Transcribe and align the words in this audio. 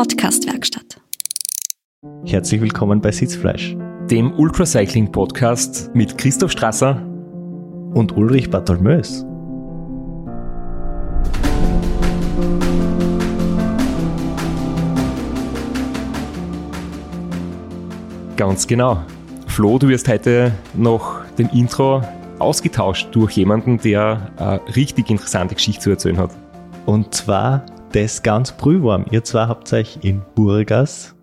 Podcast-Werkstatt. 0.00 0.98
Herzlich 2.24 2.62
willkommen 2.62 3.02
bei 3.02 3.12
Sitzfleisch, 3.12 3.76
dem 4.10 4.32
Ultracycling-Podcast 4.32 5.94
mit 5.94 6.16
Christoph 6.16 6.52
Strasser 6.52 7.02
und 7.92 8.16
Ulrich 8.16 8.48
Bartholmös. 8.48 9.26
Ganz 18.38 18.66
genau. 18.66 19.04
Flo, 19.48 19.78
du 19.78 19.88
wirst 19.88 20.08
heute 20.08 20.52
noch 20.72 21.26
den 21.36 21.50
Intro 21.50 22.02
ausgetauscht 22.38 23.08
durch 23.12 23.32
jemanden, 23.32 23.76
der 23.76 24.32
eine 24.38 24.76
richtig 24.76 25.10
interessante 25.10 25.56
Geschichte 25.56 25.82
zu 25.82 25.90
erzählen 25.90 26.16
hat. 26.16 26.30
Und 26.86 27.14
zwar 27.14 27.66
das 27.92 28.22
ganz 28.22 28.52
prühwarm. 28.52 29.06
Ihr 29.10 29.24
zwei 29.24 29.46
habt 29.46 29.72
euch 29.72 29.98
in 30.02 30.22
Burgas 30.34 31.16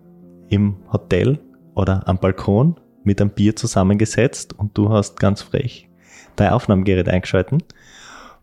im 0.48 0.76
Hotel 0.92 1.38
oder 1.74 2.06
am 2.06 2.18
Balkon 2.18 2.78
mit 3.04 3.20
einem 3.20 3.30
Bier 3.30 3.56
zusammengesetzt 3.56 4.58
und 4.58 4.76
du 4.76 4.90
hast 4.90 5.18
ganz 5.18 5.42
frech 5.42 5.88
dein 6.36 6.50
Aufnahmegerät 6.50 7.08
eingeschalten. 7.08 7.62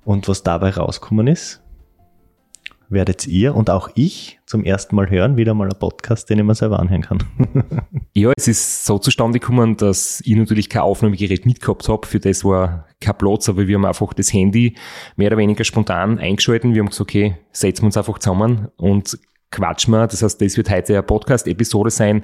Und 0.03 0.27
was 0.27 0.43
dabei 0.43 0.71
rausgekommen 0.71 1.27
ist, 1.27 1.63
werdet 2.89 3.27
ihr 3.27 3.55
und 3.55 3.69
auch 3.69 3.89
ich 3.95 4.39
zum 4.45 4.63
ersten 4.63 4.95
Mal 4.95 5.09
hören, 5.09 5.37
wieder 5.37 5.53
mal 5.53 5.67
ein 5.67 5.79
Podcast, 5.79 6.29
den 6.29 6.39
ich 6.39 6.45
mir 6.45 6.55
selber 6.55 6.79
anhören 6.79 7.01
kann. 7.01 7.19
ja, 8.13 8.31
es 8.37 8.47
ist 8.47 8.85
so 8.85 8.97
zustande 8.99 9.39
gekommen, 9.39 9.77
dass 9.77 10.21
ich 10.25 10.35
natürlich 10.35 10.69
kein 10.69 10.83
Aufnahmegerät 10.83 11.45
mitgehabt 11.45 11.87
habe. 11.89 12.07
Für 12.07 12.19
das 12.19 12.43
war 12.43 12.85
kein 12.99 13.17
Platz, 13.17 13.49
aber 13.49 13.67
wir 13.67 13.75
haben 13.75 13.85
einfach 13.85 14.13
das 14.13 14.31
Handy 14.33 14.75
mehr 15.15 15.27
oder 15.27 15.37
weniger 15.37 15.63
spontan 15.63 16.19
eingeschalten. 16.19 16.73
Wir 16.73 16.81
haben 16.81 16.89
gesagt, 16.89 17.09
okay, 17.09 17.37
setzen 17.51 17.83
wir 17.83 17.87
uns 17.87 17.97
einfach 17.97 18.19
zusammen 18.19 18.69
und 18.77 19.17
quatschen 19.51 19.93
wir. 19.93 20.07
Das 20.07 20.21
heißt, 20.21 20.41
das 20.41 20.57
wird 20.57 20.69
heute 20.69 20.93
eine 20.93 21.03
Podcast-Episode 21.03 21.89
sein, 21.89 22.23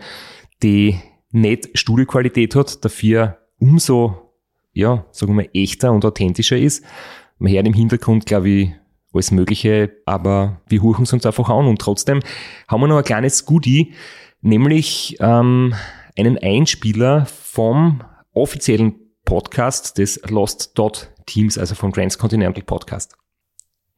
die 0.61 0.99
nicht 1.31 1.69
Studioqualität 1.77 2.55
hat, 2.55 2.83
dafür 2.83 3.38
umso, 3.58 4.33
ja, 4.73 5.05
sagen 5.11 5.38
wir, 5.38 5.49
echter 5.53 5.91
und 5.91 6.05
authentischer 6.05 6.58
ist. 6.58 6.83
Man 7.39 7.52
hört 7.52 7.67
im 7.67 7.73
Hintergrund, 7.73 8.25
glaube 8.25 8.49
ich, 8.49 8.71
alles 9.14 9.31
Mögliche, 9.31 9.92
aber 10.06 10.62
wir 10.67 10.81
huchen 10.81 11.04
es 11.04 11.14
uns 11.14 11.26
einfach 11.26 11.50
an 11.50 11.67
und 11.67 11.80
trotzdem 11.80 12.22
haben 12.67 12.81
wir 12.81 12.88
noch 12.88 12.98
ein 12.98 13.04
kleines 13.04 13.45
Goodie, 13.45 13.94
nämlich 14.42 15.17
ähm, 15.20 15.73
einen 16.17 16.38
Einspieler 16.38 17.26
vom 17.26 18.04
offiziellen 18.34 18.95
Podcast 19.26 19.98
des 19.98 20.22
Lost 20.30 20.78
Dot 20.78 21.12
Teams, 21.26 21.58
also 21.58 21.76
vom 21.76 21.94
Transcontinental 21.94 22.64
Podcast. 22.64 23.16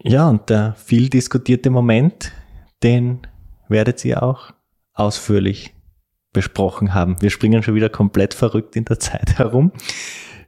Ja, 0.02 0.30
und 0.30 0.50
der 0.50 0.76
viel 0.76 1.10
diskutierte 1.10 1.70
Moment, 1.70 2.32
den 2.82 3.22
werdet 3.70 4.04
ihr 4.04 4.22
auch 4.22 4.52
ausführlich 4.94 5.74
besprochen 6.34 6.94
haben. 6.94 7.22
Wir 7.22 7.30
springen 7.30 7.64
schon 7.64 7.76
wieder 7.76 7.90
komplett 7.90 8.34
verrückt 8.34 8.76
in 8.76 8.86
der 8.86 9.00
Zeit 9.00 9.38
herum. 9.38 9.72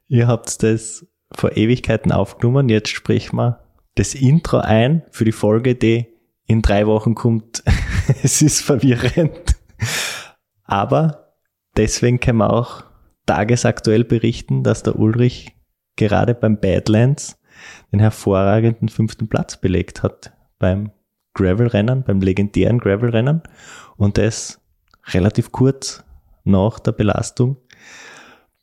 Ihr 0.08 0.28
habt 0.28 0.62
das 0.62 1.08
vor 1.32 1.56
Ewigkeiten 1.56 2.12
aufgenommen. 2.12 2.70
Jetzt 2.70 2.90
sprechen 2.90 3.38
wir 3.38 3.65
das 3.96 4.14
Intro 4.14 4.60
ein 4.60 5.04
für 5.12 5.26
die 5.26 5.32
Folge, 5.32 5.76
die 5.76 6.08
in 6.46 6.62
drei 6.62 6.86
Wochen 6.86 7.16
kommt. 7.16 7.64
es 8.24 8.42
ist 8.42 8.62
verwirrend. 8.62 9.56
Aber 10.64 11.34
deswegen 11.78 12.20
können 12.20 12.40
wir 12.40 12.54
auch 12.54 12.84
tagesaktuell 13.26 14.04
berichten, 14.04 14.64
dass 14.64 14.84
der 14.84 15.00
Ulrich 15.00 15.56
gerade 15.96 16.36
beim 16.36 16.60
Badlands 16.60 17.40
den 17.92 18.00
hervorragenden 18.00 18.90
fünften 18.90 19.28
Platz 19.28 19.58
belegt 19.58 20.04
hat 20.04 20.34
beim 20.60 20.92
Gravel-Rennen, 21.34 22.04
beim 22.04 22.22
legendären 22.22 22.80
Gravel-Rennen 22.80 23.42
und 23.98 24.18
das 24.18 24.62
relativ 25.08 25.52
kurz 25.52 26.04
nach 26.44 26.80
der 26.80 26.92
Belastung 26.92 27.58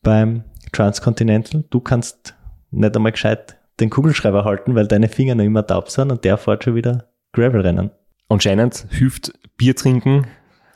beim 0.02 0.44
Transcontinental. 0.72 1.64
Du 1.70 1.80
kannst 1.80 2.34
nicht 2.70 2.96
einmal 2.96 3.12
gescheit 3.12 3.58
den 3.80 3.90
Kugelschreiber 3.90 4.44
halten, 4.44 4.74
weil 4.74 4.86
deine 4.86 5.08
Finger 5.08 5.34
noch 5.34 5.44
immer 5.44 5.66
taub 5.66 5.90
sind 5.90 6.10
und 6.10 6.24
der 6.24 6.36
fährt 6.36 6.64
schon 6.64 6.74
wieder 6.74 7.08
Gravel-Rennen. 7.32 7.90
Anscheinend 8.28 8.86
hilft 8.90 9.32
Bier 9.56 9.76
trinken 9.76 10.26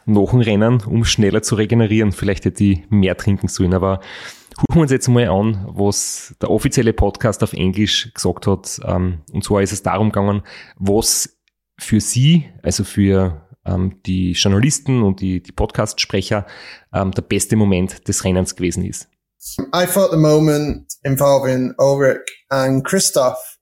nach 0.07 0.31
dem 0.31 0.41
Rennen, 0.41 0.83
um 0.83 1.05
schneller 1.05 1.43
zu 1.43 1.57
regenerieren. 1.57 2.13
Vielleicht 2.13 2.45
hätte 2.45 2.65
ich 2.65 2.91
mehr 2.91 3.17
trinken 3.17 3.49
sollen, 3.49 3.75
aber 3.75 4.01
gucken 4.57 4.77
wir 4.77 4.83
uns 4.83 4.93
jetzt 4.93 5.09
mal 5.09 5.29
an, 5.29 5.67
was 5.69 6.35
der 6.41 6.51
offizielle 6.51 6.93
Podcast 6.93 7.43
auf 7.43 7.53
Englisch 7.53 8.13
gesagt 8.15 8.47
hat. 8.47 8.81
Ähm, 8.85 9.19
und 9.33 9.45
zwar 9.45 9.63
ist 9.63 9.73
es 9.73 9.83
darum 9.83 10.11
gegangen, 10.11 10.43
was 10.77 11.39
für 11.79 12.01
Sie, 12.01 12.49
also 12.63 12.85
für 12.85 13.47
ähm, 13.67 14.01
die 14.07 14.33
Journalisten 14.33 15.03
und 15.03 15.21
die, 15.21 15.43
die 15.43 15.53
Podcast-Sprecher, 15.53 16.47
ähm, 16.93 17.11
der 17.11 17.23
beste 17.23 17.57
Moment 17.57 18.09
des 18.09 18.25
Rennens 18.25 18.57
gewesen 18.57 18.85
ist. 18.85 19.11
I 19.73 19.87
thought 19.87 20.11
the 20.11 20.17
moment 20.17 20.95
involving 21.05 21.75
Ulrich 21.79 22.27
and 22.51 22.85
Christoph 22.85 23.59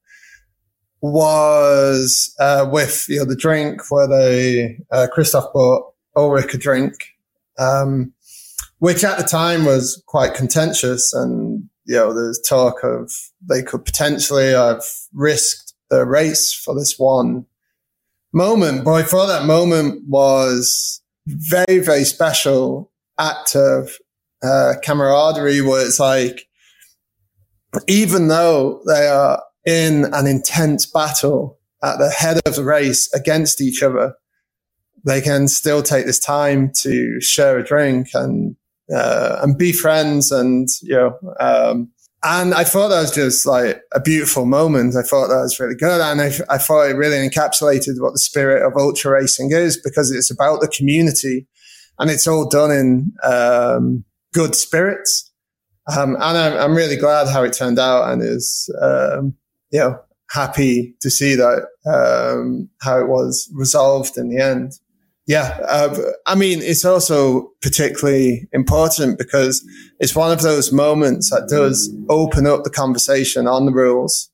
was 1.00 2.34
uh, 2.40 2.68
with 2.72 3.04
you 3.08 3.18
know 3.18 3.24
the 3.26 3.36
drink 3.36 3.82
where 3.90 4.08
they 4.08 4.78
uh, 4.90 5.06
Christoph 5.12 5.52
bought 5.52 5.92
Ulrich 6.16 6.54
a 6.54 6.58
drink, 6.58 6.94
um, 7.58 8.12
which 8.78 9.04
at 9.04 9.18
the 9.18 9.24
time 9.24 9.66
was 9.66 10.02
quite 10.06 10.34
contentious, 10.34 11.12
and 11.12 11.68
you 11.84 11.96
know 11.96 12.14
there's 12.14 12.40
talk 12.40 12.82
of 12.82 13.12
they 13.46 13.62
could 13.62 13.84
potentially 13.84 14.52
have 14.52 14.82
risked 15.12 15.74
the 15.90 16.06
race 16.06 16.54
for 16.54 16.74
this 16.74 16.98
one 16.98 17.44
moment. 18.32 18.84
But 18.84 18.92
I 18.92 19.02
thought 19.02 19.26
that 19.26 19.46
moment 19.46 20.04
was 20.08 21.02
very 21.26 21.80
very 21.80 22.04
special 22.04 22.90
act 23.18 23.54
of 23.54 23.90
uh, 24.44 24.74
camaraderie 24.82 25.60
where 25.60 25.84
it's 25.84 26.00
like, 26.00 26.46
even 27.88 28.28
though 28.28 28.80
they 28.86 29.08
are 29.08 29.42
in 29.66 30.06
an 30.12 30.26
intense 30.26 30.86
battle 30.86 31.58
at 31.82 31.98
the 31.98 32.10
head 32.10 32.40
of 32.46 32.54
the 32.54 32.64
race 32.64 33.12
against 33.14 33.60
each 33.60 33.82
other, 33.82 34.14
they 35.04 35.20
can 35.20 35.48
still 35.48 35.82
take 35.82 36.06
this 36.06 36.18
time 36.18 36.70
to 36.82 37.20
share 37.20 37.58
a 37.58 37.64
drink 37.64 38.08
and 38.14 38.56
uh, 38.94 39.38
and 39.42 39.56
be 39.56 39.72
friends 39.72 40.30
and 40.30 40.68
you 40.82 40.94
know 40.94 41.18
um, 41.40 41.90
and 42.24 42.54
I 42.54 42.64
thought 42.64 42.88
that 42.88 43.02
was 43.02 43.14
just 43.14 43.44
like 43.44 43.82
a 43.92 44.00
beautiful 44.00 44.46
moment. 44.46 44.96
I 44.96 45.02
thought 45.02 45.28
that 45.28 45.42
was 45.42 45.60
really 45.60 45.74
good. 45.74 46.00
And 46.00 46.22
I, 46.22 46.32
I 46.48 46.56
thought 46.56 46.88
it 46.88 46.96
really 46.96 47.16
encapsulated 47.16 48.00
what 48.00 48.12
the 48.12 48.18
spirit 48.18 48.66
of 48.66 48.72
ultra 48.78 49.12
racing 49.12 49.52
is 49.52 49.78
because 49.78 50.10
it's 50.10 50.30
about 50.30 50.62
the 50.62 50.68
community 50.68 51.46
and 51.98 52.10
it's 52.10 52.26
all 52.26 52.48
done 52.48 52.70
in, 52.70 53.12
um, 53.22 54.04
good 54.34 54.54
spirits. 54.54 55.30
Um, 55.86 56.16
and 56.16 56.36
I'm, 56.36 56.52
I'm, 56.58 56.74
really 56.74 56.96
glad 56.96 57.28
how 57.28 57.44
it 57.44 57.52
turned 57.52 57.78
out 57.78 58.10
and 58.10 58.22
is, 58.22 58.74
um, 58.80 59.34
you 59.70 59.80
know, 59.80 59.98
happy 60.30 60.94
to 61.00 61.10
see 61.10 61.34
that, 61.36 61.66
um, 61.86 62.68
how 62.80 62.98
it 62.98 63.08
was 63.08 63.50
resolved 63.54 64.16
in 64.16 64.28
the 64.28 64.42
end. 64.42 64.72
Yeah. 65.26 65.58
Uh, 65.66 65.96
I 66.26 66.34
mean, 66.34 66.60
it's 66.60 66.84
also 66.84 67.52
particularly 67.62 68.48
important 68.52 69.18
because 69.18 69.66
it's 70.00 70.14
one 70.14 70.32
of 70.32 70.42
those 70.42 70.72
moments 70.72 71.30
that 71.30 71.48
does 71.48 71.94
open 72.08 72.46
up 72.46 72.64
the 72.64 72.70
conversation 72.70 73.46
on 73.46 73.66
the 73.66 73.72
rules, 73.72 74.30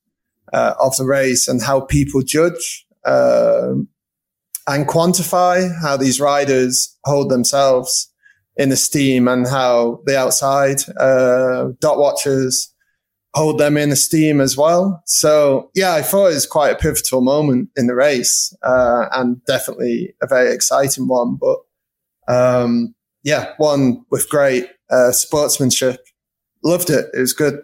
uh, 0.53 0.75
of 0.81 0.97
the 0.97 1.05
race 1.05 1.47
and 1.47 1.62
how 1.62 1.81
people 1.81 2.22
judge, 2.22 2.87
um, 3.05 3.89
and 4.66 4.87
quantify 4.87 5.69
how 5.81 5.97
these 5.97 6.21
riders 6.21 6.97
hold 7.05 7.31
themselves 7.31 8.10
in 8.56 8.72
esteem 8.72 9.28
and 9.28 9.47
how 9.47 10.00
the 10.06 10.19
outside 10.19 10.81
uh, 10.99 11.69
dot 11.81 11.99
watchers 11.99 12.72
hold 13.34 13.59
them 13.59 13.77
in 13.77 13.93
esteem 13.93 14.41
as 14.41 14.56
well. 14.56 15.03
So 15.06 15.71
yeah, 15.75 15.94
I 15.94 16.03
thought 16.03 16.28
it 16.28 16.34
was 16.34 16.47
quite 16.47 16.72
a 16.72 16.78
pivotal 16.78 17.21
moment 17.21 17.71
in 17.77 17.86
the 17.86 17.95
race 17.95 18.54
uh, 18.63 19.07
and 19.13 19.45
definitely 19.45 20.15
a 20.22 20.27
very 20.27 20.53
exciting 20.53 21.07
one. 21.07 21.39
But 21.41 21.59
um, 22.33 22.95
yeah, 23.22 23.53
one 23.59 24.04
with 24.10 24.28
great 24.28 24.69
uh, 24.91 25.13
sportsmanship. 25.13 26.04
Loved 26.65 26.91
it. 26.91 27.07
It 27.15 27.21
was 27.21 27.33
good. 27.33 27.63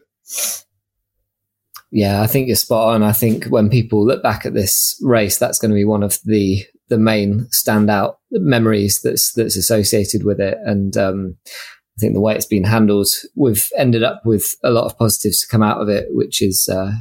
Yeah, 1.90 2.22
I 2.22 2.26
think 2.26 2.46
you're 2.46 2.56
spot 2.56 2.94
on. 2.94 3.02
I 3.02 3.12
think 3.12 3.46
when 3.46 3.70
people 3.70 4.04
look 4.04 4.22
back 4.22 4.44
at 4.44 4.54
this 4.54 4.98
race, 5.02 5.38
that's 5.38 5.58
going 5.58 5.70
to 5.70 5.76
be 5.76 5.84
one 5.84 6.02
of 6.02 6.18
the 6.24 6.64
the 6.88 6.98
main 6.98 7.48
standout 7.52 8.16
memories 8.30 9.00
that's 9.02 9.32
that's 9.32 9.56
associated 9.56 10.24
with 10.24 10.40
it. 10.40 10.58
And 10.64 10.96
um, 10.96 11.36
I 11.46 12.00
think 12.00 12.14
the 12.14 12.20
way 12.20 12.34
it's 12.34 12.46
been 12.46 12.64
handled, 12.64 13.08
we've 13.34 13.70
ended 13.76 14.02
up 14.02 14.22
with 14.24 14.54
a 14.62 14.70
lot 14.70 14.84
of 14.84 14.98
positives 14.98 15.40
to 15.40 15.48
come 15.48 15.62
out 15.62 15.80
of 15.80 15.88
it, 15.88 16.08
which 16.10 16.42
is 16.42 16.68
uh, 16.68 16.92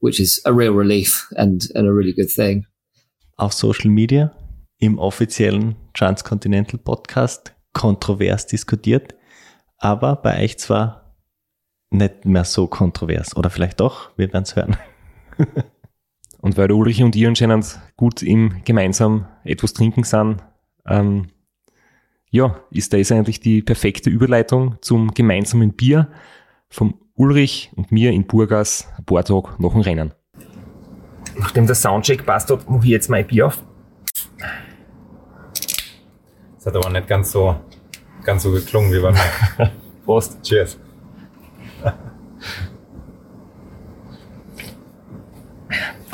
which 0.00 0.20
is 0.20 0.40
a 0.44 0.52
real 0.52 0.72
relief 0.72 1.26
and, 1.36 1.62
and 1.74 1.86
a 1.86 1.92
really 1.92 2.12
good 2.12 2.30
thing. 2.30 2.66
Auf 3.38 3.52
Social 3.52 3.90
Media, 3.90 4.36
im 4.78 4.98
offiziellen 4.98 5.76
Transcontinental 5.94 6.78
Podcast, 6.78 7.54
kontrovers 7.72 8.46
diskutiert, 8.46 9.14
aber 9.78 10.16
bei 10.16 10.44
euch 10.44 10.58
zwar 10.58 11.16
nicht 11.90 12.26
mehr 12.26 12.44
so 12.44 12.66
kontrovers. 12.66 13.36
Oder 13.36 13.50
vielleicht 13.50 13.80
doch, 13.80 14.10
wir 14.18 14.32
werden 14.32 14.44
es 14.44 14.54
hören. 14.54 14.76
Und 16.44 16.58
weil 16.58 16.70
Ulrich 16.72 17.02
und 17.02 17.16
ihr 17.16 17.26
anscheinend 17.28 17.80
gut 17.96 18.22
im 18.22 18.62
gemeinsam 18.66 19.26
etwas 19.44 19.72
trinken 19.72 20.04
sind, 20.04 20.42
Ähm, 20.86 21.28
ja, 22.30 22.60
ist 22.70 22.92
das 22.92 23.10
eigentlich 23.10 23.40
die 23.40 23.62
perfekte 23.62 24.10
Überleitung 24.10 24.76
zum 24.82 25.14
gemeinsamen 25.14 25.72
Bier 25.72 26.08
vom 26.68 27.00
Ulrich 27.14 27.72
und 27.76 27.90
mir 27.90 28.10
in 28.10 28.26
Burgas 28.26 28.86
ein 28.98 29.06
paar 29.06 29.24
Tage 29.24 29.54
nach 29.58 29.72
dem 29.72 29.80
Rennen. 29.80 30.12
Nachdem 31.38 31.64
der 31.64 31.76
Soundcheck 31.76 32.26
passt 32.26 32.50
hat, 32.50 32.68
mache 32.68 32.84
ich 32.84 32.90
jetzt 32.90 33.08
mein 33.08 33.26
Bier 33.26 33.46
auf. 33.46 33.64
Das 36.56 36.66
hat 36.66 36.76
aber 36.76 36.90
nicht 36.90 37.06
ganz 37.06 37.32
so, 37.32 37.56
ganz 38.22 38.42
so 38.42 38.52
geklungen 38.52 38.92
wie 38.92 39.00
beim 39.00 39.16
Prost. 40.04 40.42
Cheers. 40.42 40.78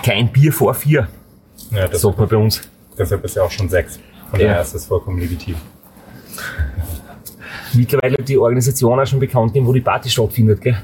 Kein 0.02 0.32
Bier 0.32 0.52
vor 0.52 0.74
vier, 0.74 1.08
Ja, 1.70 1.86
das, 1.88 2.00
sagt 2.02 2.18
man 2.18 2.28
bei 2.28 2.36
uns. 2.36 2.68
deshalb 2.98 3.24
ist 3.24 3.36
ja 3.36 3.42
auch 3.42 3.50
schon 3.50 3.68
sechs. 3.68 3.98
Von 4.30 4.40
Ja. 4.40 4.48
daher 4.48 4.62
ist 4.62 4.74
das 4.74 4.86
vollkommen 4.86 5.18
legitim. 5.18 5.56
Mittlerweile 7.74 8.16
hat 8.18 8.28
die 8.28 8.38
Organisation 8.38 8.98
auch 8.98 9.06
schon 9.06 9.20
bekannt 9.20 9.48
gegeben, 9.52 9.66
wo 9.66 9.72
die 9.72 9.80
Party 9.80 10.08
stattfindet, 10.08 10.60
gell? 10.60 10.76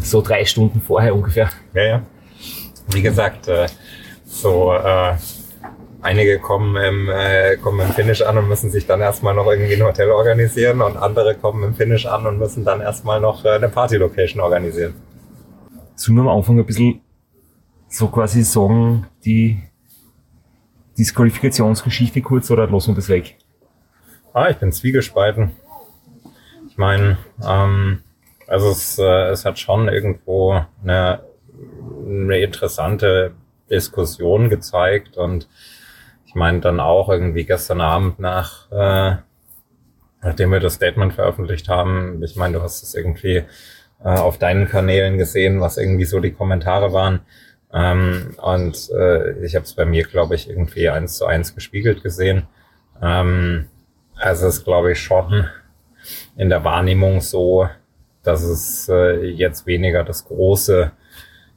So 0.00 0.20
drei 0.20 0.44
Stunden 0.44 0.80
vorher 0.80 1.14
ungefähr. 1.14 1.48
Ja, 1.74 1.82
ja. 1.82 2.02
Wie 2.88 3.02
gesagt, 3.02 3.48
äh, 3.48 3.66
so 4.26 4.72
äh, 4.74 5.12
einige 6.02 6.38
kommen 6.40 6.76
im, 6.76 7.08
äh, 7.08 7.56
kommen 7.58 7.80
im 7.80 7.92
Finish 7.92 8.22
an 8.22 8.36
und 8.38 8.48
müssen 8.48 8.70
sich 8.70 8.86
dann 8.86 9.00
erstmal 9.00 9.34
noch 9.34 9.46
irgendwie 9.50 9.74
ein 9.74 9.82
Hotel 9.82 10.10
organisieren 10.10 10.82
und 10.82 10.96
andere 10.96 11.34
kommen 11.36 11.62
im 11.62 11.74
Finish 11.74 12.06
an 12.06 12.26
und 12.26 12.38
müssen 12.38 12.64
dann 12.64 12.80
erstmal 12.80 13.20
noch 13.20 13.44
äh, 13.44 13.50
eine 13.50 13.68
Party-Location 13.68 14.40
organisieren. 14.42 14.94
Sollen 15.94 16.16
wir 16.16 16.22
am 16.22 16.28
Anfang 16.36 16.58
ein 16.58 16.66
bisschen 16.66 17.00
so 17.94 18.08
quasi 18.08 18.42
sagen, 18.42 19.06
die 19.24 19.62
Disqualifikationsgeschichte 20.98 22.22
kurz 22.22 22.50
oder 22.50 22.66
lassen 22.66 22.92
wir 22.92 22.96
das 22.96 23.08
weg? 23.08 23.36
Ah, 24.32 24.48
ich 24.50 24.56
bin 24.56 24.72
zwiegespalten. 24.72 25.52
Ich 26.68 26.76
meine, 26.76 27.18
ähm, 27.44 28.02
also 28.48 28.70
es, 28.70 28.98
äh, 28.98 29.30
es 29.30 29.44
hat 29.44 29.58
schon 29.58 29.88
irgendwo 29.88 30.64
eine, 30.82 31.22
eine 32.04 32.38
interessante 32.40 33.34
Diskussion 33.70 34.48
gezeigt 34.48 35.16
und 35.16 35.48
ich 36.26 36.34
meine 36.34 36.60
dann 36.60 36.80
auch 36.80 37.08
irgendwie 37.08 37.44
gestern 37.44 37.80
Abend 37.80 38.18
nach, 38.18 38.70
äh, 38.72 39.16
nachdem 40.20 40.50
wir 40.50 40.58
das 40.58 40.74
Statement 40.74 41.14
veröffentlicht 41.14 41.68
haben, 41.68 42.20
ich 42.24 42.34
meine, 42.34 42.54
du 42.54 42.62
hast 42.62 42.82
es 42.82 42.94
irgendwie 42.94 43.44
äh, 44.04 44.08
auf 44.08 44.38
deinen 44.38 44.66
Kanälen 44.66 45.16
gesehen, 45.16 45.60
was 45.60 45.76
irgendwie 45.76 46.04
so 46.04 46.18
die 46.18 46.32
Kommentare 46.32 46.92
waren. 46.92 47.20
Ähm, 47.74 48.36
und 48.40 48.90
äh, 48.96 49.44
ich 49.44 49.56
habe 49.56 49.64
es 49.64 49.74
bei 49.74 49.84
mir, 49.84 50.04
glaube 50.04 50.36
ich, 50.36 50.48
irgendwie 50.48 50.88
eins 50.88 51.16
zu 51.16 51.26
eins 51.26 51.54
gespiegelt 51.54 52.02
gesehen. 52.02 52.46
Ähm, 53.02 53.66
also 54.14 54.46
es 54.46 54.58
ist, 54.58 54.64
glaube 54.64 54.92
ich, 54.92 55.00
schon 55.00 55.48
in 56.36 56.48
der 56.50 56.62
Wahrnehmung 56.62 57.20
so, 57.20 57.68
dass 58.22 58.42
es 58.42 58.88
äh, 58.88 59.26
jetzt 59.26 59.66
weniger 59.66 60.04
das 60.04 60.24
große 60.24 60.92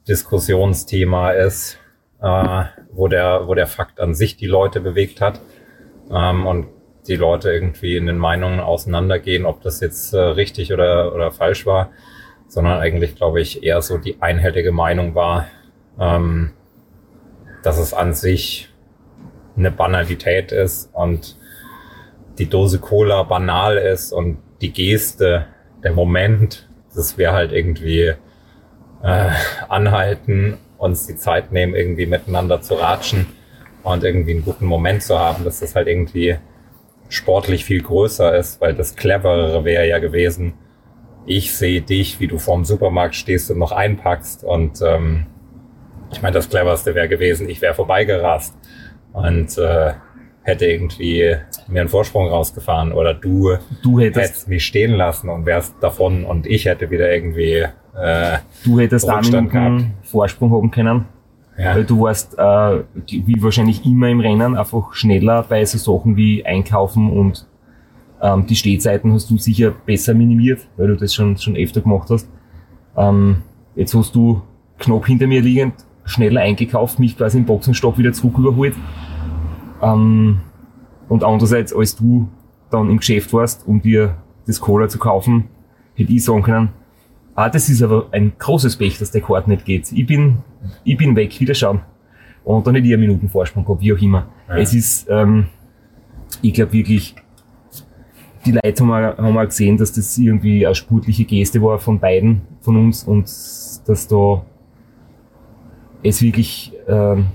Diskussionsthema 0.07 1.31
ist, 1.31 1.77
äh, 2.21 2.63
wo 2.91 3.07
der, 3.07 3.47
wo 3.47 3.53
der 3.53 3.67
Fakt 3.67 3.99
an 3.99 4.15
sich 4.15 4.37
die 4.37 4.47
Leute 4.47 4.81
bewegt 4.81 5.21
hat 5.21 5.39
ähm, 6.11 6.47
und 6.47 6.67
die 7.07 7.15
Leute 7.15 7.51
irgendwie 7.51 7.95
in 7.95 8.07
den 8.07 8.17
Meinungen 8.17 8.59
auseinandergehen, 8.59 9.45
ob 9.45 9.61
das 9.61 9.81
jetzt 9.81 10.13
äh, 10.13 10.17
richtig 10.17 10.73
oder, 10.73 11.13
oder 11.13 11.31
falsch 11.31 11.65
war, 11.65 11.91
sondern 12.47 12.79
eigentlich, 12.79 13.15
glaube 13.15 13.39
ich, 13.39 13.63
eher 13.63 13.81
so 13.81 13.97
die 13.97 14.21
einhellige 14.21 14.71
Meinung 14.71 15.13
war, 15.13 15.45
ähm, 15.99 16.51
dass 17.63 17.77
es 17.77 17.93
an 17.93 18.13
sich 18.13 18.69
eine 19.57 19.71
Banalität 19.71 20.51
ist 20.51 20.89
und 20.93 21.37
die 22.37 22.47
Dose 22.47 22.79
Cola 22.79 23.23
banal 23.23 23.77
ist 23.77 24.13
und 24.13 24.37
die 24.61 24.71
Geste, 24.71 25.47
der 25.83 25.93
Moment, 25.93 26.69
dass 26.95 27.17
wir 27.17 27.31
halt 27.31 27.51
irgendwie 27.51 28.13
äh, 29.03 29.29
anhalten, 29.67 30.57
uns 30.77 31.07
die 31.07 31.15
Zeit 31.15 31.51
nehmen, 31.51 31.75
irgendwie 31.75 32.05
miteinander 32.05 32.61
zu 32.61 32.75
ratschen 32.75 33.27
und 33.83 34.03
irgendwie 34.03 34.31
einen 34.31 34.45
guten 34.45 34.65
Moment 34.65 35.03
zu 35.03 35.17
haben, 35.17 35.43
dass 35.43 35.59
das 35.59 35.75
halt 35.75 35.87
irgendwie 35.87 36.37
sportlich 37.09 37.65
viel 37.65 37.81
größer 37.81 38.35
ist, 38.35 38.61
weil 38.61 38.75
das 38.75 38.95
Cleverere 38.95 39.63
wäre 39.63 39.87
ja 39.87 39.99
gewesen, 39.99 40.53
ich 41.25 41.55
sehe 41.55 41.81
dich, 41.81 42.19
wie 42.19 42.27
du 42.27 42.37
vorm 42.37 42.63
Supermarkt 42.63 43.15
stehst 43.15 43.51
und 43.51 43.59
noch 43.59 43.71
einpackst 43.71 44.43
und 44.43 44.81
ähm, 44.81 45.25
ich 46.11 46.21
meine, 46.21 46.33
das 46.33 46.49
Cleverste 46.49 46.95
wäre 46.95 47.07
gewesen, 47.07 47.49
ich 47.49 47.61
wäre 47.61 47.73
vorbeigerast 47.73 48.55
und 49.13 49.57
äh, 49.57 49.93
hätte 50.43 50.65
irgendwie 50.65 51.35
mir 51.67 51.81
einen 51.81 51.89
Vorsprung 51.89 52.27
rausgefahren 52.27 52.93
oder 52.93 53.13
du, 53.13 53.57
Du 53.83 53.99
hättest, 53.99 54.29
hättest 54.29 54.47
mich 54.47 54.65
stehen 54.65 54.93
lassen 54.93 55.29
und 55.29 55.45
wärst 55.45 55.75
davon 55.81 56.23
und 56.23 56.47
ich 56.47 56.65
hätte 56.65 56.89
wieder 56.89 57.11
irgendwie 57.11 57.65
äh, 57.95 58.37
du 58.63 58.79
hättest 58.79 59.09
einen 59.09 59.25
Rückstand 59.25 59.85
Vorsprung 60.03 60.51
haben 60.51 60.71
können, 60.71 61.05
ja, 61.57 61.75
weil 61.75 61.83
du 61.83 62.01
warst, 62.01 62.37
äh, 62.37 62.83
wie 63.07 63.41
wahrscheinlich 63.41 63.85
immer 63.85 64.07
im 64.07 64.19
Rennen, 64.19 64.55
einfach 64.55 64.93
schneller 64.93 65.43
bei 65.43 65.65
so 65.65 65.77
Sachen 65.77 66.15
wie 66.15 66.45
Einkaufen 66.45 67.11
und 67.11 67.45
ähm, 68.21 68.45
die 68.47 68.55
Stehzeiten 68.55 69.13
hast 69.13 69.29
du 69.29 69.37
sicher 69.37 69.71
besser 69.85 70.13
minimiert, 70.13 70.67
weil 70.77 70.87
du 70.87 70.95
das 70.95 71.13
schon, 71.13 71.37
schon 71.37 71.55
öfter 71.55 71.81
gemacht 71.81 72.09
hast. 72.09 72.29
Ähm, 72.95 73.41
jetzt 73.75 73.93
hast 73.93 74.15
du 74.15 74.41
knapp 74.79 75.05
hinter 75.05 75.27
mir 75.27 75.41
liegend 75.41 75.73
schneller 76.07 76.41
eingekauft, 76.41 76.99
mich 76.99 77.17
quasi 77.17 77.37
im 77.37 77.45
Boxenstopp 77.45 77.97
wieder 77.97 78.13
zurück 78.13 78.37
überholt. 78.37 78.75
Ähm, 79.81 80.39
und 81.07 81.23
andererseits, 81.23 81.75
als 81.75 81.95
du 81.95 82.27
dann 82.71 82.89
im 82.89 82.97
Geschäft 82.97 83.31
warst, 83.33 83.67
um 83.67 83.81
dir 83.81 84.17
das 84.45 84.59
Cola 84.59 84.87
zu 84.87 84.97
kaufen, 84.97 85.45
hätte 85.93 86.11
ich 86.11 86.23
sagen 86.23 86.43
können, 86.43 86.69
ah, 87.35 87.49
das 87.49 87.69
ist 87.69 87.83
aber 87.83 88.07
ein 88.11 88.33
großes 88.37 88.77
Pech, 88.77 88.97
dass 88.97 89.11
der 89.11 89.21
Kart 89.21 89.47
nicht 89.47 89.65
geht. 89.65 89.91
Ich 89.91 90.05
bin, 90.05 90.39
ich 90.83 90.97
bin 90.97 91.15
weg, 91.15 91.39
wieder 91.39 91.53
schauen. 91.53 91.81
Und 92.43 92.65
dann 92.65 92.75
hätte 92.75 92.87
ich 92.87 92.93
eine 92.93 93.01
Minuten 93.01 93.29
Vorsprung 93.29 93.65
gehabt, 93.65 93.81
wie 93.81 93.93
auch 93.93 94.01
immer. 94.01 94.27
Ja. 94.47 94.57
Es 94.57 94.73
ist, 94.73 95.07
ähm, 95.09 95.47
ich 96.41 96.53
glaube 96.53 96.73
wirklich, 96.73 97.15
die 98.45 98.53
Leute 98.53 98.83
haben 98.83 98.91
auch, 98.91 99.17
haben 99.17 99.37
auch 99.37 99.45
gesehen, 99.45 99.77
dass 99.77 99.91
das 99.91 100.17
irgendwie 100.17 100.65
eine 100.65 100.75
sportliche 100.75 101.25
Geste 101.25 101.61
war 101.61 101.77
von 101.77 101.99
beiden 101.99 102.41
von 102.61 102.77
uns 102.77 103.03
und 103.03 103.25
dass 103.25 104.07
da 104.07 104.45
es 106.09 106.21
wirklich 106.21 106.73
ähm, 106.87 107.27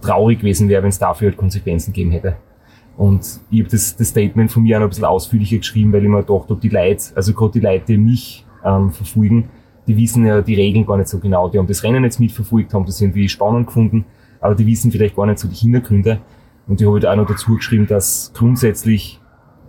traurig 0.00 0.40
gewesen 0.40 0.68
wäre, 0.68 0.82
wenn 0.82 0.90
es 0.90 0.98
dafür 0.98 1.28
halt 1.28 1.36
Konsequenzen 1.36 1.92
gegeben 1.92 2.12
hätte. 2.12 2.36
Und 2.96 3.40
ich 3.50 3.60
habe 3.60 3.70
das, 3.70 3.96
das 3.96 4.08
Statement 4.08 4.50
von 4.50 4.64
mir 4.64 4.76
auch 4.76 4.80
noch 4.80 4.86
ein 4.86 4.90
bisschen 4.90 5.04
ausführlicher 5.04 5.58
geschrieben, 5.58 5.92
weil 5.92 6.02
ich 6.02 6.08
mir 6.08 6.22
gedacht 6.24 6.50
habe, 6.50 6.60
die 6.60 6.68
Leute, 6.68 7.04
also 7.14 7.32
gerade 7.32 7.52
die 7.52 7.60
Leute, 7.60 7.84
die 7.86 7.98
mich 7.98 8.44
ähm, 8.64 8.90
verfolgen, 8.90 9.50
die 9.86 9.96
wissen 9.96 10.26
ja 10.26 10.42
die 10.42 10.54
Regeln 10.54 10.84
gar 10.84 10.96
nicht 10.96 11.08
so 11.08 11.18
genau. 11.18 11.48
Die 11.48 11.58
haben 11.58 11.66
das 11.66 11.82
Rennen 11.82 12.04
jetzt 12.04 12.18
mitverfolgt, 12.18 12.74
haben 12.74 12.84
das 12.84 13.00
irgendwie 13.00 13.28
spannend 13.28 13.68
gefunden, 13.68 14.04
aber 14.40 14.54
die 14.54 14.66
wissen 14.66 14.90
vielleicht 14.90 15.16
gar 15.16 15.26
nicht 15.26 15.38
so 15.38 15.48
die 15.48 15.54
Hintergründe. 15.54 16.20
Und 16.66 16.80
ich 16.80 16.86
habe 16.86 16.94
halt 16.94 17.06
auch 17.06 17.16
noch 17.16 17.26
dazu 17.26 17.54
geschrieben, 17.54 17.86
dass 17.86 18.32
grundsätzlich 18.34 19.20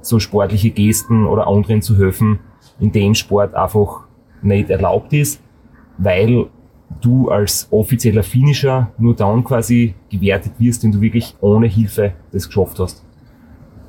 so 0.01 0.19
sportliche 0.19 0.71
Gesten 0.71 1.25
oder 1.25 1.47
anderen 1.47 1.81
zu 1.81 1.97
helfen 1.97 2.39
in 2.79 2.91
dem 2.91 3.13
Sport 3.13 3.53
einfach 3.53 4.07
nicht 4.41 4.69
erlaubt 4.69 5.13
ist, 5.13 5.41
weil 5.97 6.47
du 7.01 7.29
als 7.29 7.67
offizieller 7.71 8.23
Finisher 8.23 8.91
nur 8.97 9.15
dann 9.15 9.43
quasi 9.43 9.93
gewertet 10.09 10.53
wirst, 10.57 10.83
wenn 10.83 10.91
du 10.91 11.01
wirklich 11.01 11.35
ohne 11.39 11.67
Hilfe 11.67 12.13
das 12.31 12.47
geschafft 12.47 12.79
hast. 12.79 13.03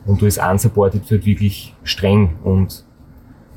Und 0.06 0.20
du 0.20 0.26
ist 0.26 0.38
unsupported 0.38 1.08
wird 1.10 1.26
wirklich 1.26 1.74
streng 1.82 2.30
und 2.44 2.84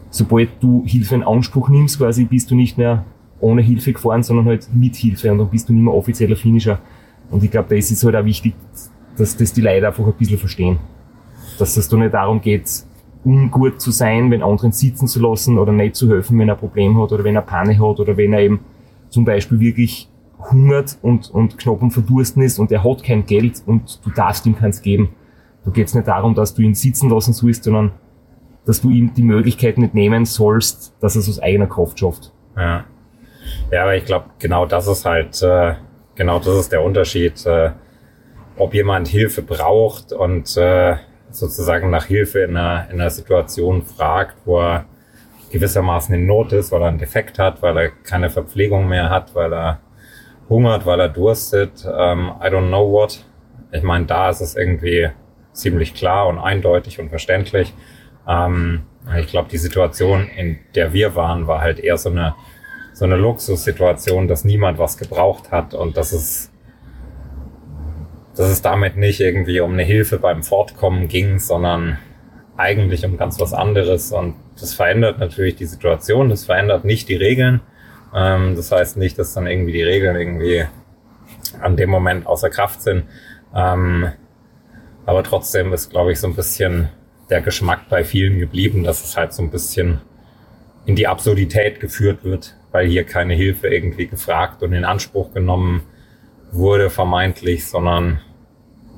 sobald 0.10 0.50
du 0.62 0.84
Hilfe 0.86 1.16
in 1.16 1.24
Anspruch 1.24 1.70
nimmst, 1.70 1.98
quasi 1.98 2.26
bist 2.26 2.52
du 2.52 2.56
nicht 2.56 2.78
mehr 2.78 3.06
ohne 3.40 3.62
Hilfe 3.62 3.94
gefahren, 3.94 4.24
sondern 4.24 4.46
halt 4.46 4.68
mit 4.74 4.96
Hilfe 4.96 5.32
und 5.32 5.40
dann 5.40 5.50
bist 5.50 5.68
du 5.68 5.74
nicht 5.74 5.84
mehr 5.84 5.94
offizieller 5.94 6.36
Finisher. 6.36 6.80
Und 7.30 7.44
ich 7.44 7.52
glaube, 7.52 7.70
da 7.70 7.76
ist 7.76 8.04
halt 8.04 8.16
auch 8.16 8.26
wichtig, 8.26 8.54
dass 9.18 9.36
das 9.36 9.54
die 9.54 9.62
Leute 9.62 9.88
einfach 9.88 10.06
ein 10.06 10.14
bisschen 10.14 10.38
verstehen. 10.38 10.78
Dass 11.58 11.76
es 11.78 11.90
da 11.90 11.98
nicht 11.98 12.14
darum 12.14 12.42
geht, 12.42 12.70
ungut 13.26 13.82
zu 13.82 13.92
sein, 13.92 14.30
wenn 14.32 14.44
anderen 14.44 14.72
sitzen 14.72 15.08
zu 15.08 15.20
lassen 15.22 15.58
oder 15.58 15.72
nicht 15.72 15.96
zu 15.96 16.10
helfen, 16.10 16.38
wenn 16.40 16.50
er 16.50 16.56
ein 16.56 16.60
Problem 16.60 17.02
hat 17.02 17.12
oder 17.12 17.24
wenn 17.24 17.36
er 17.36 17.42
Panne 17.42 17.74
hat 17.74 18.00
oder 18.00 18.18
wenn 18.18 18.34
er 18.34 18.42
eben 18.42 18.60
zum 19.14 19.26
Beispiel 19.26 19.60
wirklich 19.60 20.10
hungert 20.52 20.98
und, 21.04 21.30
und 21.30 21.58
knapp 21.58 21.84
am 21.84 21.92
Verdursten 21.92 22.42
ist 22.42 22.58
und 22.58 22.72
er 22.72 22.84
hat 22.84 23.04
kein 23.04 23.26
Geld 23.26 23.62
und 23.66 24.04
du 24.04 24.10
darfst 24.10 24.46
ihm 24.48 24.56
keins 24.58 24.82
geben. 24.82 25.16
Da 25.64 25.72
geht 25.72 25.88
es 25.88 25.94
nicht 25.94 26.08
darum, 26.08 26.34
dass 26.34 26.56
du 26.56 26.64
ihn 26.64 26.74
sitzen 26.74 27.10
lassen 27.10 27.32
sollst, 27.32 27.64
sondern 27.64 27.92
dass 28.66 28.82
du 28.82 28.90
ihm 28.90 29.14
die 29.14 29.22
Möglichkeit 29.22 29.78
nicht 29.78 29.94
nehmen 29.94 30.26
sollst, 30.26 30.96
dass 31.00 31.16
er 31.16 31.20
es 31.20 31.30
aus 31.30 31.40
eigener 31.40 31.68
Kraft 31.68 32.00
schafft. 32.00 32.34
Ja. 32.58 32.86
Ja, 33.72 33.84
aber 33.84 33.96
ich 33.96 34.06
glaube, 34.06 34.26
genau 34.40 34.66
das 34.66 34.88
ist 34.88 35.06
halt, 35.06 35.42
äh, 35.44 35.76
genau 36.16 36.40
das 36.40 36.56
ist 36.56 36.72
der 36.72 36.84
Unterschied, 36.84 37.46
äh, 37.46 37.72
ob 38.58 38.74
jemand 38.74 39.08
Hilfe 39.08 39.44
braucht 39.44 40.12
und 40.12 40.58
äh, 40.58 40.96
sozusagen 41.30 41.92
nach 41.92 42.06
Hilfe 42.06 42.40
in 42.40 42.58
einer, 42.58 42.90
in 42.90 43.00
einer 43.00 43.10
Situation 43.10 43.84
fragt, 43.84 44.38
wo 44.46 44.60
er 44.60 44.86
gewissermaßen 45.54 46.14
in 46.16 46.26
Not 46.26 46.52
ist, 46.52 46.72
weil 46.72 46.82
er 46.82 46.88
einen 46.88 46.98
Defekt 46.98 47.38
hat, 47.38 47.62
weil 47.62 47.78
er 47.78 47.90
keine 47.90 48.32
Verpflegung 48.32 48.88
mehr 48.88 49.12
hat, 49.12 49.36
weil 49.36 49.54
er 49.54 49.80
hungert, 50.50 50.86
weil 50.88 51.00
er 51.00 51.10
durstet, 51.10 51.86
ähm, 51.86 52.32
I 52.42 52.48
don't 52.48 52.68
know 52.68 52.92
what. 52.92 53.24
Ich 53.72 53.84
meine, 53.84 54.06
da 54.06 54.30
ist 54.30 54.42
es 54.42 54.56
irgendwie 54.56 55.10
ziemlich 55.54 55.94
klar 55.94 56.28
und 56.28 56.40
eindeutig 56.40 57.00
und 57.00 57.10
verständlich. 57.10 57.72
Ähm, 58.28 58.82
ich 59.20 59.28
glaube, 59.28 59.48
die 59.50 59.58
Situation, 59.58 60.28
in 60.28 60.58
der 60.74 60.92
wir 60.92 61.16
waren, 61.16 61.46
war 61.46 61.62
halt 61.62 61.80
eher 61.80 61.98
so 61.98 62.10
eine, 62.10 62.34
so 62.94 63.06
eine 63.06 63.16
Luxussituation, 63.16 64.28
dass 64.28 64.44
niemand 64.44 64.80
was 64.80 64.98
gebraucht 64.98 65.52
hat 65.52 65.76
und 65.76 65.98
dass 65.98 66.14
es, 66.14 66.52
dass 68.36 68.50
es 68.50 68.64
damit 68.64 68.98
nicht 68.98 69.20
irgendwie 69.20 69.60
um 69.60 69.74
eine 69.74 69.84
Hilfe 69.84 70.18
beim 70.18 70.42
Fortkommen 70.42 71.08
ging, 71.08 71.38
sondern 71.38 72.00
eigentlich 72.58 73.06
um 73.06 73.18
ganz 73.18 73.40
was 73.40 73.54
anderes. 73.54 74.12
Und 74.12 74.36
das 74.60 74.74
verändert 74.74 75.20
natürlich 75.20 75.56
die 75.56 75.66
Situation, 75.66 76.30
das 76.30 76.46
verändert 76.46 76.86
nicht 76.86 77.10
die 77.10 77.16
Regeln. 77.16 77.62
Ähm, 78.14 78.56
das 78.56 78.72
heißt 78.72 78.98
nicht, 78.98 79.18
dass 79.18 79.34
dann 79.34 79.48
irgendwie 79.48 79.74
die 79.74 79.84
Regeln 79.84 80.16
irgendwie 80.16 80.66
an 81.62 81.78
dem 81.78 81.90
Moment 81.90 82.28
außer 82.28 82.50
Kraft 82.50 82.82
sind. 82.82 83.04
Ähm, 83.56 84.12
aber 85.06 85.24
trotzdem 85.24 85.74
ist, 85.74 85.90
glaube 85.90 86.12
ich, 86.12 86.20
so 86.20 86.28
ein 86.28 86.36
bisschen 86.36 86.90
der 87.30 87.42
Geschmack 87.42 87.90
bei 87.90 88.04
vielen 88.04 88.40
geblieben, 88.40 88.84
dass 88.84 89.04
es 89.04 89.18
halt 89.18 89.34
so 89.34 89.42
ein 89.44 89.52
bisschen 89.52 90.02
in 90.86 90.96
die 90.96 91.08
Absurdität 91.08 91.80
geführt 91.80 92.24
wird, 92.24 92.56
weil 92.72 92.88
hier 92.88 93.04
keine 93.06 93.34
Hilfe 93.34 93.68
irgendwie 93.68 94.08
gefragt 94.08 94.64
und 94.64 94.74
in 94.74 94.86
Anspruch 94.86 95.34
genommen 95.34 95.84
wurde, 96.52 96.90
vermeintlich, 96.90 97.66
sondern 97.66 98.20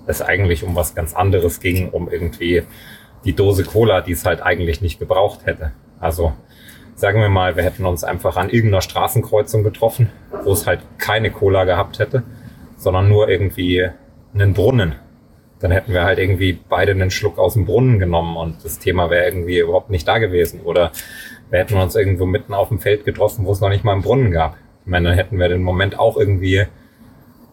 es 0.08 0.22
eigentlich 0.22 0.64
um 0.64 0.76
was 0.76 0.96
ganz 0.96 1.14
anderes 1.14 1.60
ging, 1.60 1.90
um 1.90 2.10
irgendwie 2.10 2.64
die 3.26 3.34
Dose 3.34 3.64
Cola, 3.64 4.02
die 4.02 4.14
es 4.14 4.26
halt 4.26 4.42
eigentlich 4.42 4.82
nicht 4.82 5.00
gebraucht 5.00 5.46
hätte. 5.46 5.72
Also 6.00 6.34
sagen 6.96 7.20
wir 7.20 7.30
mal, 7.30 7.56
wir 7.56 7.64
hätten 7.64 7.86
uns 7.86 8.04
einfach 8.04 8.38
an 8.38 8.50
irgendeiner 8.50 8.82
Straßenkreuzung 8.82 9.64
getroffen, 9.64 10.10
wo 10.44 10.54
es 10.54 10.66
halt 10.66 10.82
keine 10.98 11.32
Cola 11.32 11.66
gehabt 11.66 12.00
hätte, 12.00 12.24
sondern 12.78 13.10
nur 13.10 13.28
irgendwie 13.28 13.90
einen 14.34 14.54
Brunnen 14.54 14.96
dann 15.66 15.72
hätten 15.72 15.94
wir 15.94 16.04
halt 16.04 16.20
irgendwie 16.20 16.60
beide 16.70 16.92
einen 16.92 17.10
Schluck 17.10 17.40
aus 17.40 17.54
dem 17.54 17.66
Brunnen 17.66 17.98
genommen 17.98 18.38
und 18.38 18.64
das 18.64 18.78
Thema 18.78 19.10
wäre 19.10 19.26
irgendwie 19.26 19.58
überhaupt 19.58 19.90
nicht 19.90 20.08
da 20.08 20.20
gewesen. 20.20 20.62
Oder 20.62 20.92
wir 21.50 21.58
hätten 21.58 21.76
uns 21.76 21.96
irgendwo 21.96 22.28
mitten 22.28 22.54
auf 22.54 22.68
dem 22.68 22.80
Feld 22.80 23.04
getroffen, 23.04 23.46
wo 23.46 23.52
es 23.52 23.62
noch 23.62 23.70
nicht 23.70 23.84
mal 23.84 23.94
einen 23.94 24.04
Brunnen 24.04 24.32
gab. 24.32 24.58
Ich 24.84 24.92
meine, 24.92 25.10
dann 25.10 25.18
hätten 25.18 25.40
wir 25.40 25.50
den 25.50 25.64
Moment 25.64 25.98
auch 25.98 26.18
irgendwie 26.18 26.68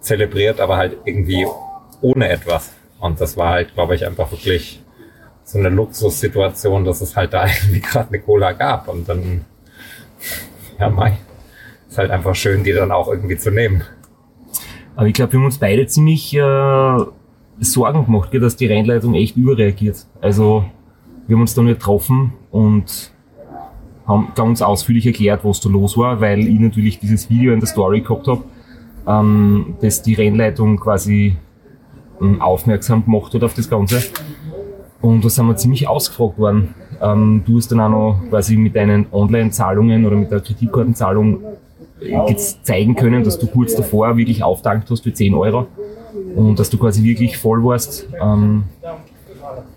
zelebriert, 0.01 0.61
aber 0.61 0.77
halt 0.77 0.99
irgendwie 1.07 1.47
ohne 2.03 2.29
etwas. 2.29 2.75
Und 3.01 3.19
das 3.19 3.39
war 3.39 3.51
halt, 3.51 3.73
glaube 3.73 3.95
ich, 3.95 4.07
einfach 4.07 4.31
wirklich 4.31 4.82
so 5.53 5.59
eine 5.59 5.69
Luxussituation, 5.69 6.85
dass 6.85 7.01
es 7.01 7.15
halt 7.17 7.33
da 7.33 7.47
irgendwie 7.63 7.81
gerade 7.81 8.09
eine 8.09 8.21
Cola 8.21 8.53
gab. 8.53 8.89
Und 8.89 9.09
dann, 9.09 9.45
ja, 10.79 10.89
mei, 10.89 11.19
ist 11.89 11.99
halt 11.99 12.11
einfach 12.11 12.35
schön, 12.35 12.65
die 12.65 12.73
dann 12.73 12.91
auch 12.91 13.09
irgendwie 13.09 13.37
zu 13.37 13.51
nehmen. 13.51 13.83
Aber 14.97 15.07
ich 15.07 15.15
glaube, 15.15 15.33
wir 15.33 15.39
haben 15.39 15.47
uns 15.47 15.59
beide 15.59 15.87
ziemlich 15.87 16.35
äh 16.35 16.97
Sorgen 17.61 18.05
gemacht, 18.05 18.31
dass 18.35 18.57
die 18.57 18.67
Rennleitung 18.67 19.15
echt 19.15 19.37
überreagiert. 19.37 20.07
Also 20.21 20.65
wir 21.27 21.37
haben 21.37 21.43
uns 21.43 21.55
dann 21.55 21.67
getroffen 21.67 22.33
und 22.51 23.13
haben 24.07 24.33
ganz 24.35 24.63
ausführlich 24.63 25.07
erklärt, 25.07 25.45
was 25.45 25.61
da 25.61 25.69
los 25.69 25.97
war, 25.97 26.21
weil 26.21 26.41
ich 26.41 26.59
natürlich 26.59 26.99
dieses 26.99 27.31
Video 27.31 27.53
in 27.53 27.61
der 27.61 27.69
Story 27.69 28.01
gehabt 28.01 28.27
habe, 28.27 28.43
ähm, 29.07 29.77
das 29.81 30.03
die 30.03 30.15
Rennleitung 30.15 30.79
quasi 30.79 31.37
ähm, 32.21 32.41
aufmerksam 32.41 33.05
gemacht 33.05 33.33
hat 33.35 33.45
auf 33.45 33.55
das 33.55 33.71
Ganze. 33.71 34.03
Und 35.03 35.25
da 35.25 35.29
sind 35.29 35.47
wir 35.47 35.57
ziemlich 35.57 35.89
ausgefragt 35.89 36.39
worden. 36.39 36.75
Ähm, 37.03 37.43
du 37.45 37.57
hast 37.57 37.71
dann 37.73 37.81
auch 37.81 37.89
noch 37.91 38.21
quasi 38.31 38.57
mit 38.57 38.77
deinen 38.77 39.07
Online-Zahlungen 39.13 40.07
oder 40.07 40.17
mit 40.17 40.31
der 40.31 40.41
Kreditkartenzahlung 40.41 41.43
äh, 42.01 42.37
zeigen 42.37 42.95
können, 42.95 43.25
dass 43.25 43.39
du 43.39 43.47
kurz 43.47 43.75
davor 43.75 44.17
wirklich 44.17 44.43
auftankt 44.43 44.89
hast 44.91 45.03
für 45.03 45.13
10 45.13 45.35
Euro 45.35 45.67
und 46.37 46.59
dass 46.59 46.71
du 46.71 46.79
quasi 46.79 47.03
wirklich 47.03 47.37
voll 47.37 47.63
warst. 47.65 48.09
Ähm, 48.21 48.65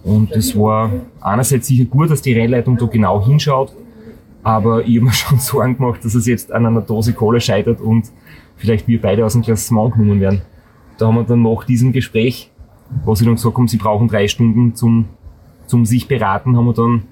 und 0.03 0.31
es 0.31 0.57
war 0.57 0.91
einerseits 1.19 1.67
sicher 1.67 1.85
gut, 1.85 2.11
dass 2.11 2.21
die 2.21 2.33
Rennleitung 2.33 2.77
da 2.77 2.85
genau 2.85 3.25
hinschaut, 3.25 3.73
aber 4.43 4.85
ich 4.85 4.97
habe 4.97 5.05
mir 5.05 5.13
schon 5.13 5.39
Sorgen 5.39 5.77
gemacht, 5.77 6.05
dass 6.05 6.15
es 6.15 6.27
jetzt 6.27 6.51
an 6.51 6.65
einer 6.65 6.81
Dose 6.81 7.13
Kohle 7.13 7.41
scheitert 7.41 7.81
und 7.81 8.11
vielleicht 8.57 8.87
wir 8.87 9.01
beide 9.01 9.25
aus 9.25 9.33
dem 9.33 9.41
Klassement 9.41 9.93
genommen 9.95 10.21
werden. 10.21 10.41
Da 10.97 11.07
haben 11.07 11.15
wir 11.15 11.23
dann 11.23 11.41
nach 11.41 11.63
diesem 11.65 11.91
Gespräch, 11.91 12.51
wo 13.03 13.15
sie 13.15 13.25
dann 13.25 13.35
gesagt 13.35 13.57
haben, 13.57 13.67
sie 13.67 13.77
brauchen 13.77 14.07
drei 14.07 14.27
Stunden 14.27 14.75
zum, 14.75 15.05
zum 15.67 15.85
sich 15.85 16.07
beraten, 16.07 16.57
haben 16.57 16.65
wir 16.65 16.73
dann 16.73 17.03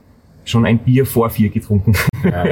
schon 0.45 0.65
ein 0.65 0.79
Bier 0.79 1.05
vor 1.05 1.29
vier 1.29 1.49
getrunken. 1.49 1.93
Ja, 2.23 2.45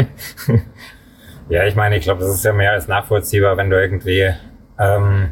ja 1.50 1.66
ich 1.66 1.76
meine, 1.76 1.98
ich 1.98 2.04
glaube, 2.04 2.22
das 2.22 2.34
ist 2.34 2.46
ja 2.46 2.54
mehr 2.54 2.72
als 2.72 2.88
nachvollziehbar, 2.88 3.58
wenn 3.58 3.70
du 3.70 3.80
irgendwie 3.80 4.32
ähm, 4.80 5.30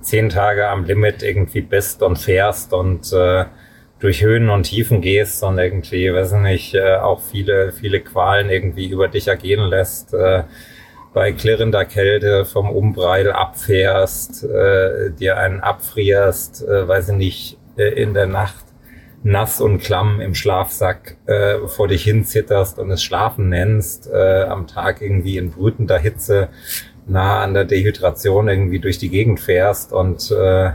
zehn 0.00 0.28
Tage 0.28 0.68
am 0.68 0.84
Limit 0.84 1.22
irgendwie 1.22 1.60
bist 1.60 2.02
und 2.02 2.18
fährst 2.18 2.72
und 2.72 3.12
äh, 3.12 3.44
durch 3.98 4.22
Höhen 4.22 4.50
und 4.50 4.64
Tiefen 4.64 5.00
gehst 5.00 5.42
und 5.42 5.58
irgendwie, 5.58 6.12
weiß 6.12 6.32
nicht, 6.32 6.74
äh, 6.74 6.96
auch 6.96 7.20
viele, 7.20 7.72
viele 7.72 8.00
Qualen 8.00 8.50
irgendwie 8.50 8.88
über 8.88 9.08
dich 9.08 9.28
ergehen 9.28 9.62
lässt, 9.68 10.12
äh, 10.14 10.42
bei 11.14 11.32
klirrender 11.32 11.86
Kälte 11.86 12.44
vom 12.44 12.70
Umbreil 12.70 13.32
abfährst, 13.32 14.44
äh, 14.44 15.10
dir 15.12 15.38
einen 15.38 15.60
abfrierst, 15.60 16.68
äh, 16.68 16.86
weiß 16.86 17.08
ich 17.08 17.16
nicht, 17.16 17.58
äh, 17.78 17.88
in 17.88 18.12
der 18.12 18.26
Nacht 18.26 18.65
nass 19.26 19.60
und 19.60 19.78
klamm 19.78 20.20
im 20.20 20.36
Schlafsack 20.36 21.16
äh, 21.26 21.66
vor 21.66 21.88
dich 21.88 22.04
hin 22.04 22.24
zitterst 22.24 22.78
und 22.78 22.90
es 22.92 23.02
Schlafen 23.02 23.48
nennst, 23.48 24.08
äh, 24.08 24.44
am 24.44 24.68
Tag 24.68 25.02
irgendwie 25.02 25.36
in 25.36 25.50
brütender 25.50 25.98
Hitze 25.98 26.48
nah 27.06 27.42
an 27.42 27.52
der 27.52 27.64
Dehydration 27.64 28.46
irgendwie 28.46 28.78
durch 28.78 28.98
die 28.98 29.08
Gegend 29.08 29.40
fährst 29.40 29.92
und 29.92 30.30
äh, 30.30 30.70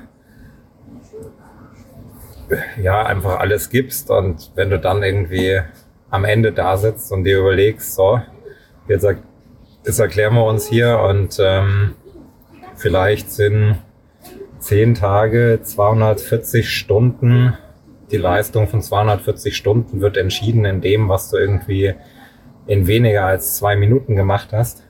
ja, 2.82 3.06
einfach 3.06 3.40
alles 3.40 3.70
gibst 3.70 4.10
und 4.10 4.52
wenn 4.56 4.70
du 4.70 4.78
dann 4.78 5.02
irgendwie 5.02 5.62
am 6.10 6.26
Ende 6.26 6.52
da 6.52 6.76
sitzt 6.76 7.10
und 7.14 7.24
dir 7.24 7.40
überlegst, 7.40 7.96
so, 7.96 8.20
jetzt, 8.90 9.08
jetzt 9.86 10.00
erklären 10.00 10.34
wir 10.34 10.44
uns 10.44 10.68
hier 10.68 11.00
und 11.00 11.38
ähm, 11.40 11.96
vielleicht 12.76 13.32
sind 13.32 13.78
zehn 14.60 14.94
Tage, 14.94 15.62
240 15.64 16.70
Stunden, 16.70 17.58
die 18.12 18.18
Leistung 18.18 18.68
von 18.68 18.82
240 18.82 19.56
Stunden 19.56 20.02
wird 20.02 20.18
entschieden 20.18 20.66
in 20.66 20.82
dem, 20.82 21.10
was 21.10 21.30
du 21.30 21.38
irgendwie 21.38 21.94
in 22.68 22.88
weniger 22.88 23.26
als 23.26 23.56
zwei 23.58 23.76
Minuten 23.76 24.16
gemacht 24.16 24.50
hast 24.52 24.84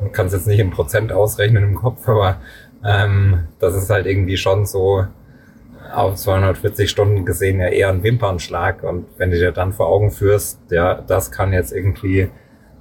man 0.00 0.12
kann 0.12 0.26
es 0.26 0.32
jetzt 0.32 0.46
nicht 0.46 0.58
in 0.58 0.70
Prozent 0.70 1.12
ausrechnen 1.12 1.62
im 1.62 1.74
Kopf, 1.74 2.08
aber 2.08 2.36
ähm, 2.84 3.44
das 3.58 3.74
ist 3.74 3.90
halt 3.90 4.06
irgendwie 4.06 4.36
schon 4.36 4.66
so 4.66 5.06
auf 5.92 6.14
240 6.14 6.88
Stunden 6.88 7.24
gesehen 7.24 7.60
ja 7.60 7.68
eher 7.68 7.88
ein 7.88 8.02
Wimpernschlag. 8.02 8.82
Und 8.82 9.06
wenn 9.18 9.30
du 9.30 9.38
dir 9.38 9.52
dann 9.52 9.72
vor 9.72 9.88
Augen 9.88 10.10
führst, 10.10 10.60
ja, 10.70 10.94
das 10.94 11.30
kann 11.30 11.52
jetzt 11.52 11.72
irgendwie 11.72 12.30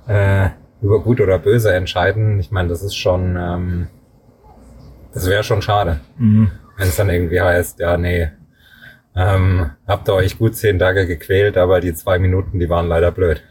äh, 0.08 0.50
über 0.82 1.02
gut 1.02 1.20
oder 1.20 1.40
böse 1.40 1.74
entscheiden, 1.74 2.40
ich 2.40 2.52
meine, 2.52 2.70
das 2.70 2.84
ist 2.84 2.96
schon, 2.96 3.36
ähm, 3.36 3.88
das 5.14 5.28
wäre 5.28 5.44
schon 5.44 5.62
schade, 5.62 6.00
mhm. 6.18 6.52
wenn 6.78 6.88
es 6.88 6.96
dann 6.96 7.10
irgendwie 7.10 7.42
heißt, 7.42 7.80
ja, 7.80 7.98
nee, 7.98 8.30
ähm, 9.16 9.72
habt 9.88 10.08
ihr 10.08 10.14
euch 10.14 10.38
gut 10.38 10.56
zehn 10.56 10.80
Tage 10.80 11.08
gequält, 11.08 11.58
aber 11.58 11.80
die 11.82 11.94
zwei 11.94 12.20
Minuten, 12.20 12.60
die 12.60 12.70
waren 12.70 12.88
leider 12.88 13.12
blöd. 13.12 13.44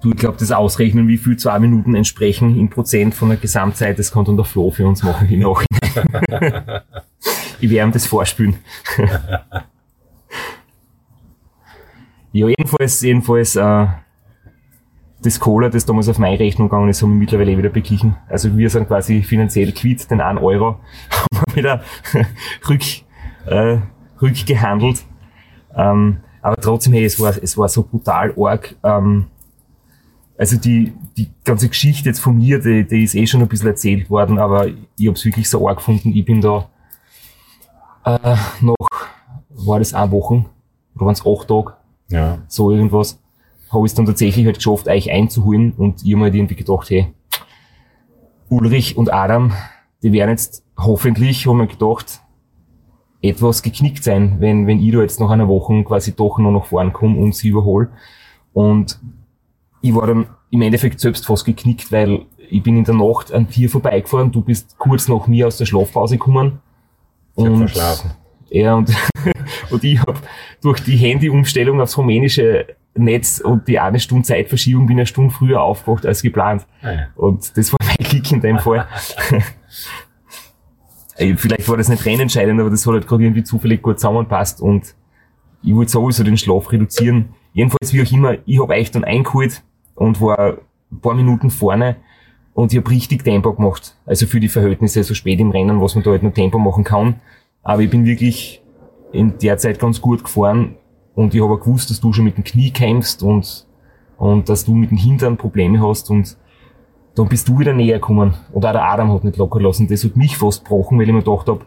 Du, 0.00 0.10
ich 0.10 0.16
glaube, 0.16 0.38
das 0.38 0.50
Ausrechnen, 0.50 1.08
wie 1.08 1.18
viel 1.18 1.36
zwei 1.36 1.58
Minuten 1.58 1.94
entsprechen 1.94 2.58
in 2.58 2.70
Prozent 2.70 3.14
von 3.14 3.28
der 3.28 3.36
Gesamtzeit, 3.36 3.98
das 3.98 4.10
dann 4.12 4.36
der 4.36 4.46
Flo 4.46 4.70
für 4.70 4.86
uns 4.86 5.02
machen 5.02 5.28
im 5.28 5.40
Nachhinein. 5.40 6.80
ich 7.60 7.70
werde 7.70 7.88
ihm 7.88 7.92
das 7.92 8.06
vorspülen. 8.06 8.56
ja, 12.32 12.48
jedenfalls, 12.48 13.02
jedenfalls, 13.02 13.56
äh, 13.56 13.86
das 15.22 15.38
Cola, 15.38 15.68
das 15.68 15.84
damals 15.84 16.08
auf 16.08 16.18
meine 16.18 16.38
Rechnung 16.38 16.68
gegangen 16.68 16.88
ist, 16.88 17.02
haben 17.02 17.10
wir 17.10 17.18
mittlerweile 17.18 17.56
wieder 17.58 17.68
beglichen. 17.68 18.16
Also 18.28 18.56
wir 18.56 18.70
sind 18.70 18.88
quasi 18.88 19.22
finanziell 19.22 19.72
quitt, 19.72 20.10
den 20.10 20.20
1 20.20 20.40
Euro 20.40 20.80
haben 21.10 21.44
wir 21.46 21.56
wieder 21.56 21.82
rück, 22.68 22.82
äh, 23.46 23.78
rückgehandelt. 24.20 25.04
Ähm, 25.74 26.18
aber 26.42 26.56
trotzdem, 26.56 26.92
hey, 26.92 27.04
es 27.04 27.20
war, 27.20 27.34
es 27.42 27.56
war 27.56 27.68
so 27.68 27.82
brutal 27.82 28.34
arg. 28.38 28.74
Ähm, 28.82 29.26
also 30.38 30.56
die, 30.56 30.94
die 31.16 31.28
ganze 31.44 31.68
Geschichte 31.68 32.08
jetzt 32.08 32.20
von 32.20 32.36
mir, 32.36 32.60
die, 32.60 32.86
die 32.86 33.04
ist 33.04 33.14
eh 33.14 33.26
schon 33.26 33.42
ein 33.42 33.48
bisschen 33.48 33.68
erzählt 33.68 34.08
worden, 34.08 34.38
aber 34.38 34.68
ich 34.68 35.06
habe 35.06 35.12
es 35.12 35.24
wirklich 35.24 35.48
so 35.50 35.68
arg 35.68 35.78
gefunden. 35.78 36.12
Ich 36.14 36.24
bin 36.24 36.40
da 36.40 36.68
äh, 38.04 38.36
noch, 38.62 38.74
war 39.50 39.78
das 39.78 39.92
eine 39.92 40.10
Wochen 40.10 40.46
oder 40.94 41.06
waren 41.06 41.12
es 41.12 41.26
acht 41.26 41.48
Tage? 41.48 41.74
Ja. 42.08 42.38
So 42.48 42.70
irgendwas. 42.70 43.20
Habe 43.70 43.86
ich 43.86 43.92
es 43.92 43.94
dann 43.94 44.06
tatsächlich 44.06 44.46
halt 44.46 44.56
geschafft, 44.56 44.88
euch 44.88 45.10
einzuholen 45.10 45.72
und 45.72 46.02
ich 46.02 46.12
habe 46.12 46.16
mir 46.16 46.24
halt 46.24 46.34
irgendwie 46.34 46.56
gedacht, 46.56 46.90
hey, 46.90 47.12
Ulrich 48.48 48.96
und 48.96 49.12
Adam, 49.12 49.52
die 50.02 50.12
werden 50.12 50.30
jetzt 50.30 50.64
hoffentlich, 50.76 51.46
haben 51.46 51.58
wir 51.58 51.66
gedacht, 51.66 52.20
etwas 53.22 53.62
geknickt 53.62 54.02
sein, 54.02 54.36
wenn, 54.38 54.66
wenn 54.66 54.80
ich 54.80 54.92
da 54.92 55.00
jetzt 55.00 55.20
nach 55.20 55.30
einer 55.30 55.48
Woche 55.48 55.82
quasi 55.84 56.14
doch 56.14 56.38
noch 56.38 56.52
nach 56.52 56.64
vorn 56.64 56.92
komme 56.92 57.18
und 57.18 57.34
sie 57.34 57.48
überhole. 57.48 57.90
Und 58.52 58.98
ich 59.82 59.94
war 59.94 60.06
dann 60.06 60.26
im 60.50 60.62
Endeffekt 60.62 61.00
selbst 61.00 61.26
fast 61.26 61.44
geknickt, 61.44 61.92
weil 61.92 62.26
ich 62.50 62.62
bin 62.62 62.76
in 62.76 62.84
der 62.84 62.94
Nacht 62.94 63.32
an 63.32 63.46
dir 63.46 63.70
vorbeigefahren, 63.70 64.32
du 64.32 64.42
bist 64.42 64.76
kurz 64.78 65.08
nach 65.08 65.26
mir 65.26 65.46
aus 65.46 65.58
der 65.58 65.66
Schlafpause 65.66 66.16
gekommen. 66.16 66.60
Und 67.34 67.58
verschlafen. 67.58 68.12
Ja, 68.48 68.74
und, 68.74 68.90
und 69.70 69.84
ich 69.84 70.00
habe 70.00 70.18
durch 70.60 70.80
die 70.80 70.96
Handy-Umstellung 70.96 71.80
aufs 71.80 71.96
rumänische 71.96 72.66
Netz 72.94 73.40
und 73.40 73.68
die 73.68 73.78
eine 73.78 74.00
Stunde 74.00 74.24
Zeitverschiebung 74.24 74.86
bin 74.86 74.98
eine 74.98 75.06
Stunde 75.06 75.32
früher 75.32 75.62
aufgewacht 75.62 76.04
als 76.04 76.22
geplant. 76.22 76.66
Ah 76.82 76.92
ja. 76.92 77.06
Und 77.14 77.56
das 77.56 77.72
war 77.72 77.78
mein 77.86 78.08
Glück 78.08 78.32
in 78.32 78.40
dem 78.40 78.58
Fall. 78.58 78.88
Vielleicht 81.36 81.68
war 81.68 81.76
das 81.76 81.88
nicht 81.88 82.06
rennentscheidend, 82.06 82.58
aber 82.60 82.70
das 82.70 82.86
hat 82.86 82.94
halt 82.94 83.06
gerade 83.06 83.24
irgendwie 83.24 83.44
zufällig 83.44 83.82
gut 83.82 84.00
zusammenpasst 84.00 84.62
und 84.62 84.94
ich 85.62 85.74
wollte 85.74 85.90
sowieso 85.90 86.24
den 86.24 86.38
Schlaf 86.38 86.72
reduzieren. 86.72 87.30
Jedenfalls, 87.52 87.92
wie 87.92 88.02
auch 88.02 88.10
immer, 88.10 88.38
ich 88.46 88.60
habe 88.60 88.72
euch 88.72 88.90
dann 88.90 89.04
eingeholt 89.04 89.62
und 89.94 90.20
war 90.22 90.58
ein 90.90 91.00
paar 91.00 91.14
Minuten 91.14 91.50
vorne 91.50 91.96
und 92.54 92.72
ich 92.72 92.78
habe 92.78 92.90
richtig 92.90 93.22
Tempo 93.24 93.52
gemacht. 93.52 93.96
Also 94.06 94.26
für 94.26 94.40
die 94.40 94.48
Verhältnisse 94.48 95.04
so 95.04 95.12
spät 95.12 95.40
im 95.40 95.50
Rennen, 95.50 95.80
was 95.82 95.94
man 95.94 96.04
da 96.04 96.10
halt 96.10 96.22
noch 96.22 96.32
Tempo 96.32 96.58
machen 96.58 96.84
kann. 96.84 97.20
Aber 97.62 97.82
ich 97.82 97.90
bin 97.90 98.06
wirklich 98.06 98.62
in 99.12 99.36
der 99.38 99.58
Zeit 99.58 99.78
ganz 99.78 100.00
gut 100.00 100.24
gefahren 100.24 100.76
und 101.14 101.34
ich 101.34 101.42
habe 101.42 101.58
gewusst, 101.58 101.90
dass 101.90 102.00
du 102.00 102.14
schon 102.14 102.24
mit 102.24 102.38
dem 102.38 102.44
Knie 102.44 102.70
kämpfst 102.70 103.22
und, 103.22 103.66
und 104.16 104.48
dass 104.48 104.64
du 104.64 104.74
mit 104.74 104.90
dem 104.90 104.96
Hintern 104.96 105.36
Probleme 105.36 105.86
hast 105.86 106.08
und 106.08 106.38
dann 107.20 107.28
bist 107.28 107.48
du 107.48 107.58
wieder 107.58 107.74
näher 107.74 107.98
gekommen. 107.98 108.32
Und 108.50 108.64
auch 108.64 108.72
der 108.72 108.82
Adam 108.82 109.12
hat 109.12 109.24
nicht 109.24 109.36
locker 109.36 109.60
lassen. 109.60 109.86
Das 109.88 110.02
hat 110.04 110.16
mich 110.16 110.38
fast 110.38 110.64
gebrochen, 110.64 110.98
weil 110.98 111.06
ich 111.06 111.12
mir 111.12 111.22
gedacht 111.22 111.48
habe, 111.48 111.60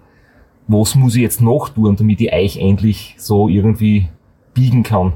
was 0.68 0.96
muss 0.96 1.16
ich 1.16 1.22
jetzt 1.22 1.42
noch 1.42 1.70
tun, 1.70 1.96
damit 1.96 2.22
ich 2.22 2.34
euch 2.34 2.58
endlich 2.58 3.16
so 3.20 3.48
irgendwie 3.48 4.10
biegen 4.56 4.82
kann. 4.82 5.14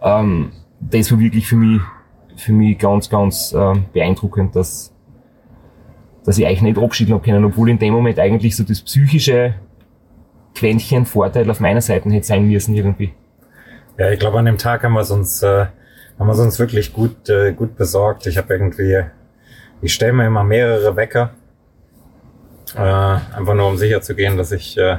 Ähm, 0.00 0.52
das 0.80 1.12
war 1.12 1.18
wirklich 1.18 1.46
für 1.46 1.56
mich, 1.56 1.82
für 2.36 2.54
mich 2.54 2.78
ganz, 2.78 3.10
ganz 3.10 3.52
äh, 3.52 3.74
beeindruckend, 3.92 4.56
dass, 4.56 4.94
dass 6.24 6.38
ich 6.38 6.46
euch 6.46 6.62
nicht 6.62 6.78
abschieden 6.78 7.12
habe 7.12 7.22
können, 7.22 7.44
obwohl 7.44 7.68
in 7.68 7.78
dem 7.78 7.92
Moment 7.92 8.18
eigentlich 8.18 8.56
so 8.56 8.64
das 8.64 8.80
psychische 8.80 9.54
Quäntchen 10.54 11.04
Vorteil 11.04 11.50
auf 11.50 11.60
meiner 11.60 11.82
Seite 11.82 12.08
hätte 12.08 12.26
sein 12.26 12.48
müssen 12.48 12.74
irgendwie. 12.74 13.12
Ja, 13.98 14.10
ich 14.10 14.18
glaube, 14.18 14.38
an 14.38 14.46
dem 14.46 14.56
Tag 14.56 14.82
haben 14.82 14.94
wir 14.94 15.00
es 15.00 15.10
uns, 15.10 15.42
äh, 15.42 15.66
haben 16.18 16.26
wir 16.26 16.38
uns 16.38 16.58
wirklich 16.58 16.94
gut, 16.94 17.28
äh, 17.28 17.52
gut 17.52 17.76
besorgt. 17.76 18.26
Ich 18.26 18.38
habe 18.38 18.54
irgendwie, 18.54 19.04
ich 19.86 19.94
stelle 19.94 20.12
mir 20.12 20.26
immer 20.26 20.42
mehrere 20.42 20.96
Wecker, 20.96 21.30
äh, 22.74 22.80
einfach 22.80 23.54
nur 23.54 23.68
um 23.68 23.76
sicher 23.76 24.02
zu 24.02 24.16
gehen, 24.16 24.36
dass 24.36 24.50
ich, 24.50 24.76
äh, 24.76 24.98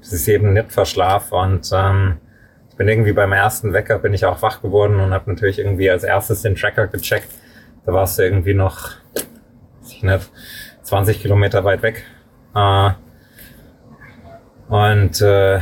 dass 0.00 0.12
ich 0.12 0.28
eben 0.32 0.52
nicht 0.52 0.70
verschlafe 0.70 1.34
und 1.34 1.68
ähm, 1.74 2.18
ich 2.70 2.76
bin 2.76 2.86
irgendwie 2.86 3.12
beim 3.12 3.32
ersten 3.32 3.72
Wecker 3.72 3.98
bin 3.98 4.14
ich 4.14 4.24
auch 4.24 4.40
wach 4.40 4.62
geworden 4.62 5.00
und 5.00 5.12
habe 5.12 5.28
natürlich 5.32 5.58
irgendwie 5.58 5.90
als 5.90 6.04
erstes 6.04 6.42
den 6.42 6.54
Tracker 6.54 6.86
gecheckt. 6.86 7.28
Da 7.84 7.92
warst 7.92 8.16
du 8.20 8.22
irgendwie 8.22 8.54
noch, 8.54 8.90
weiß 9.80 9.90
ich 9.90 10.02
nicht, 10.04 10.30
20 10.82 11.20
Kilometer 11.20 11.64
weit 11.64 11.82
weg. 11.82 12.04
Äh, 12.54 12.90
und 14.68 15.20
äh, 15.20 15.58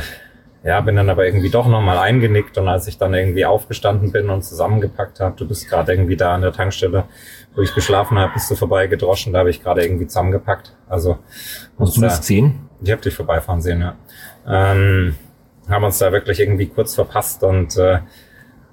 ja, 0.63 0.81
bin 0.81 0.95
dann 0.95 1.09
aber 1.09 1.25
irgendwie 1.25 1.49
doch 1.49 1.67
nochmal 1.67 1.97
eingenickt 1.97 2.57
und 2.57 2.67
als 2.67 2.87
ich 2.87 2.97
dann 2.97 3.13
irgendwie 3.13 3.45
aufgestanden 3.45 4.11
bin 4.11 4.29
und 4.29 4.43
zusammengepackt 4.43 5.19
habe, 5.19 5.35
du 5.37 5.47
bist 5.47 5.69
gerade 5.69 5.93
irgendwie 5.93 6.17
da 6.17 6.33
an 6.35 6.41
der 6.41 6.51
Tankstelle, 6.51 7.05
wo 7.55 7.61
ich 7.61 7.73
geschlafen 7.73 8.17
habe, 8.17 8.33
bist 8.33 8.49
du 8.51 8.55
vorbeigedroschen, 8.55 9.33
da 9.33 9.39
habe 9.39 9.49
ich 9.49 9.61
gerade 9.61 9.83
irgendwie 9.83 10.07
zusammengepackt. 10.07 10.75
Also 10.89 11.19
Hast 11.79 11.97
du 11.97 12.01
das 12.01 12.19
gesehen? 12.19 12.69
Ich 12.81 12.91
habe 12.91 13.01
dich 13.01 13.13
vorbeifahren 13.13 13.61
sehen, 13.61 13.81
ja. 13.81 13.95
Ähm, 14.47 15.15
haben 15.69 15.83
uns 15.83 15.97
da 15.99 16.11
wirklich 16.11 16.39
irgendwie 16.39 16.67
kurz 16.67 16.95
verpasst 16.95 17.43
und 17.43 17.77
äh, 17.77 17.99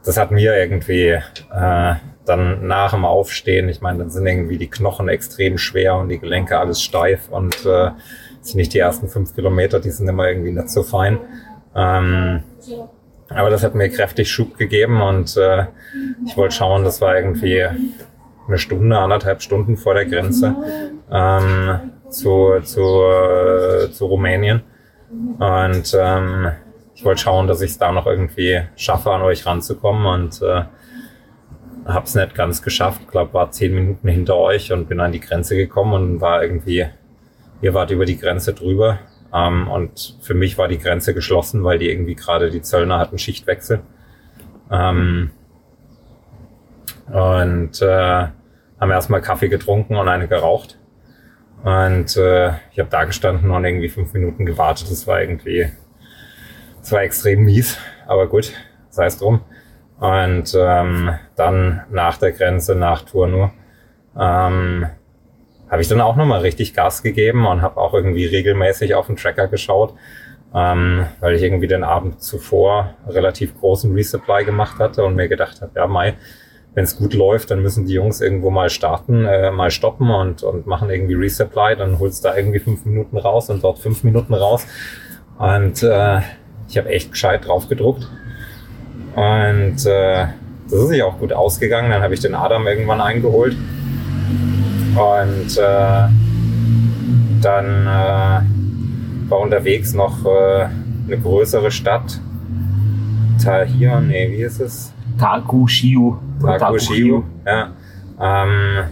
das 0.05 0.17
hat 0.17 0.31
mir 0.31 0.57
irgendwie 0.57 1.19
äh, 1.53 1.95
dann 2.25 2.67
nach 2.67 2.93
dem 2.93 3.05
Aufstehen, 3.05 3.69
ich 3.69 3.81
meine, 3.81 3.99
dann 3.99 4.11
sind 4.11 4.27
irgendwie 4.27 4.59
die 4.59 4.69
Knochen 4.69 5.09
extrem 5.09 5.59
schwer 5.59 5.97
und 5.97 6.09
die 6.09 6.19
Gelenke 6.19 6.59
alles 6.59 6.83
steif 6.83 7.29
und 7.31 7.67
äh, 7.67 7.91
sind 8.41 8.57
nicht 8.57 8.75
die 8.75 8.79
ersten 8.79 9.09
fünf 9.09 9.35
Kilometer, 9.35 9.81
die 9.81 9.91
sind 9.91 10.09
immer 10.09 10.29
irgendwie 10.29 10.53
nicht 10.53 10.71
so 10.71 10.83
fein. 10.83 11.19
Ähm, 11.75 12.43
aber 13.29 13.51
das 13.51 13.65
hat 13.65 13.75
mir 13.75 13.89
kräftig 13.89 14.31
Schub 14.31 14.57
gegeben 14.57 15.01
und 15.01 15.37
äh, 15.37 15.67
ich 16.27 16.37
wollte 16.37 16.55
schauen, 16.55 16.85
das 16.85 17.01
war 17.01 17.17
irgendwie 17.17 17.65
eine 18.47 18.59
Stunde, 18.59 18.99
anderthalb 18.99 19.43
Stunden 19.43 19.77
vor 19.77 19.95
der 19.95 20.05
Grenze 20.05 20.55
ähm, 21.11 21.93
zu, 22.11 22.61
zu, 22.63 22.81
äh, 22.81 23.91
zu 23.91 24.07
Rumänien. 24.07 24.63
Und 25.39 25.97
ähm, 25.99 26.53
ich 26.95 27.05
wollte 27.05 27.23
schauen, 27.23 27.47
dass 27.47 27.61
ich 27.61 27.73
es 27.73 27.79
da 27.79 27.93
noch 27.93 28.07
irgendwie 28.07 28.63
schaffe, 28.77 29.11
an 29.11 29.23
euch 29.23 29.47
ranzukommen 29.47 30.07
und 30.07 30.43
äh, 30.43 30.65
habe 31.87 32.05
es 32.05 32.15
nicht 32.15 32.35
ganz 32.35 32.63
geschafft. 32.63 33.01
Ich 33.05 33.11
glaube, 33.11 33.35
war 33.35 33.51
zehn 33.51 33.75
Minuten 33.75 34.09
hinter 34.09 34.37
euch 34.37 34.73
und 34.73 34.89
bin 34.89 35.01
an 35.01 35.13
die 35.13 35.21
Grenze 35.21 35.57
gekommen 35.57 35.93
und 35.93 36.21
war 36.21 36.43
irgendwie 36.43 36.87
ihr 37.63 37.75
wart 37.75 37.91
über 37.91 38.05
die 38.05 38.19
Grenze 38.19 38.53
drüber. 38.55 38.99
Ähm, 39.35 39.69
und 39.69 40.17
für 40.23 40.35
mich 40.35 40.57
war 40.59 40.69
die 40.69 40.79
Grenze 40.79 41.13
geschlossen, 41.13 41.65
weil 41.65 41.79
die 41.79 41.91
irgendwie 41.91 42.15
gerade 42.15 42.51
die 42.51 42.63
Zöllner 42.63 42.99
hatten 42.99 43.19
Schichtwechsel. 43.19 43.81
Ähm, 44.71 45.31
und 47.13 47.83
äh, 47.83 48.29
haben 48.81 48.91
erstmal 48.91 49.21
Kaffee 49.21 49.49
getrunken 49.49 49.97
und 49.97 50.09
eine 50.09 50.29
geraucht. 50.29 50.79
Und 51.65 52.17
äh, 52.17 52.53
ich 52.73 52.79
habe 52.79 52.91
da 52.91 53.05
gestanden 53.05 53.51
und 53.51 53.65
irgendwie 53.65 53.89
fünf 53.89 54.13
Minuten 54.13 54.47
gewartet. 54.47 54.91
Das 54.91 55.07
war 55.07 55.21
irgendwie, 55.21 55.71
das 56.81 56.93
war 56.93 57.03
extrem 57.03 57.45
mies, 57.45 57.79
aber 58.07 58.27
gut, 58.27 58.53
sei 58.91 59.07
es 59.07 59.19
drum. 59.19 59.41
Und 59.99 60.55
ähm, 60.59 61.11
dann 61.37 61.83
nach 61.91 62.19
der 62.19 62.33
Grenze, 62.33 62.75
nach 62.75 63.03
Tour 63.03 63.29
nur, 63.29 63.53
ähm, 64.19 64.87
habe 65.71 65.83
ich 65.83 65.89
dann 65.89 66.01
auch 66.01 66.17
nochmal 66.17 66.41
richtig 66.41 66.75
Gas 66.75 67.03
gegeben 67.03 67.47
und 67.47 67.63
habe 67.63 67.81
auch 67.81 67.95
irgendwie 67.95 68.27
regelmäßig 68.27 68.95
auf 68.95 69.07
den 69.07 69.17
Tracker 69.17 69.49
geschaut, 69.49 69.95
ähm, 70.55 71.07
weil 71.21 71.35
ich 71.35 71.43
irgendwie 71.43 71.67
den 71.67 71.85
Abend 71.85 72.23
zuvor 72.23 72.95
relativ 73.09 73.59
großen 73.59 73.93
Resupply 73.93 74.45
gemacht 74.45 74.79
hatte 74.79 75.05
und 75.05 75.17
mir 75.17 75.29
gedacht 75.29 75.61
habe, 75.63 75.73
ja, 75.75 75.87
Mai, 75.87 76.15
wenn 76.75 76.85
es 76.85 76.97
gut 76.97 77.15
läuft, 77.15 77.51
dann 77.51 77.63
müssen 77.63 77.87
die 77.87 77.95
Jungs 77.95 78.21
irgendwo 78.21 78.51
mal 78.51 78.69
starten, 78.69 79.25
äh, 79.25 79.51
mal 79.51 79.71
stoppen 79.71 80.11
und, 80.11 80.43
und 80.43 80.67
machen 80.67 80.91
irgendwie 80.91 81.15
Resupply, 81.15 81.77
dann 81.77 81.99
holst 81.99 82.25
du 82.25 82.29
da 82.29 82.37
irgendwie 82.37 82.59
fünf 82.59 82.85
Minuten 82.85 83.17
raus 83.17 83.49
und 83.49 83.63
dort 83.63 83.79
fünf 83.79 84.03
Minuten 84.03 84.35
raus. 84.35 84.67
Und 85.39 85.83
äh, 85.83 86.21
ich 86.69 86.79
habe 86.79 86.89
echt 86.89 87.13
gescheit 87.13 87.47
drauf 87.47 87.69
gedruckt. 87.69 88.09
Und 89.15 89.87
äh, 89.87 90.27
das 90.65 90.73
ist 90.73 90.89
sich 90.89 91.03
auch 91.03 91.19
gut 91.19 91.33
ausgegangen. 91.33 91.91
Dann 91.91 92.03
habe 92.03 92.15
ich 92.15 92.21
den 92.21 92.35
Adam 92.35 92.67
irgendwann 92.67 93.01
eingeholt. 93.01 93.57
Und 94.97 95.59
äh, 95.59 96.09
dann 97.43 97.87
äh, 97.87 99.31
war 99.31 99.41
unterwegs 99.41 99.93
noch 99.93 100.25
äh, 100.25 100.69
eine 101.07 101.19
größere 101.21 101.71
Stadt. 101.71 102.21
Tahir, 103.43 104.01
nee, 104.01 104.31
wie 104.31 104.43
ist 104.43 104.61
es? 104.61 104.93
Takushiu. 105.19 106.17
Takushiu, 106.41 107.25
ja. 107.45 107.73
Ähm, 108.21 108.85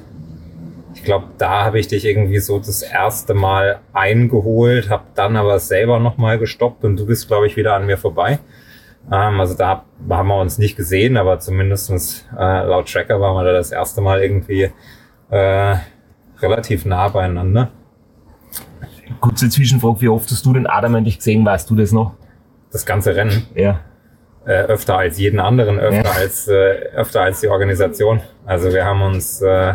ich 0.94 1.04
glaube, 1.04 1.26
da 1.38 1.64
habe 1.64 1.78
ich 1.78 1.88
dich 1.88 2.04
irgendwie 2.04 2.38
so 2.38 2.58
das 2.58 2.82
erste 2.82 3.34
Mal 3.34 3.80
eingeholt, 3.92 4.90
habe 4.90 5.04
dann 5.14 5.36
aber 5.36 5.58
selber 5.58 5.98
nochmal 6.00 6.38
gestoppt 6.38 6.84
und 6.84 6.96
du 6.96 7.06
bist, 7.06 7.28
glaube 7.28 7.46
ich, 7.46 7.56
wieder 7.56 7.74
an 7.74 7.86
mir 7.86 7.96
vorbei. 7.96 8.40
Ähm, 9.10 9.40
also 9.40 9.54
da 9.54 9.84
haben 10.10 10.28
wir 10.28 10.40
uns 10.40 10.58
nicht 10.58 10.76
gesehen, 10.76 11.16
aber 11.16 11.38
zumindestens 11.38 12.26
äh, 12.36 12.66
laut 12.66 12.92
Tracker 12.92 13.20
waren 13.20 13.36
wir 13.36 13.44
da 13.44 13.52
das 13.52 13.72
erste 13.72 14.00
Mal 14.00 14.22
irgendwie 14.22 14.70
äh, 15.30 15.76
relativ 16.42 16.84
nah 16.84 17.08
beieinander. 17.08 17.70
Kurze 19.20 19.48
Zwischenfrage, 19.48 20.00
wie 20.00 20.08
oft 20.08 20.30
hast 20.30 20.44
du 20.44 20.52
den 20.52 20.66
Adam 20.66 20.94
eigentlich 20.94 21.18
gesehen, 21.18 21.44
weißt 21.44 21.68
du 21.70 21.76
das 21.76 21.92
noch? 21.92 22.14
Das 22.70 22.86
ganze 22.86 23.14
Rennen? 23.14 23.46
Ja. 23.54 23.80
Äh, 24.44 24.62
öfter 24.62 24.96
als 24.98 25.18
jeden 25.18 25.38
anderen, 25.38 25.78
öfter, 25.78 26.10
ja. 26.10 26.16
als, 26.16 26.48
äh, 26.48 26.88
öfter 26.94 27.20
als 27.20 27.40
die 27.40 27.48
Organisation. 27.48 28.20
Also 28.44 28.72
wir 28.72 28.84
haben 28.84 29.02
uns, 29.02 29.40
äh, 29.40 29.74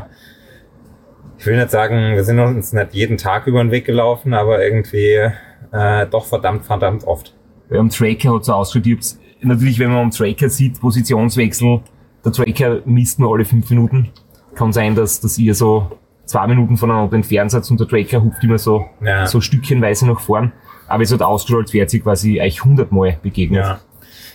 ich 1.37 1.45
will 1.45 1.55
nicht 1.55 1.71
sagen, 1.71 2.15
wir 2.15 2.23
sind 2.23 2.39
uns 2.39 2.73
nicht 2.73 2.93
jeden 2.93 3.17
Tag 3.17 3.47
über 3.47 3.63
den 3.63 3.71
Weg 3.71 3.85
gelaufen, 3.85 4.33
aber 4.33 4.61
irgendwie 4.63 5.29
äh, 5.71 6.05
doch 6.07 6.25
verdammt, 6.25 6.65
verdammt 6.65 7.05
oft. 7.05 7.33
Ja, 7.69 7.79
am 7.79 7.89
Tracker 7.89 8.35
hat 8.35 8.45
so 8.45 8.53
ausgeschaut, 8.53 9.17
natürlich, 9.41 9.79
wenn 9.79 9.89
man 9.89 10.05
am 10.05 10.11
Tracker 10.11 10.49
sieht, 10.49 10.79
Positionswechsel, 10.81 11.81
der 12.25 12.31
Tracker 12.31 12.81
misst 12.85 13.19
nur 13.19 13.33
alle 13.33 13.45
fünf 13.45 13.69
Minuten. 13.69 14.09
Kann 14.55 14.73
sein, 14.73 14.95
dass, 14.95 15.21
dass 15.21 15.37
ihr 15.37 15.53
so 15.53 15.91
zwei 16.27 16.45
Minuten 16.45 16.77
voneinander 16.77 17.15
entfernt 17.15 17.51
seid 17.51 17.69
und 17.71 17.79
der 17.79 17.87
Tracker 17.87 18.21
hupft 18.21 18.43
immer 18.43 18.57
so, 18.57 18.85
ja. 19.01 19.25
so 19.25 19.41
stückchenweise 19.41 20.07
nach 20.07 20.19
vorn. 20.19 20.51
Aber 20.87 21.03
es 21.03 21.11
hat 21.11 21.21
ausgeschaut, 21.21 21.63
als 21.63 21.73
wäre 21.73 21.89
sie 21.89 21.99
quasi 21.99 22.39
euch 22.39 22.63
hundertmal 22.63 23.17
begegnet. 23.21 23.65
Ja. 23.65 23.79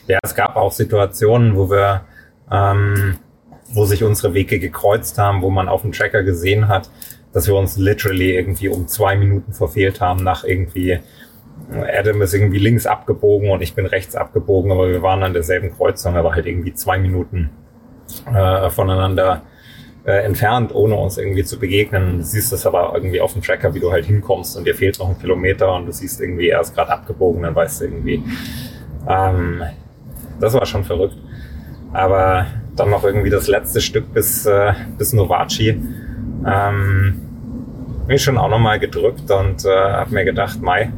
ja, 0.06 0.18
es 0.22 0.34
gab 0.34 0.56
auch 0.56 0.72
Situationen, 0.72 1.56
wo 1.56 1.70
wir, 1.70 2.02
ähm, 2.50 3.16
wo 3.72 3.84
sich 3.84 4.02
unsere 4.02 4.34
Wege 4.34 4.58
gekreuzt 4.58 5.18
haben, 5.18 5.42
wo 5.42 5.50
man 5.50 5.68
auf 5.68 5.82
dem 5.82 5.92
Tracker 5.92 6.22
gesehen 6.22 6.68
hat, 6.68 6.90
dass 7.32 7.46
wir 7.46 7.54
uns 7.54 7.76
literally 7.76 8.34
irgendwie 8.34 8.68
um 8.68 8.88
zwei 8.88 9.16
Minuten 9.16 9.52
verfehlt 9.52 10.00
haben 10.00 10.22
nach 10.24 10.44
irgendwie 10.44 10.98
Adam 11.70 12.20
ist 12.22 12.34
irgendwie 12.34 12.58
links 12.58 12.86
abgebogen 12.86 13.50
und 13.50 13.62
ich 13.62 13.74
bin 13.74 13.86
rechts 13.86 14.16
abgebogen, 14.16 14.72
aber 14.72 14.88
wir 14.88 15.00
waren 15.00 15.22
an 15.22 15.32
derselben 15.32 15.74
Kreuzung, 15.74 16.16
aber 16.16 16.34
halt 16.34 16.46
irgendwie 16.46 16.74
zwei 16.74 16.98
Minuten 16.98 17.50
äh, 18.26 18.68
voneinander 18.68 19.42
äh, 20.04 20.24
entfernt, 20.24 20.74
ohne 20.74 20.96
uns 20.96 21.18
irgendwie 21.18 21.44
zu 21.44 21.58
begegnen. 21.58 22.18
Du 22.18 22.24
siehst 22.24 22.52
es 22.52 22.66
aber 22.66 22.92
irgendwie 22.94 23.20
auf 23.20 23.32
dem 23.32 23.42
Tracker, 23.42 23.74
wie 23.74 23.80
du 23.80 23.92
halt 23.92 24.06
hinkommst 24.06 24.56
und 24.56 24.66
dir 24.66 24.74
fehlt 24.74 24.98
noch 24.98 25.08
ein 25.08 25.18
Kilometer 25.18 25.74
und 25.74 25.86
du 25.86 25.92
siehst 25.92 26.20
irgendwie, 26.20 26.48
er 26.48 26.60
ist 26.60 26.74
gerade 26.74 26.90
abgebogen, 26.92 27.42
dann 27.42 27.54
weißt 27.54 27.80
du 27.80 27.84
irgendwie. 27.84 28.22
Ähm, 29.08 29.62
das 30.40 30.54
war 30.54 30.66
schon 30.66 30.84
verrückt. 30.84 31.16
Aber 31.92 32.46
dann 32.74 32.90
noch 32.90 33.04
irgendwie 33.04 33.30
das 33.30 33.48
letzte 33.48 33.80
Stück 33.80 34.12
bis, 34.12 34.46
äh, 34.46 34.72
bis 34.98 35.12
Novaci. 35.12 35.80
Ähm, 36.46 37.20
bin 38.06 38.16
ich 38.16 38.22
schon 38.22 38.38
auch 38.38 38.48
nochmal 38.48 38.80
gedrückt 38.80 39.30
und 39.30 39.64
äh, 39.64 39.68
habe 39.68 40.12
mir 40.12 40.24
gedacht, 40.24 40.60
Mai, 40.60 40.90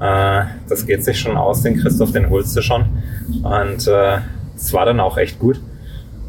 äh, 0.00 0.44
das 0.68 0.86
geht 0.86 1.04
sich 1.04 1.20
schon 1.20 1.36
aus, 1.36 1.62
den 1.62 1.76
Christoph, 1.76 2.12
den 2.12 2.30
holst 2.30 2.56
du 2.56 2.62
schon. 2.62 2.86
Und 3.42 3.86
äh, 3.86 4.18
es 4.56 4.72
war 4.72 4.86
dann 4.86 5.00
auch 5.00 5.18
echt 5.18 5.38
gut, 5.38 5.60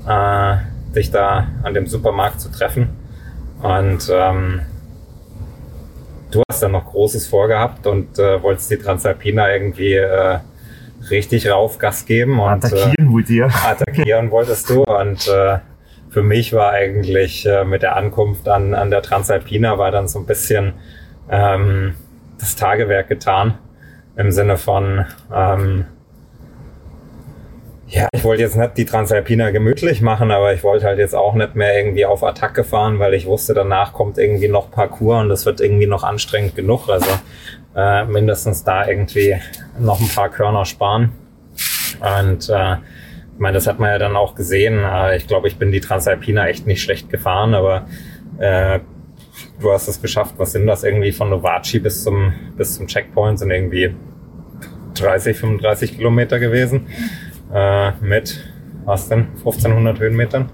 äh, 0.07 0.57
dich 0.95 1.11
da 1.11 1.47
an 1.63 1.73
dem 1.73 1.87
Supermarkt 1.87 2.41
zu 2.41 2.51
treffen. 2.51 2.89
Und 3.61 4.09
ähm, 4.11 4.61
du 6.31 6.41
hast 6.49 6.63
dann 6.63 6.71
noch 6.71 6.85
Großes 6.85 7.27
vorgehabt 7.27 7.85
und 7.87 8.17
äh, 8.17 8.41
wolltest 8.41 8.71
die 8.71 8.77
Transalpina 8.77 9.51
irgendwie 9.51 9.93
äh, 9.93 10.39
richtig 11.09 11.49
rauf 11.49 11.77
Gas 11.77 12.05
geben. 12.05 12.39
Und, 12.39 12.65
attackieren 12.65 13.07
äh, 13.07 13.11
ihr. 13.29 13.45
Attackieren 13.65 14.31
wolltest 14.31 14.69
du. 14.69 14.83
Und 14.83 15.27
äh, 15.27 15.59
für 16.09 16.23
mich 16.23 16.53
war 16.53 16.71
eigentlich 16.71 17.45
äh, 17.45 17.63
mit 17.63 17.83
der 17.83 17.95
Ankunft 17.95 18.47
an, 18.49 18.73
an 18.73 18.91
der 18.91 19.01
Transalpina 19.01 19.77
war 19.77 19.91
dann 19.91 20.07
so 20.07 20.19
ein 20.19 20.25
bisschen 20.25 20.73
ähm, 21.29 21.95
das 22.39 22.55
Tagewerk 22.55 23.07
getan. 23.07 23.57
Im 24.17 24.31
Sinne 24.31 24.57
von, 24.57 25.05
ähm, 25.33 25.85
ja, 27.91 28.07
ich 28.13 28.23
wollte 28.23 28.43
jetzt 28.43 28.55
nicht 28.55 28.77
die 28.77 28.85
Transalpina 28.85 29.51
gemütlich 29.51 30.01
machen, 30.01 30.31
aber 30.31 30.53
ich 30.53 30.63
wollte 30.63 30.85
halt 30.85 30.97
jetzt 30.97 31.13
auch 31.13 31.33
nicht 31.33 31.55
mehr 31.55 31.77
irgendwie 31.77 32.05
auf 32.05 32.23
Attacke 32.23 32.63
fahren, 32.63 32.99
weil 32.99 33.13
ich 33.13 33.25
wusste, 33.25 33.53
danach 33.53 33.91
kommt 33.91 34.17
irgendwie 34.17 34.47
noch 34.47 34.71
Parcours 34.71 35.23
und 35.23 35.29
das 35.29 35.45
wird 35.45 35.59
irgendwie 35.59 35.87
noch 35.87 36.03
anstrengend 36.03 36.55
genug. 36.55 36.87
Also 36.87 37.09
äh, 37.75 38.05
mindestens 38.05 38.63
da 38.63 38.87
irgendwie 38.87 39.35
noch 39.77 39.99
ein 39.99 40.07
paar 40.07 40.29
Körner 40.29 40.63
sparen. 40.63 41.11
Und 41.99 42.49
äh, 42.49 42.75
ich 42.75 43.39
meine, 43.39 43.55
das 43.55 43.67
hat 43.67 43.79
man 43.79 43.89
ja 43.89 43.97
dann 43.97 44.15
auch 44.15 44.35
gesehen. 44.35 44.79
Äh, 44.79 45.17
ich 45.17 45.27
glaube, 45.27 45.49
ich 45.49 45.57
bin 45.57 45.73
die 45.73 45.81
Transalpina 45.81 46.47
echt 46.47 46.65
nicht 46.65 46.81
schlecht 46.81 47.09
gefahren, 47.09 47.53
aber 47.53 47.87
äh, 48.37 48.79
du 49.59 49.69
hast 49.69 49.89
es 49.89 50.01
geschafft. 50.01 50.35
Was 50.37 50.53
sind 50.53 50.65
das 50.65 50.85
irgendwie 50.85 51.11
von 51.11 51.29
Novaci 51.29 51.79
bis 51.79 52.03
zum, 52.03 52.33
bis 52.55 52.75
zum 52.75 52.87
Checkpoint 52.87 53.39
sind 53.39 53.51
irgendwie 53.51 53.93
30, 54.93 55.35
35 55.35 55.97
Kilometer 55.97 56.39
gewesen. 56.39 56.87
Äh, 57.53 57.91
mit, 58.01 58.39
was 58.85 59.09
denn, 59.09 59.27
1500 59.37 59.99
Höhenmetern? 59.99 60.49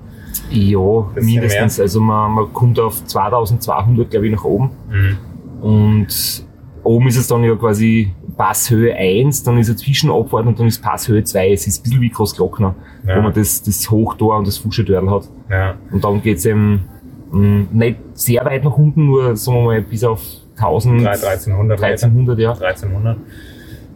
Ja, 0.50 1.10
mindestens. 1.16 1.78
Mehr. 1.78 1.84
Also 1.84 2.02
man, 2.02 2.32
man 2.32 2.54
kommt 2.54 2.80
auf 2.80 3.06
2200, 3.06 4.10
glaube 4.10 4.28
ich, 4.28 4.32
nach 4.34 4.44
oben. 4.44 4.72
Mhm. 4.90 5.18
Und 5.62 6.46
oben 6.84 7.08
ist 7.08 7.18
es 7.18 7.28
dann 7.28 7.44
ja 7.44 7.56
quasi 7.56 8.14
Passhöhe 8.38 8.96
1, 8.96 9.44
dann 9.44 9.58
ist 9.58 9.70
er 9.70 9.76
Zwischenabfahrt 9.76 10.46
und 10.46 10.60
dann 10.60 10.68
ist 10.68 10.82
Passhöhe 10.82 11.24
2. 11.24 11.52
Es 11.52 11.68
ist 11.68 11.80
ein 11.80 11.84
bisschen 11.84 12.02
wie 12.02 12.10
Großglockner, 12.10 12.76
ja. 13.06 13.18
wo 13.18 13.22
man 13.22 13.34
das, 13.34 13.62
das 13.64 13.90
Hochtor 13.90 14.38
und 14.38 14.48
das 14.48 14.58
Fuschetörl 14.58 15.10
hat. 15.10 15.28
Ja. 15.50 15.76
Und 15.92 16.04
dann 16.04 16.22
geht's 16.22 16.46
eben 16.46 16.86
mh, 17.32 17.40
mm, 17.40 17.68
nicht 17.72 17.98
sehr 18.14 18.46
weit 18.46 18.64
nach 18.64 18.78
unten, 18.78 19.08
nur 19.08 19.36
sagen 19.36 19.58
wir 19.58 19.64
mal 19.66 19.82
bis 19.82 20.04
auf 20.04 20.22
1000. 20.56 21.06
1300. 21.06 21.84
1300, 21.84 22.40
ja. 22.40 22.52
1300. 22.52 23.18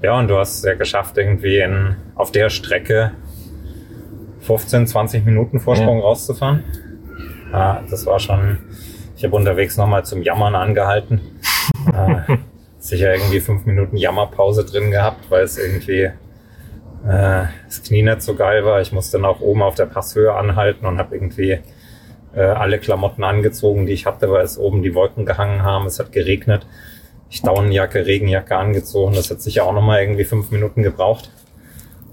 Ja, 0.01 0.17
und 0.17 0.27
du 0.27 0.37
hast 0.37 0.57
es 0.57 0.63
ja 0.63 0.73
geschafft, 0.73 1.17
irgendwie 1.17 1.59
in, 1.59 1.95
auf 2.15 2.31
der 2.31 2.49
Strecke 2.49 3.11
15, 4.39 4.87
20 4.87 5.25
Minuten 5.25 5.59
Vorsprung 5.59 5.99
ja. 5.99 6.03
rauszufahren. 6.03 6.63
Ah, 7.51 7.81
das 7.89 8.05
war 8.07 8.19
schon, 8.19 8.57
ich 9.15 9.23
habe 9.23 9.35
unterwegs 9.35 9.77
nochmal 9.77 10.03
zum 10.03 10.23
Jammern 10.23 10.55
angehalten. 10.55 11.21
äh, 11.93 12.37
sicher 12.79 13.13
irgendwie 13.13 13.39
fünf 13.39 13.65
Minuten 13.65 13.95
Jammerpause 13.95 14.65
drin 14.65 14.89
gehabt, 14.89 15.29
weil 15.29 15.43
es 15.43 15.59
irgendwie 15.59 16.09
äh, 17.07 17.45
das 17.67 17.83
Knie 17.83 18.01
nicht 18.01 18.23
so 18.23 18.33
geil 18.33 18.65
war. 18.65 18.81
Ich 18.81 18.91
musste 18.91 19.19
nach 19.19 19.39
oben 19.39 19.61
auf 19.61 19.75
der 19.75 19.85
Passhöhe 19.85 20.33
anhalten 20.33 20.87
und 20.87 20.97
habe 20.97 21.15
irgendwie 21.15 21.59
äh, 22.33 22.41
alle 22.41 22.79
Klamotten 22.79 23.23
angezogen, 23.23 23.85
die 23.85 23.93
ich 23.93 24.07
hatte, 24.07 24.31
weil 24.31 24.43
es 24.43 24.57
oben 24.57 24.81
die 24.81 24.95
Wolken 24.95 25.27
gehangen 25.27 25.61
haben. 25.61 25.85
Es 25.85 25.99
hat 25.99 26.11
geregnet. 26.11 26.65
Ich 27.31 27.41
Daunenjacke, 27.41 28.05
Regenjacke 28.05 28.55
angezogen. 28.55 29.15
Das 29.15 29.31
hat 29.31 29.41
sicher 29.41 29.65
auch 29.65 29.73
nochmal 29.73 30.01
irgendwie 30.01 30.25
fünf 30.25 30.51
Minuten 30.51 30.83
gebraucht. 30.83 31.31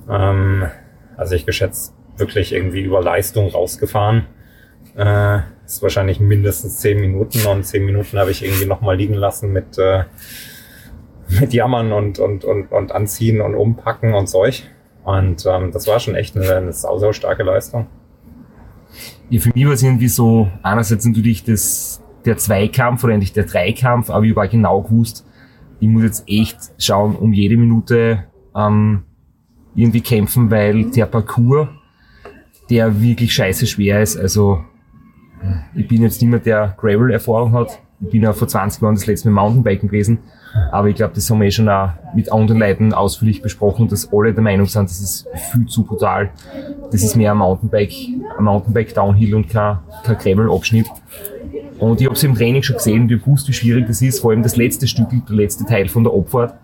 Ähm, 0.08 0.68
also 1.16 1.34
ich 1.34 1.44
geschätzt 1.44 1.92
wirklich 2.16 2.52
irgendwie 2.52 2.80
über 2.80 3.02
Leistung 3.02 3.50
rausgefahren. 3.50 4.26
Äh, 4.96 5.40
ist 5.66 5.82
wahrscheinlich 5.82 6.20
mindestens 6.20 6.78
zehn 6.78 6.98
Minuten 7.00 7.44
und 7.46 7.64
zehn 7.64 7.84
Minuten 7.84 8.18
habe 8.18 8.30
ich 8.30 8.42
irgendwie 8.42 8.64
nochmal 8.64 8.96
liegen 8.96 9.14
lassen 9.14 9.52
mit 9.52 9.76
äh, 9.76 10.04
mit 11.40 11.52
Jammern 11.52 11.92
und, 11.92 12.18
und, 12.18 12.44
und, 12.44 12.72
und 12.72 12.92
Anziehen 12.92 13.40
und 13.40 13.54
Umpacken 13.54 14.14
und 14.14 14.28
Zeug. 14.28 14.62
Und 15.04 15.44
ähm, 15.46 15.72
das 15.72 15.86
war 15.86 16.00
schon 16.00 16.14
echt 16.14 16.36
eine, 16.36 16.56
eine 16.56 16.72
sau, 16.72 16.98
sau 16.98 17.12
starke 17.12 17.42
Leistung. 17.42 17.86
Ja, 19.30 19.40
für 19.40 19.50
mich 19.54 19.66
war 19.66 19.72
es 19.72 19.82
irgendwie 19.82 20.08
so, 20.08 20.48
einerseits 20.62 21.04
natürlich 21.04 21.44
das, 21.44 22.02
der 22.24 22.36
Zweikampf 22.36 23.04
oder 23.04 23.14
eigentlich 23.14 23.32
der 23.32 23.44
Dreikampf, 23.44 24.10
aber 24.10 24.24
ich 24.24 24.36
war 24.36 24.48
genau 24.48 24.82
gewusst, 24.82 25.26
ich 25.80 25.88
muss 25.88 26.02
jetzt 26.02 26.28
echt 26.28 26.58
schauen, 26.78 27.14
um 27.16 27.32
jede 27.32 27.56
Minute 27.56 28.24
ähm, 28.54 29.04
irgendwie 29.74 30.00
kämpfen, 30.00 30.50
weil 30.50 30.90
der 30.90 31.06
Parcours, 31.06 31.68
der 32.68 33.00
wirklich 33.00 33.32
scheiße 33.32 33.66
schwer 33.66 34.02
ist, 34.02 34.18
also 34.18 34.64
ich 35.74 35.86
bin 35.86 36.02
jetzt 36.02 36.20
niemand, 36.20 36.46
der 36.46 36.74
Gravel-Erfahrung 36.76 37.52
hat, 37.52 37.78
ich 38.00 38.10
bin 38.10 38.22
ja 38.22 38.32
vor 38.32 38.48
20 38.48 38.82
Jahren 38.82 38.94
das 38.94 39.06
letzte 39.06 39.30
Mal 39.30 39.42
Mountainbiken 39.42 39.88
gewesen, 39.88 40.18
aber 40.70 40.88
ich 40.88 40.96
glaube, 40.96 41.14
das 41.14 41.28
haben 41.30 41.40
wir 41.40 41.48
eh 41.48 41.50
schon 41.50 41.68
auch 41.68 41.90
mit 42.14 42.32
anderen 42.32 42.60
Leuten 42.60 42.92
ausführlich 42.92 43.42
besprochen, 43.42 43.88
dass 43.88 44.12
alle 44.12 44.32
der 44.32 44.42
Meinung 44.42 44.66
sind, 44.66 44.88
das 44.88 45.00
ist 45.00 45.28
viel 45.52 45.66
zu 45.66 45.84
brutal. 45.84 46.30
Das 46.90 47.02
ist 47.02 47.16
mehr 47.16 47.32
ein 47.32 47.38
Mountainbike, 47.38 47.92
ein 48.38 48.44
Mountainbike 48.44 48.94
Downhill 48.94 49.34
und 49.34 49.48
kein, 49.48 49.78
kein 50.04 50.16
Gravel-Abschnitt. 50.16 50.86
Und 51.78 52.00
ich 52.00 52.06
habe 52.06 52.16
es 52.16 52.22
im 52.24 52.34
Training 52.34 52.62
schon 52.62 52.76
gesehen 52.76 53.02
und 53.02 53.12
ich 53.12 53.26
wusste, 53.26 53.48
wie 53.48 53.54
schwierig 53.54 53.86
das 53.86 54.02
ist, 54.02 54.20
vor 54.20 54.32
allem 54.32 54.42
das 54.42 54.56
letzte 54.56 54.86
Stück, 54.88 55.08
der 55.10 55.36
letzte 55.36 55.64
Teil 55.64 55.88
von 55.88 56.04
der 56.04 56.12
Abfahrt. 56.12 56.54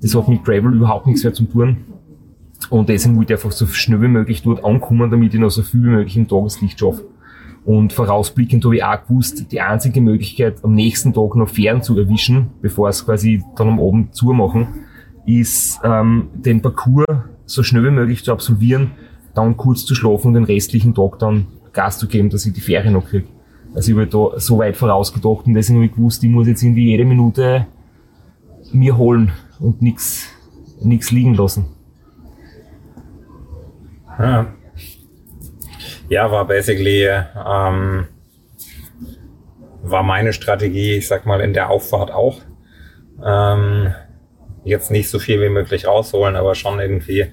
Das 0.00 0.14
hat 0.14 0.28
mit 0.28 0.44
Gravel 0.44 0.74
überhaupt 0.74 1.06
nichts 1.06 1.24
mehr 1.24 1.32
zu 1.32 1.44
tun. 1.44 1.78
Und 2.70 2.88
deswegen 2.88 3.16
wollte 3.16 3.32
ich 3.32 3.38
einfach 3.38 3.52
so 3.52 3.66
schnell 3.66 4.00
wie 4.02 4.08
möglich 4.08 4.42
dort 4.42 4.64
ankommen, 4.64 5.10
damit 5.10 5.34
ich 5.34 5.40
noch 5.40 5.50
so 5.50 5.62
viel 5.62 5.82
wie 5.82 5.88
möglich 5.88 6.16
im 6.16 6.28
Tageslicht 6.28 6.78
schaffe. 6.78 7.04
Und 7.64 7.92
vorausblickend 7.92 8.64
habe 8.64 8.76
ich 8.76 8.84
auch 8.84 9.06
gewusst, 9.06 9.52
die 9.52 9.60
einzige 9.60 10.00
Möglichkeit, 10.00 10.64
am 10.64 10.74
nächsten 10.74 11.12
Tag 11.12 11.36
noch 11.36 11.48
Fern 11.48 11.82
zu 11.82 11.98
erwischen, 11.98 12.50
bevor 12.60 12.88
es 12.88 13.04
quasi 13.04 13.42
dann 13.56 13.68
am 13.68 13.80
Abend 13.80 14.14
zumachen, 14.14 14.66
ist, 15.26 15.80
ähm, 15.84 16.28
den 16.34 16.60
Parcours 16.60 17.06
so 17.46 17.62
schnell 17.62 17.84
wie 17.84 17.90
möglich 17.90 18.24
zu 18.24 18.32
absolvieren, 18.32 18.92
dann 19.34 19.56
kurz 19.56 19.84
zu 19.84 19.94
schlafen 19.94 20.28
und 20.28 20.34
den 20.34 20.44
restlichen 20.44 20.94
Tag 20.94 21.18
dann 21.20 21.46
Gas 21.72 21.98
zu 21.98 22.08
geben, 22.08 22.30
dass 22.30 22.46
ich 22.46 22.52
die 22.52 22.60
Ferien 22.60 22.94
noch 22.94 23.06
kriege. 23.06 23.26
Also 23.74 23.90
ich 23.92 23.96
habe 23.96 24.06
da 24.06 24.38
so 24.38 24.58
weit 24.58 24.76
vorausgedacht 24.76 25.46
und 25.46 25.54
deswegen 25.54 25.78
habe 25.78 25.86
ich 25.86 25.94
gewusst, 25.94 26.22
ich 26.22 26.30
muss 26.30 26.46
jetzt 26.46 26.62
irgendwie 26.62 26.86
jede 26.86 27.04
Minute 27.04 27.66
mir 28.72 28.96
holen 28.96 29.32
und 29.60 29.82
nichts 29.82 30.28
nix 30.80 31.10
liegen 31.10 31.34
lassen. 31.34 31.66
Ja, 34.18 34.52
ja, 36.12 36.30
war 36.30 36.46
basically, 36.46 37.06
ähm, 37.06 38.06
war 39.82 40.02
meine 40.02 40.34
Strategie, 40.34 40.96
ich 40.96 41.08
sag 41.08 41.24
mal, 41.24 41.40
in 41.40 41.54
der 41.54 41.70
Auffahrt 41.70 42.10
auch. 42.10 42.42
Ähm, 43.24 43.94
jetzt 44.64 44.90
nicht 44.90 45.08
so 45.08 45.18
viel 45.18 45.40
wie 45.40 45.48
möglich 45.48 45.86
rausholen, 45.86 46.36
aber 46.36 46.54
schon 46.54 46.80
irgendwie 46.80 47.28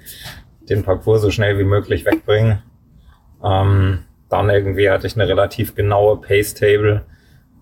den 0.70 0.84
Parcours 0.84 1.22
so 1.22 1.30
schnell 1.30 1.60
wie 1.60 1.66
möglich 1.66 2.06
wegbringen. 2.06 2.62
Ähm, 3.44 4.06
dann 4.30 4.50
irgendwie 4.50 4.90
hatte 4.90 5.08
ich 5.08 5.16
eine 5.16 5.28
relativ 5.28 5.76
genaue 5.76 6.22
Pace-Table, 6.22 7.06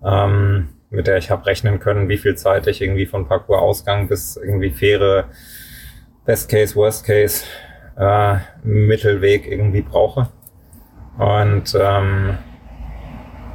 ähm, 0.04 0.68
mit 0.90 1.06
der 1.06 1.18
ich 1.18 1.30
habe 1.30 1.46
rechnen 1.46 1.80
können, 1.80 2.08
wie 2.08 2.18
viel 2.18 2.36
Zeit 2.36 2.66
ich 2.66 2.80
irgendwie 2.80 3.06
von 3.06 3.26
Parcours-Ausgang 3.26 4.08
bis 4.08 4.36
irgendwie 4.36 4.70
faire 4.70 5.24
Best 6.24 6.50
Case, 6.50 6.76
Worst 6.76 7.06
Case, 7.06 7.44
äh, 7.98 8.36
Mittelweg 8.62 9.46
irgendwie 9.46 9.82
brauche. 9.82 10.28
Und 11.18 11.76
ähm, 11.78 12.38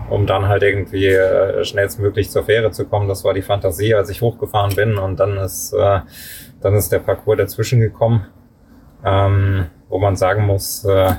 um 0.09 0.27
dann 0.27 0.47
halt 0.47 0.63
irgendwie 0.63 1.07
äh, 1.07 1.63
schnellstmöglich 1.63 2.29
zur 2.29 2.43
Fähre 2.43 2.71
zu 2.71 2.85
kommen, 2.85 3.07
das 3.07 3.23
war 3.23 3.33
die 3.33 3.41
Fantasie, 3.41 3.95
als 3.95 4.09
ich 4.09 4.21
hochgefahren 4.21 4.75
bin. 4.75 4.97
Und 4.97 5.19
dann 5.19 5.37
ist, 5.37 5.73
äh, 5.73 6.01
dann 6.61 6.75
ist 6.75 6.91
der 6.91 6.99
Parcours 6.99 7.37
dazwischen 7.37 7.79
gekommen, 7.79 8.25
ähm, 9.05 9.67
wo 9.89 9.99
man 9.99 10.15
sagen 10.15 10.45
muss, 10.45 10.83
äh, 10.85 11.13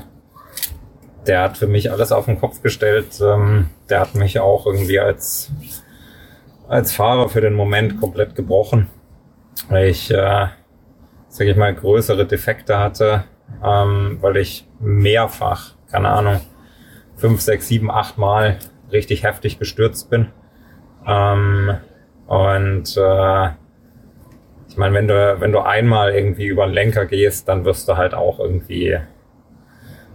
der 1.27 1.41
hat 1.41 1.57
für 1.57 1.67
mich 1.67 1.91
alles 1.91 2.11
auf 2.11 2.25
den 2.25 2.39
Kopf 2.39 2.61
gestellt. 2.61 3.19
Ähm, 3.21 3.69
der 3.89 4.01
hat 4.01 4.15
mich 4.15 4.39
auch 4.39 4.65
irgendwie 4.65 4.99
als, 4.99 5.51
als 6.67 6.93
Fahrer 6.93 7.29
für 7.29 7.41
den 7.41 7.53
Moment 7.53 7.99
komplett 7.99 8.35
gebrochen. 8.35 8.87
Weil 9.69 9.87
ich, 9.87 10.11
äh, 10.11 10.47
sag 11.29 11.47
ich 11.47 11.55
mal, 11.55 11.73
größere 11.73 12.25
Defekte 12.25 12.77
hatte, 12.77 13.23
ähm, 13.63 14.17
weil 14.21 14.37
ich 14.37 14.67
mehrfach 14.79 15.75
keine 15.95 16.09
Ahnung, 16.09 16.41
fünf, 17.15 17.39
sechs, 17.39 17.69
sieben, 17.69 17.89
acht 17.89 18.17
Mal 18.17 18.59
richtig 18.91 19.23
heftig 19.23 19.59
gestürzt 19.59 20.09
bin. 20.09 20.27
Ähm, 21.07 21.77
und 22.27 22.97
äh, 22.97 23.49
ich 24.67 24.77
meine, 24.77 24.93
wenn 24.93 25.07
du, 25.07 25.39
wenn 25.39 25.53
du 25.53 25.59
einmal 25.59 26.13
irgendwie 26.13 26.47
über 26.47 26.65
den 26.65 26.73
Lenker 26.73 27.05
gehst, 27.05 27.47
dann 27.47 27.63
wirst 27.63 27.87
du 27.87 27.95
halt 27.95 28.13
auch 28.13 28.39
irgendwie, 28.39 28.97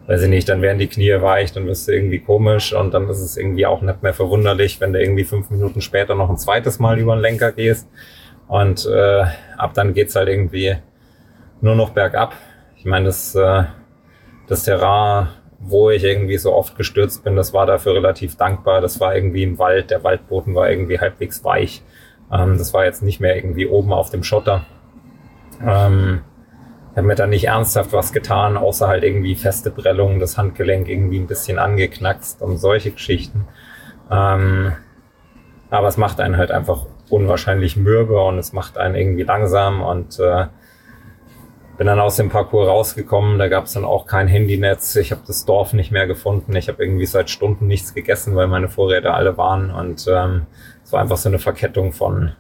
weiß 0.06 0.22
ich 0.22 0.28
nicht, 0.28 0.48
dann 0.48 0.62
werden 0.62 0.78
die 0.78 0.88
Knie 0.88 1.20
weich, 1.20 1.52
dann 1.52 1.66
wirst 1.66 1.88
du 1.88 1.92
irgendwie 1.92 2.18
komisch 2.18 2.72
und 2.72 2.92
dann 2.94 3.08
ist 3.08 3.20
es 3.20 3.36
irgendwie 3.36 3.66
auch 3.66 3.80
nicht 3.82 4.02
mehr 4.02 4.14
verwunderlich, 4.14 4.80
wenn 4.80 4.92
du 4.92 5.00
irgendwie 5.00 5.24
fünf 5.24 5.50
Minuten 5.50 5.80
später 5.80 6.14
noch 6.14 6.30
ein 6.30 6.38
zweites 6.38 6.78
Mal 6.78 6.98
über 6.98 7.14
den 7.14 7.22
Lenker 7.22 7.52
gehst. 7.52 7.88
Und 8.48 8.86
äh, 8.86 9.24
ab 9.56 9.74
dann 9.74 9.94
geht's 9.94 10.16
halt 10.16 10.28
irgendwie 10.28 10.76
nur 11.60 11.76
noch 11.76 11.90
bergab. 11.90 12.34
Ich 12.76 12.84
meine, 12.84 13.06
das, 13.06 13.34
äh, 13.34 13.64
das 14.48 14.64
Terrain, 14.64 15.28
wo 15.60 15.90
ich 15.90 16.02
irgendwie 16.02 16.38
so 16.38 16.52
oft 16.52 16.76
gestürzt 16.76 17.22
bin, 17.22 17.36
das 17.36 17.52
war 17.52 17.66
dafür 17.66 17.94
relativ 17.94 18.36
dankbar. 18.36 18.80
Das 18.80 18.98
war 18.98 19.14
irgendwie 19.14 19.44
im 19.44 19.58
Wald. 19.58 19.90
Der 19.90 20.02
Waldboden 20.02 20.54
war 20.54 20.68
irgendwie 20.68 20.98
halbwegs 20.98 21.44
weich. 21.44 21.82
Ähm, 22.32 22.58
das 22.58 22.74
war 22.74 22.84
jetzt 22.84 23.02
nicht 23.02 23.20
mehr 23.20 23.36
irgendwie 23.36 23.66
oben 23.66 23.92
auf 23.92 24.10
dem 24.10 24.24
Schotter. 24.24 24.64
Ähm, 25.64 26.22
ich 27.00 27.02
habe 27.02 27.08
mir 27.08 27.14
da 27.14 27.26
nicht 27.26 27.46
ernsthaft 27.46 27.94
was 27.94 28.12
getan, 28.12 28.58
außer 28.58 28.86
halt 28.86 29.04
irgendwie 29.04 29.34
feste 29.34 29.70
Prellungen, 29.70 30.20
das 30.20 30.36
Handgelenk 30.36 30.86
irgendwie 30.86 31.18
ein 31.18 31.26
bisschen 31.26 31.58
angeknackst 31.58 32.42
und 32.42 32.58
solche 32.58 32.90
Geschichten. 32.90 33.48
Ähm, 34.10 34.74
aber 35.70 35.88
es 35.88 35.96
macht 35.96 36.20
einen 36.20 36.36
halt 36.36 36.50
einfach 36.50 36.84
unwahrscheinlich 37.08 37.78
mürbe 37.78 38.20
und 38.20 38.36
es 38.36 38.52
macht 38.52 38.76
einen 38.76 38.96
irgendwie 38.96 39.22
langsam 39.22 39.80
und 39.80 40.20
äh, 40.20 40.48
bin 41.78 41.86
dann 41.86 42.00
aus 42.00 42.16
dem 42.16 42.28
Parcours 42.28 42.68
rausgekommen, 42.68 43.38
da 43.38 43.48
gab 43.48 43.64
es 43.64 43.72
dann 43.72 43.86
auch 43.86 44.04
kein 44.04 44.28
Handynetz, 44.28 44.94
ich 44.96 45.10
habe 45.10 45.22
das 45.26 45.46
Dorf 45.46 45.72
nicht 45.72 45.92
mehr 45.92 46.06
gefunden, 46.06 46.54
ich 46.54 46.68
habe 46.68 46.84
irgendwie 46.84 47.06
seit 47.06 47.30
Stunden 47.30 47.66
nichts 47.66 47.94
gegessen, 47.94 48.36
weil 48.36 48.46
meine 48.46 48.68
Vorräte 48.68 49.14
alle 49.14 49.38
waren. 49.38 49.70
Und 49.70 50.06
ähm, 50.06 50.42
es 50.84 50.92
war 50.92 51.00
einfach 51.00 51.16
so 51.16 51.30
eine 51.30 51.38
Verkettung 51.38 51.92
von 51.92 52.32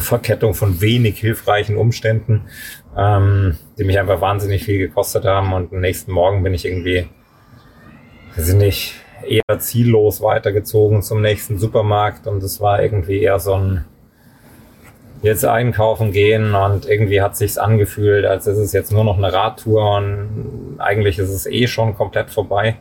Verkettung 0.00 0.54
von 0.54 0.80
wenig 0.80 1.18
hilfreichen 1.18 1.76
Umständen, 1.76 2.42
ähm, 2.96 3.56
die 3.78 3.84
mich 3.84 3.98
einfach 3.98 4.20
wahnsinnig 4.20 4.64
viel 4.64 4.78
gekostet 4.78 5.24
haben. 5.24 5.52
Und 5.52 5.72
am 5.72 5.80
nächsten 5.80 6.12
Morgen 6.12 6.42
bin 6.42 6.54
ich 6.54 6.64
irgendwie, 6.64 7.08
weiß 8.36 8.54
ich 8.54 8.94
eher 9.26 9.58
ziellos 9.58 10.22
weitergezogen 10.22 11.02
zum 11.02 11.20
nächsten 11.20 11.58
Supermarkt. 11.58 12.26
Und 12.26 12.42
es 12.42 12.60
war 12.60 12.82
irgendwie 12.82 13.22
eher 13.22 13.38
so 13.38 13.54
ein 13.54 13.84
jetzt 15.22 15.44
einkaufen 15.44 16.12
gehen. 16.12 16.54
Und 16.54 16.86
irgendwie 16.86 17.20
hat 17.20 17.36
sich's 17.36 17.58
angefühlt, 17.58 18.24
als 18.24 18.46
ist 18.46 18.58
es 18.58 18.72
jetzt 18.72 18.92
nur 18.92 19.04
noch 19.04 19.18
eine 19.18 19.32
Radtour. 19.32 19.96
Und 19.96 20.76
eigentlich 20.78 21.18
ist 21.18 21.30
es 21.30 21.46
eh 21.46 21.66
schon 21.66 21.94
komplett 21.94 22.30
vorbei. 22.30 22.76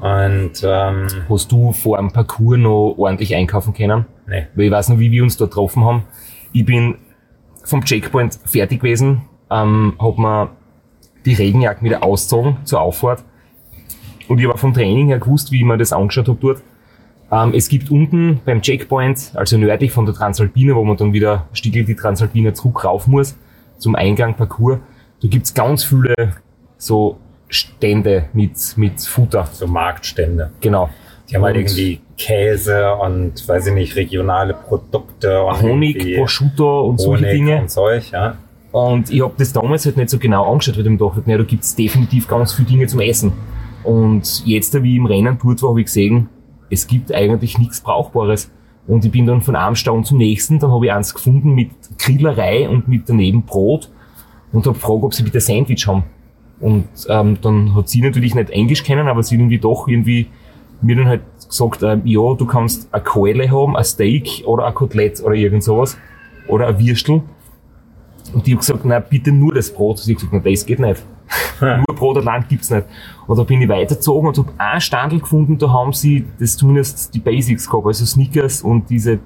Und 0.00 0.52
ähm, 0.64 1.06
hast 1.28 1.52
du 1.52 1.72
vor 1.72 1.98
dem 1.98 2.10
Parcours 2.10 2.58
noch 2.58 2.94
ordentlich 2.96 3.34
einkaufen 3.34 3.74
können? 3.74 4.06
Nee. 4.26 4.46
Weil 4.54 4.66
ich 4.66 4.70
weiß 4.70 4.88
noch, 4.88 4.98
wie 4.98 5.10
wir 5.10 5.22
uns 5.22 5.36
da 5.36 5.44
getroffen 5.44 5.84
haben. 5.84 6.04
Ich 6.52 6.64
bin 6.64 6.96
vom 7.64 7.84
Checkpoint 7.84 8.38
fertig 8.44 8.80
gewesen, 8.80 9.22
ähm, 9.50 9.94
hab 9.98 10.18
mir 10.18 10.50
die 11.26 11.34
Regenjacke 11.34 11.84
wieder 11.84 12.02
ausgezogen 12.02 12.56
zur 12.64 12.80
Auffahrt. 12.80 13.22
Und 14.28 14.38
ich 14.38 14.48
habe 14.48 14.56
vom 14.56 14.72
Training 14.72 15.08
her 15.08 15.18
gewusst, 15.18 15.52
wie 15.52 15.58
ich 15.58 15.64
mir 15.64 15.76
das 15.76 15.92
angeschaut 15.92 16.28
habe 16.28 16.38
dort. 16.40 16.62
Ähm, 17.30 17.52
es 17.54 17.68
gibt 17.68 17.90
unten 17.90 18.40
beim 18.44 18.62
Checkpoint, 18.62 19.32
also 19.34 19.58
nördlich 19.58 19.92
von 19.92 20.06
der 20.06 20.14
Transalpine, 20.14 20.74
wo 20.74 20.84
man 20.84 20.96
dann 20.96 21.12
wieder 21.12 21.46
Stiegel 21.52 21.84
die 21.84 21.94
Transalpine 21.94 22.54
zurück 22.54 22.84
rauf 22.84 23.06
muss, 23.06 23.36
zum 23.76 23.94
Eingang 23.94 24.34
Parcours, 24.34 24.78
da 25.22 25.28
gibt's 25.28 25.52
ganz 25.54 25.84
viele 25.84 26.14
so 26.76 27.18
Stände 27.50 28.26
mit, 28.32 28.56
mit 28.76 29.00
Futter. 29.00 29.48
so 29.52 29.66
Marktstände. 29.66 30.50
Genau. 30.60 30.88
Die 31.28 31.36
haben 31.36 31.44
halt 31.44 31.56
irgendwie 31.56 32.00
Käse 32.16 32.94
und, 32.94 33.46
weiß 33.46 33.68
ich 33.68 33.74
nicht, 33.74 33.94
regionale 33.94 34.54
Produkte 34.54 35.42
und 35.42 35.62
Honig, 35.62 36.16
Prosciutto 36.16 36.88
und 36.88 36.98
solche 36.98 37.26
Honig 37.26 37.36
Dinge. 37.36 37.60
und 37.60 37.70
Zeug, 37.70 38.10
ja. 38.10 38.36
Und 38.72 39.10
ich 39.10 39.22
habe 39.22 39.34
das 39.36 39.52
damals 39.52 39.84
halt 39.84 39.96
nicht 39.96 40.10
so 40.10 40.18
genau 40.18 40.50
angeschaut, 40.50 40.76
weil 40.76 40.84
ich 40.84 40.90
mir 40.90 40.96
gedacht 40.96 41.16
habe, 41.16 41.22
naja, 41.26 41.38
da 41.38 41.44
gibt's 41.44 41.74
definitiv 41.74 42.28
ganz 42.28 42.52
viele 42.52 42.68
Dinge 42.68 42.86
zum 42.86 43.00
Essen. 43.00 43.32
Und 43.82 44.44
jetzt, 44.44 44.80
wie 44.82 44.92
ich 44.92 44.96
im 44.96 45.06
Rennen 45.06 45.38
dort 45.42 45.62
war, 45.62 45.70
habe 45.70 45.80
ich 45.80 45.86
gesehen, 45.86 46.28
es 46.68 46.86
gibt 46.86 47.12
eigentlich 47.12 47.58
nichts 47.58 47.80
Brauchbares. 47.80 48.50
Und 48.86 49.04
ich 49.04 49.10
bin 49.10 49.26
dann 49.26 49.40
von 49.40 49.56
einem 49.56 49.76
Stand 49.76 50.06
zum 50.06 50.18
nächsten, 50.18 50.58
dann 50.58 50.72
habe 50.72 50.86
ich 50.86 50.92
eins 50.92 51.14
gefunden 51.14 51.54
mit 51.54 51.70
Grillerei 51.98 52.68
und 52.68 52.88
mit 52.88 53.08
daneben 53.08 53.42
Brot 53.42 53.90
und 54.52 54.66
habe 54.66 54.74
gefragt, 54.74 55.02
ob 55.02 55.14
sie 55.14 55.22
bitte 55.22 55.40
Sandwich 55.40 55.86
haben. 55.86 56.04
Und 56.60 56.88
ähm, 57.08 57.38
dann 57.40 57.74
hat 57.74 57.88
sie 57.88 58.02
natürlich 58.02 58.34
nicht 58.34 58.50
Englisch 58.50 58.84
kennen, 58.84 59.08
aber 59.08 59.22
sie 59.22 59.36
irgendwie 59.36 59.58
doch 59.58 59.88
irgendwie 59.88 60.28
mir 60.82 60.96
dann 60.96 61.08
halt 61.08 61.22
gesagt, 61.48 61.82
ähm, 61.82 62.02
ja, 62.04 62.34
du 62.34 62.46
kannst 62.46 62.92
eine 62.92 63.02
Keule 63.02 63.50
haben, 63.50 63.76
ein 63.76 63.84
Steak 63.84 64.42
oder 64.46 64.66
ein 64.66 64.74
Kotelett 64.74 65.22
oder 65.22 65.34
irgend 65.34 65.64
sowas. 65.64 65.96
Oder 66.46 66.68
ein 66.68 66.78
Würstel. 66.78 67.22
Und 68.32 68.46
die 68.46 68.52
hat 68.52 68.60
gesagt, 68.60 68.84
nein, 68.84 69.02
bitte 69.08 69.32
nur 69.32 69.54
das 69.54 69.72
Brot. 69.72 69.98
Sie 69.98 70.12
hat 70.12 70.20
gesagt, 70.20 70.32
nein, 70.32 70.52
das 70.52 70.66
geht 70.66 70.78
nicht. 70.78 71.02
nur 71.60 71.96
Brot 71.96 72.18
allein 72.18 72.44
gibt's 72.48 72.70
nicht. 72.70 72.86
Und 73.26 73.38
da 73.38 73.42
bin 73.42 73.62
ich 73.62 73.68
weitergezogen 73.68 74.28
und 74.28 74.38
habe 74.38 74.52
einen 74.58 74.80
Standel 74.80 75.20
gefunden, 75.20 75.58
da 75.58 75.70
haben 75.70 75.92
sie 75.92 76.26
das 76.38 76.56
zumindest 76.56 77.14
die 77.14 77.20
Basics 77.20 77.68
gehabt, 77.68 77.86
also 77.86 78.04
Snickers 78.04 78.62
und 78.62 78.88
diese, 78.90 79.20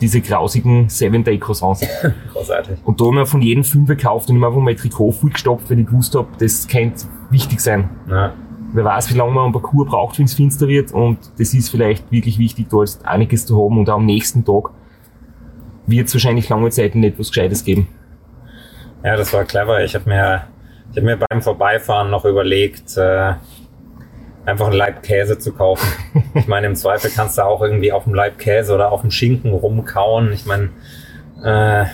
diese 0.00 0.20
grausigen 0.20 0.88
Seven-Day-Croissants. 0.88 1.86
Großartig. 2.32 2.78
Und 2.84 3.00
da 3.00 3.06
haben 3.06 3.16
wir 3.16 3.26
von 3.26 3.42
jedem 3.42 3.64
fünf 3.64 3.88
gekauft 3.88 4.28
und 4.28 4.36
ich 4.36 4.42
habe 4.42 4.52
einfach 4.52 4.62
mein 4.62 4.76
Trikot 4.76 5.12
vollgestopft, 5.12 5.70
weil 5.70 5.80
ich 5.80 5.86
gewusst 5.86 6.14
habe, 6.14 6.28
das 6.38 6.68
könnte 6.68 7.06
wichtig 7.30 7.60
sein. 7.60 7.90
Ja. 8.08 8.32
Wer 8.72 8.84
weiß, 8.84 9.12
wie 9.12 9.16
lange 9.16 9.32
man 9.32 9.44
einen 9.44 9.52
Parcours 9.52 9.88
braucht, 9.88 10.18
wenn 10.18 10.26
es 10.26 10.34
finster 10.34 10.68
wird 10.68 10.92
und 10.92 11.18
das 11.38 11.54
ist 11.54 11.70
vielleicht 11.70 12.10
wirklich 12.12 12.38
wichtig, 12.38 12.68
da 12.70 12.80
jetzt 12.80 13.04
einiges 13.06 13.46
zu 13.46 13.56
haben 13.62 13.78
und 13.78 13.88
auch 13.88 13.96
am 13.96 14.04
nächsten 14.04 14.44
Tag 14.44 14.70
wird 15.86 16.08
es 16.08 16.14
wahrscheinlich 16.14 16.48
lange 16.50 16.68
Zeit 16.70 16.94
nicht 16.94 17.18
was 17.18 17.28
Gescheites 17.28 17.64
geben. 17.64 17.88
ja, 19.02 19.16
das 19.16 19.32
war 19.32 19.44
clever. 19.44 19.82
Ich 19.82 19.94
habe 19.94 20.08
mir, 20.08 20.44
ich 20.92 20.98
hab 20.98 21.04
mir 21.04 21.16
beim 21.16 21.40
Vorbeifahren 21.40 22.10
noch 22.10 22.26
überlegt, 22.26 22.96
äh, 22.98 23.34
einfach 24.48 24.66
einen 24.66 24.76
Laib 24.76 25.02
Käse 25.02 25.38
zu 25.38 25.52
kaufen. 25.52 25.86
Ich 26.34 26.48
meine, 26.48 26.66
im 26.66 26.74
Zweifel 26.74 27.10
kannst 27.14 27.38
du 27.38 27.42
auch 27.44 27.62
irgendwie 27.62 27.92
auf 27.92 28.04
dem 28.04 28.14
Laib 28.14 28.38
Käse 28.38 28.74
oder 28.74 28.92
auf 28.92 29.02
dem 29.02 29.10
Schinken 29.10 29.52
rumkauen. 29.52 30.32
Ich 30.32 30.46
meine, 30.46 30.70
äh, 31.44 31.84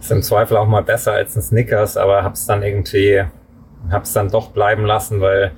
ist 0.00 0.10
im 0.10 0.22
Zweifel 0.22 0.56
auch 0.56 0.66
mal 0.66 0.82
besser 0.82 1.12
als 1.12 1.36
ein 1.36 1.42
Snickers, 1.42 1.96
aber 1.96 2.24
hab's 2.24 2.46
dann 2.46 2.62
irgendwie, 2.62 3.24
hab's 3.90 4.12
dann 4.12 4.30
doch 4.30 4.50
bleiben 4.50 4.84
lassen, 4.84 5.20
weil 5.20 5.52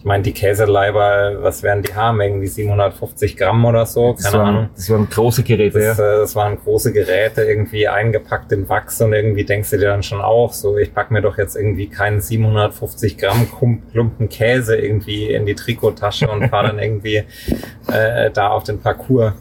ich 0.00 0.06
meine, 0.06 0.22
die 0.22 0.32
Käseleiber, 0.32 1.42
was 1.42 1.62
werden 1.62 1.82
die 1.82 1.94
haben? 1.94 2.22
Irgendwie 2.22 2.46
750 2.46 3.36
Gramm 3.36 3.62
oder 3.66 3.84
so, 3.84 4.14
Das 4.14 4.30
keine 4.32 4.42
Ahnung. 4.42 4.54
waren, 4.56 4.70
das 4.74 4.88
waren 4.90 5.10
große 5.10 5.42
Geräte, 5.42 5.78
Das, 5.78 5.98
ja. 5.98 6.14
äh, 6.14 6.16
das 6.20 6.34
waren 6.34 6.56
große 6.58 6.92
Geräte, 6.94 7.42
irgendwie 7.42 7.86
eingepackt 7.86 8.50
in 8.52 8.66
Wachs 8.70 9.02
und 9.02 9.12
irgendwie 9.12 9.44
denkst 9.44 9.68
du 9.68 9.76
dir 9.76 9.88
dann 9.88 10.02
schon 10.02 10.22
auch, 10.22 10.54
so 10.54 10.78
ich 10.78 10.94
pack 10.94 11.10
mir 11.10 11.20
doch 11.20 11.36
jetzt 11.36 11.54
irgendwie 11.54 11.86
keinen 11.88 12.22
750 12.22 13.18
Gramm 13.18 13.46
Klump- 13.46 13.90
Klumpen 13.92 14.30
Käse 14.30 14.74
irgendwie 14.76 15.34
in 15.34 15.44
die 15.44 15.54
Trikottasche 15.54 16.28
und 16.30 16.48
fahre 16.48 16.68
dann 16.68 16.78
irgendwie 16.78 17.16
äh, 17.92 18.30
da 18.32 18.48
auf 18.48 18.62
den 18.64 18.80
Parcours. 18.80 19.34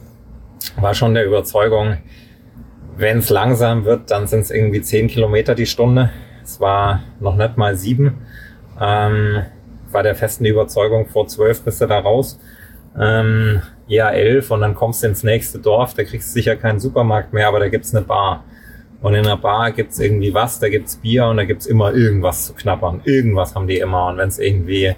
War 0.76 0.94
schon 0.94 1.14
der 1.14 1.26
Überzeugung, 1.26 2.00
wenn 2.98 3.20
es 3.20 3.30
langsam 3.30 3.86
wird, 3.86 4.12
dann 4.12 4.28
sind 4.28 4.42
es 4.42 4.52
irgendwie 4.52 4.82
10 4.82 5.08
Kilometer 5.08 5.56
die 5.56 5.66
Stunde. 5.68 6.10
Es 6.44 6.60
war 6.60 7.02
noch 7.22 7.38
nicht 7.38 7.56
mal 7.56 7.78
sieben. 7.78 8.18
Ähm, 8.82 9.44
war 9.94 10.04
der 10.04 10.16
festen 10.16 10.46
Überzeugung, 10.46 11.08
vor 11.08 11.28
zwölf 11.28 11.62
bist 11.62 11.82
du 11.82 11.88
da 11.88 12.00
raus. 12.00 12.40
Ähm, 13.00 13.62
ja, 13.88 14.10
elf 14.10 14.52
und 14.52 14.62
dann 14.62 14.76
kommst 14.76 15.04
du 15.04 15.08
ins 15.08 15.24
nächste 15.24 15.60
Dorf, 15.60 15.94
da 15.94 16.04
kriegst 16.04 16.30
du 16.30 16.34
sicher 16.34 16.56
keinen 16.56 16.80
Supermarkt 16.80 17.34
mehr, 17.34 17.48
aber 17.48 17.60
da 17.60 17.70
gibt's 17.70 17.96
eine 17.96 18.06
Bar. 18.06 18.44
Und 19.02 19.16
in 19.16 19.24
der 19.24 19.38
Bar 19.38 19.72
gibt's 19.72 20.00
irgendwie 20.00 20.34
was, 20.34 20.60
da 20.60 20.68
gibt's 20.70 20.98
Bier 20.98 21.28
und 21.28 21.38
da 21.38 21.46
gibt's 21.46 21.66
immer 21.66 21.94
irgendwas 21.94 22.48
zu 22.48 22.54
knabbern. 22.54 23.02
Irgendwas 23.06 23.56
haben 23.56 23.68
die 23.68 23.78
immer. 23.78 24.08
Und 24.08 24.18
wenn 24.18 24.28
es 24.28 24.40
irgendwie 24.40 24.96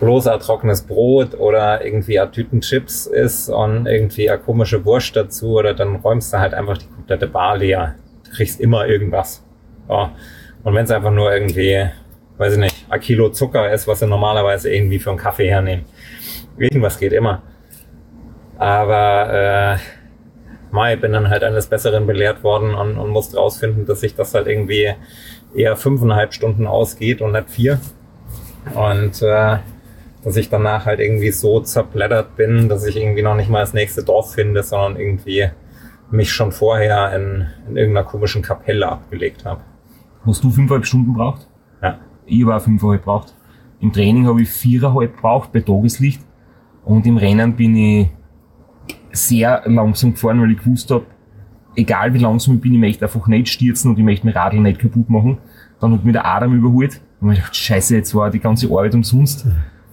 bloß 0.00 0.26
ein 0.28 0.40
trockenes 0.40 0.82
Brot 0.82 1.34
oder 1.38 1.84
irgendwie 1.84 2.18
ein 2.18 2.32
Tüten 2.32 2.62
Chips 2.62 3.06
ist 3.06 3.50
und 3.50 3.86
irgendwie 3.86 4.30
eine 4.30 4.40
komische 4.40 4.84
Wurst 4.86 5.14
dazu, 5.14 5.58
oder 5.58 5.74
dann 5.74 5.96
räumst 5.96 6.32
du 6.32 6.38
halt 6.38 6.54
einfach 6.54 6.78
die 6.78 6.86
komplette 6.86 7.26
Bar 7.26 7.58
leer. 7.58 7.96
Du 8.24 8.30
kriegst 8.30 8.58
immer 8.58 8.86
irgendwas. 8.86 9.44
Ja. 9.88 10.12
Und 10.64 10.74
wenn 10.74 10.84
es 10.84 10.90
einfach 10.90 11.10
nur 11.10 11.32
irgendwie, 11.32 11.86
weiß 12.38 12.54
ich 12.54 12.58
nicht, 12.58 12.79
ein 12.90 13.00
Kilo 13.00 13.30
Zucker 13.30 13.72
ist, 13.72 13.86
was 13.86 14.00
sie 14.00 14.06
normalerweise 14.06 14.72
irgendwie 14.72 14.98
für 14.98 15.10
einen 15.10 15.18
Kaffee 15.18 15.48
hernehmen. 15.48 15.84
Irgendwas 16.58 16.98
geht 16.98 17.12
immer. 17.12 17.42
Aber 18.58 19.78
äh, 19.78 19.78
Mai 20.72 20.96
bin 20.96 21.12
dann 21.12 21.30
halt 21.30 21.42
eines 21.42 21.66
Besseren 21.66 22.06
belehrt 22.06 22.44
worden 22.44 22.74
und, 22.74 22.98
und 22.98 23.10
musste 23.10 23.38
rausfinden, 23.38 23.86
dass 23.86 24.00
sich 24.00 24.14
das 24.14 24.34
halt 24.34 24.46
irgendwie 24.46 24.92
eher 25.54 25.76
fünfeinhalb 25.76 26.34
Stunden 26.34 26.66
ausgeht 26.66 27.22
und 27.22 27.32
nicht 27.32 27.50
vier. 27.50 27.80
Und 28.74 29.22
äh, 29.22 29.58
dass 30.22 30.36
ich 30.36 30.50
danach 30.50 30.84
halt 30.84 31.00
irgendwie 31.00 31.30
so 31.30 31.60
zerblättert 31.60 32.36
bin, 32.36 32.68
dass 32.68 32.84
ich 32.84 32.96
irgendwie 32.96 33.22
noch 33.22 33.34
nicht 33.34 33.48
mal 33.48 33.60
das 33.60 33.72
nächste 33.72 34.02
Dorf 34.02 34.34
finde, 34.34 34.62
sondern 34.62 35.00
irgendwie 35.00 35.48
mich 36.10 36.32
schon 36.32 36.52
vorher 36.52 37.14
in, 37.14 37.46
in 37.68 37.76
irgendeiner 37.76 38.06
komischen 38.06 38.42
Kapelle 38.42 38.88
abgelegt 38.88 39.44
habe. 39.44 39.62
Hast 40.26 40.44
du 40.44 40.50
fünfeinhalb 40.50 40.84
Stunden 40.84 41.14
braucht? 41.14 41.49
Ich 42.30 42.46
war 42.46 42.60
fünfeinhalb 42.60 43.04
braucht. 43.04 43.34
Im 43.80 43.92
Training 43.92 44.26
habe 44.26 44.42
ich 44.42 44.50
viereinhalb 44.50 45.16
gebraucht 45.16 45.52
bei 45.52 45.60
Tageslicht 45.60 46.20
und 46.84 47.06
im 47.06 47.16
Rennen 47.16 47.56
bin 47.56 47.76
ich 47.76 48.08
sehr 49.12 49.62
langsam 49.66 50.12
gefahren, 50.12 50.40
weil 50.40 50.52
ich 50.52 50.58
gewusst 50.58 50.90
habe, 50.90 51.06
egal 51.76 52.12
wie 52.14 52.18
langsam 52.18 52.56
ich 52.56 52.60
bin, 52.60 52.74
ich 52.74 52.80
möchte 52.80 53.04
einfach 53.04 53.26
nicht 53.26 53.48
stürzen 53.48 53.90
und 53.90 53.98
ich 53.98 54.04
möchte 54.04 54.26
mein 54.26 54.34
Radl 54.34 54.60
nicht 54.60 54.80
kaputt 54.80 55.08
machen. 55.08 55.38
Dann 55.80 55.92
hat 55.92 56.04
mir 56.04 56.12
der 56.12 56.26
Adam 56.26 56.54
überholt 56.54 57.00
und 57.20 57.32
ich 57.32 57.38
gedacht, 57.38 57.56
scheiße, 57.56 57.96
jetzt 57.96 58.14
war 58.14 58.30
die 58.30 58.38
ganze 58.38 58.66
Arbeit 58.66 58.94
umsonst. 58.94 59.46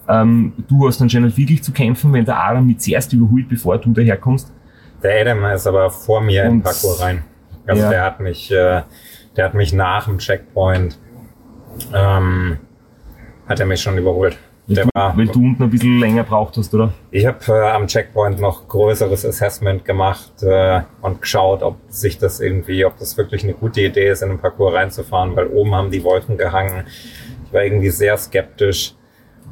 Ähm, 0.10 0.54
du 0.67 0.88
hast 0.88 1.02
anscheinend 1.02 1.38
wirklich 1.38 1.63
zu 1.63 1.71
kämpfen, 1.71 2.13
wenn 2.13 2.26
der 2.26 2.39
Adam 2.39 2.65
mich 2.65 2.80
zuerst 2.80 3.12
überholt, 3.13 3.50
bevor 3.50 3.78
du 3.78 3.91
daherkommst. 3.91 4.52
Der 5.04 5.21
Adam 5.21 5.43
ist 5.45 5.67
aber 5.67 5.89
vor 5.89 6.21
mir 6.21 6.45
und, 6.45 6.52
in 6.52 6.62
Parcours 6.62 7.02
rein. 7.02 7.23
Also 7.65 7.84
ja. 7.84 7.89
der 7.89 8.04
hat 8.04 8.19
mich, 8.19 8.52
äh, 8.52 8.82
der 9.36 9.45
hat 9.45 9.54
mich 9.54 9.73
nach 9.73 10.06
dem 10.06 10.17
Checkpoint, 10.17 10.97
ähm, 11.94 12.58
hat 13.48 13.60
er 13.60 13.66
mich 13.66 13.82
schon 13.82 13.98
überholt. 13.98 14.38
Weil, 14.68 14.84
du, 14.84 14.90
war, 14.94 15.18
weil 15.18 15.28
du 15.28 15.40
unten 15.40 15.63
ein 15.63 15.70
bisschen 15.70 16.00
länger 16.00 16.24
braucht 16.24 16.58
hast, 16.58 16.74
oder? 16.74 16.92
Ich 17.12 17.26
habe 17.26 17.40
äh, 17.48 17.70
am 17.70 17.88
Checkpoint 17.88 18.42
noch 18.42 18.68
größeres 18.68 19.26
Assessment 19.26 19.86
gemacht 19.86 20.44
äh, 20.44 20.82
und 21.02 21.22
geschaut, 21.22 21.63
ob 21.63 21.78
sich 21.88 22.18
das 22.18 22.42
irgendwie, 22.42 22.84
ob 22.84 22.98
das 22.98 23.16
wirklich 23.18 23.46
eine 23.46 23.54
gute 23.54 23.82
Idee 23.82 24.10
ist, 24.10 24.24
in 24.24 24.30
den 24.30 24.40
Parcours 24.40 24.74
reinzufahren, 24.74 25.38
weil 25.38 25.48
oben 25.48 25.74
haben 25.74 25.90
die 25.90 26.04
Wolken 26.04 26.38
gehangen. 26.38 26.86
Ich 27.46 27.54
war 27.54 27.63
irgendwie 27.63 27.90
sehr 27.90 28.18
skeptisch, 28.18 28.94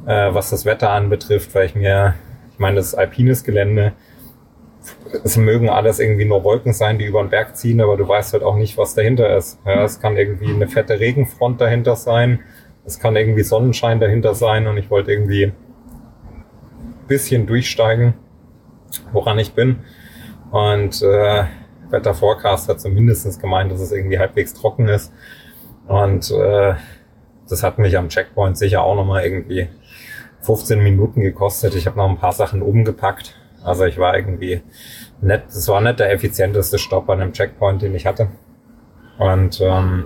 äh, 0.04 0.34
was 0.34 0.50
das 0.50 0.66
Wetter 0.66 0.90
anbetrifft, 0.90 1.54
weil 1.54 1.66
ich 1.66 1.74
mir, 1.74 2.14
ich 2.52 2.58
meine, 2.58 2.76
das 2.76 2.88
ist 2.88 2.94
alpines 2.94 3.42
Gelände. 3.42 3.94
Es 5.24 5.36
mögen 5.36 5.68
alles 5.68 5.98
irgendwie 5.98 6.24
nur 6.24 6.44
Wolken 6.44 6.72
sein, 6.72 6.98
die 6.98 7.06
über 7.06 7.22
den 7.22 7.30
Berg 7.30 7.56
ziehen, 7.56 7.80
aber 7.80 7.96
du 7.96 8.06
weißt 8.06 8.32
halt 8.32 8.42
auch 8.42 8.56
nicht, 8.56 8.76
was 8.78 8.94
dahinter 8.94 9.36
ist. 9.36 9.58
Ja, 9.64 9.84
es 9.84 10.00
kann 10.00 10.16
irgendwie 10.16 10.52
eine 10.52 10.68
fette 10.68 11.00
Regenfront 11.00 11.60
dahinter 11.60 11.96
sein 11.96 12.40
es 12.86 13.00
kann 13.00 13.16
irgendwie 13.16 13.42
Sonnenschein 13.42 14.00
dahinter 14.00 14.34
sein 14.34 14.68
und 14.68 14.78
ich 14.78 14.90
wollte 14.90 15.10
irgendwie 15.12 15.46
ein 15.46 15.54
bisschen 17.08 17.46
durchsteigen, 17.46 18.14
woran 19.12 19.38
ich 19.40 19.54
bin. 19.54 19.80
Und 20.52 21.02
äh, 21.02 21.44
Wetter 21.90 22.14
Forecast 22.14 22.68
hat 22.68 22.80
zumindest 22.80 23.40
gemeint, 23.40 23.72
dass 23.72 23.80
es 23.80 23.90
irgendwie 23.90 24.20
halbwegs 24.20 24.54
trocken 24.54 24.88
ist. 24.88 25.12
Und 25.88 26.30
äh, 26.30 26.74
das 27.48 27.62
hat 27.64 27.78
mich 27.78 27.98
am 27.98 28.08
Checkpoint 28.08 28.56
sicher 28.56 28.82
auch 28.82 28.94
nochmal 28.94 29.24
irgendwie 29.24 29.68
15 30.42 30.80
Minuten 30.80 31.20
gekostet. 31.20 31.74
Ich 31.74 31.86
habe 31.86 31.96
noch 31.96 32.08
ein 32.08 32.18
paar 32.18 32.32
Sachen 32.32 32.62
umgepackt. 32.62 33.34
Also 33.66 33.84
ich 33.84 33.98
war 33.98 34.16
irgendwie 34.16 34.62
nett, 35.20 35.44
das 35.46 35.68
war 35.68 35.80
nicht 35.80 35.98
der 35.98 36.12
effizienteste 36.12 36.78
Stopp 36.78 37.08
an 37.10 37.20
einem 37.20 37.32
Checkpoint, 37.32 37.82
den 37.82 37.94
ich 37.94 38.06
hatte. 38.06 38.28
Und 39.18 39.60
ähm, 39.62 40.04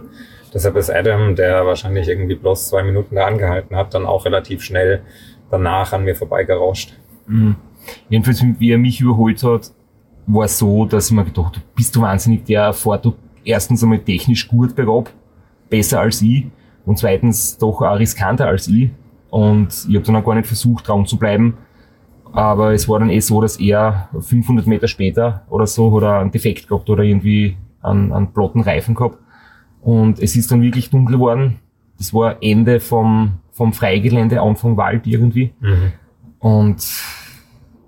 Deshalb 0.53 0.77
ist 0.77 0.91
Adam, 0.91 1.37
der 1.37 1.65
wahrscheinlich 1.65 2.09
irgendwie 2.09 2.35
bloß 2.35 2.69
zwei 2.69 2.83
Minuten 2.83 3.15
da 3.15 3.27
angehalten 3.27 3.77
hat, 3.77 3.95
dann 3.95 4.07
auch 4.07 4.25
relativ 4.25 4.63
schnell 4.63 5.03
danach 5.51 5.93
an 5.93 6.05
mir 6.05 6.15
vorbeigerauscht. 6.15 6.95
Mhm. 7.27 7.57
Jedenfalls, 8.09 8.43
wie 8.59 8.73
er 8.73 8.79
mich 8.79 9.01
überholt 9.01 9.43
hat, 9.43 9.71
war 10.27 10.45
es 10.45 10.59
so, 10.59 10.85
dass 10.85 11.07
ich 11.07 11.13
mir 11.13 11.25
gedacht 11.25 11.57
habe, 11.57 11.67
bist 11.75 11.95
du 11.97 12.03
wahnsinnig, 12.03 12.45
der 12.45 12.73
fährt 12.73 13.05
du 13.05 13.15
erstens 13.45 13.83
einmal 13.83 14.01
technisch 14.01 14.49
gut 14.49 14.75
bergab, 14.75 15.11
besser 15.69 16.01
als 16.01 16.21
ich 16.21 16.47
und 16.85 16.99
zweitens 16.99 17.57
doch 17.57 17.81
auch 17.81 17.99
riskanter 17.99 18.47
als 18.47 18.69
ich. 18.69 18.91
Und 19.31 19.69
ich 19.89 19.95
habe 19.95 20.05
dann 20.05 20.17
auch 20.17 20.25
gar 20.25 20.35
nicht 20.35 20.49
versucht, 20.49 20.89
dran 20.89 21.07
zu 21.07 21.17
bleiben. 21.17 21.57
Aber 22.33 22.73
es 22.73 22.89
war 22.89 22.99
dann 23.01 23.11
eh 23.11 23.21
so, 23.21 23.41
dass 23.41 23.59
er 23.59 24.09
500 24.19 24.67
Meter 24.67 24.89
später 24.89 25.43
oder 25.49 25.67
so 25.67 25.89
oder 25.89 26.21
einen 26.21 26.31
Defekt 26.31 26.69
gehabt 26.69 26.89
oder 26.89 27.03
irgendwie 27.03 27.57
einen, 27.83 28.13
einen 28.13 28.33
platten 28.33 28.61
Reifen 28.61 28.95
gehabt. 28.95 29.19
Und 29.83 30.19
es 30.21 30.37
ist 30.37 30.51
dann 30.51 30.63
wirklich 30.63 30.91
dunkel 30.91 31.17
geworden. 31.17 31.59
Das 31.99 32.15
war 32.15 32.43
Ende 32.43 32.81
vom, 32.81 33.39
vom 33.53 33.73
Freigelände, 33.73 34.41
Anfang 34.41 34.77
Wald 34.77 35.07
irgendwie. 35.07 35.53
Mhm. 35.61 35.93
Und 36.39 36.79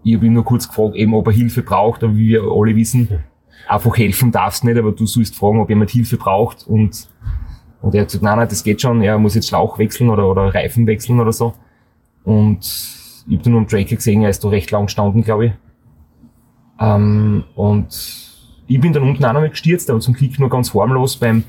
ich 0.03 0.15
habe 0.15 0.27
ihn 0.27 0.33
nur 0.33 0.45
kurz 0.45 0.69
gefragt, 0.69 0.97
eben 0.97 1.15
ob 1.15 1.27
er 1.29 1.33
Hilfe 1.33 1.63
braucht, 1.63 2.03
aber 2.03 2.17
wie 2.17 2.29
wir 2.29 2.43
alle 2.43 2.75
wissen, 2.75 3.09
einfach 3.69 3.97
helfen 3.97 4.33
darfst 4.33 4.65
nicht, 4.65 4.77
aber 4.77 4.93
du 4.93 5.07
sollst 5.07 5.37
fragen, 5.37 5.61
ob 5.61 5.69
jemand 5.69 5.91
Hilfe 5.91 6.17
braucht. 6.17 6.67
Und, 6.67 7.09
und 7.81 7.95
er 7.95 8.03
hat 8.03 8.09
gesagt, 8.09 8.25
nein, 8.25 8.39
nein, 8.39 8.49
das 8.49 8.65
geht 8.65 8.81
schon, 8.81 9.03
er 9.03 9.19
muss 9.19 9.35
jetzt 9.35 9.49
Schlauch 9.49 9.79
wechseln 9.79 10.11
oder, 10.11 10.29
oder 10.29 10.55
Reifen 10.55 10.87
wechseln 10.87 11.21
oder 11.21 11.33
so. 11.33 11.55
Und 12.25 12.61
ich 13.29 13.39
habe 13.39 13.51
nur 13.51 13.61
am 13.61 13.69
Tracker 13.69 13.97
gesehen, 13.97 14.23
er 14.23 14.31
ist 14.31 14.43
da 14.45 14.49
recht 14.49 14.71
lang 14.71 14.87
gestanden, 14.87 15.23
glaube 15.23 15.47
ich. 15.47 15.53
Ähm, 16.81 17.45
und 17.55 17.89
ich 18.67 18.81
bin 18.81 18.93
dann 18.93 19.03
unten 19.03 19.25
auch 19.25 19.33
noch 19.33 19.41
mal 19.41 19.51
gestürzt, 19.51 19.91
aber 19.91 20.01
zum 20.01 20.15
Glück 20.15 20.39
nur 20.39 20.49
ganz 20.49 20.75
harmlos 20.75 21.17
beim 21.17 21.45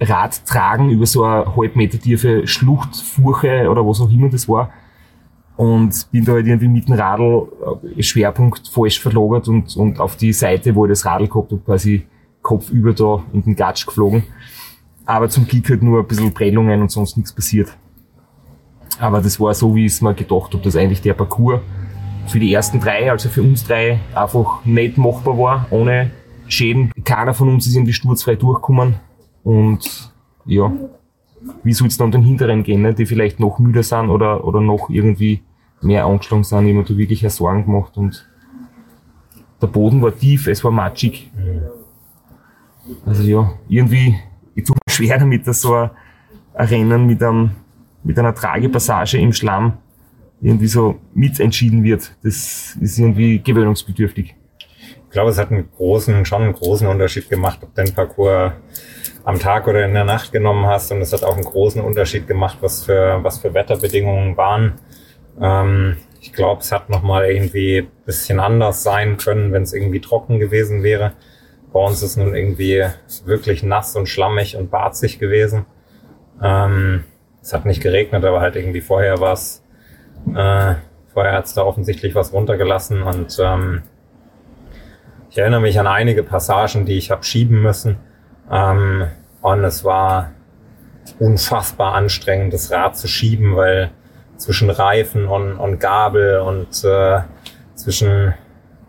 Rad 0.00 0.44
tragen 0.46 0.90
über 0.90 1.06
so 1.06 1.24
eine 1.24 1.56
halb 1.56 1.76
Meter 1.76 1.98
tiefe 1.98 2.46
Schluchtfurche 2.46 3.68
oder 3.70 3.86
was 3.86 4.00
auch 4.00 4.10
immer 4.10 4.28
das 4.28 4.48
war. 4.48 4.70
Und 5.56 6.10
bin 6.10 6.24
da 6.24 6.32
halt 6.32 6.46
irgendwie 6.46 6.68
mit 6.68 6.86
dem 6.86 6.94
Radl 6.94 7.48
äh, 7.96 8.02
Schwerpunkt 8.02 8.68
falsch 8.68 9.00
verlagert 9.00 9.48
und, 9.48 9.74
und 9.76 10.00
auf 10.00 10.16
die 10.16 10.34
Seite, 10.34 10.74
wo 10.74 10.84
ich 10.84 10.90
das 10.90 11.06
Radl 11.06 11.28
gehabt 11.28 11.50
habe, 11.50 11.62
quasi 11.62 12.06
kopfüber 12.42 12.92
da 12.92 13.24
in 13.32 13.42
den 13.42 13.56
Gatsch 13.56 13.86
geflogen. 13.86 14.22
Aber 15.06 15.30
zum 15.30 15.46
Glück 15.46 15.70
halt 15.70 15.82
nur 15.82 16.00
ein 16.00 16.06
bisschen 16.06 16.34
Prellungen 16.34 16.82
und 16.82 16.90
sonst 16.90 17.16
nichts 17.16 17.32
passiert. 17.32 17.74
Aber 18.98 19.20
das 19.20 19.38
war 19.38 19.52
so, 19.54 19.74
wie 19.74 19.86
ich 19.86 19.92
es 19.92 20.00
mir 20.00 20.14
gedacht 20.14 20.52
habe, 20.52 20.62
dass 20.62 20.76
eigentlich 20.76 21.02
der 21.02 21.14
Parcours 21.14 21.60
für 22.26 22.40
die 22.40 22.52
ersten 22.52 22.80
drei, 22.80 23.10
also 23.10 23.28
für 23.28 23.42
uns 23.42 23.64
drei, 23.64 24.00
einfach 24.14 24.64
nicht 24.64 24.98
machbar 24.98 25.38
war, 25.38 25.66
ohne 25.70 26.10
Schäden. 26.48 26.90
Keiner 27.04 27.34
von 27.34 27.48
uns 27.48 27.66
ist 27.66 27.74
irgendwie 27.74 27.92
sturzfrei 27.92 28.36
durchgekommen. 28.36 28.96
Und 29.44 30.12
ja, 30.44 30.72
wie 31.62 31.72
soll 31.72 31.88
es 31.88 31.96
dann 31.96 32.10
den 32.10 32.22
Hinteren 32.22 32.62
gehen, 32.62 32.82
ne? 32.82 32.94
die 32.94 33.06
vielleicht 33.06 33.38
noch 33.40 33.58
müder 33.58 33.82
sind 33.82 34.10
oder, 34.10 34.44
oder 34.44 34.60
noch 34.60 34.90
irgendwie 34.90 35.42
mehr 35.82 36.06
angeschlagen 36.06 36.44
sind, 36.44 36.66
jemand 36.66 36.88
hat 36.88 36.96
wirklich 36.96 37.28
Sorgen 37.32 37.64
gemacht 37.64 37.96
und 37.96 38.26
der 39.60 39.66
Boden 39.68 40.02
war 40.02 40.16
tief, 40.16 40.46
es 40.46 40.62
war 40.64 40.70
matschig. 40.70 41.30
Also 43.04 43.22
ja, 43.22 43.52
irgendwie, 43.68 44.16
ich 44.54 44.64
tue 44.64 44.74
mir 44.74 44.92
schwer 44.92 45.18
damit, 45.18 45.46
dass 45.46 45.62
so 45.62 45.74
ein, 45.74 45.90
ein 46.54 46.68
Rennen 46.68 47.06
mit, 47.06 47.22
einem, 47.22 47.50
mit 48.06 48.18
einer 48.18 48.34
Tragepassage 48.34 49.18
im 49.18 49.32
Schlamm 49.32 49.78
irgendwie 50.40 50.68
so 50.68 50.96
mitentschieden 51.14 51.82
wird. 51.82 52.12
Das 52.22 52.76
ist 52.80 52.98
irgendwie 52.98 53.40
gewöhnungsbedürftig. 53.40 54.36
Ich 54.88 55.10
glaube, 55.10 55.30
es 55.30 55.38
hat 55.38 55.50
einen 55.50 55.68
großen, 55.76 56.24
schon 56.24 56.42
einen 56.42 56.52
großen 56.52 56.86
Unterschied 56.86 57.28
gemacht, 57.28 57.60
ob 57.62 57.74
dein 57.74 57.92
Parcours 57.92 58.52
am 59.24 59.38
Tag 59.38 59.66
oder 59.66 59.84
in 59.84 59.94
der 59.94 60.04
Nacht 60.04 60.30
genommen 60.30 60.66
hast. 60.66 60.92
Und 60.92 61.00
es 61.00 61.12
hat 61.12 61.24
auch 61.24 61.34
einen 61.34 61.44
großen 61.44 61.80
Unterschied 61.80 62.28
gemacht, 62.28 62.58
was 62.60 62.84
für, 62.84 63.18
was 63.22 63.38
für 63.38 63.54
Wetterbedingungen 63.54 64.36
waren. 64.36 64.74
Ähm, 65.40 65.96
ich 66.20 66.32
glaube, 66.32 66.60
es 66.60 66.70
hat 66.70 66.90
nochmal 66.90 67.30
irgendwie 67.30 67.88
bisschen 68.04 68.38
anders 68.38 68.82
sein 68.82 69.16
können, 69.16 69.52
wenn 69.52 69.62
es 69.62 69.72
irgendwie 69.72 70.00
trocken 70.00 70.38
gewesen 70.38 70.82
wäre. 70.82 71.12
Bei 71.72 71.80
uns 71.80 72.02
ist 72.02 72.16
nun 72.16 72.34
irgendwie 72.34 72.84
wirklich 73.24 73.62
nass 73.62 73.96
und 73.96 74.08
schlammig 74.08 74.56
und 74.56 74.70
barzig 74.70 75.18
gewesen. 75.18 75.66
Ähm, 76.42 77.04
es 77.46 77.52
hat 77.52 77.64
nicht 77.64 77.80
geregnet, 77.80 78.24
aber 78.24 78.40
halt 78.40 78.56
irgendwie 78.56 78.80
vorher 78.80 79.20
war 79.20 79.34
es, 79.34 79.62
äh, 80.34 80.74
vorher 81.14 81.32
hat 81.32 81.44
es 81.44 81.54
da 81.54 81.62
offensichtlich 81.62 82.16
was 82.16 82.32
runtergelassen 82.32 83.04
und 83.04 83.38
ähm, 83.40 83.82
ich 85.30 85.38
erinnere 85.38 85.60
mich 85.60 85.78
an 85.78 85.86
einige 85.86 86.24
Passagen, 86.24 86.86
die 86.86 86.98
ich 86.98 87.12
habe 87.12 87.22
schieben 87.22 87.62
müssen 87.62 87.98
ähm, 88.50 89.06
und 89.42 89.62
es 89.62 89.84
war 89.84 90.32
unfassbar 91.20 91.94
anstrengend, 91.94 92.52
das 92.52 92.72
Rad 92.72 92.96
zu 92.96 93.06
schieben, 93.06 93.54
weil 93.54 93.92
zwischen 94.38 94.68
Reifen 94.68 95.28
und, 95.28 95.56
und 95.56 95.78
Gabel 95.78 96.40
und 96.40 96.82
äh, 96.82 97.20
zwischen 97.76 98.34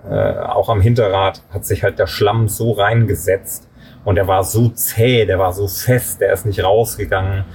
äh, 0.09 0.33
auch 0.33 0.69
am 0.69 0.81
Hinterrad 0.81 1.43
hat 1.51 1.63
sich 1.63 1.83
halt 1.83 1.99
der 1.99 2.07
Schlamm 2.07 2.47
so 2.47 2.71
reingesetzt 2.71 3.69
und 4.03 4.15
der 4.15 4.27
war 4.27 4.43
so 4.43 4.69
zäh, 4.69 5.27
der 5.27 5.37
war 5.37 5.53
so 5.53 5.67
fest, 5.67 6.21
der 6.21 6.33
ist 6.33 6.47
nicht 6.47 6.63
rausgegangen. 6.63 7.45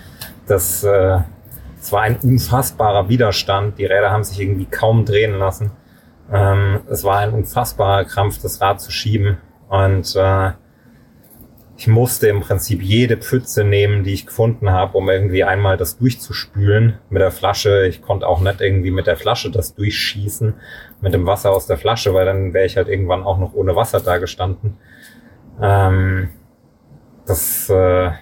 Das, 0.47 0.85
äh, 0.85 1.21
das 1.77 1.93
war 1.93 2.03
ein 2.03 2.17
unfassbarer 2.23 3.09
Widerstand. 3.09 3.79
Die 3.79 3.87
Räder 3.87 4.11
haben 4.11 4.25
sich 4.25 4.41
irgendwie 4.41 4.67
kaum 4.67 5.05
drehen 5.05 5.39
lassen. 5.39 5.73
Ähm, 6.33 6.81
es 6.89 7.05
war 7.05 7.19
ein 7.19 7.33
unfassbarer 7.33 8.05
Krampf, 8.05 8.41
das 8.41 8.61
Rad 8.61 8.81
zu 8.81 8.91
schieben. 8.91 9.39
Und 9.69 10.15
äh, 10.17 10.53
ich 11.77 11.89
musste 11.89 12.29
im 12.29 12.41
Prinzip 12.41 12.83
jede 12.83 13.17
Pfütze 13.17 13.65
nehmen, 13.65 14.05
die 14.05 14.13
ich 14.13 14.27
gefunden 14.27 14.71
habe, 14.71 14.97
um 14.97 15.09
irgendwie 15.09 15.43
einmal 15.43 15.77
das 15.77 15.99
durchzuspülen 15.99 16.99
mit 17.11 17.23
der 17.23 17.33
Flasche. 17.33 17.87
Ich 17.87 18.03
konnte 18.03 18.29
auch 18.29 18.41
nicht 18.41 18.61
irgendwie 18.61 18.91
mit 18.91 19.07
der 19.07 19.17
Flasche 19.17 19.51
das 19.51 19.75
durchschießen, 19.75 20.55
mit 21.01 21.15
dem 21.15 21.27
Wasser 21.27 21.51
aus 21.51 21.67
der 21.67 21.79
Flasche, 21.79 22.15
weil 22.15 22.27
dann 22.27 22.55
wäre 22.55 22.67
ich 22.67 22.77
halt 22.77 22.89
irgendwann 22.89 23.25
auch 23.25 23.39
noch 23.39 23.55
ohne 23.55 23.75
Wasser 23.75 24.01
da 24.01 24.19
gestanden. 24.19 24.77
Ähm, 25.61 26.29
das, 27.27 27.69
äh, 27.69 28.13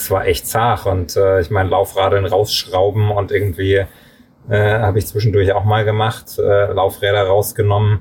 das 0.00 0.10
war 0.10 0.26
echt 0.26 0.46
zart 0.46 0.86
und 0.86 1.14
äh, 1.14 1.40
ich 1.40 1.50
meine, 1.50 1.68
Laufradeln 1.68 2.24
rausschrauben 2.24 3.10
und 3.10 3.30
irgendwie 3.32 3.84
äh, 4.48 4.78
habe 4.78 4.98
ich 4.98 5.06
zwischendurch 5.06 5.52
auch 5.52 5.64
mal 5.64 5.84
gemacht, 5.84 6.38
äh, 6.38 6.72
Laufräder 6.72 7.24
rausgenommen 7.24 8.00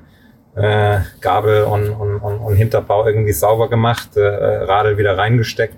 äh, 0.56 1.00
Gabel 1.20 1.64
und, 1.64 1.90
und, 1.90 2.18
und, 2.20 2.38
und 2.40 2.56
Hinterbau 2.56 3.06
irgendwie 3.06 3.34
sauber 3.34 3.70
gemacht, 3.70 4.16
äh, 4.16 4.22
Radl 4.22 4.98
wieder 4.98 5.18
reingesteckt. 5.18 5.76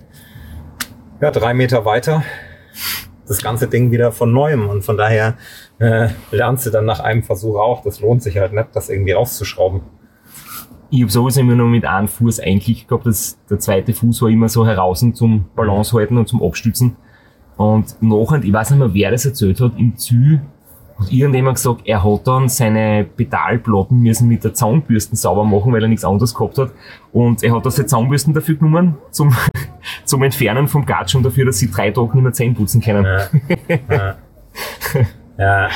Ja, 1.20 1.32
drei 1.32 1.54
Meter 1.54 1.84
weiter. 1.84 2.22
das 3.26 3.42
ganze 3.42 3.66
Ding 3.66 3.90
wieder 3.90 4.12
von 4.12 4.32
neuem. 4.32 4.68
Und 4.68 4.82
von 4.82 4.96
daher 4.96 5.34
äh, 5.80 6.08
lernst 6.30 6.66
du 6.66 6.70
dann 6.70 6.84
nach 6.84 7.00
einem 7.00 7.24
Versuch 7.24 7.56
auch, 7.58 7.82
das 7.82 8.00
lohnt 8.00 8.22
sich 8.22 8.38
halt 8.38 8.52
nicht, 8.52 8.68
das 8.74 8.88
irgendwie 8.88 9.12
rauszuschrauben. 9.12 9.82
Ich 10.92 11.00
habe 11.00 11.10
sowieso 11.10 11.40
immer 11.40 11.54
nur 11.54 11.68
mit 11.68 11.86
einem 11.86 12.06
Fuß 12.06 12.40
eigentlich 12.40 12.86
gehabt, 12.86 13.06
dass 13.06 13.38
der 13.48 13.58
zweite 13.58 13.94
Fuß 13.94 14.20
war 14.20 14.28
immer 14.28 14.50
so 14.50 14.66
heraus 14.66 15.02
zum 15.14 15.46
Balance 15.56 15.96
halten 15.96 16.18
und 16.18 16.28
zum 16.28 16.42
Abstützen. 16.42 16.96
Und 17.56 17.96
nachher, 18.02 18.44
ich 18.44 18.52
weiß 18.52 18.72
nicht 18.72 18.78
mehr, 18.78 18.92
wer 18.92 19.10
das 19.10 19.24
erzählt 19.24 19.58
hat, 19.62 19.72
im 19.78 19.96
Zü 19.96 20.40
hat 20.98 21.10
irgendjemand 21.10 21.56
gesagt, 21.56 21.80
er 21.86 22.04
hat 22.04 22.26
dann 22.26 22.50
seine 22.50 23.04
Pedalplatten 23.04 24.00
müssen 24.00 24.28
mit 24.28 24.44
der 24.44 24.52
Zahnbürsten 24.52 25.16
sauber 25.16 25.44
machen, 25.44 25.72
weil 25.72 25.82
er 25.82 25.88
nichts 25.88 26.04
anderes 26.04 26.34
gehabt 26.34 26.58
hat. 26.58 26.72
Und 27.10 27.42
er 27.42 27.56
hat 27.56 27.64
das 27.64 27.76
seine 27.76 27.86
Zahnbürsten 27.86 28.34
dafür 28.34 28.56
genommen, 28.56 28.96
zum, 29.12 29.34
zum 30.04 30.22
Entfernen 30.22 30.68
vom 30.68 30.84
Gatsch 30.84 31.14
und 31.14 31.22
dafür, 31.22 31.46
dass 31.46 31.58
sie 31.58 31.70
drei 31.70 31.90
Tage 31.90 32.12
nicht 32.12 32.22
mehr 32.22 32.34
Zähne 32.34 32.54
putzen 32.54 32.82
können. 32.82 33.06
Ja. 33.06 33.28
ja. 33.88 34.16
ja. 35.38 35.68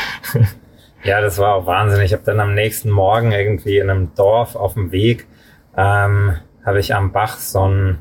Ja. 1.07 1.21
das 1.21 1.39
war 1.39 1.55
auch 1.55 1.67
Wahnsinn. 1.67 2.01
Ich 2.03 2.13
habe 2.13 2.23
dann 2.25 2.41
am 2.41 2.55
nächsten 2.55 2.91
Morgen 2.91 3.33
irgendwie 3.33 3.79
in 3.79 3.91
einem 3.91 4.15
Dorf 4.15 4.57
auf 4.57 4.75
dem 4.75 4.93
Weg, 4.93 5.27
ähm, 5.77 6.37
habe 6.65 6.81
ich 6.81 6.95
am 6.95 7.13
Bach 7.13 7.39
so 7.39 7.69
ein 7.69 7.99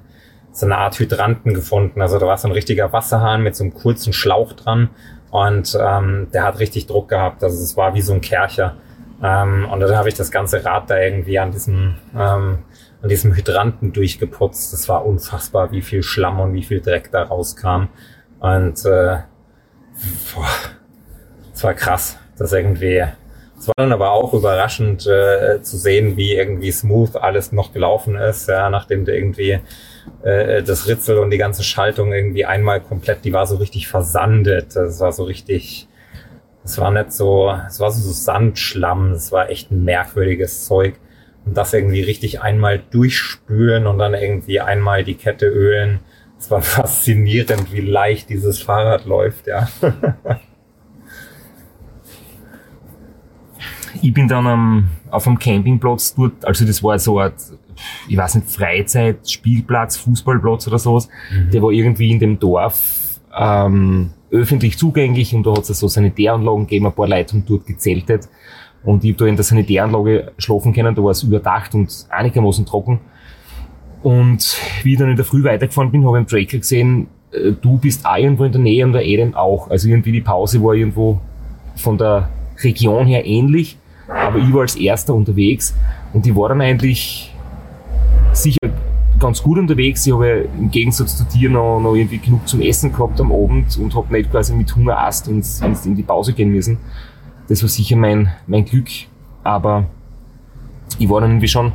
so 0.55 0.65
eine 0.65 0.77
Art 0.77 0.97
Hydranten 0.97 1.53
gefunden. 1.53 2.01
Also 2.01 2.17
da 2.17 2.25
war 2.27 2.37
so 2.37 2.47
ein 2.47 2.53
richtiger 2.53 2.93
Wasserhahn 2.93 3.43
mit 3.43 3.55
so 3.55 3.63
einem 3.65 3.73
kurzen 3.73 4.13
Schlauch 4.13 4.53
dran 4.53 4.89
und 5.29 5.77
ähm, 5.79 6.27
der 6.33 6.43
hat 6.43 6.59
richtig 6.59 6.87
Druck 6.87 7.09
gehabt. 7.09 7.43
Also 7.43 7.61
es 7.61 7.75
war 7.75 7.93
wie 7.93 8.01
so 8.01 8.13
ein 8.13 8.21
Kercher. 8.21 8.77
Ähm, 9.21 9.67
und 9.69 9.79
dann 9.81 9.97
habe 9.97 10.07
ich 10.07 10.15
das 10.15 10.31
ganze 10.31 10.63
Rad 10.63 10.89
da 10.89 10.97
irgendwie 10.97 11.39
an 11.39 11.51
diesem, 11.51 11.95
ähm, 12.17 12.59
an 13.01 13.09
diesem 13.09 13.35
Hydranten 13.35 13.91
durchgeputzt. 13.91 14.71
Das 14.71 14.87
war 14.87 15.05
unfassbar, 15.05 15.71
wie 15.71 15.81
viel 15.81 16.03
Schlamm 16.03 16.39
und 16.39 16.53
wie 16.53 16.63
viel 16.63 16.79
Dreck 16.79 17.11
da 17.11 17.23
rauskam. 17.23 17.87
Und 18.39 18.85
äh, 18.85 19.17
boah, 20.33 20.47
das 21.51 21.63
war 21.63 21.73
krass, 21.73 22.17
das 22.38 22.53
irgendwie. 22.53 23.03
Es 23.57 23.67
war 23.69 23.75
dann 23.77 23.93
aber 23.93 24.11
auch 24.11 24.33
überraschend 24.33 25.07
äh, 25.07 25.61
zu 25.61 25.77
sehen, 25.77 26.17
wie 26.17 26.33
irgendwie 26.33 26.71
smooth 26.71 27.15
alles 27.15 27.53
noch 27.53 27.71
gelaufen 27.71 28.15
ist, 28.15 28.49
ja, 28.49 28.69
nachdem 28.69 29.05
du 29.05 29.15
irgendwie 29.15 29.59
äh, 30.23 30.61
das 30.61 30.88
Ritzel 30.88 31.17
und 31.19 31.29
die 31.29 31.38
ganze 31.38 31.63
Schaltung 31.63 32.11
irgendwie 32.11 32.45
einmal 32.45 32.81
komplett, 32.81 33.23
die 33.23 33.33
war 33.33 33.47
so 33.47 33.55
richtig 33.55 33.88
versandet. 33.88 34.75
Das 34.75 34.99
war 34.99 35.13
so 35.13 35.23
richtig, 35.23 35.88
es 36.65 36.77
war 36.77 36.91
nicht 36.91 37.13
so, 37.13 37.53
es 37.67 37.79
war 37.79 37.91
so 37.91 38.11
Sandschlamm, 38.11 39.13
es 39.13 39.31
war 39.31 39.49
echt 39.49 39.71
ein 39.71 39.83
merkwürdiges 39.83 40.65
Zeug. 40.65 40.95
Und 41.45 41.55
das 41.55 41.73
irgendwie 41.73 42.01
richtig 42.01 42.41
einmal 42.41 42.81
durchspülen 42.89 43.86
und 43.86 43.99
dann 43.99 44.15
irgendwie 44.15 44.59
einmal 44.59 45.03
die 45.03 45.13
Kette 45.13 45.45
ölen. 45.45 45.99
Es 46.39 46.49
war 46.51 46.61
faszinierend, 46.63 47.71
wie 47.71 47.81
leicht 47.81 48.29
dieses 48.29 48.61
Fahrrad 48.61 49.05
läuft, 49.05 49.47
ja. 49.47 49.69
ich 54.01 54.13
bin 54.13 54.27
dann 54.27 54.47
am, 54.47 54.87
auf 55.11 55.27
einem 55.27 55.39
Campingplatz 55.39 56.15
dort, 56.15 56.45
also 56.45 56.65
das 56.65 56.83
war 56.83 56.97
so 56.99 57.19
Art 57.19 57.35
ich 58.07 58.17
weiß 58.17 58.35
nicht, 58.35 58.49
Freizeit, 58.49 59.29
Spielplatz, 59.29 59.97
Fußballplatz 59.97 60.67
oder 60.67 60.79
sowas. 60.79 61.09
Mhm. 61.31 61.51
Der 61.51 61.61
war 61.61 61.71
irgendwie 61.71 62.11
in 62.11 62.19
dem 62.19 62.39
Dorf 62.39 63.19
ähm, 63.37 64.11
öffentlich 64.31 64.77
zugänglich 64.77 65.33
und 65.35 65.45
da 65.45 65.51
hat 65.51 65.69
es 65.69 65.79
so 65.79 65.87
Sanitäranlagen 65.87 66.67
gegeben, 66.67 66.87
ein 66.87 66.93
paar 66.93 67.07
Leute 67.07 67.33
haben 67.33 67.45
dort 67.45 67.65
gezeltet. 67.65 68.27
Und 68.83 69.03
ich 69.03 69.11
habe 69.11 69.19
da 69.19 69.25
in 69.25 69.35
der 69.35 69.43
Sanitäranlage 69.43 70.31
schlafen 70.37 70.73
können, 70.73 70.93
da 70.93 71.03
war 71.03 71.11
es 71.11 71.23
überdacht 71.23 71.73
und 71.73 72.05
einigermaßen 72.09 72.65
trocken. 72.65 72.99
Und 74.03 74.57
wie 74.83 74.93
ich 74.93 74.99
dann 74.99 75.09
in 75.09 75.15
der 75.15 75.25
Früh 75.25 75.43
weitergefahren 75.43 75.91
bin, 75.91 76.05
habe 76.05 76.17
ich 76.17 76.21
im 76.21 76.27
Tracker 76.27 76.59
gesehen, 76.59 77.07
äh, 77.31 77.53
du 77.59 77.77
bist 77.77 78.05
auch 78.05 78.17
irgendwo 78.17 78.43
in 78.43 78.51
der 78.51 78.61
Nähe 78.61 78.85
und 78.85 78.93
der 78.93 79.03
Eden 79.03 79.33
auch. 79.33 79.69
Also 79.71 79.89
irgendwie 79.89 80.11
die 80.11 80.21
Pause 80.21 80.63
war 80.63 80.75
irgendwo 80.75 81.19
von 81.75 81.97
der 81.97 82.29
Region 82.63 83.07
her 83.07 83.25
ähnlich, 83.25 83.77
aber 84.07 84.39
ich 84.39 84.53
war 84.53 84.61
als 84.61 84.75
erster 84.75 85.13
unterwegs 85.13 85.75
und 86.13 86.25
die 86.25 86.35
war 86.35 86.49
dann 86.49 86.61
eigentlich 86.61 87.33
sicher 88.33 88.59
ganz 89.19 89.41
gut 89.41 89.57
unterwegs. 89.57 90.05
Ich 90.05 90.13
habe 90.13 90.47
im 90.57 90.69
Gegensatz 90.69 91.17
zu 91.17 91.23
dir 91.25 91.49
noch, 91.49 91.79
noch 91.79 91.95
irgendwie 91.95 92.17
genug 92.17 92.47
zum 92.47 92.61
Essen 92.61 92.91
gehabt 92.91 93.19
am 93.19 93.31
Abend 93.31 93.77
und 93.77 93.95
habe 93.95 94.13
nicht 94.13 94.31
quasi 94.31 94.53
mit 94.53 94.75
Hunger 94.75 94.93
erst 94.93 95.27
ins, 95.27 95.61
ins, 95.61 95.85
in 95.85 95.95
die 95.95 96.03
Pause 96.03 96.33
gehen 96.33 96.51
müssen. 96.51 96.77
Das 97.47 97.61
war 97.61 97.69
sicher 97.69 97.95
mein, 97.95 98.31
mein 98.47 98.65
Glück. 98.65 98.89
Aber 99.43 99.85
ich 100.99 101.09
war 101.09 101.21
dann 101.21 101.31
irgendwie 101.31 101.47
schon 101.47 101.71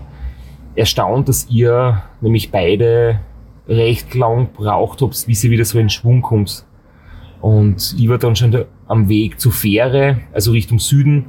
erstaunt, 0.75 1.29
dass 1.29 1.49
ihr 1.49 2.03
nämlich 2.21 2.51
beide 2.51 3.21
recht 3.69 4.15
lang 4.15 4.49
braucht 4.53 5.03
habt, 5.03 5.25
bis 5.27 5.45
ihr 5.45 5.51
wieder 5.51 5.65
so 5.65 5.79
in 5.79 5.91
Schwung 5.91 6.23
kommt. 6.23 6.65
Und 7.41 7.95
ich 7.99 8.09
war 8.09 8.19
dann 8.19 8.37
schon 8.37 8.65
am 8.87 9.09
Weg 9.09 9.41
zur 9.41 9.53
Fähre, 9.53 10.21
also 10.33 10.51
Richtung 10.51 10.79
Süden, 10.79 11.27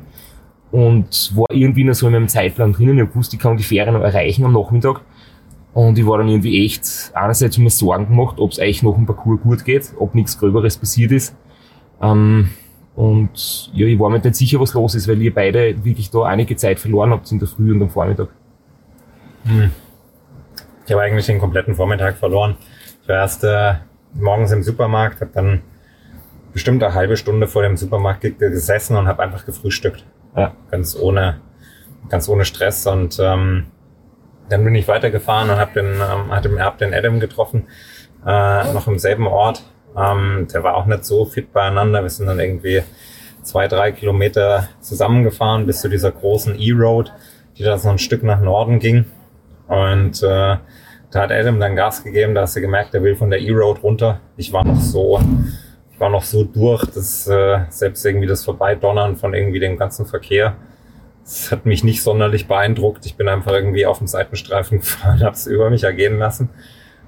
und 0.71 1.35
war 1.35 1.47
irgendwie 1.51 1.83
noch 1.83 1.93
so 1.93 2.07
in 2.07 2.13
meinem 2.13 2.27
Zeitplan 2.27 2.73
drinnen. 2.73 2.97
Ich 2.97 3.15
wusste, 3.15 3.35
ich 3.35 3.41
kann 3.41 3.57
die 3.57 3.63
Fähre 3.63 3.91
noch 3.91 4.01
erreichen 4.01 4.45
am 4.45 4.53
Nachmittag. 4.53 5.01
Und 5.73 5.97
ich 5.97 6.05
war 6.05 6.17
dann 6.17 6.27
irgendwie 6.27 6.65
echt 6.65 7.11
einerseits 7.13 7.57
mir 7.57 7.69
Sorgen 7.69 8.07
gemacht, 8.07 8.39
ob 8.39 8.51
es 8.51 8.59
eigentlich 8.59 8.83
noch 8.83 8.97
im 8.97 9.05
Parcours 9.05 9.41
gut 9.41 9.63
geht, 9.63 9.93
ob 9.97 10.15
nichts 10.15 10.37
Gröberes 10.37 10.77
passiert 10.77 11.11
ist. 11.11 11.35
Ähm, 12.01 12.49
und 12.95 13.71
ja, 13.73 13.87
ich 13.87 13.97
war 13.97 14.09
mir 14.09 14.19
nicht 14.19 14.35
sicher, 14.35 14.59
was 14.59 14.73
los 14.73 14.95
ist, 14.95 15.07
weil 15.07 15.21
ihr 15.21 15.33
beide 15.33 15.83
wirklich 15.83 16.09
da 16.09 16.23
einige 16.23 16.55
Zeit 16.57 16.79
verloren 16.79 17.11
habt 17.11 17.31
in 17.31 17.39
der 17.39 17.47
Früh 17.47 17.73
und 17.73 17.81
am 17.81 17.89
Vormittag. 17.89 18.29
Hm. 19.45 19.71
Ich 20.85 20.91
habe 20.91 21.03
eigentlich 21.03 21.25
den 21.25 21.39
kompletten 21.39 21.75
Vormittag 21.75 22.17
verloren. 22.17 22.57
Ich 23.01 23.07
war 23.07 23.15
erst 23.17 23.43
äh, 23.43 23.75
morgens 24.13 24.51
im 24.51 24.63
Supermarkt, 24.63 25.21
habe 25.21 25.31
dann 25.33 25.61
bestimmt 26.51 26.83
eine 26.83 26.93
halbe 26.93 27.15
Stunde 27.15 27.47
vor 27.47 27.61
dem 27.61 27.77
Supermarkt 27.77 28.21
gesessen 28.39 28.97
und 28.97 29.07
habe 29.07 29.23
einfach 29.23 29.45
gefrühstückt. 29.45 30.03
Ja. 30.35 30.53
Ganz 30.69 30.95
ohne, 30.95 31.41
ganz 32.09 32.27
ohne 32.29 32.45
Stress 32.45 32.87
und 32.87 33.19
ähm, 33.19 33.67
dann 34.49 34.63
bin 34.63 34.75
ich 34.75 34.87
weitergefahren 34.87 35.49
und 35.49 35.57
habe 35.57 35.73
den, 35.73 35.95
ähm, 35.95 36.59
hab 36.61 36.77
den 36.77 36.93
Adam 36.93 37.19
getroffen, 37.19 37.67
äh, 38.25 38.73
noch 38.73 38.87
im 38.87 38.99
selben 38.99 39.27
Ort. 39.27 39.63
Ähm, 39.97 40.47
der 40.53 40.63
war 40.63 40.75
auch 40.75 40.85
nicht 40.85 41.05
so 41.05 41.25
fit 41.25 41.53
beieinander. 41.53 42.01
Wir 42.01 42.09
sind 42.09 42.27
dann 42.27 42.39
irgendwie 42.39 42.83
zwei, 43.43 43.67
drei 43.67 43.91
Kilometer 43.91 44.69
zusammengefahren 44.81 45.65
bis 45.65 45.81
zu 45.81 45.89
dieser 45.89 46.11
großen 46.11 46.59
E-Road, 46.59 47.11
die 47.57 47.63
da 47.63 47.77
so 47.77 47.89
ein 47.89 47.97
Stück 47.97 48.23
nach 48.23 48.39
Norden 48.39 48.79
ging. 48.79 49.05
Und 49.67 50.21
äh, 50.21 50.57
da 51.11 51.21
hat 51.21 51.31
Adam 51.31 51.59
dann 51.59 51.75
Gas 51.75 52.03
gegeben, 52.03 52.35
da 52.35 52.41
hast 52.41 52.55
du 52.55 52.61
gemerkt, 52.61 52.93
er 52.93 53.03
will 53.03 53.15
von 53.15 53.29
der 53.29 53.41
E-Road 53.41 53.83
runter. 53.83 54.19
Ich 54.37 54.53
war 54.53 54.65
noch 54.65 54.79
so, 54.79 55.19
war 56.01 56.09
noch 56.09 56.23
so 56.23 56.43
durch, 56.43 56.85
dass 56.87 57.27
äh, 57.27 57.59
selbst 57.69 58.05
irgendwie 58.05 58.27
das 58.27 58.43
Vorbeidonnern 58.43 59.15
von 59.15 59.33
irgendwie 59.33 59.59
dem 59.59 59.77
ganzen 59.77 60.05
Verkehr 60.05 60.57
das 61.23 61.51
hat 61.51 61.65
mich 61.65 61.83
nicht 61.83 62.03
sonderlich 62.03 62.47
beeindruckt. 62.47 63.05
Ich 63.05 63.15
bin 63.15 63.27
einfach 63.27 63.51
irgendwie 63.51 63.85
auf 63.85 63.99
dem 63.99 64.07
Seitenstreifen 64.07 64.79
gefahren, 64.81 65.23
habe 65.23 65.35
es 65.35 65.47
über 65.47 65.69
mich 65.69 65.83
ergehen 65.83 66.17
lassen. 66.17 66.49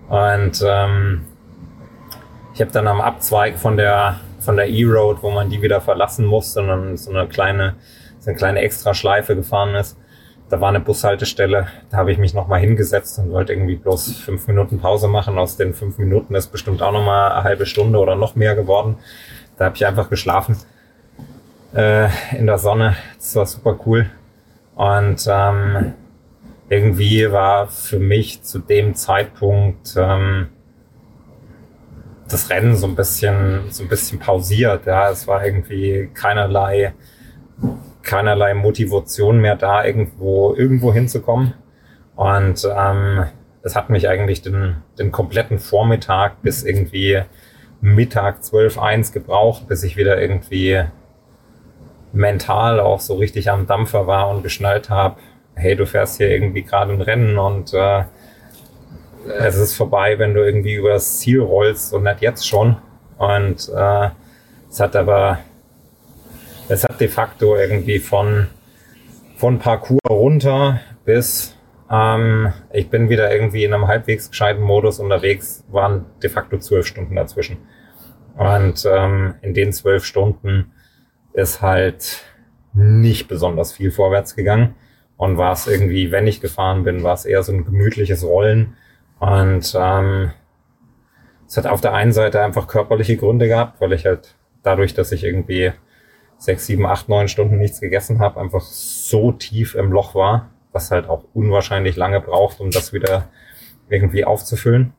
Und 0.08 0.64
ähm, 0.66 1.26
ich 2.54 2.62
habe 2.62 2.72
dann 2.72 2.88
am 2.88 3.02
Abzweig 3.02 3.58
von 3.58 3.78
der 3.78 4.20
von 4.40 4.58
der 4.58 4.70
E-Road, 4.70 5.20
wo 5.22 5.30
man 5.30 5.50
die 5.50 5.62
wieder 5.62 5.80
verlassen 5.80 6.26
musste 6.26 6.62
und 6.62 6.98
so 6.98 7.12
eine 7.12 7.28
kleine 7.28 7.76
so 8.20 8.30
eine 8.30 8.38
kleine 8.38 8.60
Extraschleife 8.60 9.36
gefahren 9.36 9.76
ist. 9.76 9.98
Da 10.54 10.62
war 10.62 10.70
eine 10.70 10.82
Bushaltestelle, 10.82 11.66
da 11.90 11.98
habe 11.98 12.12
ich 12.12 12.20
mich 12.20 12.36
nochmal 12.36 12.60
hingesetzt 12.60 13.18
und 13.18 13.32
wollte 13.32 13.54
irgendwie 13.54 13.76
bloß 13.76 14.18
fünf 14.18 14.48
Minuten 14.48 14.78
Pause 14.78 15.08
machen. 15.08 15.40
Aus 15.40 15.58
den 15.58 15.74
fünf 15.74 15.98
Minuten 15.98 16.36
ist 16.36 16.52
bestimmt 16.52 16.84
auch 16.84 16.92
nochmal 16.92 17.32
eine 17.32 17.44
halbe 17.44 17.66
Stunde 17.66 17.98
oder 17.98 18.16
noch 18.16 18.36
mehr 18.36 18.54
geworden. 18.54 18.98
Da 19.58 19.66
habe 19.66 19.76
ich 19.76 19.84
einfach 19.84 20.12
geschlafen 20.12 20.58
äh, 21.74 22.08
in 22.38 22.46
der 22.46 22.60
Sonne. 22.60 22.96
Das 23.18 23.36
war 23.36 23.48
super 23.48 23.80
cool. 23.88 24.12
Und 24.76 25.28
ähm, 25.28 25.94
irgendwie 26.70 27.32
war 27.32 27.68
für 27.68 27.98
mich 27.98 28.44
zu 28.44 28.60
dem 28.60 28.94
Zeitpunkt 28.94 29.96
ähm, 29.98 30.50
das 32.30 32.52
Rennen 32.52 32.76
so 32.76 32.86
ein 32.86 32.96
bisschen 32.96 33.72
so 33.72 33.82
ein 33.82 33.90
bisschen 33.90 34.20
pausiert. 34.20 34.86
Ja, 34.86 35.10
es 35.10 35.26
war 35.26 35.44
irgendwie 35.44 36.12
keinerlei 36.14 36.94
keinerlei 38.04 38.54
Motivation 38.54 39.40
mehr 39.40 39.56
da, 39.56 39.84
irgendwo 39.84 40.54
irgendwo 40.54 40.94
hinzukommen. 40.94 41.54
Und 42.16 42.68
ähm, 42.76 43.26
es 43.64 43.76
hat 43.76 43.90
mich 43.90 44.08
eigentlich 44.08 44.42
den, 44.42 44.78
den 45.00 45.12
kompletten 45.12 45.58
Vormittag 45.58 46.42
bis 46.42 46.64
irgendwie 46.64 47.22
Mittag 47.82 48.44
12, 48.44 48.78
1 48.78 49.12
gebraucht, 49.12 49.68
bis 49.68 49.84
ich 49.84 49.98
wieder 49.98 50.22
irgendwie 50.22 50.84
mental 52.12 52.80
auch 52.80 53.00
so 53.00 53.16
richtig 53.16 53.50
am 53.50 53.66
Dampfer 53.66 54.06
war 54.06 54.30
und 54.30 54.44
geschnallt 54.44 54.90
habe, 54.90 55.18
hey, 55.56 55.76
du 55.76 55.86
fährst 55.86 56.18
hier 56.18 56.30
irgendwie 56.30 56.64
gerade 56.64 56.94
ein 56.94 57.02
Rennen 57.02 57.38
und 57.38 57.74
äh, 57.74 58.04
es 59.40 59.56
ist 59.56 59.76
vorbei, 59.76 60.20
wenn 60.20 60.34
du 60.34 60.44
irgendwie 60.44 60.76
über 60.76 60.90
das 60.90 61.20
Ziel 61.20 61.42
rollst 61.42 61.94
und 61.94 62.04
nicht 62.04 62.22
jetzt 62.22 62.48
schon. 62.48 62.78
Und 63.18 63.70
äh, 63.76 64.10
es 64.70 64.80
hat 64.80 64.96
aber, 64.96 65.40
es 66.70 66.84
hat 66.84 67.00
de 67.00 67.08
facto 67.08 67.56
irgendwie 67.56 68.00
von, 68.00 68.48
von 69.38 69.60
Parcours 69.60 70.00
runter 70.10 70.80
bis 71.06 71.56
ähm, 71.94 72.52
ich 72.72 72.90
bin 72.90 73.10
wieder 73.10 73.32
irgendwie 73.32 73.64
in 73.64 73.74
einem 73.74 73.88
halbwegs 73.88 74.30
gescheiten 74.30 74.64
Modus 74.64 75.00
unterwegs, 75.00 75.64
waren 75.70 76.06
de 76.24 76.30
facto 76.30 76.58
zwölf 76.58 76.88
Stunden 76.88 77.16
dazwischen. 77.16 77.58
Und 78.36 78.88
ähm, 78.92 79.36
in 79.42 79.54
den 79.54 79.72
zwölf 79.74 80.06
Stunden 80.06 80.72
ist 81.34 81.62
halt 81.62 82.24
nicht 82.74 83.28
besonders 83.28 83.74
viel 83.74 83.92
vorwärts 83.92 84.36
gegangen. 84.36 84.76
Und 85.18 85.38
war 85.38 85.54
es 85.54 85.68
irgendwie, 85.68 86.12
wenn 86.12 86.26
ich 86.26 86.42
gefahren 86.42 86.84
bin, 86.84 87.04
war 87.04 87.14
es 87.14 87.26
eher 87.26 87.44
so 87.44 87.52
ein 87.52 87.64
gemütliches 87.64 88.24
Rollen. 88.24 88.76
Und 89.20 89.78
ähm, 89.80 90.32
es 91.48 91.58
hat 91.58 91.68
auf 91.68 91.82
der 91.82 91.94
einen 91.94 92.12
Seite 92.12 92.42
einfach 92.42 92.68
körperliche 92.68 93.18
Gründe 93.18 93.48
gehabt, 93.48 93.80
weil 93.80 93.94
ich 93.94 94.06
halt 94.06 94.36
dadurch, 94.64 94.96
dass 94.96 95.12
ich 95.12 95.24
irgendwie 95.24 95.72
sechs, 96.44 96.66
sieben, 96.66 96.86
acht, 96.86 97.08
neun 97.08 97.30
Stunden 97.30 97.58
nichts 97.58 97.80
gegessen 97.80 98.20
habe, 98.20 98.42
einfach 98.42 98.60
so 98.60 99.32
tief 99.32 99.76
im 99.76 99.94
Loch 99.94 100.14
war, 100.14 100.50
was 100.74 100.92
halt 100.92 101.08
auch 101.08 101.24
unwahrscheinlich 101.34 101.96
lange 101.96 102.20
braucht, 102.20 102.60
um 102.60 102.70
das 102.70 102.92
wieder 102.92 103.30
irgendwie 103.88 104.26
aufzufüllen. 104.26 104.92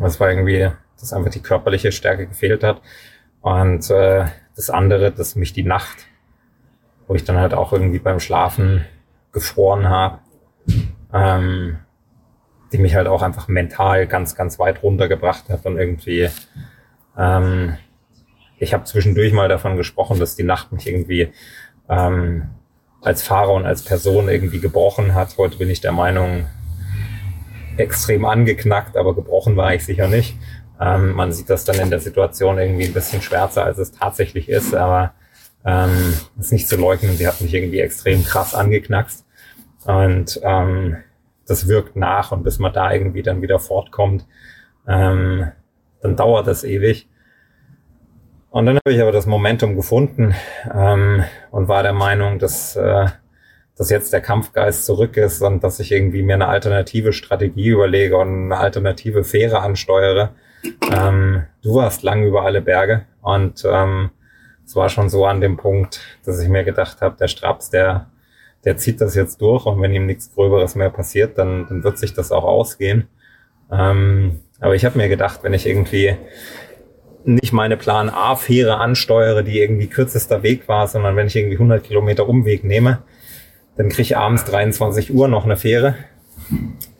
Das 0.00 0.18
war 0.18 0.30
irgendwie, 0.30 0.70
dass 0.98 1.12
einfach 1.12 1.30
die 1.30 1.42
körperliche 1.42 1.92
Stärke 1.92 2.26
gefehlt 2.26 2.64
hat. 2.64 2.80
Und 3.42 3.90
äh, 3.90 4.24
das 4.54 4.70
andere, 4.70 5.12
dass 5.12 5.36
mich 5.36 5.52
die 5.52 5.62
Nacht, 5.62 6.06
wo 7.06 7.14
ich 7.14 7.24
dann 7.24 7.36
halt 7.36 7.52
auch 7.52 7.74
irgendwie 7.74 7.98
beim 7.98 8.18
Schlafen 8.18 8.86
gefroren 9.32 9.90
habe, 9.90 10.20
ähm, 11.12 11.80
die 12.72 12.78
mich 12.78 12.94
halt 12.94 13.08
auch 13.08 13.20
einfach 13.20 13.46
mental 13.48 14.06
ganz, 14.06 14.34
ganz 14.34 14.58
weit 14.58 14.82
runtergebracht 14.82 15.50
hat 15.50 15.66
und 15.66 15.76
irgendwie, 15.76 16.30
ähm, 17.18 17.76
ich 18.58 18.74
habe 18.74 18.84
zwischendurch 18.84 19.32
mal 19.32 19.48
davon 19.48 19.76
gesprochen, 19.76 20.18
dass 20.18 20.36
die 20.36 20.42
Nacht 20.42 20.72
mich 20.72 20.86
irgendwie 20.86 21.32
ähm, 21.88 22.48
als 23.02 23.22
Fahrer 23.22 23.52
und 23.52 23.66
als 23.66 23.82
Person 23.82 24.28
irgendwie 24.28 24.60
gebrochen 24.60 25.14
hat. 25.14 25.36
Heute 25.38 25.58
bin 25.58 25.70
ich 25.70 25.80
der 25.80 25.92
Meinung, 25.92 26.46
extrem 27.76 28.24
angeknackt, 28.24 28.96
aber 28.96 29.14
gebrochen 29.14 29.56
war 29.56 29.74
ich 29.74 29.84
sicher 29.84 30.08
nicht. 30.08 30.36
Ähm, 30.80 31.12
man 31.12 31.32
sieht 31.32 31.50
das 31.50 31.64
dann 31.64 31.78
in 31.78 31.90
der 31.90 32.00
Situation 32.00 32.58
irgendwie 32.58 32.86
ein 32.86 32.92
bisschen 32.92 33.22
schwärzer, 33.22 33.64
als 33.64 33.78
es 33.78 33.92
tatsächlich 33.92 34.48
ist, 34.48 34.74
aber 34.74 35.12
ähm, 35.64 36.14
ist 36.38 36.52
nicht 36.52 36.68
zu 36.68 36.76
leugnen, 36.76 37.16
sie 37.16 37.26
hat 37.26 37.40
mich 37.40 37.52
irgendwie 37.54 37.80
extrem 37.80 38.24
krass 38.24 38.54
angeknackst. 38.54 39.24
Und 39.84 40.40
ähm, 40.42 40.98
das 41.46 41.68
wirkt 41.68 41.96
nach 41.96 42.32
und 42.32 42.42
bis 42.42 42.58
man 42.58 42.72
da 42.72 42.92
irgendwie 42.92 43.22
dann 43.22 43.42
wieder 43.42 43.58
fortkommt, 43.58 44.26
ähm, 44.86 45.50
dann 46.02 46.16
dauert 46.16 46.46
das 46.46 46.64
ewig. 46.64 47.08
Und 48.56 48.64
dann 48.64 48.76
habe 48.76 48.94
ich 48.94 49.02
aber 49.02 49.12
das 49.12 49.26
Momentum 49.26 49.76
gefunden 49.76 50.34
ähm, 50.74 51.22
und 51.50 51.68
war 51.68 51.82
der 51.82 51.92
Meinung, 51.92 52.38
dass, 52.38 52.74
äh, 52.74 53.04
dass 53.76 53.90
jetzt 53.90 54.14
der 54.14 54.22
Kampfgeist 54.22 54.86
zurück 54.86 55.18
ist 55.18 55.42
und 55.42 55.62
dass 55.62 55.78
ich 55.78 55.92
irgendwie 55.92 56.22
mir 56.22 56.36
eine 56.36 56.48
alternative 56.48 57.12
Strategie 57.12 57.68
überlege 57.68 58.16
und 58.16 58.44
eine 58.44 58.56
alternative 58.56 59.24
Fähre 59.24 59.60
ansteuere. 59.60 60.30
Ähm, 60.90 61.42
du 61.60 61.74
warst 61.74 62.02
lang 62.02 62.24
über 62.24 62.44
alle 62.44 62.62
Berge 62.62 63.04
und 63.20 63.62
ähm, 63.70 64.08
es 64.64 64.74
war 64.74 64.88
schon 64.88 65.10
so 65.10 65.26
an 65.26 65.42
dem 65.42 65.58
Punkt, 65.58 66.00
dass 66.24 66.40
ich 66.40 66.48
mir 66.48 66.64
gedacht 66.64 67.02
habe, 67.02 67.14
der 67.18 67.28
Straps, 67.28 67.68
der 67.68 68.06
der 68.64 68.78
zieht 68.78 69.02
das 69.02 69.14
jetzt 69.14 69.42
durch 69.42 69.66
und 69.66 69.82
wenn 69.82 69.92
ihm 69.92 70.06
nichts 70.06 70.34
Gröberes 70.34 70.76
mehr 70.76 70.88
passiert, 70.88 71.36
dann, 71.36 71.66
dann 71.68 71.84
wird 71.84 71.98
sich 71.98 72.14
das 72.14 72.32
auch 72.32 72.44
ausgehen. 72.44 73.06
Ähm, 73.70 74.40
aber 74.60 74.74
ich 74.74 74.86
habe 74.86 74.96
mir 74.96 75.10
gedacht, 75.10 75.40
wenn 75.42 75.52
ich 75.52 75.66
irgendwie 75.66 76.16
nicht 77.26 77.52
meine 77.52 77.76
Plan 77.76 78.08
A-Fähre 78.08 78.78
ansteuere, 78.78 79.42
die 79.42 79.58
irgendwie 79.58 79.88
kürzester 79.88 80.42
Weg 80.42 80.68
war, 80.68 80.86
sondern 80.86 81.16
wenn 81.16 81.26
ich 81.26 81.36
irgendwie 81.36 81.56
100 81.56 81.82
Kilometer 81.82 82.28
Umweg 82.28 82.64
nehme, 82.64 82.98
dann 83.76 83.88
kriege 83.88 84.02
ich 84.02 84.16
abends 84.16 84.44
23 84.44 85.12
Uhr 85.12 85.28
noch 85.28 85.44
eine 85.44 85.56
Fähre. 85.56 85.96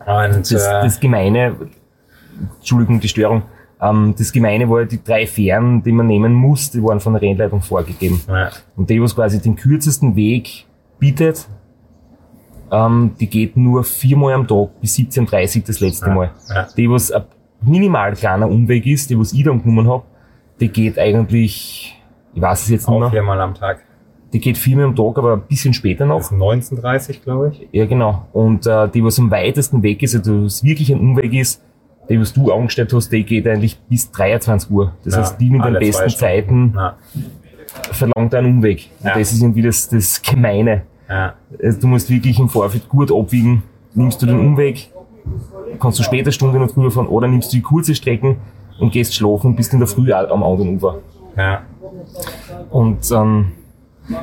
Und, 0.05 0.51
das, 0.51 0.53
äh, 0.53 0.83
das 0.83 1.01
Gemeine, 1.01 1.57
Entschuldigung, 2.59 3.01
die 3.01 3.09
Störung, 3.09 3.43
ähm, 3.81 4.14
das 4.18 4.33
Gemeine 4.33 4.68
war, 4.68 4.85
die 4.85 5.03
drei 5.03 5.27
Fähren, 5.27 5.83
die 5.83 5.93
man 5.93 6.07
nehmen 6.07 6.33
muss, 6.33 6.70
die 6.70 6.83
waren 6.83 7.01
von 7.01 7.12
der 7.12 7.22
Rennleitung 7.22 7.62
vorgegeben. 7.62 8.20
Ja. 8.29 8.51
Und 8.77 8.91
die, 8.91 9.01
was 9.01 9.14
quasi 9.14 9.41
den 9.41 9.55
kürzesten 9.55 10.16
Weg 10.16 10.66
bietet, 10.99 11.47
ähm, 12.72 13.12
die 13.20 13.29
geht 13.29 13.57
nur 13.57 13.85
viermal 13.85 14.35
am 14.35 14.49
Tag 14.49 14.81
bis 14.81 14.97
17.30 14.97 15.59
Uhr 15.59 15.62
das 15.66 15.81
letzte 15.81 16.11
Mal. 16.11 16.31
Ja. 16.49 16.66
Die, 16.77 16.91
was 16.91 17.12
ein 17.12 17.24
minimal 17.61 18.14
kleiner 18.14 18.49
Umweg 18.49 18.87
ist, 18.87 19.11
die, 19.11 19.18
was 19.18 19.33
ich 19.33 19.45
dann 19.45 19.62
genommen 19.62 19.89
habe, 19.89 20.05
die 20.61 20.68
geht 20.68 20.98
eigentlich, 20.98 22.00
ich 22.34 22.40
weiß 22.40 22.62
es 22.62 22.68
jetzt 22.68 22.88
nicht 22.88 22.98
mehr. 22.98 23.11
viermal 23.11 23.40
am 23.40 23.54
Tag. 23.54 23.82
Die 24.32 24.40
geht 24.40 24.59
viermal 24.59 24.86
am 24.86 24.96
Tag, 24.96 25.18
aber 25.18 25.34
ein 25.34 25.42
bisschen 25.42 25.72
später 25.72 26.04
noch. 26.07 26.18
Das 26.18 26.32
ist 26.32 26.38
19.30 26.38 27.22
glaube 27.22 27.52
ich. 27.52 27.68
Ja, 27.72 27.86
genau. 27.86 28.26
Und 28.32 28.66
äh, 28.66 28.88
die, 28.88 29.02
was 29.04 29.18
am 29.18 29.30
weitesten 29.30 29.82
weg 29.82 30.02
ist, 30.02 30.14
also 30.14 30.44
was 30.44 30.64
wirklich 30.64 30.92
ein 30.92 31.00
Umweg 31.00 31.32
ist, 31.32 31.62
die, 32.09 32.20
was 32.20 32.32
du 32.32 32.52
angestellt 32.52 32.92
hast, 32.92 33.11
die 33.11 33.24
geht 33.24 33.46
eigentlich 33.46 33.78
bis 33.88 34.11
23 34.11 34.70
Uhr. 34.70 34.92
Das 35.04 35.14
ja, 35.14 35.20
heißt, 35.20 35.40
die 35.40 35.50
mit 35.50 35.64
den 35.64 35.74
besten 35.74 36.11
Zeiten 36.11 36.72
ja. 36.74 36.96
verlangt 37.92 38.34
einen 38.34 38.57
Umweg. 38.57 38.90
Und 39.00 39.16
das 39.16 39.32
ist 39.32 39.42
irgendwie 39.42 39.62
das, 39.62 39.88
das 39.88 40.22
Gemeine. 40.22 40.82
Ja. 41.09 41.34
Also 41.62 41.80
du 41.80 41.86
musst 41.86 42.11
wirklich 42.11 42.38
im 42.38 42.48
Vorfeld 42.48 42.88
gut 42.88 43.12
abwiegen. 43.12 43.62
Nimmst 43.94 44.20
du 44.20 44.26
den 44.26 44.38
Umweg, 44.38 44.90
kannst 45.80 45.98
du 45.98 46.02
später 46.02 46.30
Stunde 46.30 46.59
noch 46.59 46.70
früher 46.70 46.90
fahren 46.90 47.07
oder 47.07 47.28
nimmst 47.28 47.52
du 47.52 47.57
die 47.57 47.62
kurze 47.62 47.94
Strecken 47.94 48.36
und 48.79 48.93
gehst 48.93 49.14
schlafen 49.14 49.49
und 49.49 49.57
bist 49.57 49.72
in 49.72 49.79
der 49.79 49.89
Früh 49.89 50.12
am 50.12 50.43
anderen 50.43 50.77
Ufer. 50.77 50.99
Ja. 51.37 51.62
Und 52.70 53.11
ähm, 53.11 53.53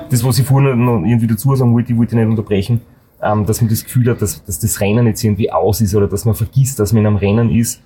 das, 0.10 0.24
was 0.24 0.40
ich 0.40 0.46
vorhin 0.46 0.84
noch 0.84 1.04
irgendwie 1.04 1.28
dazu 1.28 1.56
sagen 1.56 1.74
wollte, 1.74 1.94
ich 1.94 1.98
wollte 1.98 2.16
nicht 2.16 2.28
unterbrechen, 2.28 2.82
ähm, 3.22 3.46
dass 3.46 3.62
man 3.62 3.70
das 3.70 3.84
Gefühl 3.84 4.10
hat, 4.10 4.22
dass, 4.22 4.44
dass 4.44 4.60
das 4.60 4.82
Rennen 4.82 5.08
jetzt 5.08 5.24
irgendwie 5.24 5.52
aus 5.52 5.82
ist 5.82 5.96
oder 5.96 6.08
dass 6.08 6.26
man 6.26 6.36
vergisst, 6.36 6.80
dass 6.80 6.94
man 6.94 7.02
in 7.02 7.08
einem 7.08 7.18
Rennen 7.18 7.50
ist. 7.50 7.82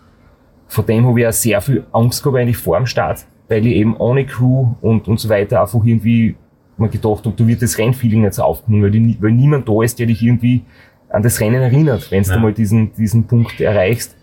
Vor 0.68 0.84
dem 0.84 1.06
habe 1.06 1.22
ich 1.22 1.28
auch 1.28 1.32
sehr 1.32 1.62
viel 1.62 1.86
Angst 1.94 2.24
gehabt 2.24 2.38
eigentlich 2.38 2.58
vor 2.58 2.78
dem 2.78 2.86
Start, 2.86 3.26
weil 3.48 3.66
ich 3.66 3.76
eben 3.76 3.96
ohne 3.98 4.26
Crew 4.26 4.74
und, 4.82 5.08
und 5.08 5.20
so 5.20 5.30
weiter 5.30 5.62
einfach 5.62 5.84
irgendwie 5.84 6.36
mir 6.78 6.90
gedacht 6.90 7.26
habe, 7.26 7.36
du 7.36 7.48
wirst 7.48 7.62
das 7.62 7.78
Rennfeeling 7.78 8.22
nicht 8.22 8.34
so 8.34 8.44
aufkommen, 8.44 8.84
weil, 8.84 8.92
die, 8.92 9.18
weil 9.20 9.32
niemand 9.32 9.68
da 9.68 9.82
ist, 9.82 9.98
der 9.98 10.06
dich 10.08 10.22
irgendwie 10.22 10.64
an 11.10 11.24
das 11.24 11.40
Rennen 11.40 11.62
erinnert, 11.62 12.12
wenn 12.12 12.24
du 12.24 12.38
mal 12.40 12.54
diesen, 12.54 12.94
diesen 12.94 13.24
Punkt 13.26 13.60
erreichst. 13.62 14.16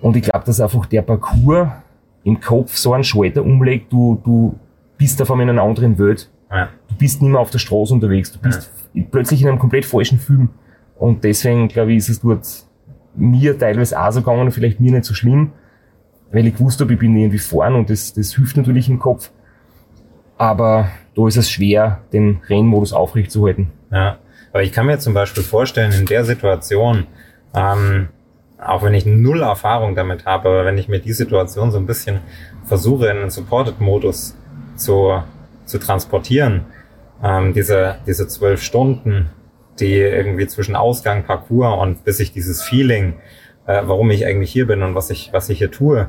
Und 0.00 0.16
ich 0.16 0.22
glaube, 0.22 0.44
dass 0.44 0.60
einfach 0.60 0.86
der 0.86 1.02
Parcours 1.02 1.68
im 2.24 2.40
Kopf 2.40 2.76
so 2.76 2.92
einen 2.92 3.04
Schalter 3.04 3.42
umlegt, 3.42 3.92
du, 3.92 4.20
du 4.24 4.58
bist 4.96 5.20
einmal 5.20 5.40
in 5.42 5.50
einer 5.50 5.62
anderen 5.62 5.98
Welt. 5.98 6.30
Ja. 6.50 6.68
Du 6.88 6.94
bist 6.96 7.20
nicht 7.22 7.30
mehr 7.30 7.40
auf 7.40 7.50
der 7.50 7.58
Straße 7.58 7.92
unterwegs, 7.92 8.32
du 8.32 8.38
bist 8.38 8.70
ja. 8.94 9.04
plötzlich 9.10 9.42
in 9.42 9.48
einem 9.48 9.58
komplett 9.58 9.84
falschen 9.84 10.18
Film. 10.18 10.50
Und 10.96 11.24
deswegen, 11.24 11.68
glaube 11.68 11.92
ich, 11.92 11.98
ist 11.98 12.08
es 12.08 12.20
dort 12.20 12.46
mir 13.14 13.58
teilweise 13.58 14.00
auch 14.00 14.10
so 14.10 14.20
gegangen, 14.20 14.50
vielleicht 14.50 14.80
mir 14.80 14.92
nicht 14.92 15.04
so 15.04 15.14
schlimm, 15.14 15.52
weil 16.32 16.46
ich 16.46 16.56
gewusst 16.56 16.80
habe, 16.80 16.92
ich 16.92 16.98
bin 16.98 17.16
irgendwie 17.16 17.38
vorn 17.38 17.74
und 17.74 17.90
das, 17.90 18.12
das 18.12 18.34
hilft 18.34 18.56
natürlich 18.56 18.88
im 18.88 18.98
Kopf. 18.98 19.30
Aber 20.36 20.88
da 21.16 21.26
ist 21.26 21.36
es 21.36 21.50
schwer, 21.50 22.00
den 22.12 22.40
Rennmodus 22.48 22.92
aufrechtzuerhalten. 22.92 23.70
Ja, 23.90 24.18
aber 24.52 24.62
ich 24.62 24.72
kann 24.72 24.86
mir 24.86 24.98
zum 24.98 25.14
Beispiel 25.14 25.42
vorstellen, 25.42 25.92
in 25.92 26.06
der 26.06 26.24
Situation, 26.24 27.06
ähm, 27.54 28.08
auch 28.60 28.82
wenn 28.82 28.94
ich 28.94 29.06
null 29.06 29.42
Erfahrung 29.42 29.94
damit 29.94 30.26
habe, 30.26 30.48
aber 30.48 30.64
wenn 30.64 30.78
ich 30.78 30.88
mir 30.88 30.98
die 30.98 31.12
Situation 31.12 31.70
so 31.70 31.78
ein 31.78 31.86
bisschen 31.86 32.20
versuche, 32.64 33.06
in 33.06 33.18
einen 33.18 33.30
Supported-Modus 33.30 34.36
zu, 34.76 35.22
zu 35.64 35.78
transportieren, 35.78 36.66
ähm, 37.22 37.52
diese, 37.52 37.96
diese 38.06 38.26
zwölf 38.28 38.62
Stunden, 38.62 39.30
die 39.80 39.94
irgendwie 39.94 40.46
zwischen 40.46 40.76
Ausgang, 40.76 41.24
Parcours 41.24 41.80
und 41.80 42.04
bis 42.04 42.20
ich 42.20 42.32
dieses 42.32 42.62
Feeling, 42.62 43.14
äh, 43.66 43.82
warum 43.84 44.10
ich 44.10 44.26
eigentlich 44.26 44.50
hier 44.50 44.66
bin 44.66 44.82
und 44.82 44.94
was 44.94 45.10
ich, 45.10 45.32
was 45.32 45.48
ich 45.48 45.58
hier 45.58 45.70
tue, 45.70 46.08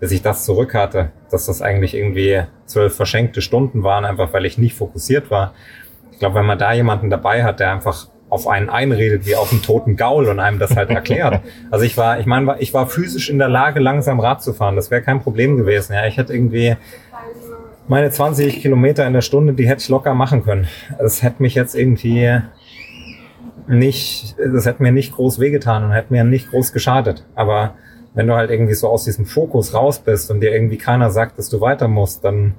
bis 0.00 0.12
ich 0.12 0.22
das 0.22 0.44
zurück 0.44 0.74
hatte, 0.74 1.12
dass 1.30 1.46
das 1.46 1.62
eigentlich 1.62 1.94
irgendwie 1.94 2.42
zwölf 2.66 2.94
verschenkte 2.96 3.42
Stunden 3.42 3.82
waren, 3.82 4.04
einfach 4.04 4.32
weil 4.32 4.46
ich 4.46 4.58
nicht 4.58 4.74
fokussiert 4.74 5.30
war. 5.30 5.54
Ich 6.10 6.18
glaube, 6.18 6.36
wenn 6.36 6.46
man 6.46 6.58
da 6.58 6.72
jemanden 6.72 7.10
dabei 7.10 7.44
hat, 7.44 7.60
der 7.60 7.72
einfach 7.72 8.08
auf 8.32 8.48
einen 8.48 8.70
einredet 8.70 9.26
wie 9.26 9.36
auf 9.36 9.52
einen 9.52 9.60
toten 9.60 9.96
Gaul 9.96 10.26
und 10.26 10.40
einem 10.40 10.58
das 10.58 10.74
halt 10.74 10.88
erklärt. 10.90 11.42
Also 11.70 11.84
ich 11.84 11.98
war, 11.98 12.18
ich 12.18 12.24
meine, 12.24 12.56
ich 12.60 12.72
war 12.72 12.86
physisch 12.86 13.28
in 13.28 13.38
der 13.38 13.50
Lage, 13.50 13.78
langsam 13.78 14.20
Rad 14.20 14.42
zu 14.42 14.54
fahren. 14.54 14.74
Das 14.74 14.90
wäre 14.90 15.02
kein 15.02 15.20
Problem 15.20 15.58
gewesen. 15.58 15.92
Ja, 15.92 16.06
ich 16.06 16.16
hätte 16.16 16.32
irgendwie 16.32 16.76
meine 17.88 18.10
20 18.10 18.62
Kilometer 18.62 19.06
in 19.06 19.12
der 19.12 19.20
Stunde, 19.20 19.52
die 19.52 19.68
hätte 19.68 19.82
ich 19.82 19.90
locker 19.90 20.14
machen 20.14 20.44
können. 20.44 20.66
Das 20.98 21.22
hätte 21.22 21.42
mich 21.42 21.54
jetzt 21.54 21.74
irgendwie 21.74 22.40
nicht, 23.66 24.34
das 24.38 24.64
hätte 24.64 24.82
mir 24.82 24.92
nicht 24.92 25.14
groß 25.14 25.38
wehgetan 25.38 25.84
und 25.84 25.90
hätte 25.90 26.10
mir 26.10 26.24
nicht 26.24 26.48
groß 26.48 26.72
geschadet. 26.72 27.26
Aber 27.34 27.74
wenn 28.14 28.26
du 28.26 28.34
halt 28.34 28.50
irgendwie 28.50 28.74
so 28.74 28.88
aus 28.88 29.04
diesem 29.04 29.26
Fokus 29.26 29.74
raus 29.74 29.98
bist 29.98 30.30
und 30.30 30.40
dir 30.40 30.54
irgendwie 30.54 30.78
keiner 30.78 31.10
sagt, 31.10 31.38
dass 31.38 31.50
du 31.50 31.60
weiter 31.60 31.86
musst, 31.86 32.24
dann, 32.24 32.54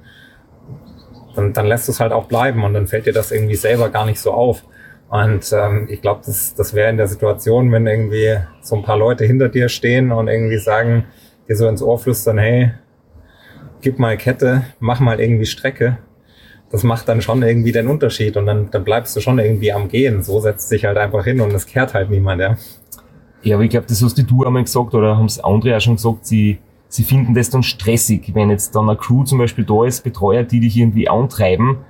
dann, 1.36 1.52
dann 1.52 1.66
lässt 1.66 1.88
du 1.88 1.94
es 1.94 2.00
halt 2.00 2.12
auch 2.12 2.26
bleiben 2.26 2.64
und 2.64 2.76
dann 2.76 2.86
fällt 2.86 3.08
dir 3.08 3.14
das 3.14 3.32
irgendwie 3.32 3.56
selber 3.56 3.90
gar 3.90 4.06
nicht 4.06 4.20
so 4.20 4.34
auf. 4.34 4.64
Und 5.14 5.54
ähm, 5.54 5.86
ich 5.92 6.02
glaube, 6.02 6.22
das, 6.26 6.56
das 6.56 6.74
wäre 6.74 6.90
in 6.90 6.98
der 6.98 7.06
Situation, 7.06 7.72
wenn 7.72 7.86
irgendwie 7.86 8.36
so 8.62 8.76
ein 8.76 8.82
paar 8.82 8.98
Leute 8.98 9.26
hinter 9.26 9.48
dir 9.48 9.70
stehen 9.70 10.12
und 10.12 10.28
irgendwie 10.28 10.58
sagen, 10.58 11.06
dir 11.48 11.56
so 11.56 11.68
ins 11.68 11.84
Ohr 11.84 12.00
flüstern, 12.00 12.40
hey, 12.40 12.72
gib 13.82 14.00
mal 14.00 14.18
Kette, 14.18 14.64
mach 14.80 15.00
mal 15.00 15.20
irgendwie 15.20 15.46
Strecke. 15.46 16.00
Das 16.72 16.82
macht 16.82 17.08
dann 17.10 17.22
schon 17.22 17.44
irgendwie 17.44 17.72
den 17.72 17.90
Unterschied 17.90 18.38
und 18.38 18.48
dann, 18.48 18.72
dann 18.72 18.84
bleibst 18.84 19.16
du 19.16 19.20
schon 19.20 19.38
irgendwie 19.38 19.72
am 19.72 19.88
Gehen. 19.88 20.24
So 20.24 20.40
setzt 20.40 20.70
sich 20.70 20.86
halt 20.86 20.98
einfach 20.98 21.26
hin 21.26 21.42
und 21.42 21.54
es 21.54 21.68
kehrt 21.68 21.94
halt 21.94 22.10
niemand, 22.10 22.42
ja. 22.42 22.58
Ja, 23.44 23.58
aber 23.58 23.66
ich 23.66 23.70
glaube, 23.70 23.86
das 23.88 24.02
hast 24.02 24.18
du 24.18 24.44
einmal 24.44 24.64
gesagt 24.64 24.96
oder 24.96 25.16
haben 25.16 25.26
es 25.26 25.40
andere 25.40 25.78
auch 25.78 25.82
schon 25.82 25.98
gesagt, 25.98 26.26
sie, 26.26 26.58
sie 26.88 27.04
finden 27.04 27.36
das 27.36 27.52
dann 27.52 27.62
stressig, 27.62 28.32
wenn 28.34 28.50
jetzt 28.50 28.76
dann 28.76 28.90
eine 28.90 28.98
Crew 28.98 29.26
zum 29.26 29.38
Beispiel 29.38 29.64
da 29.64 29.86
ist, 29.86 30.04
Betreuer, 30.04 30.42
die 30.42 30.60
dich 30.60 30.76
irgendwie 30.76 31.08
antreiben 31.08 31.86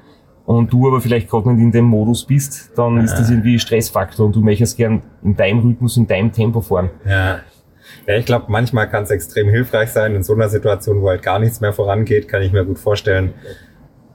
und 0.46 0.74
du 0.74 0.88
aber 0.88 1.00
vielleicht 1.02 1.30
gerade 1.30 1.52
nicht 1.52 1.62
in 1.62 1.72
dem 1.72 1.86
Modus 1.86 2.26
bist, 2.26 2.72
dann 2.76 2.98
ist 2.98 3.16
das 3.16 3.30
irgendwie 3.30 3.56
ein 3.56 3.60
Stressfaktor 3.60 4.26
und 4.26 4.36
du 4.36 4.42
möchtest 4.42 4.78
gern 4.78 5.02
in 5.24 5.36
deinem 5.36 5.60
Rhythmus, 5.60 5.98
in 5.98 6.08
deinem 6.08 6.32
Tempo 6.32 6.62
fahren. 6.62 6.90
Ja. 7.06 7.40
Ja, 8.08 8.16
ich 8.18 8.26
glaube, 8.26 8.46
manchmal 8.50 8.90
kann 8.90 9.04
es 9.04 9.12
extrem 9.12 9.50
hilfreich 9.50 9.90
sein. 9.90 10.16
In 10.16 10.24
so 10.24 10.34
einer 10.34 10.50
Situation, 10.50 11.02
wo 11.02 11.10
halt 11.10 11.22
gar 11.22 11.40
nichts 11.40 11.62
mehr 11.62 11.74
vorangeht, 11.74 12.28
kann 12.28 12.42
ich 12.42 12.52
mir 12.52 12.66
gut 12.66 12.80
vorstellen. 12.80 13.34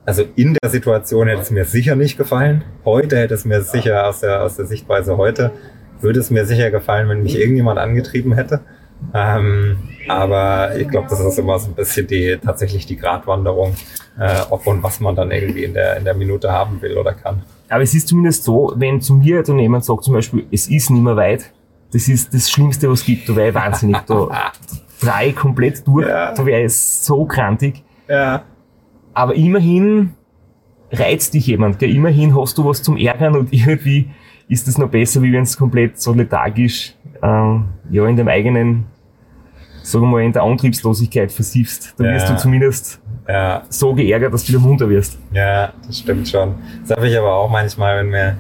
Also 0.05 0.25
in 0.37 0.57
der 0.61 0.71
Situation 0.71 1.29
hätte 1.29 1.43
es 1.43 1.51
mir 1.51 1.65
sicher 1.65 1.95
nicht 1.97 2.17
gefallen. 2.17 2.65
Heute 2.85 3.19
hätte 3.19 3.35
es 3.35 3.45
mir 3.45 3.63
sicher 3.63 4.07
aus 4.07 4.21
der, 4.21 4.43
aus 4.43 4.57
der 4.57 4.67
Sichtweise 4.67 5.17
heute, 5.17 5.53
würde 6.01 6.21
es 6.21 6.31
mir 6.31 6.45
sicher 6.45 6.71
gefallen, 6.71 7.09
wenn 7.09 7.23
mich 7.23 7.39
irgendjemand 7.39 7.79
angetrieben 7.79 8.33
hätte. 8.33 8.61
Ähm, 9.15 9.79
aber 10.09 10.77
ich 10.77 10.89
glaube, 10.89 11.07
das 11.09 11.21
ist 11.21 11.39
immer 11.39 11.59
so 11.59 11.69
ein 11.69 11.75
bisschen 11.75 12.07
die 12.07 12.37
tatsächlich 12.45 12.87
die 12.87 12.97
Gratwanderung, 12.97 13.75
äh, 14.19 14.41
ob 14.51 14.67
und 14.67 14.83
was 14.83 15.01
man 15.01 15.15
dann 15.15 15.31
irgendwie 15.31 15.65
in 15.65 15.75
der, 15.75 15.97
in 15.97 16.05
der 16.05 16.15
Minute 16.15 16.51
haben 16.53 16.81
will 16.83 16.97
oder 16.97 17.15
kann. 17.15 17.43
Aber 17.69 17.83
es 17.83 17.95
ist 17.95 18.09
zumindest 18.09 18.45
so, 18.45 18.73
wenn 18.77 19.01
zu 19.01 19.15
mir 19.15 19.43
dann 19.43 19.59
jemand 19.59 19.85
sagt 19.85 20.05
zum 20.05 20.15
Beispiel, 20.15 20.47
es 20.51 20.69
ist 20.69 20.91
nicht 20.91 21.03
mehr 21.03 21.17
weit, 21.17 21.53
das 21.93 22.09
ist 22.09 22.35
das 22.35 22.51
Schlimmste, 22.51 22.91
was 22.91 23.01
es 23.01 23.07
gibt, 23.07 23.29
da 23.29 23.37
wäre 23.37 23.49
ich 23.49 23.55
wahnsinnig. 23.55 23.99
Da 24.07 24.29
drei 25.01 25.33
komplett 25.33 25.87
durch, 25.87 26.07
Ja. 26.09 26.35
da 26.35 26.45
wäre 26.45 26.65
ich 26.65 26.75
so 26.77 27.25
krantig. 27.25 27.83
Ja. 28.09 28.43
Aber 29.15 29.35
immerhin 29.35 30.15
reizt 30.91 31.35
dich 31.35 31.47
jemand, 31.47 31.79
gell? 31.79 31.95
immerhin 31.95 32.35
hast 32.39 32.57
du 32.59 32.65
was 32.65 32.83
zum 32.83 32.97
Ärgern 32.97 33.37
und 33.37 33.53
irgendwie 33.53 34.11
ist 34.49 34.67
es 34.67 34.79
noch 34.79 34.89
besser, 34.89 35.21
wie 35.23 35.33
wenn 35.33 35.43
es 35.43 35.57
komplett 35.59 36.01
so 36.01 36.13
lethargisch 36.15 36.95
ähm, 37.23 37.65
ja, 37.91 38.07
in 38.07 38.17
dem 38.17 38.29
eigenen, 38.29 38.87
sagen 39.83 40.05
wir 40.05 40.09
mal, 40.11 40.23
in 40.23 40.33
der 40.33 40.43
Antriebslosigkeit 40.43 41.33
versiefst. 41.33 41.95
Da 41.99 42.05
Ja. 42.05 42.15
wirst 42.15 42.29
du 42.31 42.37
zumindest 42.37 43.01
Ja, 43.29 43.63
so 43.69 43.95
geärgert, 43.95 44.33
dass 44.33 44.45
du 44.45 44.49
wieder 44.55 44.59
munter 44.61 44.89
wirst. 44.89 45.19
Ja, 45.33 45.73
das 45.87 45.99
stimmt 45.99 46.27
schon. 46.29 46.55
Das 46.87 46.97
habe 46.97 47.09
ich 47.09 47.19
aber 47.19 47.35
auch 47.35 47.51
manchmal, 47.51 47.99
wenn 47.99 48.09
mir 48.11 48.39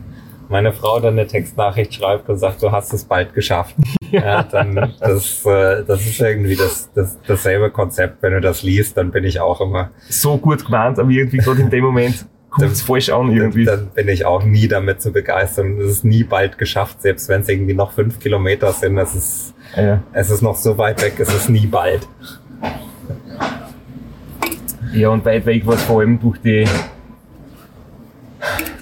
meine 0.49 0.72
Frau 0.72 0.99
dann 0.99 1.12
eine 1.12 1.26
Textnachricht 1.26 1.93
schreibt 1.93 2.26
und 2.31 2.39
sagt, 2.39 2.62
du 2.62 2.72
hast 2.72 2.93
es 2.95 3.05
bald 3.05 3.35
geschafft. 3.35 3.74
Ja, 4.11 4.43
dann 4.43 4.74
das, 5.01 5.45
äh, 5.45 5.85
das 5.85 6.01
ist 6.07 6.18
irgendwie 6.18 6.57
das, 6.57 6.91
das, 6.95 7.18
dasselbe 7.26 7.68
Konzept. 7.70 8.22
Wenn 8.22 8.33
du 8.33 8.41
das 8.41 8.62
liest, 8.62 8.97
dann 8.97 9.11
bin 9.11 9.22
ich 9.24 9.39
auch 9.39 9.61
immer, 9.61 9.91
So 10.09 10.39
gut 10.39 10.64
gemeint, 10.64 10.99
aber 10.99 11.11
irgendwie 11.11 11.37
gerade 11.37 11.61
in 11.61 11.68
dem 11.68 11.85
Moment 11.85 12.24
es 12.57 12.83
falsch 12.83 13.11
an 13.11 13.29
dann, 13.29 13.37
irgendwie. 13.37 13.65
dann 13.65 13.89
bin 13.89 14.09
ich 14.09 14.25
auch 14.25 14.43
nie 14.45 14.69
damit 14.69 15.01
zu 15.03 15.13
begeistern. 15.13 15.79
Es 15.81 15.91
ist 15.91 16.05
nie 16.05 16.25
bald 16.25 16.59
geschafft, 16.59 17.03
selbst 17.03 17.29
wenn 17.29 17.43
es 17.43 17.49
irgendwie 17.49 17.75
noch 17.75 17.93
fünf 17.93 18.19
Kilometer 18.19 18.73
sind. 18.73 18.97
Es 18.99 19.15
ist, 19.15 19.55
Ja. 19.77 20.03
es 20.13 20.31
ist 20.31 20.43
noch 20.43 20.57
so 20.57 20.77
weit 20.79 21.03
weg, 21.03 21.15
es 21.19 21.33
ist 21.33 21.49
nie 21.51 21.67
bald. 21.67 22.09
Ja, 24.93 25.11
und 25.11 25.25
weit 25.25 25.45
weg 25.47 25.67
war 25.67 25.75
es 25.75 25.83
vor 25.83 26.01
allem 26.01 26.19
durch 26.19 26.39
die, 26.41 26.67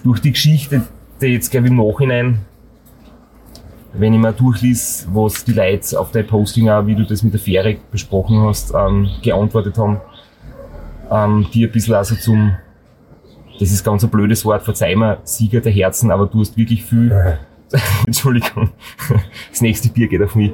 durch 0.05 0.21
die 0.21 0.33
Geschichte, 0.33 0.83
die 1.21 1.27
jetzt, 1.27 1.51
glaube 1.51 1.67
ich, 1.67 1.73
im 1.73 1.79
Nachhinein, 1.79 2.39
wenn 3.93 4.13
ich 4.15 4.21
mal 4.21 4.33
durchlies, 4.33 5.09
was 5.13 5.45
die 5.45 5.53
Leute 5.53 5.99
auf 5.99 6.13
dein 6.13 6.27
Posting 6.27 6.69
auch, 6.69 6.87
wie 6.87 6.95
du 6.95 7.05
das 7.05 7.23
mit 7.23 7.33
der 7.33 7.41
Fähre 7.41 7.77
besprochen 7.91 8.41
hast, 8.43 8.73
ähm, 8.75 9.09
geantwortet 9.23 9.79
haben, 9.79 10.01
ähm, 11.11 11.47
die 11.53 11.65
ein 11.67 11.73
bisschen 11.73 11.95
also 11.95 12.15
zum, 12.15 12.55
das 13.59 13.71
ist 13.71 13.85
ganz 13.85 14.05
ein 14.05 14.11
blödes 14.11 14.45
Wort, 14.45 14.63
verzeih 14.63 14.97
mir, 14.97 15.19
Sieger 15.25 15.61
der 15.61 15.73
Herzen, 15.73 16.11
aber 16.11 16.27
du 16.27 16.41
hast 16.41 16.57
wirklich 16.57 16.85
viel, 16.85 17.39
Entschuldigung, 18.07 18.71
das 19.51 19.61
nächste 19.61 19.89
Bier 19.89 20.07
geht 20.09 20.23
auf 20.23 20.35
mich. 20.35 20.53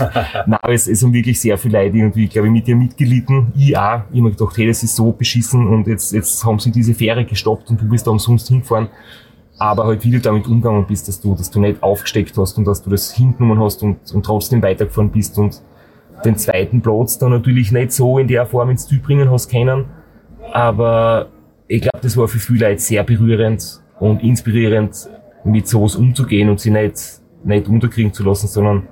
Nein, 0.46 0.58
es, 0.64 0.86
es 0.86 1.02
haben 1.02 1.12
wirklich 1.12 1.40
sehr 1.40 1.58
viele 1.58 1.82
Leute 1.82 1.96
irgendwie, 1.96 2.26
glaube 2.26 2.48
ich, 2.48 2.52
mit 2.52 2.66
dir 2.66 2.76
mitgelitten. 2.76 3.52
Ich 3.56 3.76
auch. 3.76 4.02
Ich 4.10 4.18
hab 4.18 4.24
mir 4.24 4.30
gedacht, 4.30 4.56
hey, 4.56 4.66
das 4.66 4.82
ist 4.82 4.96
so 4.96 5.12
beschissen 5.12 5.66
und 5.66 5.86
jetzt, 5.86 6.12
jetzt 6.12 6.44
haben 6.44 6.58
sie 6.58 6.70
diese 6.70 6.94
Fähre 6.94 7.24
gestoppt 7.24 7.70
und 7.70 7.80
du 7.80 7.88
bist 7.88 8.06
da 8.06 8.10
umsonst 8.10 8.48
hingefahren. 8.48 8.88
Aber 9.58 9.84
halt, 9.84 10.04
wie 10.04 10.10
du 10.10 10.20
damit 10.20 10.46
umgegangen 10.46 10.86
bist, 10.86 11.06
dass 11.06 11.20
du, 11.20 11.34
dass 11.34 11.50
du 11.50 11.60
nicht 11.60 11.82
aufgesteckt 11.82 12.36
hast 12.36 12.58
und 12.58 12.64
dass 12.64 12.82
du 12.82 12.90
das 12.90 13.12
hingenommen 13.12 13.62
hast 13.62 13.82
und, 13.82 13.98
und 14.12 14.24
trotzdem 14.24 14.62
weitergefahren 14.62 15.10
bist 15.10 15.38
und 15.38 15.62
den 16.24 16.36
zweiten 16.36 16.80
Platz 16.80 17.18
dann 17.18 17.30
natürlich 17.30 17.70
nicht 17.70 17.92
so 17.92 18.18
in 18.18 18.26
der 18.26 18.46
Form 18.46 18.70
ins 18.70 18.88
Ziel 18.88 18.98
bringen 18.98 19.30
hast 19.30 19.50
können. 19.50 19.84
Aber 20.52 21.28
ich 21.68 21.82
glaube, 21.82 21.98
das 22.02 22.16
war 22.16 22.28
für 22.28 22.38
viele 22.38 22.68
Leute 22.68 22.80
sehr 22.80 23.02
berührend 23.04 23.80
und 23.98 24.22
inspirierend, 24.22 25.08
mit 25.44 25.68
sowas 25.68 25.96
umzugehen 25.96 26.48
und 26.48 26.60
sie 26.60 26.70
nicht, 26.70 27.20
nicht 27.44 27.68
unterkriegen 27.68 28.12
zu 28.12 28.22
lassen, 28.24 28.48
sondern 28.48 28.88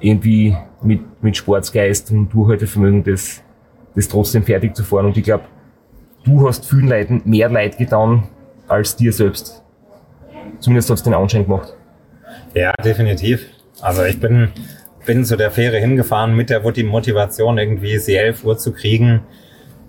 irgendwie 0.00 0.56
mit, 0.82 1.22
mit 1.22 1.36
Sportsgeist 1.36 2.10
und 2.12 2.28
Durchhaltevermögen 2.28 3.02
das, 3.02 3.42
das 3.94 4.08
trotzdem 4.08 4.44
fertig 4.44 4.76
zu 4.76 4.84
fahren. 4.84 5.06
Und 5.06 5.16
ich 5.16 5.24
glaube, 5.24 5.44
du 6.24 6.46
hast 6.46 6.68
vielen 6.68 6.88
Leuten 6.88 7.22
mehr 7.24 7.48
Leid 7.48 7.76
getan 7.76 8.28
als 8.68 8.94
dir 8.94 9.12
selbst. 9.12 9.62
Zumindest 10.60 10.90
hat 10.90 10.98
es 10.98 11.02
den 11.02 11.14
Anschein 11.14 11.44
gemacht. 11.44 11.74
Ja, 12.54 12.72
definitiv. 12.84 13.46
Also 13.80 14.04
ich 14.04 14.20
bin, 14.20 14.48
bin 15.06 15.24
zu 15.24 15.36
der 15.36 15.50
Fähre 15.50 15.78
hingefahren 15.78 16.34
mit 16.34 16.50
der 16.50 16.60
Motivation, 16.60 17.58
irgendwie 17.58 17.98
sie 17.98 18.14
11 18.14 18.44
Uhr 18.44 18.58
zu 18.58 18.72
kriegen, 18.72 19.22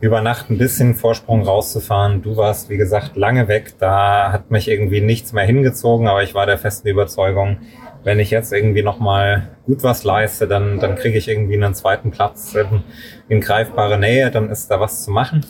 über 0.01 0.21
Nacht 0.21 0.49
ein 0.49 0.57
bisschen 0.57 0.95
Vorsprung 0.95 1.43
rauszufahren. 1.43 2.21
Du 2.21 2.37
warst, 2.37 2.69
wie 2.69 2.77
gesagt, 2.77 3.17
lange 3.17 3.47
weg. 3.47 3.73
Da 3.79 4.31
hat 4.31 4.49
mich 4.49 4.69
irgendwie 4.69 5.01
nichts 5.01 5.33
mehr 5.33 5.45
hingezogen, 5.45 6.07
aber 6.07 6.23
ich 6.23 6.33
war 6.33 6.45
der 6.45 6.57
festen 6.57 6.87
Überzeugung, 6.87 7.57
wenn 8.03 8.19
ich 8.19 8.31
jetzt 8.31 8.53
irgendwie 8.53 8.81
nochmal 8.81 9.49
gut 9.65 9.83
was 9.83 10.03
leiste, 10.05 10.47
dann, 10.47 10.79
dann 10.79 10.95
kriege 10.95 11.17
ich 11.17 11.27
irgendwie 11.27 11.55
einen 11.55 11.73
zweiten 11.73 12.11
Platz 12.11 12.55
in, 12.55 12.83
in 13.27 13.41
greifbare 13.41 13.99
Nähe, 13.99 14.31
dann 14.31 14.49
ist 14.49 14.71
da 14.71 14.79
was 14.79 15.03
zu 15.03 15.11
machen. 15.11 15.45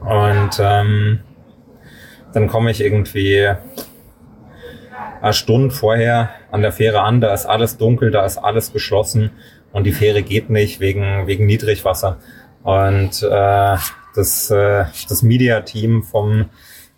Und 0.00 0.58
ähm, 0.58 1.20
dann 2.32 2.48
komme 2.48 2.70
ich 2.70 2.80
irgendwie 2.80 3.52
eine 5.20 5.32
Stunde 5.32 5.74
vorher 5.74 6.30
an 6.50 6.62
der 6.62 6.72
Fähre 6.72 7.02
an, 7.02 7.20
da 7.20 7.34
ist 7.34 7.46
alles 7.46 7.76
dunkel, 7.76 8.10
da 8.10 8.24
ist 8.24 8.38
alles 8.38 8.72
geschlossen 8.72 9.32
und 9.72 9.84
die 9.84 9.92
Fähre 9.92 10.22
geht 10.22 10.48
nicht 10.48 10.80
wegen, 10.80 11.26
wegen 11.26 11.44
Niedrigwasser. 11.44 12.18
Und 12.66 13.22
äh, 13.22 13.76
das, 14.16 14.50
äh, 14.50 14.86
das 15.08 15.22
Media-Team 15.22 16.02
vom, 16.02 16.46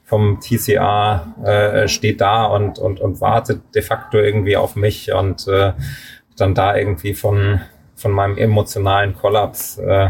vom 0.02 0.40
TCA 0.40 1.34
äh, 1.44 1.88
steht 1.88 2.22
da 2.22 2.46
und, 2.46 2.78
und, 2.78 3.00
und 3.00 3.20
wartet 3.20 3.60
de 3.74 3.82
facto 3.82 4.16
irgendwie 4.16 4.56
auf 4.56 4.76
mich 4.76 5.12
und 5.12 5.46
äh, 5.46 5.74
dann 6.38 6.54
da 6.54 6.74
irgendwie 6.74 7.12
von, 7.12 7.60
von 7.96 8.12
meinem 8.12 8.38
emotionalen 8.38 9.14
Kollaps 9.14 9.76
äh, 9.76 10.08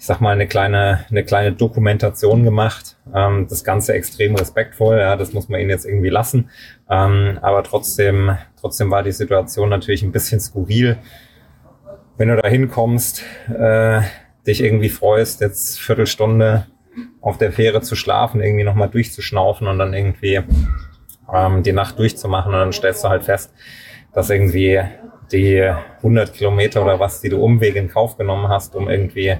ich 0.00 0.06
sag 0.06 0.20
mal, 0.20 0.32
eine 0.32 0.48
kleine, 0.48 1.04
eine 1.10 1.24
kleine 1.24 1.52
Dokumentation 1.52 2.42
gemacht. 2.42 2.96
Ähm, 3.14 3.46
das 3.48 3.62
Ganze 3.62 3.92
extrem 3.92 4.34
respektvoll, 4.34 4.98
ja, 4.98 5.14
das 5.14 5.32
muss 5.32 5.48
man 5.48 5.60
ihnen 5.60 5.70
jetzt 5.70 5.86
irgendwie 5.86 6.08
lassen. 6.08 6.50
Ähm, 6.90 7.38
aber 7.40 7.62
trotzdem, 7.62 8.36
trotzdem 8.60 8.90
war 8.90 9.04
die 9.04 9.12
Situation 9.12 9.68
natürlich 9.68 10.02
ein 10.02 10.10
bisschen 10.10 10.40
skurril. 10.40 10.98
Wenn 12.16 12.30
du 12.30 12.36
da 12.36 12.48
hinkommst, 12.48 13.22
äh, 13.56 14.00
dich 14.46 14.62
irgendwie 14.62 14.88
freust, 14.88 15.40
jetzt 15.40 15.78
Viertelstunde 15.80 16.66
auf 17.20 17.38
der 17.38 17.52
Fähre 17.52 17.80
zu 17.80 17.94
schlafen, 17.94 18.40
irgendwie 18.40 18.64
nochmal 18.64 18.88
durchzuschnaufen 18.88 19.66
und 19.66 19.78
dann 19.78 19.94
irgendwie 19.94 20.40
ähm, 21.32 21.62
die 21.62 21.72
Nacht 21.72 21.98
durchzumachen. 21.98 22.52
Und 22.52 22.60
dann 22.60 22.72
stellst 22.72 23.04
du 23.04 23.08
halt 23.08 23.24
fest, 23.24 23.52
dass 24.12 24.30
irgendwie 24.30 24.80
die 25.30 25.62
100 25.98 26.34
Kilometer 26.34 26.82
oder 26.82 27.00
was, 27.00 27.20
die 27.20 27.28
du 27.28 27.42
Umwege 27.42 27.78
in 27.78 27.88
Kauf 27.88 28.16
genommen 28.16 28.48
hast, 28.48 28.74
um 28.74 28.88
irgendwie 28.88 29.36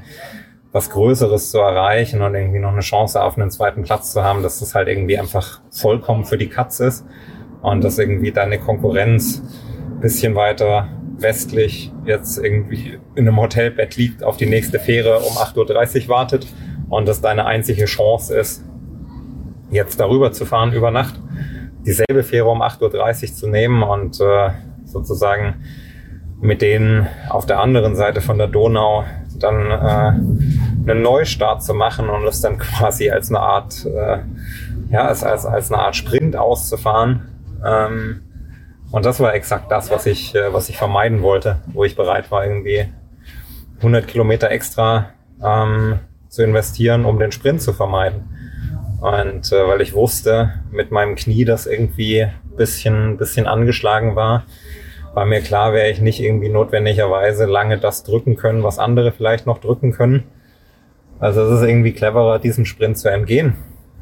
was 0.73 0.89
Größeres 0.89 1.51
zu 1.51 1.59
erreichen 1.59 2.23
und 2.23 2.35
irgendwie 2.35 2.59
noch 2.59 2.73
eine 2.73 2.81
Chance 2.81 3.23
auf 3.23 3.37
einen 3.37 3.51
zweiten 3.51 3.83
Platz 3.83 4.13
zu 4.13 4.25
haben, 4.25 4.43
dass 4.43 4.61
das 4.61 4.75
halt 4.75 4.89
irgendwie 4.89 5.19
einfach 5.19 5.61
vollkommen 5.71 6.25
für 6.25 6.39
die 6.39 6.49
Katz 6.49 6.81
ist 6.81 7.05
und 7.61 7.85
dass 7.85 7.99
irgendwie 7.99 8.33
deine 8.33 8.59
Konkurrenz 8.59 9.43
bisschen 10.01 10.35
weiter 10.35 10.89
westlich 11.23 11.93
jetzt 12.05 12.39
irgendwie 12.39 12.99
in 13.15 13.29
einem 13.29 13.41
Hotelbett 13.41 13.97
liegt, 13.97 14.23
auf 14.23 14.37
die 14.37 14.47
nächste 14.47 14.79
Fähre 14.79 15.21
um 15.21 15.35
8.30 15.35 16.03
Uhr 16.03 16.09
wartet 16.09 16.47
und 16.89 17.07
das 17.09 17.21
deine 17.21 17.47
einzige 17.47 17.87
Chance 17.87 18.37
ist, 18.37 18.65
jetzt 19.71 19.99
darüber 19.99 20.33
zu 20.33 20.45
fahren 20.45 20.73
über 20.73 20.91
Nacht, 20.91 21.21
dieselbe 21.87 22.23
Fähre 22.23 22.49
um 22.49 22.63
8.30 22.63 23.23
Uhr 23.31 23.35
zu 23.35 23.49
nehmen 23.49 23.83
und 23.83 24.21
äh, 24.21 24.51
sozusagen 24.85 25.55
mit 26.41 26.61
denen 26.61 27.07
auf 27.31 27.47
der 27.47 27.61
anderen 27.61 27.95
Seite 27.95 28.21
von 28.21 28.37
der 28.37 28.49
Donau 28.49 29.05
dann 29.39 29.71
äh, 29.71 30.91
einen 30.91 31.03
Neustart 31.03 31.63
zu 31.63 31.75
machen 31.75 32.09
und 32.09 32.27
es 32.27 32.41
dann 32.41 32.59
quasi 32.59 33.11
als 33.11 33.31
eine 33.31 33.41
Art, 33.41 33.87
äh, 33.87 34.19
ja, 34.91 35.07
als, 35.07 35.25
als, 35.25 35.47
als 35.47 35.73
eine 35.73 35.83
Art 35.83 35.97
Sprint 35.97 36.37
auszufahren. 36.37 37.23
Ähm, 37.65 38.23
und 38.93 39.05
das 39.05 39.19
war 39.21 39.35
exakt 39.35 39.71
das, 39.73 39.91
was 39.91 40.07
ich, 40.07 40.35
äh, 40.35 40.53
was 40.53 40.69
ich 40.69 40.77
vermeiden 40.77 41.23
wollte, 41.23 41.57
wo 41.73 41.85
ich 41.85 41.97
bereit 41.97 42.31
war, 42.31 42.45
irgendwie 42.45 42.87
100 43.79 44.07
Kilometer 44.07 44.51
extra 44.51 45.11
ähm, 45.45 45.99
zu 46.29 46.43
investieren, 46.45 47.05
um 47.05 47.19
den 47.19 47.33
Sprint 47.33 47.61
zu 47.63 47.73
vermeiden. 47.73 48.29
Und 49.01 49.51
äh, 49.51 49.67
weil 49.67 49.81
ich 49.81 49.95
wusste, 49.95 50.53
mit 50.71 50.93
meinem 50.93 51.17
Knie, 51.17 51.45
das 51.45 51.67
irgendwie 51.67 52.29
bisschen, 52.57 53.17
bisschen 53.17 53.47
angeschlagen 53.47 54.15
war, 54.15 54.45
war 55.15 55.27
mir 55.27 55.41
klar, 55.41 55.73
wäre 55.73 55.91
ich 55.91 56.01
nicht 56.01 56.21
irgendwie 56.21 56.49
notwendigerweise 56.49 57.47
lange 57.47 57.79
das 57.79 58.05
drücken 58.05 58.37
können, 58.37 58.63
was 58.63 58.79
andere 58.79 59.11
vielleicht 59.11 59.47
noch 59.47 59.59
drücken 59.59 59.93
können. 59.93 60.25
Also 61.19 61.43
es 61.43 61.61
ist 61.61 61.69
irgendwie 61.69 61.93
cleverer, 61.93 62.39
diesem 62.39 62.65
Sprint 62.65 62.99
zu 62.99 63.09
entgehen. 63.09 63.57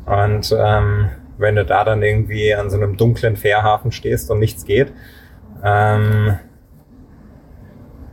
Und 0.06 0.54
ähm, 0.58 1.10
wenn 1.40 1.56
du 1.56 1.64
da 1.64 1.84
dann 1.84 2.02
irgendwie 2.02 2.54
an 2.54 2.70
so 2.70 2.76
einem 2.76 2.96
dunklen 2.96 3.36
Fährhafen 3.36 3.92
stehst 3.92 4.30
und 4.30 4.38
nichts 4.38 4.64
geht, 4.64 4.92
ähm, 5.64 6.38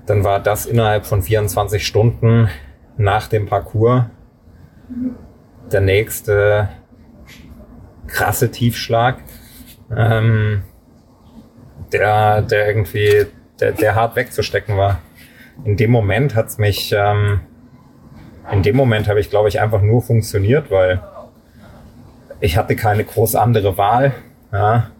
dann 0.06 0.24
war 0.24 0.40
das 0.40 0.66
innerhalb 0.66 1.06
von 1.06 1.22
24 1.22 1.86
Stunden 1.86 2.50
nach 2.98 3.28
dem 3.28 3.46
Parcours 3.46 4.06
der 5.72 5.82
nächste 5.82 6.70
krasse 8.08 8.50
Tiefschlag, 8.50 9.18
ähm, 9.96 10.64
der, 11.92 12.42
der 12.42 12.68
irgendwie, 12.68 13.26
der, 13.60 13.74
der 13.74 13.96
hart 13.96 14.16
wegzustecken 14.16 14.78
war. 14.78 15.02
In 15.66 15.76
dem 15.76 15.92
Moment 15.92 16.36
hat's 16.36 16.58
mich, 16.58 16.94
ähm, 16.96 17.42
in 18.52 18.64
dem 18.64 18.78
Moment 18.78 19.10
habe 19.10 19.20
ich, 19.20 19.30
glaube 19.30 19.50
ich, 19.50 19.60
einfach 19.60 19.82
nur 19.82 20.02
funktioniert, 20.02 20.72
weil 20.72 21.02
ich 22.40 22.58
hatte 22.58 22.76
keine 22.76 23.04
groß 23.04 23.36
andere 23.36 23.78
Wahl. 23.78 24.14
Ja. 24.52 24.92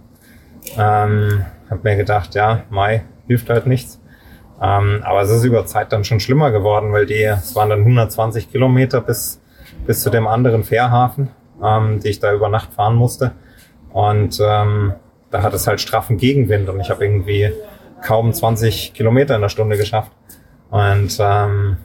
Ähm, 0.78 1.46
habe 1.70 1.82
mir 1.84 1.96
gedacht, 1.96 2.36
ja, 2.36 2.64
Mai 2.70 3.04
hilft 3.28 3.50
halt 3.50 3.68
nichts. 3.68 4.02
Ähm, 4.62 5.02
aber 5.04 5.22
es 5.22 5.30
ist 5.30 5.44
über 5.44 5.66
Zeit 5.66 5.92
dann 5.92 6.04
schon 6.04 6.20
schlimmer 6.20 6.52
geworden, 6.52 6.92
weil 6.92 7.06
die, 7.06 7.24
es 7.24 7.56
waren 7.56 7.70
dann 7.70 7.80
120 7.80 8.52
Kilometer 8.52 9.02
bis, 9.02 9.42
bis 9.86 10.02
zu 10.02 10.10
dem 10.10 10.28
anderen 10.28 10.64
Fährhafen, 10.64 11.30
ähm, 11.64 12.00
die 12.00 12.10
ich 12.10 12.20
da 12.20 12.34
über 12.34 12.50
Nacht 12.50 12.74
fahren 12.74 12.96
musste. 12.96 13.34
Und 13.92 14.40
ähm, 14.42 14.94
da 15.30 15.44
hat 15.44 15.54
es 15.54 15.68
halt 15.68 15.82
straffen 15.82 16.18
Gegenwind 16.18 16.70
und 16.70 16.80
ich 16.80 16.90
habe 16.90 17.06
irgendwie 17.06 17.52
kaum 18.02 18.34
20 18.34 18.94
Kilometer 18.94 19.36
in 19.36 19.42
der 19.42 19.50
Stunde 19.50 19.78
geschafft. 19.78 20.12
Und 20.70 21.18
ähm, 21.20 21.78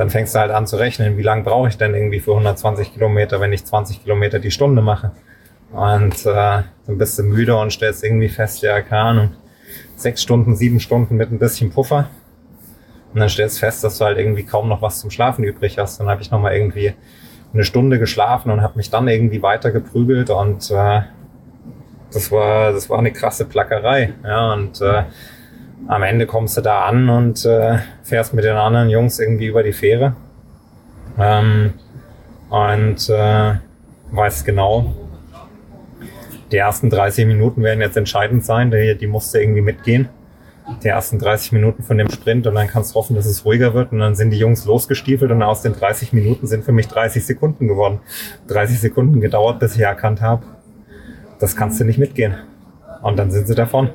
dann 0.00 0.08
fängst 0.08 0.34
du 0.34 0.38
halt 0.38 0.50
an 0.50 0.66
zu 0.66 0.76
rechnen, 0.76 1.18
wie 1.18 1.22
lange 1.22 1.42
brauche 1.42 1.68
ich 1.68 1.76
denn 1.76 1.94
irgendwie 1.94 2.20
für 2.20 2.30
120 2.30 2.94
Kilometer, 2.94 3.38
wenn 3.38 3.52
ich 3.52 3.66
20 3.66 4.02
Kilometer 4.02 4.38
die 4.38 4.50
Stunde 4.50 4.80
mache. 4.80 5.12
Und 5.72 6.24
äh, 6.24 6.24
dann 6.24 6.64
bist 6.86 7.18
du 7.18 7.22
müde 7.22 7.54
und 7.54 7.70
stellst 7.70 8.02
irgendwie 8.02 8.30
fest, 8.30 8.62
ja, 8.62 8.80
keine 8.80 9.02
Ahnung, 9.02 9.30
sechs 9.96 10.22
Stunden, 10.22 10.56
sieben 10.56 10.80
Stunden 10.80 11.16
mit 11.16 11.30
ein 11.30 11.38
bisschen 11.38 11.68
Puffer. 11.68 12.08
Und 13.12 13.20
dann 13.20 13.28
stellst 13.28 13.58
du 13.58 13.60
fest, 13.60 13.84
dass 13.84 13.98
du 13.98 14.06
halt 14.06 14.16
irgendwie 14.16 14.44
kaum 14.44 14.70
noch 14.70 14.80
was 14.80 15.00
zum 15.00 15.10
Schlafen 15.10 15.44
übrig 15.44 15.76
hast. 15.76 16.00
Dann 16.00 16.08
habe 16.08 16.22
ich 16.22 16.30
nochmal 16.30 16.56
irgendwie 16.56 16.94
eine 17.52 17.64
Stunde 17.64 17.98
geschlafen 17.98 18.50
und 18.50 18.62
habe 18.62 18.78
mich 18.78 18.88
dann 18.88 19.06
irgendwie 19.06 19.42
weiter 19.42 19.70
geprügelt 19.70 20.30
und 20.30 20.70
äh, 20.70 21.02
das 22.10 22.32
war 22.32 22.72
das 22.72 22.88
war 22.88 22.98
eine 22.98 23.12
krasse 23.12 23.44
Plackerei. 23.44 24.14
Ja, 24.24 24.54
und 24.54 24.80
äh, 24.80 25.02
am 25.88 26.02
Ende 26.02 26.26
kommst 26.26 26.56
du 26.56 26.60
da 26.60 26.84
an 26.84 27.08
und 27.08 27.44
äh, 27.44 27.78
fährst 28.02 28.34
mit 28.34 28.44
den 28.44 28.56
anderen 28.56 28.90
Jungs 28.90 29.18
irgendwie 29.18 29.46
über 29.46 29.62
die 29.62 29.72
Fähre. 29.72 30.14
Ähm, 31.18 31.74
und 32.48 33.08
äh, 33.08 33.54
weißt 34.12 34.44
genau, 34.44 34.94
die 36.50 36.56
ersten 36.56 36.90
30 36.90 37.26
Minuten 37.26 37.62
werden 37.62 37.80
jetzt 37.80 37.96
entscheidend 37.96 38.44
sein. 38.44 38.70
Die, 38.70 38.96
die 38.96 39.06
musste 39.06 39.40
irgendwie 39.40 39.60
mitgehen. 39.60 40.08
Die 40.84 40.88
ersten 40.88 41.18
30 41.18 41.52
Minuten 41.52 41.82
von 41.82 41.98
dem 41.98 42.10
Sprint 42.10 42.46
und 42.46 42.54
dann 42.54 42.68
kannst 42.68 42.92
du 42.92 42.94
hoffen, 42.96 43.16
dass 43.16 43.26
es 43.26 43.44
ruhiger 43.44 43.74
wird. 43.74 43.92
Und 43.92 44.00
dann 44.00 44.14
sind 44.14 44.30
die 44.30 44.38
Jungs 44.38 44.64
losgestiefelt 44.64 45.30
und 45.30 45.42
aus 45.42 45.62
den 45.62 45.74
30 45.74 46.12
Minuten 46.12 46.46
sind 46.46 46.64
für 46.64 46.72
mich 46.72 46.88
30 46.88 47.24
Sekunden 47.24 47.66
geworden. 47.66 48.00
30 48.48 48.80
Sekunden 48.80 49.20
gedauert, 49.20 49.58
bis 49.58 49.74
ich 49.74 49.82
erkannt 49.82 50.20
habe, 50.20 50.44
das 51.38 51.56
kannst 51.56 51.80
du 51.80 51.84
nicht 51.84 51.98
mitgehen. 51.98 52.34
Und 53.02 53.18
dann 53.18 53.30
sind 53.30 53.46
sie 53.46 53.54
davon. 53.54 53.90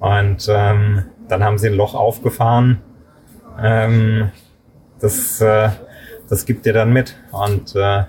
Und 0.00 0.48
ähm, 0.50 1.04
dann 1.28 1.44
haben 1.44 1.58
sie 1.58 1.68
ein 1.68 1.74
Loch 1.74 1.94
aufgefahren. 1.94 2.80
Ähm, 3.62 4.30
das, 4.98 5.40
äh, 5.40 5.68
das 6.28 6.46
gibt 6.46 6.66
dir 6.66 6.72
dann 6.72 6.92
mit. 6.92 7.16
Und 7.30 7.76
äh, 7.76 8.04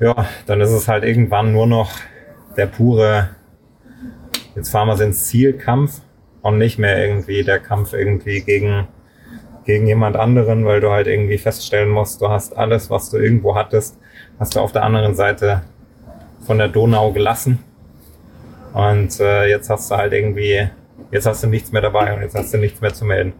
ja, 0.00 0.26
dann 0.46 0.60
ist 0.60 0.70
es 0.70 0.88
halt 0.88 1.04
irgendwann 1.04 1.52
nur 1.52 1.66
noch 1.66 1.90
der 2.56 2.66
pure, 2.66 3.30
jetzt 4.54 4.70
fahren 4.70 4.88
wir 4.88 5.00
ins 5.04 5.26
Zielkampf 5.26 6.00
und 6.42 6.58
nicht 6.58 6.78
mehr 6.78 7.02
irgendwie 7.04 7.44
der 7.44 7.58
Kampf 7.58 7.92
irgendwie 7.92 8.40
gegen, 8.40 8.88
gegen 9.64 9.86
jemand 9.86 10.16
anderen, 10.16 10.64
weil 10.64 10.80
du 10.80 10.90
halt 10.90 11.06
irgendwie 11.06 11.38
feststellen 11.38 11.90
musst, 11.90 12.20
du 12.20 12.28
hast 12.28 12.56
alles, 12.56 12.88
was 12.90 13.10
du 13.10 13.18
irgendwo 13.18 13.54
hattest, 13.54 13.98
hast 14.38 14.54
du 14.54 14.60
auf 14.60 14.72
der 14.72 14.84
anderen 14.84 15.14
Seite 15.14 15.62
von 16.46 16.58
der 16.58 16.68
Donau 16.68 17.12
gelassen. 17.12 17.58
Und 18.76 19.20
äh, 19.20 19.48
jetzt 19.48 19.70
hast 19.70 19.90
du 19.90 19.96
halt 19.96 20.12
irgendwie, 20.12 20.68
jetzt 21.10 21.24
hast 21.24 21.42
du 21.42 21.46
nichts 21.46 21.72
mehr 21.72 21.80
dabei 21.80 22.14
und 22.14 22.20
jetzt 22.20 22.34
hast 22.34 22.52
du 22.52 22.58
nichts 22.58 22.78
mehr 22.82 22.92
zu 22.92 23.06
melden. 23.06 23.32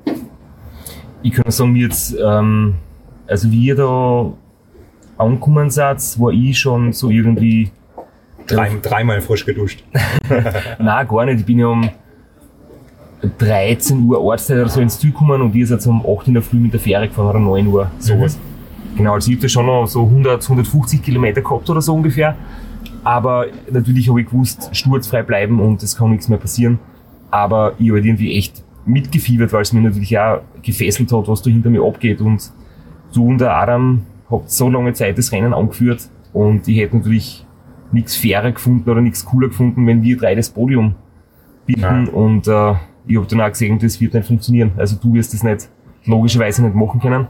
Ich 1.22 1.32
kann 1.32 1.50
sagen, 1.50 1.76
jetzt, 1.76 2.16
ähm, 2.18 2.76
also 3.26 3.50
wie 3.50 3.66
ihr 3.66 3.76
da 3.76 4.32
angekommen 5.18 5.68
seid, 5.68 5.98
war 6.18 6.30
ich 6.30 6.58
schon 6.58 6.94
so 6.94 7.10
irgendwie. 7.10 7.70
Drei, 8.46 8.70
dreimal 8.80 9.20
frisch 9.20 9.44
geduscht. 9.44 9.84
Nein, 10.78 11.06
gar 11.06 11.26
nicht. 11.26 11.40
Ich 11.40 11.44
bin 11.46 11.58
ja 11.58 11.66
um 11.66 11.90
13 13.36 14.04
Uhr 14.04 14.22
Ortszeit 14.22 14.58
oder 14.58 14.70
so 14.70 14.80
ins 14.80 14.98
Ziel 14.98 15.10
gekommen 15.10 15.42
und 15.42 15.54
ihr 15.54 15.66
seid 15.66 15.86
um 15.86 16.02
8 16.06 16.28
in 16.28 16.34
der 16.34 16.42
Früh 16.42 16.56
mit 16.56 16.72
der 16.72 16.80
Fähre 16.80 17.08
gefahren 17.08 17.28
oder 17.28 17.40
9 17.40 17.66
Uhr, 17.66 17.90
sowas. 17.98 18.38
Mhm. 18.38 18.96
Genau, 18.96 19.12
also 19.12 19.30
ich 19.30 19.36
habe 19.36 19.42
da 19.42 19.48
schon 19.50 19.66
noch 19.66 19.86
so 19.86 20.04
100, 20.04 20.42
150 20.42 21.02
Kilometer 21.02 21.42
gehabt 21.42 21.68
oder 21.68 21.82
so 21.82 21.92
ungefähr. 21.92 22.34
Aber 23.06 23.46
natürlich 23.70 24.08
habe 24.08 24.20
ich 24.20 24.26
gewusst, 24.26 24.68
sturzfrei 24.72 25.22
bleiben 25.22 25.60
und 25.60 25.80
es 25.80 25.96
kann 25.96 26.10
nichts 26.10 26.28
mehr 26.28 26.38
passieren. 26.38 26.80
Aber 27.30 27.74
ich 27.78 27.86
habe 27.86 27.98
halt 27.98 28.04
irgendwie 28.04 28.36
echt 28.36 28.64
mitgefiebert, 28.84 29.52
weil 29.52 29.62
es 29.62 29.72
mir 29.72 29.80
natürlich 29.80 30.18
auch 30.18 30.40
gefesselt 30.60 31.12
hat, 31.12 31.28
was 31.28 31.40
da 31.40 31.48
hinter 31.48 31.70
mir 31.70 31.84
abgeht. 31.84 32.20
Und 32.20 32.50
du 33.14 33.28
und 33.28 33.40
der 33.40 33.54
Adam 33.54 34.02
habt 34.28 34.50
so 34.50 34.68
lange 34.68 34.92
Zeit 34.92 35.16
das 35.18 35.30
Rennen 35.30 35.54
angeführt 35.54 36.10
und 36.32 36.66
ich 36.66 36.78
hätte 36.78 36.96
natürlich 36.96 37.46
nichts 37.92 38.16
fairer 38.16 38.50
gefunden 38.50 38.90
oder 38.90 39.00
nichts 39.00 39.24
cooler 39.24 39.50
gefunden, 39.50 39.86
wenn 39.86 40.02
wir 40.02 40.16
drei 40.16 40.34
das 40.34 40.50
Podium 40.50 40.96
bilden 41.64 42.08
und 42.08 42.48
äh, 42.48 42.74
ich 43.06 43.16
habe 43.16 43.26
dann 43.28 43.40
auch 43.40 43.48
gesehen, 43.50 43.78
das 43.78 44.00
wird 44.00 44.14
nicht 44.14 44.26
funktionieren. 44.26 44.72
Also 44.76 44.96
du 45.00 45.14
wirst 45.14 45.32
das 45.32 45.44
nicht 45.44 45.68
logischerweise 46.06 46.64
nicht 46.64 46.74
machen 46.74 47.00
können. 47.00 47.28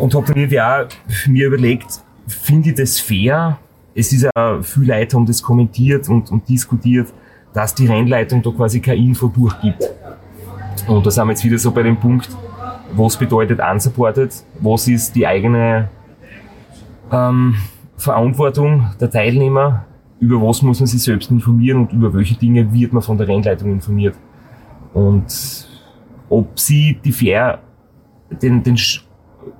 Und 0.00 0.14
habe 0.14 0.26
dann 0.28 0.36
irgendwie 0.36 0.62
auch 0.62 0.86
mir 1.26 1.48
überlegt, 1.48 2.00
finde 2.26 2.70
ich 2.70 2.76
das 2.76 2.98
fair? 2.98 3.58
Es 3.98 4.12
ist 4.12 4.28
ja 4.32 4.62
viel 4.62 4.88
Leute 4.88 5.16
haben 5.16 5.26
das 5.26 5.42
kommentiert 5.42 6.08
und, 6.08 6.30
und 6.30 6.48
diskutiert, 6.48 7.12
dass 7.52 7.74
die 7.74 7.88
Rennleitung 7.88 8.40
da 8.40 8.50
quasi 8.50 8.78
keine 8.78 9.00
Info 9.00 9.26
durchgibt. 9.26 9.82
Und 10.86 11.04
da 11.04 11.10
sind 11.10 11.26
wir 11.26 11.32
jetzt 11.32 11.44
wieder 11.44 11.58
so 11.58 11.72
bei 11.72 11.82
dem 11.82 11.96
Punkt, 11.96 12.28
was 12.92 13.16
bedeutet 13.16 13.58
unsupported, 13.58 14.32
was 14.60 14.86
ist 14.86 15.16
die 15.16 15.26
eigene 15.26 15.88
ähm, 17.10 17.56
Verantwortung 17.96 18.86
der 19.00 19.10
Teilnehmer, 19.10 19.84
über 20.20 20.40
was 20.40 20.62
muss 20.62 20.78
man 20.78 20.86
sich 20.86 21.02
selbst 21.02 21.28
informieren 21.32 21.80
und 21.80 21.92
über 21.92 22.14
welche 22.14 22.36
Dinge 22.36 22.72
wird 22.72 22.92
man 22.92 23.02
von 23.02 23.18
der 23.18 23.26
Rennleitung 23.26 23.72
informiert. 23.72 24.14
Und 24.94 25.66
ob 26.28 26.56
sie 26.60 27.00
die 27.04 27.10
Fähre, 27.10 27.58
den, 28.30 28.62
den, 28.62 28.78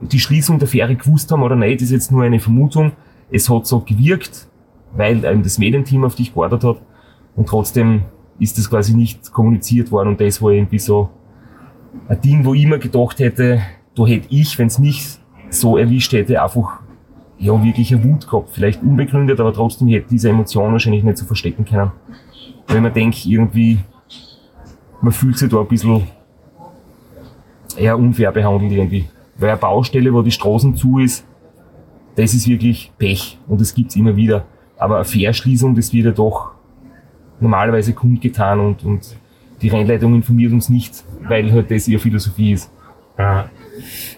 die 0.00 0.20
Schließung 0.20 0.60
der 0.60 0.68
Fähre 0.68 0.94
gewusst 0.94 1.32
haben 1.32 1.42
oder 1.42 1.56
nicht, 1.56 1.82
ist 1.82 1.90
jetzt 1.90 2.12
nur 2.12 2.22
eine 2.22 2.38
Vermutung. 2.38 2.92
Es 3.30 3.48
hat 3.48 3.66
so 3.66 3.80
gewirkt, 3.80 4.48
weil 4.94 5.24
einem 5.26 5.42
das 5.42 5.58
Medienteam 5.58 6.04
auf 6.04 6.14
dich 6.14 6.32
gewartet 6.32 6.64
hat 6.64 6.80
und 7.36 7.48
trotzdem 7.48 8.02
ist 8.38 8.56
das 8.56 8.70
quasi 8.70 8.94
nicht 8.94 9.32
kommuniziert 9.32 9.90
worden 9.90 10.10
und 10.10 10.20
das 10.20 10.40
war 10.40 10.50
irgendwie 10.50 10.78
so 10.78 11.10
ein 12.08 12.20
Ding, 12.20 12.44
wo 12.44 12.54
ich 12.54 12.66
mir 12.66 12.78
gedacht 12.78 13.18
hätte, 13.18 13.62
da 13.94 14.06
hätte 14.06 14.26
ich, 14.30 14.58
wenn 14.58 14.68
es 14.68 14.78
mich 14.78 15.18
so 15.50 15.76
erwischt 15.76 16.12
hätte, 16.12 16.42
einfach 16.42 16.80
ja 17.38 17.62
wirklich 17.62 17.92
eine 17.94 18.04
Wut 18.04 18.28
gehabt. 18.28 18.50
Vielleicht 18.52 18.82
unbegründet, 18.82 19.40
aber 19.40 19.52
trotzdem 19.52 19.88
hätte 19.88 20.08
diese 20.10 20.30
Emotion 20.30 20.72
wahrscheinlich 20.72 21.04
nicht 21.04 21.18
so 21.18 21.24
verstecken 21.24 21.64
können. 21.64 21.92
Wenn 22.66 22.82
man 22.82 22.92
denkt, 22.92 23.24
irgendwie, 23.24 23.78
man 25.00 25.12
fühlt 25.12 25.38
sich 25.38 25.48
da 25.48 25.60
ein 25.60 25.68
bisschen 25.68 26.02
eher 27.76 27.98
unfair 27.98 28.32
behandelt 28.32 28.72
irgendwie. 28.72 29.08
Weil 29.36 29.50
eine 29.50 29.58
Baustelle, 29.58 30.12
wo 30.12 30.22
die 30.22 30.30
Straßen 30.30 30.76
zu 30.76 30.98
ist, 30.98 31.24
das 32.18 32.34
ist 32.34 32.48
wirklich 32.48 32.92
Pech 32.98 33.38
und 33.46 33.60
das 33.60 33.72
gibt's 33.72 33.94
immer 33.94 34.16
wieder. 34.16 34.44
Aber 34.76 34.96
eine 34.96 35.04
Fährschließung, 35.04 35.76
das 35.76 35.92
wird 35.92 36.06
ja 36.06 36.10
doch 36.10 36.50
normalerweise 37.38 37.92
kundgetan 37.92 38.58
und, 38.58 38.84
und 38.84 39.16
die 39.62 39.68
Rennleitung 39.68 40.14
informiert 40.16 40.52
uns 40.52 40.68
nicht, 40.68 41.04
weil 41.28 41.52
halt 41.52 41.70
das 41.70 41.86
ihre 41.86 42.00
Philosophie 42.00 42.52
ist. 42.52 42.70
Ja. 43.16 43.48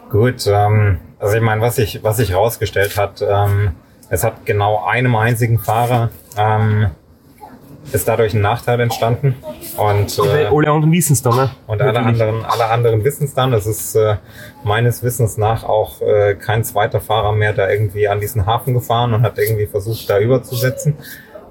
Gut, 0.09 0.47
ähm, 0.47 0.99
also 1.19 1.37
ich 1.37 1.43
meine, 1.43 1.61
was 1.61 1.77
sich 1.77 2.03
was 2.03 2.17
sich 2.17 2.31
herausgestellt 2.31 2.97
hat, 2.97 3.23
ähm, 3.23 3.73
es 4.09 4.25
hat 4.25 4.47
genau 4.47 4.83
einem 4.85 5.15
einzigen 5.17 5.59
Fahrer 5.59 6.09
ähm, 6.39 6.91
ist 7.93 8.07
dadurch 8.07 8.35
ein 8.35 8.41
Nachteil 8.41 8.79
entstanden. 8.81 9.35
Und, 9.77 10.19
äh, 10.19 10.47
alle 10.47 10.71
anderen 10.71 10.93
wissen 10.93 11.15
es 11.15 11.23
dann, 11.23 11.37
ne? 11.37 11.51
Und 11.67 11.83
alle 11.83 11.99
anderen, 11.99 12.45
alle 12.45 12.67
anderen 12.67 13.05
wissen 13.05 13.25
es 13.25 13.35
dann. 13.35 13.53
Es 13.53 13.67
ist 13.67 13.95
äh, 13.95 14.17
meines 14.65 15.03
Wissens 15.03 15.37
nach 15.39 15.65
auch 15.65 16.01
äh, 16.01 16.35
kein 16.35 16.63
zweiter 16.65 17.01
Fahrer 17.01 17.33
mehr 17.33 17.53
da 17.53 17.69
irgendwie 17.69 18.09
an 18.09 18.21
diesen 18.21 18.47
Hafen 18.47 18.75
gefahren 18.75 19.15
und 19.15 19.23
hat 19.23 19.39
irgendwie 19.39 19.67
versucht, 19.67 20.09
da 20.09 20.19
überzusetzen. 20.19 20.95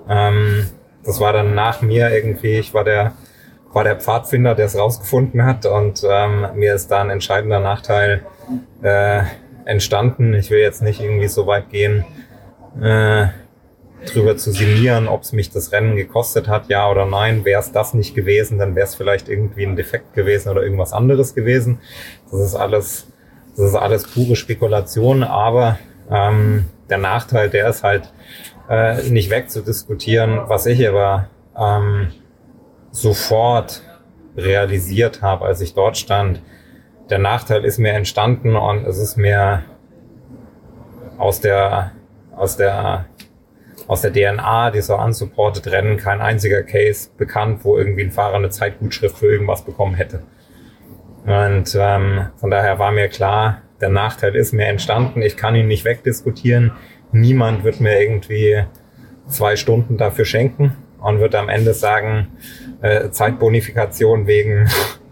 Ähm, 0.07 0.67
das 1.03 1.19
war 1.19 1.33
dann 1.33 1.55
nach 1.55 1.81
mir 1.81 2.09
irgendwie, 2.11 2.59
ich 2.59 2.73
war 2.73 2.83
der, 2.83 3.13
war 3.73 3.83
der 3.83 3.95
Pfadfinder, 3.95 4.55
der 4.55 4.65
es 4.65 4.77
rausgefunden 4.77 5.45
hat 5.45 5.65
und 5.65 6.03
ähm, 6.07 6.47
mir 6.55 6.75
ist 6.75 6.89
da 6.91 7.01
ein 7.01 7.09
entscheidender 7.09 7.59
Nachteil 7.59 8.25
äh, 8.81 9.21
entstanden. 9.65 10.33
Ich 10.33 10.49
will 10.49 10.59
jetzt 10.59 10.81
nicht 10.81 11.01
irgendwie 11.01 11.27
so 11.27 11.47
weit 11.47 11.69
gehen, 11.69 12.05
äh, 12.81 13.27
drüber 14.05 14.37
zu 14.37 14.51
sinnieren, 14.51 15.07
ob 15.07 15.23
es 15.23 15.33
mich 15.33 15.49
das 15.51 15.71
Rennen 15.71 15.95
gekostet 15.95 16.47
hat, 16.47 16.69
ja 16.69 16.89
oder 16.89 17.05
nein. 17.05 17.45
Wäre 17.45 17.59
es 17.59 17.71
das 17.71 17.93
nicht 17.93 18.15
gewesen, 18.15 18.57
dann 18.57 18.75
wäre 18.75 18.85
es 18.85 18.95
vielleicht 18.95 19.29
irgendwie 19.29 19.65
ein 19.65 19.75
Defekt 19.75 20.13
gewesen 20.13 20.49
oder 20.49 20.63
irgendwas 20.63 20.93
anderes 20.93 21.35
gewesen. 21.35 21.79
Das 22.31 22.39
ist 22.39 22.55
alles, 22.55 23.07
das 23.55 23.67
ist 23.67 23.75
alles 23.75 24.07
pure 24.07 24.35
Spekulation, 24.35 25.23
aber 25.23 25.79
ähm, 26.09 26.65
der 26.89 26.97
Nachteil, 26.97 27.49
der 27.49 27.69
ist 27.69 27.83
halt 27.83 28.11
äh, 28.69 29.03
nicht 29.09 29.29
wegzudiskutieren, 29.29 30.41
was 30.47 30.65
ich 30.65 30.87
aber 30.87 31.27
ähm, 31.57 32.07
sofort 32.91 33.83
realisiert 34.37 35.21
habe, 35.21 35.45
als 35.45 35.61
ich 35.61 35.73
dort 35.73 35.97
stand. 35.97 36.41
Der 37.09 37.19
Nachteil 37.19 37.65
ist 37.65 37.79
mir 37.79 37.93
entstanden 37.93 38.55
und 38.55 38.85
es 38.85 38.97
ist 38.97 39.17
mir 39.17 39.63
aus 41.17 41.41
der, 41.41 41.91
aus 42.35 42.55
der, 42.55 43.05
aus 43.89 44.01
der 44.01 44.13
DNA 44.13 44.69
dieser 44.69 45.03
unsupported 45.03 45.65
Rennen 45.71 45.97
kein 45.97 46.21
einziger 46.21 46.61
Case 46.61 47.09
bekannt, 47.17 47.61
wo 47.63 47.75
irgendwie 47.75 48.03
ein 48.03 48.11
Fahrer 48.11 48.35
eine 48.35 48.51
Zeitgutschrift 48.51 49.17
für 49.17 49.25
irgendwas 49.25 49.65
bekommen 49.65 49.95
hätte. 49.95 50.21
Und 51.25 51.75
ähm, 51.75 52.27
von 52.37 52.51
daher 52.51 52.77
war 52.77 52.91
mir 52.91 53.07
klar, 53.07 53.63
der 53.81 53.89
Nachteil 53.89 54.35
ist 54.35 54.53
mir 54.53 54.67
entstanden. 54.67 55.23
Ich 55.23 55.37
kann 55.37 55.55
ihn 55.55 55.65
nicht 55.65 55.85
wegdiskutieren. 55.85 56.73
Niemand 57.11 57.63
wird 57.63 57.79
mir 57.79 57.99
irgendwie 57.99 58.63
zwei 59.27 59.55
Stunden 59.55 59.97
dafür 59.97 60.25
schenken 60.25 60.77
und 61.01 61.19
wird 61.19 61.33
am 61.33 61.49
Ende 61.49 61.73
sagen, 61.73 62.27
äh, 62.83 63.09
Zeitbonifikation 63.09 64.27
wegen, 64.27 64.69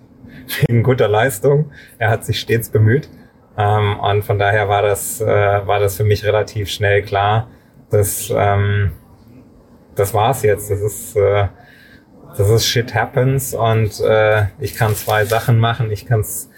wegen 0.68 0.84
guter 0.84 1.08
Leistung. 1.08 1.72
Er 1.98 2.12
hat 2.12 2.26
sich 2.26 2.40
stets 2.40 2.70
bemüht. 2.70 3.10
Ähm, 3.58 4.00
und 4.00 4.24
von 4.24 4.38
daher 4.38 4.70
war 4.70 4.84
das, 4.84 5.20
äh, 5.20 5.26
war 5.26 5.80
das 5.80 5.98
für 5.98 6.04
mich 6.04 6.24
relativ 6.24 6.70
schnell 6.70 7.02
klar, 7.02 7.48
dass 7.90 8.32
ähm, 8.36 8.92
das 9.96 10.14
war's 10.14 10.44
jetzt. 10.44 10.70
Das 10.70 10.82
ist, 10.82 11.16
äh, 11.16 11.48
das 12.38 12.50
ist 12.50 12.66
shit 12.66 12.94
happens 12.94 13.54
und 13.54 14.00
äh, 14.02 14.46
ich 14.60 14.76
kann 14.76 14.96
zwei 14.96 15.26
Sachen 15.26 15.60
machen. 15.60 15.92
Ich 15.92 16.06
kann 16.06 16.22
es 16.22 16.50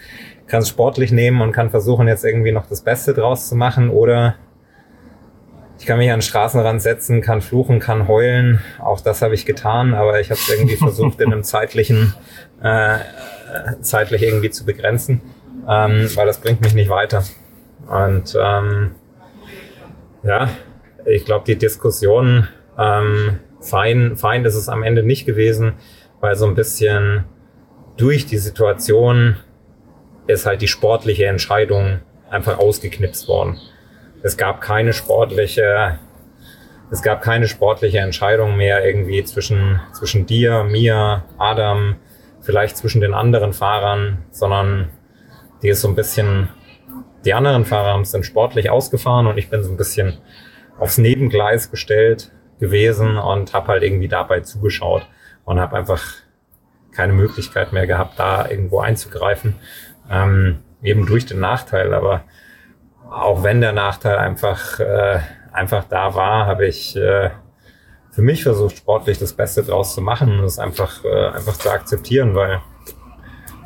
kann 0.50 0.66
sportlich 0.66 1.12
nehmen 1.12 1.42
und 1.42 1.52
kann 1.52 1.70
versuchen, 1.70 2.08
jetzt 2.08 2.26
irgendwie 2.26 2.52
noch 2.52 2.66
das 2.66 2.82
Beste 2.82 3.14
draus 3.14 3.48
zu 3.48 3.56
machen 3.56 3.90
oder 3.90 4.36
ich 5.78 5.86
kann 5.86 5.98
mich 5.98 6.10
an 6.12 6.18
den 6.18 6.24
Straßenrand 6.24 6.82
setzen, 6.82 7.22
kann 7.22 7.42
fluchen, 7.42 7.80
kann 7.80 8.10
heulen. 8.10 8.60
Auch 8.80 9.00
das 9.00 9.22
habe 9.22 9.34
ich 9.34 9.46
getan, 9.46 9.94
aber 9.94 10.20
ich 10.20 10.30
habe 10.30 10.40
es 10.40 10.50
irgendwie 10.50 10.76
versucht, 10.78 11.22
in 11.22 11.32
einem 11.32 11.44
zeitlichen, 11.44 12.14
äh, 12.62 12.98
zeitlich 13.82 14.24
irgendwie 14.24 14.50
zu 14.50 14.66
begrenzen, 14.66 15.22
ähm, 15.70 16.10
weil 16.16 16.26
das 16.26 16.40
bringt 16.40 16.62
mich 16.62 16.74
nicht 16.74 16.90
weiter. 16.90 17.24
Und 17.88 18.36
ähm, 18.40 18.92
ja, 20.24 20.50
ich 21.06 21.26
glaube, 21.26 21.46
die 21.46 21.58
Diskussion 21.58 22.48
ähm, 22.78 23.40
fein, 23.62 24.16
fein 24.16 24.46
ist 24.46 24.56
es 24.56 24.70
am 24.70 24.84
Ende 24.84 25.04
nicht 25.04 25.26
gewesen, 25.26 25.74
weil 26.20 26.36
so 26.36 26.46
ein 26.46 26.56
bisschen 26.56 27.26
durch 27.98 28.26
die 28.26 28.38
Situation 28.38 29.36
ist 30.28 30.46
halt 30.46 30.62
die 30.62 30.68
sportliche 30.68 31.26
Entscheidung 31.26 32.00
einfach 32.30 32.58
ausgeknipst 32.58 33.28
worden. 33.28 33.60
Es 34.22 34.38
gab 34.38 34.62
keine 34.62 34.94
sportliche, 34.94 36.00
es 36.92 37.02
gab 37.02 37.22
keine 37.22 37.48
sportliche 37.48 38.00
Entscheidung 38.00 38.56
mehr 38.56 38.86
irgendwie 38.86 39.24
zwischen, 39.24 39.80
zwischen 39.94 40.26
dir, 40.26 40.64
mir, 40.64 41.24
Adam, 41.38 41.96
vielleicht 42.42 42.78
zwischen 42.78 43.02
den 43.02 43.14
anderen 43.14 43.54
Fahrern, 43.54 44.20
sondern 44.32 44.90
die 45.62 45.70
ist 45.70 45.82
so 45.82 45.88
ein 45.88 45.96
bisschen, 45.96 46.50
die 47.26 47.34
anderen 47.34 47.66
Fahrer 47.66 48.04
sind 48.06 48.26
sportlich 48.26 48.70
ausgefahren 48.70 49.28
und 49.28 49.38
ich 49.38 49.50
bin 49.50 49.64
so 49.64 49.70
ein 49.72 49.78
bisschen 49.78 50.18
aufs 50.80 50.98
Nebengleis 50.98 51.72
gestellt 51.72 52.32
gewesen 52.60 53.18
und 53.18 53.54
habe 53.54 53.68
halt 53.68 53.84
irgendwie 53.84 54.08
dabei 54.08 54.42
zugeschaut 54.42 55.08
und 55.46 55.60
habe 55.60 55.78
einfach 55.78 56.04
keine 56.92 57.14
Möglichkeit 57.14 57.72
mehr 57.72 57.88
gehabt, 57.88 58.20
da 58.20 58.50
irgendwo 58.50 58.80
einzugreifen, 58.80 59.56
ähm, 60.10 60.60
eben 60.82 61.06
durch 61.06 61.26
den 61.26 61.40
Nachteil. 61.40 61.94
Aber 61.94 62.24
auch 63.10 63.44
wenn 63.44 63.62
der 63.62 63.72
Nachteil 63.72 64.18
einfach, 64.18 64.80
äh, 64.80 65.20
einfach 65.52 65.86
da 65.86 66.16
war, 66.16 66.46
habe 66.46 66.68
ich 66.68 66.96
äh, 66.96 67.30
für 68.12 68.22
mich 68.22 68.44
versucht, 68.44 68.78
sportlich 68.78 69.18
das 69.18 69.34
Beste 69.34 69.64
draus 69.64 69.94
zu 69.94 70.02
machen 70.02 70.40
und 70.40 70.46
es 70.46 70.60
einfach, 70.60 71.04
äh, 71.06 71.28
einfach 71.30 71.58
zu 71.58 71.72
akzeptieren, 71.72 72.36
weil 72.36 72.62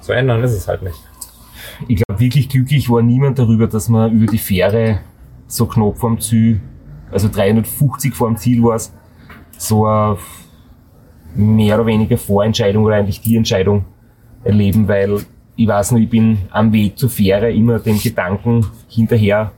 zu 0.02 0.12
ändern 0.12 0.44
ist 0.44 0.52
es 0.52 0.68
halt 0.68 0.84
nicht. 0.84 1.00
Ich 1.88 2.04
glaube, 2.04 2.20
wirklich 2.20 2.50
glücklich 2.50 2.90
war 2.90 3.02
niemand 3.02 3.40
darüber, 3.40 3.68
dass 3.68 3.90
man 3.90 4.12
über 4.12 4.32
die 4.32 4.38
Fähre 4.38 5.00
so 5.48 5.66
knapp 5.66 5.98
vorm 5.98 6.20
Ziel, 6.20 6.62
also 7.14 7.30
350 7.30 8.14
vorm 8.14 8.38
Ziel 8.38 8.64
war 8.64 8.76
es, 8.76 8.94
so 9.58 9.86
eine 9.86 10.18
mehr 11.36 11.76
oder 11.76 11.86
weniger 11.86 12.18
Vorentscheidung 12.18 12.84
oder 12.84 12.96
eigentlich 12.96 13.22
die 13.22 13.38
Entscheidung 13.38 13.86
erleben, 14.44 14.88
weil 14.88 15.20
ich 15.56 15.68
weiß 15.68 15.92
noch, 15.92 16.00
ich 16.00 16.10
bin 16.10 16.40
am 16.52 16.74
Weg 16.74 16.98
zur 16.98 17.10
Fähre 17.10 17.52
immer 17.52 17.80
den 17.80 18.00
Gedanken 18.00 18.66
hinterher 18.88 19.52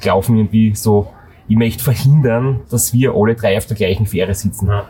gelaufen, 0.00 0.36
irgendwie 0.36 0.74
so, 0.74 1.08
ich 1.48 1.56
möchte 1.56 1.82
verhindern, 1.82 2.60
dass 2.70 2.92
wir 2.92 3.14
alle 3.14 3.34
drei 3.34 3.56
auf 3.56 3.66
der 3.66 3.76
gleichen 3.76 4.06
Fähre 4.06 4.34
sitzen. 4.34 4.68
Ja. 4.68 4.84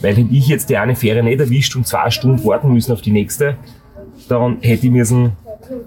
Weil 0.00 0.16
wenn 0.16 0.32
ich 0.32 0.48
jetzt 0.48 0.68
die 0.68 0.76
eine 0.76 0.94
Fähre 0.94 1.22
nicht 1.22 1.40
erwischt 1.40 1.74
und 1.76 1.86
zwei 1.86 2.10
Stunden 2.10 2.44
warten 2.44 2.72
müssen 2.72 2.92
auf 2.92 3.00
die 3.00 3.12
nächste, 3.12 3.56
dann 4.28 4.58
hätte 4.60 4.86
ich 4.86 4.92
müssen 4.92 5.32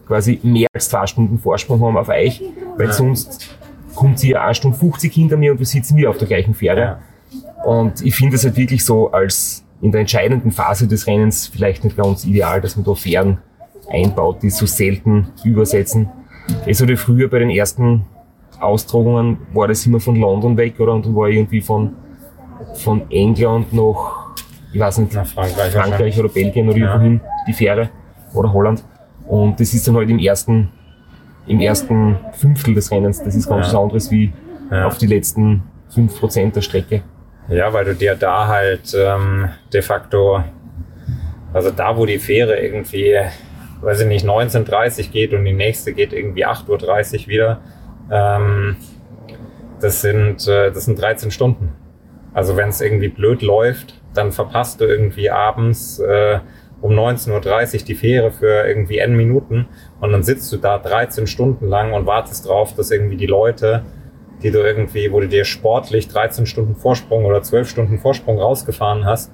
quasi 0.08 0.40
mehr 0.42 0.68
als 0.74 0.90
zwei 0.90 1.06
Stunden 1.06 1.38
Vorsprung 1.38 1.82
haben 1.82 1.98
auf 1.98 2.10
euch, 2.10 2.42
weil 2.78 2.92
sonst 2.92 3.56
kommt 3.96 4.20
sie 4.20 4.32
ja 4.32 4.44
eine 4.44 4.56
Stunde 4.56 4.78
50 4.78 5.14
hinter 5.14 5.38
mir 5.38 5.52
und 5.52 5.60
wir 5.60 5.66
sitzen 5.66 5.98
wir 5.98 6.10
auf 6.10 6.18
der 6.18 6.28
gleichen 6.28 6.54
Fähre. 6.54 6.80
Ja. 6.80 7.00
Und 7.64 8.06
ich 8.06 8.16
finde 8.16 8.36
es 8.36 8.44
halt 8.44 8.58
wirklich 8.58 8.86
so 8.86 9.12
als 9.12 9.66
in 9.82 9.92
der 9.92 10.02
entscheidenden 10.02 10.52
Phase 10.52 10.88
des 10.88 11.08
Rennens 11.08 11.48
vielleicht 11.48 11.84
nicht 11.84 11.98
ganz 11.98 12.26
ideal, 12.26 12.62
dass 12.62 12.76
man 12.76 12.86
da 12.86 12.94
Fähren 12.96 13.40
einbaut, 13.90 14.42
die 14.42 14.50
so 14.50 14.66
selten 14.66 15.28
übersetzen. 15.44 16.10
Es 16.66 16.82
hatte 16.82 16.98
früher 16.98 17.30
bei 17.30 17.40
den 17.40 17.50
ersten 17.50 18.06
Austragungen 18.60 19.38
war 19.54 19.68
das 19.68 19.86
immer 19.86 20.00
von 20.00 20.16
London 20.16 20.58
weg, 20.58 20.80
oder? 20.80 20.94
Und 20.94 21.06
dann 21.06 21.16
war 21.16 21.28
irgendwie 21.28 21.62
von, 21.62 21.94
von 22.76 23.10
England 23.12 23.74
nach, 23.74 24.36
ich 24.72 24.80
weiß 24.80 25.00
nicht, 25.00 25.14
Nach 25.14 25.26
Frankreich, 25.26 25.74
Frankreich 25.74 26.20
oder 26.20 26.30
Belgien 26.30 26.70
oder 26.70 26.78
ja. 26.78 26.86
irgendwohin 26.86 27.22
die 27.48 27.54
Fähre 27.54 27.90
oder 28.34 28.52
Holland. 28.54 28.84
Und 29.28 29.60
das 29.60 29.74
ist 29.74 29.88
dann 29.88 29.96
halt 29.96 30.10
im 30.10 30.20
ersten, 30.20 30.70
im 31.48 31.60
ersten 31.60 32.18
Fünftel 32.34 32.74
des 32.74 32.92
Rennens. 32.92 33.24
Das 33.24 33.36
ist 33.36 33.48
ganz 33.48 33.68
ja. 33.68 33.74
was 33.74 33.82
anderes 33.82 34.12
wie 34.12 34.34
ja. 34.72 34.88
auf 34.88 34.98
die 34.98 35.08
letzten 35.08 35.64
fünf 35.90 36.20
Prozent 36.20 36.56
der 36.56 36.62
Strecke. 36.62 37.02
Ja, 37.48 37.72
weil 37.72 37.86
du 37.86 37.96
dir 37.96 38.16
da 38.16 38.48
halt 38.48 38.96
ähm, 38.98 39.50
de 39.72 39.82
facto, 39.82 40.44
also 41.54 41.70
da, 41.70 41.96
wo 41.96 42.06
die 42.06 42.18
Fähre 42.18 42.58
irgendwie 42.60 43.16
weiß 43.86 44.02
ich 44.02 44.08
nicht, 44.08 44.26
19.30 44.26 45.12
geht 45.12 45.34
und 45.34 45.46
die 45.46 45.54
nächste 45.54 45.94
geht 45.94 46.12
irgendwie 46.12 46.46
8.30 46.46 47.22
Uhr 47.22 47.28
wieder. 47.28 47.62
Ähm, 48.12 48.78
das, 49.80 50.02
sind, 50.02 50.48
äh, 50.48 50.72
das 50.72 50.86
sind 50.86 51.00
13 51.00 51.32
Stunden. 51.32 51.72
Also 52.34 52.58
wenn 52.58 52.70
es 52.70 52.82
irgendwie 52.82 53.10
blöd 53.10 53.42
läuft, 53.42 54.02
dann 54.14 54.32
verpasst 54.32 54.82
du 54.82 54.86
irgendwie 54.86 55.30
abends 55.30 56.00
äh, 56.00 56.40
um 56.86 56.92
19.30 56.92 57.80
Uhr 57.80 57.86
die 57.88 57.96
Fähre 57.96 58.32
für 58.32 58.68
irgendwie 58.68 59.00
N 59.00 59.16
Minuten 59.16 59.68
und 60.02 60.12
dann 60.12 60.22
sitzt 60.22 60.54
du 60.54 60.58
da 60.58 60.78
13 60.78 61.26
Stunden 61.26 61.68
lang 61.68 61.94
und 61.94 62.06
wartest 62.06 62.48
drauf, 62.48 62.76
dass 62.76 62.92
irgendwie 62.92 63.18
die 63.18 63.26
Leute, 63.26 63.84
die 64.44 64.52
du 64.52 64.60
irgendwie, 64.60 65.12
wo 65.12 65.20
du 65.20 65.28
dir 65.28 65.46
sportlich 65.46 66.08
13 66.10 66.46
Stunden 66.46 66.76
Vorsprung 66.76 67.26
oder 67.26 67.42
12 67.42 67.68
Stunden 67.68 67.98
Vorsprung 67.98 68.38
rausgefahren 68.40 69.04
hast, 69.04 69.32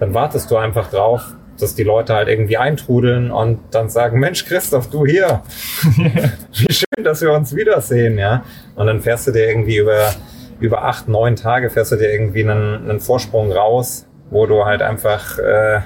dann 0.00 0.14
wartest 0.14 0.50
du 0.50 0.56
einfach 0.56 0.88
drauf, 0.88 1.34
dass 1.60 1.74
die 1.74 1.82
Leute 1.82 2.14
halt 2.14 2.28
irgendwie 2.28 2.56
eintrudeln 2.56 3.30
und 3.30 3.60
dann 3.72 3.90
sagen, 3.90 4.18
Mensch, 4.18 4.46
Christoph, 4.46 4.88
du 4.88 5.04
hier. 5.04 5.42
Wie 5.84 6.72
schön, 6.72 7.04
dass 7.04 7.20
wir 7.20 7.32
uns 7.32 7.54
wiedersehen, 7.54 8.16
ja. 8.16 8.42
Und 8.74 8.86
dann 8.86 9.02
fährst 9.02 9.26
du 9.26 9.32
dir 9.32 9.46
irgendwie 9.46 9.76
über, 9.76 10.14
über 10.60 10.84
acht, 10.84 11.08
neun 11.08 11.36
Tage 11.36 11.68
fährst 11.68 11.92
du 11.92 11.96
dir 11.96 12.10
irgendwie 12.10 12.40
einen, 12.40 12.88
einen 12.88 13.00
Vorsprung 13.00 13.52
raus, 13.52 14.06
wo 14.30 14.46
du 14.46 14.64
halt 14.64 14.80
einfach 14.80 15.38
äh, 15.38 15.80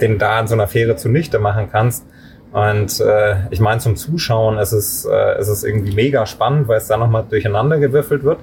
den 0.00 0.18
da 0.18 0.40
in 0.40 0.46
so 0.46 0.54
einer 0.54 0.66
Fähre 0.66 0.96
zunichte 0.96 1.38
machen 1.38 1.68
kannst. 1.70 2.06
Und 2.52 3.00
äh, 3.00 3.36
ich 3.50 3.60
meine, 3.60 3.80
zum 3.80 3.96
Zuschauen 3.96 4.58
ist 4.58 4.72
es, 4.72 5.04
äh, 5.04 5.38
ist 5.38 5.48
es 5.48 5.62
irgendwie 5.62 5.94
mega 5.94 6.26
spannend, 6.26 6.66
weil 6.68 6.78
es 6.78 6.88
da 6.88 6.96
nochmal 6.96 7.24
durcheinander 7.28 7.78
gewürfelt 7.78 8.24
wird. 8.24 8.40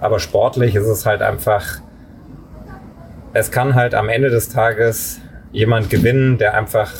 Aber 0.00 0.18
sportlich 0.18 0.74
ist 0.74 0.86
es 0.86 1.06
halt 1.06 1.22
einfach, 1.22 1.80
es 3.32 3.50
kann 3.50 3.74
halt 3.74 3.94
am 3.94 4.10
Ende 4.10 4.28
des 4.28 4.50
Tages 4.50 5.20
jemand 5.52 5.88
gewinnen, 5.88 6.36
der 6.36 6.54
einfach, 6.54 6.92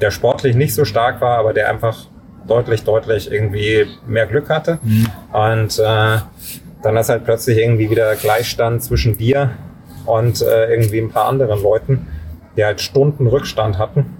der 0.00 0.12
sportlich 0.12 0.54
nicht 0.54 0.74
so 0.74 0.84
stark 0.84 1.20
war, 1.20 1.38
aber 1.38 1.52
der 1.52 1.68
einfach 1.68 2.06
deutlich, 2.46 2.84
deutlich 2.84 3.30
irgendwie 3.30 3.86
mehr 4.06 4.26
Glück 4.26 4.48
hatte. 4.48 4.78
Mhm. 4.82 5.06
Und 5.32 5.78
äh, 5.80 6.18
dann 6.82 6.96
ist 6.96 7.08
halt 7.08 7.24
plötzlich 7.24 7.58
irgendwie 7.58 7.90
wieder 7.90 8.14
Gleichstand 8.14 8.82
zwischen 8.84 9.18
dir 9.18 9.50
und 10.06 10.40
äh, 10.40 10.70
irgendwie 10.70 10.98
ein 10.98 11.10
paar 11.10 11.26
anderen 11.26 11.60
Leuten, 11.62 12.06
die 12.58 12.64
halt 12.64 12.80
Stunden 12.80 13.28
Rückstand 13.28 13.78
hatten. 13.78 14.16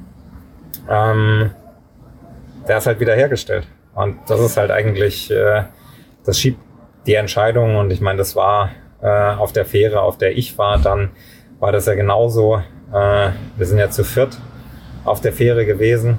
Ähm, 0.88 1.50
der 2.68 2.78
ist 2.78 2.86
halt 2.86 3.00
wieder 3.00 3.14
hergestellt. 3.14 3.66
Und 3.94 4.18
das 4.28 4.38
ist 4.38 4.56
halt 4.56 4.70
eigentlich, 4.70 5.28
äh, 5.30 5.64
das 6.24 6.38
schiebt 6.38 6.60
die 7.04 7.14
Entscheidung. 7.14 7.76
Und 7.76 7.90
ich 7.90 8.00
meine, 8.00 8.18
das 8.18 8.36
war 8.36 8.70
äh, 9.02 9.08
auf 9.08 9.52
der 9.52 9.64
Fähre, 9.64 10.00
auf 10.02 10.18
der 10.18 10.38
ich 10.38 10.56
war, 10.56 10.78
dann 10.78 11.10
war 11.58 11.72
das 11.72 11.86
ja 11.86 11.94
genauso. 11.94 12.62
Äh, 12.92 13.30
wir 13.56 13.66
sind 13.66 13.78
ja 13.78 13.90
zu 13.90 14.04
viert 14.04 14.38
auf 15.04 15.20
der 15.20 15.32
Fähre 15.32 15.66
gewesen. 15.66 16.18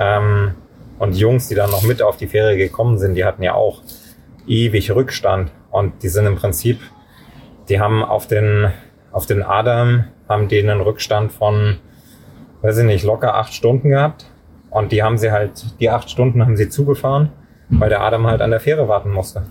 Ähm, 0.00 0.54
und 0.98 1.14
die 1.14 1.20
Jungs, 1.20 1.46
die 1.46 1.54
dann 1.54 1.70
noch 1.70 1.82
mit 1.84 2.02
auf 2.02 2.16
die 2.16 2.26
Fähre 2.26 2.56
gekommen 2.56 2.98
sind, 2.98 3.14
die 3.14 3.24
hatten 3.24 3.44
ja 3.44 3.54
auch 3.54 3.82
ewig 4.48 4.90
Rückstand. 4.90 5.52
Und 5.70 6.02
die 6.02 6.08
sind 6.08 6.26
im 6.26 6.34
Prinzip, 6.34 6.80
die 7.68 7.78
haben 7.78 8.02
auf 8.02 8.26
den, 8.26 8.72
auf 9.12 9.26
den 9.26 9.44
Adam, 9.44 10.06
haben 10.28 10.48
die 10.48 10.58
einen 10.58 10.80
Rückstand 10.80 11.32
von, 11.32 11.78
weiß 12.62 12.78
ich 12.78 12.84
nicht, 12.84 13.04
locker 13.04 13.34
acht 13.34 13.54
Stunden 13.54 13.90
gehabt. 13.90 14.26
Und 14.70 14.92
die 14.92 15.02
haben 15.02 15.18
sie 15.18 15.30
halt, 15.30 15.78
die 15.80 15.90
acht 15.90 16.10
Stunden 16.10 16.42
haben 16.42 16.56
sie 16.56 16.68
zugefahren, 16.68 17.30
weil 17.68 17.90
der 17.90 18.00
Adam 18.00 18.26
halt 18.26 18.40
an 18.40 18.50
der 18.50 18.60
Fähre 18.60 18.88
warten 18.88 19.10
musste. 19.10 19.44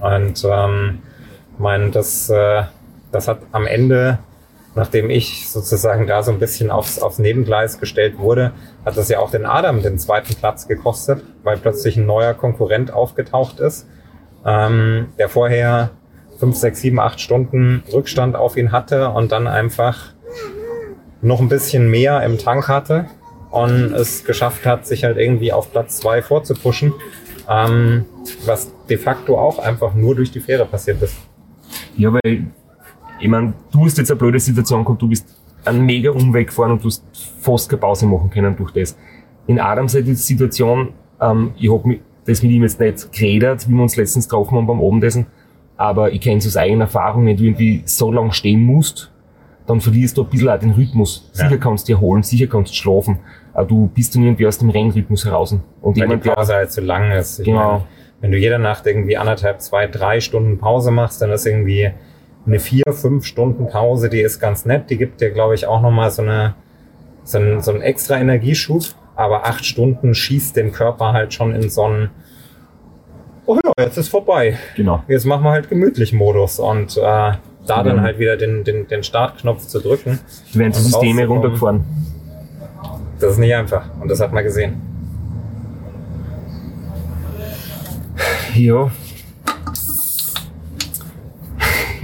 Und 0.00 0.44
ähm, 0.48 1.00
mein, 1.58 1.92
das, 1.92 2.30
äh, 2.30 2.62
das 3.12 3.28
hat 3.28 3.40
am 3.52 3.66
Ende 3.66 4.18
nachdem 4.74 5.10
ich 5.10 5.48
sozusagen 5.48 6.06
da 6.06 6.22
so 6.22 6.32
ein 6.32 6.38
bisschen 6.38 6.70
aufs, 6.70 6.98
aufs 6.98 7.18
Nebengleis 7.18 7.78
gestellt 7.78 8.18
wurde, 8.18 8.52
hat 8.84 8.96
das 8.96 9.08
ja 9.08 9.18
auch 9.20 9.30
den 9.30 9.46
Adam 9.46 9.82
den 9.82 9.98
zweiten 9.98 10.34
Platz 10.34 10.66
gekostet, 10.66 11.22
weil 11.42 11.56
plötzlich 11.58 11.96
ein 11.96 12.06
neuer 12.06 12.34
Konkurrent 12.34 12.92
aufgetaucht 12.92 13.60
ist, 13.60 13.88
ähm, 14.44 15.08
der 15.18 15.28
vorher 15.28 15.90
fünf, 16.44 16.56
sechs, 16.56 16.82
sieben, 16.82 17.00
acht 17.00 17.22
Stunden 17.22 17.82
Rückstand 17.90 18.36
auf 18.36 18.58
ihn 18.58 18.70
hatte 18.70 19.08
und 19.08 19.32
dann 19.32 19.46
einfach 19.46 20.12
noch 21.22 21.40
ein 21.40 21.48
bisschen 21.48 21.90
mehr 21.90 22.22
im 22.22 22.36
Tank 22.36 22.68
hatte 22.68 23.06
und 23.50 23.94
es 23.94 24.24
geschafft 24.24 24.66
hat, 24.66 24.86
sich 24.86 25.04
halt 25.04 25.16
irgendwie 25.16 25.54
auf 25.54 25.72
Platz 25.72 26.00
zwei 26.00 26.20
vorzupuschen, 26.20 26.92
ähm, 27.48 28.04
was 28.44 28.70
de 28.90 28.98
facto 28.98 29.38
auch 29.38 29.58
einfach 29.58 29.94
nur 29.94 30.14
durch 30.14 30.32
die 30.32 30.40
Fähre 30.40 30.66
passiert 30.66 31.00
ist. 31.00 31.16
Ja, 31.96 32.12
weil 32.12 32.44
ich 33.18 33.28
meine, 33.28 33.54
du 33.72 33.86
hast 33.86 33.96
jetzt 33.96 34.10
eine 34.10 34.18
blöde 34.18 34.38
Situation 34.38 34.84
gehabt, 34.84 35.00
du 35.00 35.08
bist 35.08 35.26
einen 35.64 35.86
mega 35.86 36.10
Umweg 36.10 36.48
gefahren 36.48 36.72
und 36.72 36.84
du 36.84 36.88
hast 36.88 37.04
fast 37.40 37.70
keine 37.70 37.80
Pause 37.80 38.04
machen 38.04 38.28
können 38.28 38.54
durch 38.54 38.72
das. 38.72 38.98
In 39.46 39.58
Adams 39.58 39.92
Situation, 39.92 40.90
ähm, 41.22 41.54
ich 41.56 41.72
habe 41.72 42.00
das 42.26 42.42
mit 42.42 42.52
ihm 42.52 42.64
jetzt 42.64 42.80
nicht 42.80 43.10
geredet, 43.12 43.66
wie 43.66 43.72
wir 43.72 43.82
uns 43.82 43.96
letztens 43.96 44.28
getroffen 44.28 44.58
haben 44.58 44.66
beim 44.66 44.82
Abendessen, 44.82 45.24
aber 45.76 46.12
ich 46.12 46.20
kenne 46.20 46.38
es 46.38 46.46
aus 46.46 46.56
eigener 46.56 46.84
Erfahrung, 46.84 47.26
wenn 47.26 47.36
du 47.36 47.44
irgendwie 47.44 47.82
so 47.84 48.12
lange 48.12 48.32
stehen 48.32 48.62
musst, 48.62 49.10
dann 49.66 49.80
verlierst 49.80 50.16
du 50.16 50.22
ein 50.22 50.28
bisschen 50.28 50.48
auch 50.48 50.58
den 50.58 50.72
Rhythmus. 50.72 51.30
Ja. 51.34 51.44
Sicher 51.44 51.58
kannst 51.58 51.88
du 51.88 51.94
dir 51.94 52.00
holen, 52.00 52.22
sicher 52.22 52.46
kannst 52.46 52.72
du 52.72 52.76
schlafen, 52.76 53.18
aber 53.52 53.66
du 53.66 53.88
bist 53.88 54.14
dann 54.14 54.22
irgendwie 54.22 54.46
aus 54.46 54.58
dem 54.58 54.70
Rennrhythmus 54.70 55.24
heraus. 55.24 55.52
Und 55.52 55.64
Weil 55.82 55.94
jemand, 55.94 56.24
die 56.24 56.28
Pause 56.28 56.54
halt 56.54 56.72
zu 56.72 56.80
lang 56.80 57.10
ist. 57.12 57.40
Ich 57.40 57.46
genau. 57.46 57.72
Meine, 57.72 57.84
wenn 58.20 58.32
du 58.32 58.38
jede 58.38 58.58
Nacht 58.58 58.86
irgendwie 58.86 59.16
anderthalb, 59.16 59.60
zwei, 59.60 59.86
drei 59.86 60.20
Stunden 60.20 60.58
Pause 60.58 60.90
machst, 60.90 61.20
dann 61.20 61.30
ist 61.30 61.46
irgendwie 61.46 61.90
eine 62.46 62.58
vier, 62.58 62.84
fünf 62.92 63.24
Stunden 63.24 63.66
Pause, 63.68 64.08
die 64.08 64.20
ist 64.20 64.38
ganz 64.38 64.64
nett. 64.64 64.90
Die 64.90 64.96
gibt 64.96 65.20
dir, 65.20 65.30
glaube 65.30 65.54
ich, 65.54 65.66
auch 65.66 65.80
nochmal 65.80 66.10
so, 66.10 66.22
eine, 66.22 66.54
so, 67.24 67.38
einen, 67.38 67.60
so 67.60 67.72
einen 67.72 67.82
extra 67.82 68.18
Energieschub. 68.18 68.82
Aber 69.16 69.46
acht 69.46 69.64
Stunden 69.64 70.14
schießt 70.14 70.56
den 70.56 70.72
Körper 70.72 71.12
halt 71.12 71.32
schon 71.32 71.54
in 71.54 71.70
so 71.70 71.84
einen, 71.84 72.10
oh 73.46 73.58
ja, 73.64 73.72
jetzt 73.84 73.96
ist 73.96 74.08
vorbei. 74.08 74.58
Genau. 74.76 75.02
Jetzt 75.08 75.24
machen 75.24 75.44
wir 75.44 75.50
halt 75.50 75.68
gemütlich 75.68 76.12
Modus 76.12 76.58
und 76.58 76.96
äh, 76.96 77.00
da 77.00 77.82
dann 77.82 78.00
halt 78.02 78.18
wieder 78.18 78.36
den, 78.36 78.64
den, 78.64 78.86
den 78.88 79.02
Startknopf 79.02 79.66
zu 79.66 79.80
drücken. 79.80 80.18
Werden 80.52 80.72
die 80.72 80.78
Systeme 80.78 81.26
runtergefahren. 81.26 81.84
Das 83.20 83.32
ist 83.32 83.38
nicht 83.38 83.54
einfach 83.54 83.86
und 84.00 84.08
das 84.08 84.20
hat 84.20 84.32
man 84.32 84.44
gesehen. 84.44 84.80
Ja, 88.54 88.90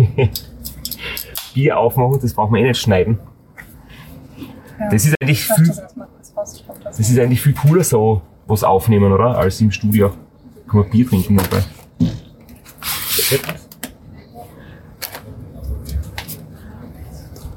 Bier 1.55 1.79
aufmachen, 1.79 2.19
das 2.21 2.35
braucht 2.35 2.51
man 2.51 2.61
eh 2.61 2.69
nicht 2.69 2.81
schneiden. 2.81 3.19
Ja. 4.79 4.89
Das 4.91 5.05
ist 5.05 5.15
eigentlich 5.21 5.45
viel, 5.45 5.75
das 6.85 6.99
ist 6.99 7.19
eigentlich 7.19 7.43
viel 7.43 7.55
cooler 7.55 7.85
so, 7.85 8.23
was 8.47 8.65
aufnehmen, 8.65 9.13
oder? 9.13 9.37
Als 9.37 9.61
im 9.61 9.71
Studio. 9.71 10.13
Kann 10.71 10.81
man 10.81 10.91
Bier 10.91 11.09
trinken 11.09 11.37
dabei. 11.37 11.65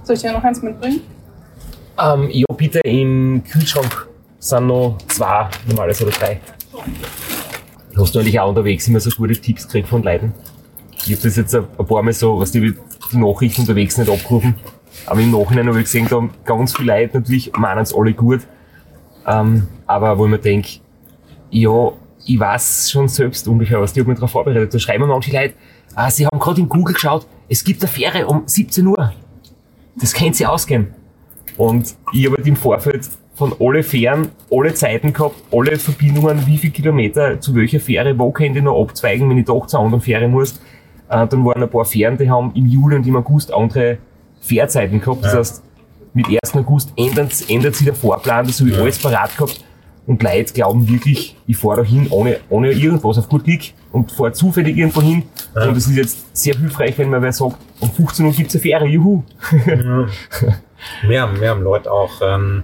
Soll 0.03 0.15
ich 0.15 0.21
dir 0.21 0.31
noch 0.31 0.43
eins 0.43 0.63
mitbringen? 0.63 1.01
Ähm, 2.01 2.29
ja, 2.31 2.45
bitte 2.57 2.79
im 2.79 3.43
Kühlschrank 3.43 4.07
sind 4.39 4.65
noch 4.65 4.97
zwei, 5.09 5.47
normales 5.67 6.01
oder 6.01 6.09
drei. 6.09 6.41
Hast 7.95 8.15
du 8.15 8.19
eigentlich 8.19 8.39
auch 8.39 8.49
unterwegs 8.49 8.87
immer 8.87 8.99
so 8.99 9.11
gute 9.11 9.39
Tipps 9.39 9.67
gekriegt 9.67 9.89
von 9.89 10.01
Leuten? 10.01 10.33
Ich 11.05 11.11
habe 11.11 11.21
das 11.21 11.35
jetzt 11.35 11.53
ein 11.53 11.67
paar 11.67 12.01
Mal 12.01 12.13
so, 12.13 12.39
was 12.39 12.51
die, 12.51 12.73
die 13.11 13.17
Nachrichten 13.17 13.61
unterwegs 13.61 13.95
nicht 13.99 14.09
abgerufen. 14.09 14.55
Aber 15.05 15.19
im 15.19 15.29
Nachhinein 15.29 15.67
habe 15.67 15.77
ich 15.77 15.85
gesehen, 15.85 16.07
da 16.09 16.15
haben 16.15 16.31
ganz 16.45 16.75
viele 16.75 16.99
Leute 16.99 17.19
natürlich 17.19 17.51
meinen 17.55 17.83
es 17.83 17.93
alle 17.93 18.13
gut. 18.13 18.41
Ähm, 19.27 19.67
aber 19.85 20.17
wo 20.17 20.25
ich 20.25 20.31
mir 20.31 20.39
denke, 20.39 20.79
ja, 21.51 21.91
ich 22.25 22.39
weiß 22.39 22.91
schon 22.91 23.07
selbst 23.07 23.47
ungefähr 23.47 23.81
was, 23.81 23.93
die 23.93 24.01
haben 24.01 24.07
mich 24.07 24.17
darauf 24.17 24.31
vorbereitet. 24.31 24.73
Da 24.73 24.79
schreiben 24.79 25.03
mir 25.03 25.13
manche 25.13 25.31
Leute, 25.31 25.53
ah, 25.95 26.09
sie 26.09 26.25
haben 26.25 26.39
gerade 26.39 26.61
in 26.61 26.69
Google 26.69 26.93
geschaut, 26.93 27.27
es 27.49 27.63
gibt 27.63 27.81
eine 27.81 27.91
Fähre 27.91 28.27
um 28.27 28.43
17 28.45 28.87
Uhr. 28.87 29.13
Das 29.95 30.13
kennt 30.13 30.35
sie 30.35 30.45
ausgehen. 30.45 30.93
Und 31.57 31.95
ich 32.13 32.25
habe 32.25 32.37
halt 32.37 32.47
im 32.47 32.55
Vorfeld 32.55 33.07
von 33.35 33.53
alle 33.59 33.83
Fähren, 33.83 34.29
alle 34.51 34.73
Zeiten 34.73 35.13
gehabt, 35.13 35.35
alle 35.51 35.77
Verbindungen, 35.77 36.45
wie 36.45 36.57
viele 36.57 36.73
Kilometer 36.73 37.39
zu 37.39 37.55
welcher 37.55 37.79
Fähre, 37.79 38.17
wo 38.17 38.31
könnte 38.31 38.59
ich 38.59 38.65
noch 38.65 38.81
abzweigen, 38.81 39.29
wenn 39.29 39.37
ich 39.37 39.45
doch 39.45 39.67
zur 39.67 39.79
anderen 39.79 40.01
Fähre 40.01 40.27
muss. 40.27 40.53
Äh, 41.09 41.27
dann 41.27 41.45
waren 41.45 41.61
ein 41.61 41.69
paar 41.69 41.85
Fähren, 41.85 42.17
die 42.17 42.29
haben 42.29 42.51
im 42.55 42.65
Juli 42.65 42.95
und 42.95 43.07
im 43.07 43.15
August 43.15 43.53
andere 43.53 43.97
Fährzeiten 44.41 44.99
gehabt. 44.99 45.23
Das 45.23 45.33
heißt, 45.33 45.63
mit 46.13 46.27
1. 46.27 46.55
August 46.55 46.93
ändert, 46.95 47.33
ändert 47.49 47.75
sich 47.75 47.85
der 47.85 47.95
Fahrplan, 47.95 48.45
das 48.45 48.59
habe 48.59 48.69
ich 48.69 48.77
alles 48.77 48.99
parat 48.99 49.35
gehabt. 49.35 49.63
Und 50.05 50.21
Leute 50.21 50.53
glauben 50.53 50.89
wirklich, 50.89 51.37
ich 51.47 51.57
fahre 51.57 51.77
da 51.77 51.83
hin 51.83 52.07
ohne, 52.09 52.39
ohne 52.49 52.71
irgendwas 52.71 53.17
auf 53.17 53.29
gut 53.29 53.45
Glück 53.45 53.61
und 53.91 54.11
fahre 54.11 54.33
zufällig 54.33 54.77
irgendwo 54.77 55.01
hin. 55.01 55.23
Ja. 55.55 55.67
Und 55.67 55.77
das 55.77 55.87
ist 55.87 55.95
jetzt 55.95 56.35
sehr 56.35 56.55
hilfreich, 56.55 56.97
wenn 56.97 57.09
man 57.09 57.21
wer 57.21 57.31
sagt, 57.31 57.55
um 57.79 57.89
15 57.89 58.25
Uhr 58.25 58.33
gibt's 58.33 58.53
eine 58.53 58.61
Fähre, 58.61 58.85
juhu. 58.85 59.23
Ja. 59.65 60.07
wir, 61.07 61.21
haben, 61.21 61.39
wir 61.39 61.49
haben 61.49 61.63
Leute 61.63 61.89
auch, 61.89 62.21
ähm, 62.21 62.63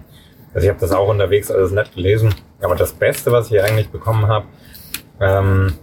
also 0.54 0.66
ich 0.66 0.70
habe 0.70 0.80
das 0.82 0.92
auch 0.92 1.08
unterwegs 1.08 1.50
alles 1.50 1.72
nett 1.72 1.94
gelesen, 1.96 2.36
aber 2.62 2.76
das 2.76 2.92
Beste, 2.92 3.32
was 3.32 3.50
ich 3.52 3.62
eigentlich 3.62 3.90
bekommen 3.90 4.28
habe, 4.28 4.46
ähm, 5.22 5.74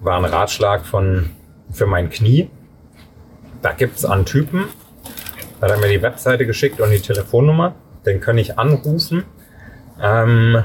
war 0.00 0.16
ein 0.16 0.24
Ratschlag 0.24 0.86
von 0.86 1.30
für 1.70 1.86
mein 1.86 2.08
Knie. 2.08 2.48
Da 3.60 3.72
gibt's 3.72 4.04
einen 4.04 4.24
Typen, 4.24 4.64
da 5.60 5.66
hat 5.66 5.74
er 5.74 5.80
mir 5.80 5.88
die 5.88 6.00
Webseite 6.00 6.46
geschickt 6.46 6.80
und 6.80 6.90
die 6.90 7.00
Telefonnummer. 7.00 7.74
Den 8.06 8.20
kann 8.20 8.38
ich 8.38 8.58
anrufen. 8.58 9.24
Ähm, 10.00 10.62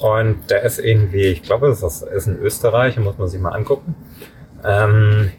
und 0.00 0.38
der 0.48 0.62
ist 0.62 0.78
irgendwie, 0.78 1.26
ich 1.26 1.42
glaube, 1.42 1.68
das 1.68 2.02
ist 2.02 2.26
in 2.26 2.38
Österreich, 2.38 2.96
muss 2.98 3.18
man 3.18 3.28
sich 3.28 3.40
mal 3.40 3.50
angucken. 3.50 3.94
Ähm, 4.64 5.32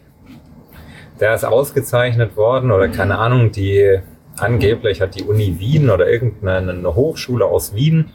der 1.19 1.33
ist 1.33 1.43
ausgezeichnet 1.43 2.37
worden 2.37 2.71
oder 2.71 2.87
keine 2.87 3.17
Ahnung, 3.17 3.51
die 3.51 3.99
angeblich 4.37 5.01
hat 5.01 5.15
die 5.15 5.23
Uni 5.23 5.59
Wien 5.59 5.89
oder 5.89 6.09
irgendeine 6.09 6.95
Hochschule 6.95 7.45
aus 7.45 7.73
Wien 7.73 8.11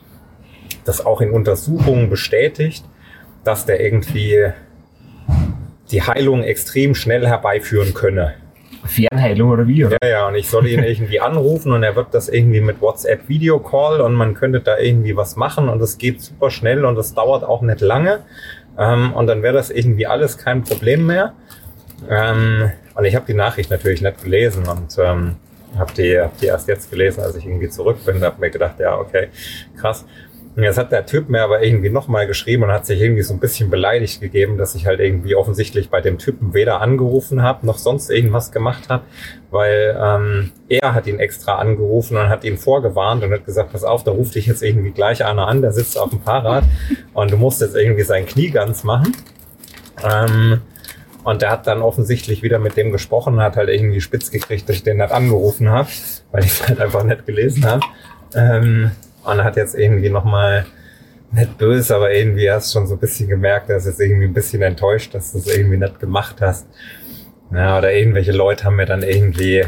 das 0.84 1.04
auch 1.04 1.20
in 1.20 1.30
Untersuchungen 1.30 2.10
bestätigt, 2.10 2.84
dass 3.42 3.66
der 3.66 3.80
irgendwie 3.80 4.52
die 5.90 6.02
Heilung 6.02 6.42
extrem 6.42 6.94
schnell 6.94 7.26
herbeiführen 7.26 7.94
könne. 7.94 8.34
Fernheilung 8.86 9.50
oder 9.50 9.66
wie? 9.66 9.84
Oder? 9.84 9.96
Ja, 10.02 10.08
ja, 10.08 10.28
und 10.28 10.34
ich 10.34 10.48
soll 10.48 10.66
ihn 10.66 10.82
irgendwie 10.82 11.20
anrufen 11.20 11.72
und 11.72 11.82
er 11.82 11.96
wird 11.96 12.08
das 12.12 12.28
irgendwie 12.28 12.60
mit 12.60 12.80
WhatsApp 12.80 13.28
Video 13.28 13.58
Call 13.58 14.00
und 14.00 14.14
man 14.14 14.34
könnte 14.34 14.60
da 14.60 14.78
irgendwie 14.78 15.16
was 15.16 15.36
machen 15.36 15.68
und 15.68 15.80
es 15.80 15.98
geht 15.98 16.20
super 16.20 16.50
schnell 16.50 16.84
und 16.84 16.98
es 16.98 17.14
dauert 17.14 17.44
auch 17.44 17.62
nicht 17.62 17.80
lange 17.80 18.20
ähm, 18.78 19.12
und 19.12 19.26
dann 19.26 19.42
wäre 19.42 19.54
das 19.54 19.70
irgendwie 19.70 20.06
alles 20.06 20.38
kein 20.38 20.64
Problem 20.64 21.06
mehr. 21.06 21.32
Ähm, 22.08 22.70
und 22.94 23.04
ich 23.04 23.14
habe 23.14 23.26
die 23.26 23.34
Nachricht 23.34 23.70
natürlich 23.70 24.02
nicht 24.02 24.22
gelesen 24.22 24.66
und 24.68 24.96
ähm, 24.98 25.36
habe 25.78 25.92
die, 25.94 26.18
hab 26.18 26.38
die 26.38 26.46
erst 26.46 26.68
jetzt 26.68 26.90
gelesen, 26.90 27.22
als 27.22 27.36
ich 27.36 27.46
irgendwie 27.46 27.68
zurück 27.68 28.04
bin. 28.04 28.20
Da 28.20 28.26
habe 28.26 28.40
mir 28.40 28.50
gedacht, 28.50 28.78
ja, 28.78 28.96
okay, 28.98 29.28
krass. 29.76 30.04
Und 30.56 30.62
jetzt 30.62 30.78
hat 30.78 30.92
der 30.92 31.04
Typ 31.04 31.28
mir 31.28 31.42
aber 31.42 31.62
irgendwie 31.62 31.90
nochmal 31.90 32.28
geschrieben 32.28 32.62
und 32.62 32.70
hat 32.70 32.86
sich 32.86 33.00
irgendwie 33.00 33.22
so 33.22 33.34
ein 33.34 33.40
bisschen 33.40 33.70
beleidigt 33.70 34.20
gegeben, 34.20 34.56
dass 34.56 34.76
ich 34.76 34.86
halt 34.86 35.00
irgendwie 35.00 35.34
offensichtlich 35.34 35.90
bei 35.90 36.00
dem 36.00 36.18
Typen 36.18 36.54
weder 36.54 36.80
angerufen 36.80 37.42
habe 37.42 37.66
noch 37.66 37.78
sonst 37.78 38.08
irgendwas 38.08 38.52
gemacht 38.52 38.88
habe, 38.88 39.02
weil 39.50 39.98
ähm, 40.00 40.52
er 40.68 40.94
hat 40.94 41.08
ihn 41.08 41.18
extra 41.18 41.56
angerufen 41.56 42.16
und 42.16 42.28
hat 42.28 42.44
ihn 42.44 42.56
vorgewarnt 42.56 43.24
und 43.24 43.32
hat 43.32 43.44
gesagt, 43.44 43.72
pass 43.72 43.82
auf, 43.82 44.04
da 44.04 44.12
ruft 44.12 44.36
dich 44.36 44.46
jetzt 44.46 44.62
irgendwie 44.62 44.92
gleich 44.92 45.24
einer 45.24 45.48
an, 45.48 45.60
der 45.60 45.72
sitzt 45.72 45.98
auf 45.98 46.10
dem 46.10 46.20
Fahrrad 46.20 46.64
und 47.14 47.32
du 47.32 47.36
musst 47.36 47.60
jetzt 47.60 47.74
irgendwie 47.74 48.02
sein 48.02 48.24
Knie 48.24 48.50
ganz 48.50 48.84
machen. 48.84 49.12
Ähm, 50.08 50.60
Und 51.24 51.40
der 51.40 51.50
hat 51.50 51.66
dann 51.66 51.80
offensichtlich 51.80 52.42
wieder 52.42 52.58
mit 52.58 52.76
dem 52.76 52.92
gesprochen, 52.92 53.40
hat 53.40 53.56
halt 53.56 53.70
irgendwie 53.70 54.02
spitz 54.02 54.30
gekriegt, 54.30 54.68
dass 54.68 54.76
ich 54.76 54.82
den 54.82 54.98
nicht 54.98 55.10
angerufen 55.10 55.70
habe, 55.70 55.88
weil 56.32 56.44
ich 56.44 56.52
es 56.52 56.68
halt 56.68 56.80
einfach 56.80 57.02
nicht 57.02 57.24
gelesen 57.26 57.64
habe. 57.64 57.80
Ähm, 58.34 58.90
und 59.24 59.44
hat 59.44 59.56
jetzt 59.56 59.74
irgendwie 59.74 60.10
nochmal, 60.10 60.66
nicht 61.32 61.58
böse, 61.58 61.96
aber 61.96 62.12
irgendwie 62.12 62.50
hast 62.50 62.72
schon 62.72 62.86
so 62.86 62.94
ein 62.94 63.00
bisschen 63.00 63.28
gemerkt, 63.28 63.68
dass 63.68 63.86
es 63.86 63.98
irgendwie 63.98 64.26
ein 64.26 64.34
bisschen 64.34 64.62
enttäuscht, 64.62 65.14
dass 65.14 65.32
du 65.32 65.38
es 65.38 65.46
irgendwie 65.46 65.78
nicht 65.78 65.98
gemacht 65.98 66.36
hast. 66.40 66.66
Ja, 67.52 67.78
oder 67.78 67.92
irgendwelche 67.92 68.32
Leute 68.32 68.64
haben 68.64 68.76
mir 68.76 68.86
dann 68.86 69.02
irgendwie 69.02 69.64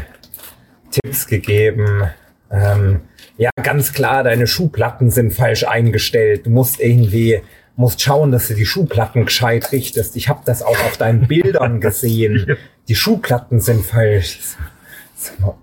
Tipps 0.91 1.27
gegeben. 1.27 2.03
Ähm, 2.49 3.01
ja, 3.37 3.49
ganz 3.61 3.93
klar, 3.93 4.23
deine 4.23 4.47
Schuhplatten 4.47 5.11
sind 5.11 5.33
falsch 5.33 5.65
eingestellt. 5.65 6.45
Du 6.45 6.49
musst 6.49 6.79
irgendwie 6.79 7.41
musst 7.77 8.01
schauen, 8.01 8.31
dass 8.31 8.47
du 8.47 8.55
die 8.55 8.65
Schuhplatten 8.65 9.25
gescheit 9.25 9.71
richtest. 9.71 10.15
Ich 10.15 10.29
habe 10.29 10.41
das 10.43 10.63
auch 10.63 10.79
auf 10.85 10.97
deinen 10.97 11.27
Bildern 11.27 11.79
gesehen. 11.79 12.57
Die 12.87 12.95
Schuhplatten 12.95 13.59
sind 13.59 13.85
falsch. 13.85 14.39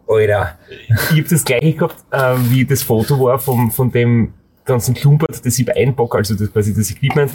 Oder. 0.06 0.58
Ich 0.88 1.10
habe 1.10 1.28
das 1.28 1.44
gleiche 1.44 1.72
gehabt, 1.72 1.96
äh, 2.10 2.34
wie 2.50 2.64
das 2.64 2.82
Foto 2.82 3.20
war 3.20 3.38
vom, 3.38 3.70
von 3.70 3.90
dem 3.90 4.32
ganzen 4.64 4.94
Klumpert, 4.94 5.44
das 5.44 5.58
ich 5.58 5.76
einpacke, 5.76 6.18
also 6.18 6.34
das 6.34 6.52
quasi 6.52 6.74
das 6.74 6.90
Equipment. 6.90 7.32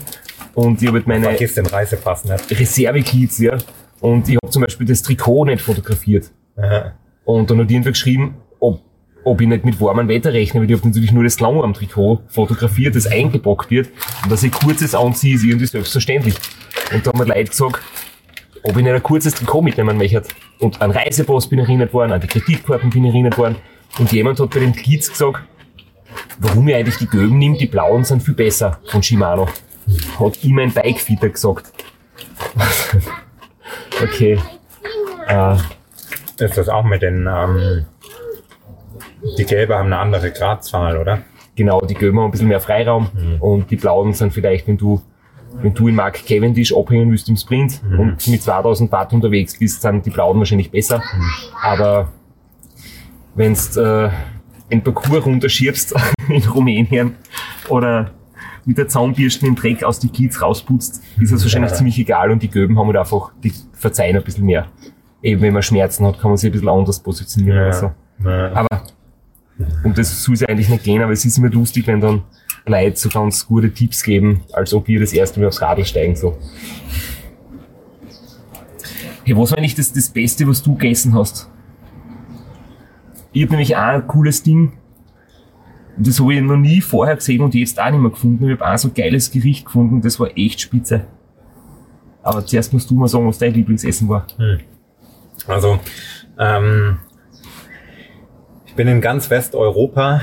Und 0.55 0.82
ich 0.82 0.88
habe 0.88 0.97
halt 0.97 1.07
meine 1.07 1.25
Vergiss 1.25 1.53
den 1.53 1.65
Reisepass 1.65 2.25
nicht. 2.25 2.59
Reservekids, 2.59 3.39
ja. 3.39 3.57
Und 4.01 4.27
ich 4.30 4.36
habe 4.36 4.49
zum 4.49 4.63
Beispiel 4.63 4.88
das 4.88 5.01
Trikot 5.01 5.45
nicht 5.45 5.61
fotografiert. 5.61 6.32
Aha. 6.57 6.93
Und 7.25 7.49
dann 7.49 7.59
hat 7.59 7.69
irgendwer 7.69 7.91
geschrieben, 7.91 8.36
ob, 8.59 8.82
ob 9.23 9.41
ich 9.41 9.47
nicht 9.47 9.65
mit 9.65 9.80
warmem 9.80 10.07
Wetter 10.07 10.34
rechne, 10.34 10.61
weil 10.61 10.69
ich 10.69 10.77
habe 10.77 10.88
natürlich 10.88 11.11
nur 11.11 11.23
das 11.23 11.39
Langarm-Trikot 11.39 12.23
fotografiert, 12.27 12.95
das 12.95 13.05
eingepackt 13.05 13.69
wird. 13.69 13.89
Und 14.23 14.32
dass 14.32 14.43
ich 14.43 14.51
kurzes 14.51 14.95
anziehe, 14.95 15.36
ist 15.36 15.43
irgendwie 15.43 15.67
selbstverständlich. 15.67 16.36
Und 16.93 17.05
da 17.05 17.11
haben 17.11 17.19
mir 17.19 17.25
Leute 17.25 17.49
gesagt, 17.49 17.84
ob 18.64 18.78
ich 18.78 18.84
nicht 18.84 18.93
ein 18.93 19.03
kurzes 19.03 19.34
Trikot 19.34 19.62
mitnehmen 19.62 19.97
möchte. 19.97 20.24
Und 20.60 20.82
an 20.82 20.91
Reisepass 20.91 21.47
bin 21.47 21.60
ich 21.60 21.66
erinnert 21.66 21.93
worden, 21.93 22.12
an 22.12 22.22
die 22.22 22.28
Kreditkarten 22.28 22.89
bin 22.89 23.05
ich 23.05 23.14
erinnert 23.14 23.38
worden. 23.38 23.55
Und 23.97 24.12
jemand 24.12 24.39
hat 24.39 24.49
bei 24.51 24.60
den 24.60 24.74
Kids 24.74 25.10
gesagt, 25.10 25.43
warum 26.39 26.68
ich 26.68 26.76
eigentlich 26.76 26.97
die 26.97 27.07
gelben 27.07 27.38
nehme, 27.38 27.57
die 27.57 27.66
blauen 27.66 28.03
sind 28.03 28.24
viel 28.24 28.34
besser 28.34 28.80
von 28.86 29.01
Shimano. 29.01 29.47
Hat 30.20 30.43
ihm 30.43 30.60
ein 30.60 30.72
Bikefitter 30.72 31.30
gesagt. 31.30 31.72
okay. 34.03 34.39
Äh, 35.28 35.55
ist 36.38 36.57
das 36.57 36.70
auch 36.70 36.84
mit 36.84 37.01
den, 37.01 37.28
ähm, 37.28 37.86
die 39.38 39.45
gelbe 39.45 39.76
haben 39.76 39.88
eine 39.88 39.97
andere 39.97 40.32
Gradzahl, 40.32 40.97
oder? 40.97 41.22
Genau, 41.55 41.82
die 41.82 41.93
gelben 41.93 42.20
haben 42.20 42.26
ein 42.26 42.32
bisschen 42.32 42.47
mehr 42.47 42.62
Freiraum 42.62 43.10
mhm. 43.14 43.41
und 43.41 43.72
die 43.72 43.76
blauen 43.76 44.14
sind 44.14 44.34
vielleicht, 44.34 44.68
wenn 44.68 44.78
du 44.78 45.01
wenn 45.62 45.74
du 45.74 45.88
in 45.88 45.95
Mark 45.95 46.26
Cavendish 46.26 46.74
abhängen 46.74 47.12
willst 47.12 47.30
im 47.30 47.38
Sprint 47.38 47.82
mhm. 47.84 48.00
und 48.00 48.28
mit 48.28 48.41
2000 48.41 48.91
Watt 48.91 49.14
unterwegs 49.14 49.58
bist, 49.58 49.82
sind 49.82 50.06
die 50.06 50.10
blauen 50.10 50.38
wahrscheinlich 50.38 50.72
besser. 50.72 51.00
Mhm. 51.00 51.24
Aber 51.62 52.12
wenn 53.36 53.54
du 53.54 53.82
äh, 53.82 54.10
ein 54.72 54.84
Parcours 54.84 55.26
runterschiebst 55.26 55.95
in 56.30 56.43
Rumänien 56.43 57.16
oder 57.70 58.12
mit 58.66 58.78
der 58.78 58.88
Zaunbürste 58.88 59.45
den 59.45 59.56
Dreck 59.56 59.84
aus 59.84 60.00
die 60.00 60.10
Kids 60.10 60.41
rausputzt, 60.41 61.04
ist 61.20 61.34
das 61.34 61.43
wahrscheinlich 61.43 61.72
ja. 61.72 61.78
ziemlich 61.78 61.97
egal 61.97 62.32
und 62.32 62.43
die 62.43 62.50
Göben 62.50 62.78
haben 62.78 62.88
halt 62.88 62.97
einfach, 62.97 63.32
die 63.43 63.54
verzeihen 63.74 64.16
ein 64.16 64.24
bisschen 64.24 64.45
mehr. 64.45 64.68
Eben 65.22 65.41
wenn 65.41 65.54
man 65.54 65.64
Schmerzen 65.64 66.06
hat, 66.06 66.20
kann 66.20 66.32
man 66.32 66.38
sich 66.38 66.50
ein 66.50 66.54
bisschen 66.54 66.70
anders 66.70 67.00
positionieren 67.00 67.58
ja. 67.58 67.64
oder 67.64 67.74
so. 67.74 67.91
Ja. 68.24 68.54
Aber 68.54 68.84
um 69.84 69.93
das 69.93 70.24
soll 70.24 70.36
es 70.36 70.43
eigentlich 70.43 70.70
nicht 70.70 70.84
gehen, 70.84 71.02
aber 71.02 71.12
es 71.12 71.26
ist 71.26 71.38
immer 71.38 71.50
lustig, 71.50 71.88
wenn 71.88 72.00
dann 72.00 72.24
Leute 72.66 72.97
so 72.97 73.10
ganz 73.10 73.45
gute 73.47 73.74
Tipps 73.74 74.03
geben, 74.03 74.41
als 74.53 74.74
ob 74.74 74.88
wir 74.88 74.99
das 74.99 75.14
erste 75.14 75.39
Mal 75.39 75.47
aufs 75.47 75.62
Radl 75.62 75.86
steigen. 75.86 76.16
So. 76.16 76.38
Hey, 79.24 79.38
was 79.38 79.51
war 79.51 79.57
eigentlich 79.57 79.76
das, 79.76 79.91
das 79.91 80.10
Beste, 80.10 80.47
was 80.47 80.62
du 80.64 80.76
gegessen 80.76 81.14
hast? 81.14 81.49
Ich 83.32 83.43
habe 83.43 83.51
nämlich 83.51 83.76
auch 83.76 83.82
ein 83.82 84.07
cooles 84.07 84.41
Ding, 84.41 84.74
das 85.97 86.20
habe 86.20 86.34
ich 86.34 86.41
noch 86.41 86.57
nie 86.57 86.82
vorher 86.82 87.16
gesehen 87.16 87.41
und 87.41 87.53
jetzt 87.53 87.80
auch 87.80 87.91
nicht 87.91 87.99
mehr 87.99 88.12
gefunden. 88.12 88.45
Ich 88.45 88.60
habe 88.60 88.74
auch 88.74 88.78
so 88.78 88.88
ein 88.88 88.93
geiles 88.93 89.30
Gericht 89.30 89.66
gefunden, 89.66 90.01
das 90.01 90.20
war 90.20 90.30
echt 90.36 90.62
spitze. 90.62 91.05
Aber 92.24 92.45
zuerst 92.45 92.74
musst 92.74 92.89
du 92.89 92.95
mal 92.95 93.07
sagen, 93.07 93.28
was 93.28 93.38
dein 93.38 93.53
Lieblingsessen 93.53 94.07
war. 94.07 94.26
Hm. 94.38 94.60
Also, 95.47 95.80
ähm, 96.38 96.99
ich 98.66 98.76
bin 98.76 98.88
in 98.88 99.01
ganz 99.01 99.30
Westeuropa 99.30 100.22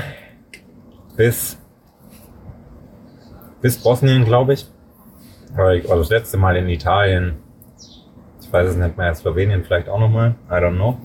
bis, 1.15 1.56
bis 3.61 3.77
Bosnien, 3.77 4.25
glaube 4.25 4.53
ich. 4.53 4.67
Oder 5.53 5.79
das 5.79 6.09
letzte 6.09 6.37
Mal 6.37 6.55
in 6.57 6.69
Italien. 6.69 7.37
Ich 8.41 8.51
weiß 8.51 8.69
es 8.69 8.75
nicht 8.75 8.97
mehr, 8.97 9.13
Slowenien 9.15 9.63
vielleicht 9.63 9.89
auch 9.89 9.99
nochmal. 9.99 10.35
I 10.49 10.53
don't 10.53 10.75
know. 10.75 10.97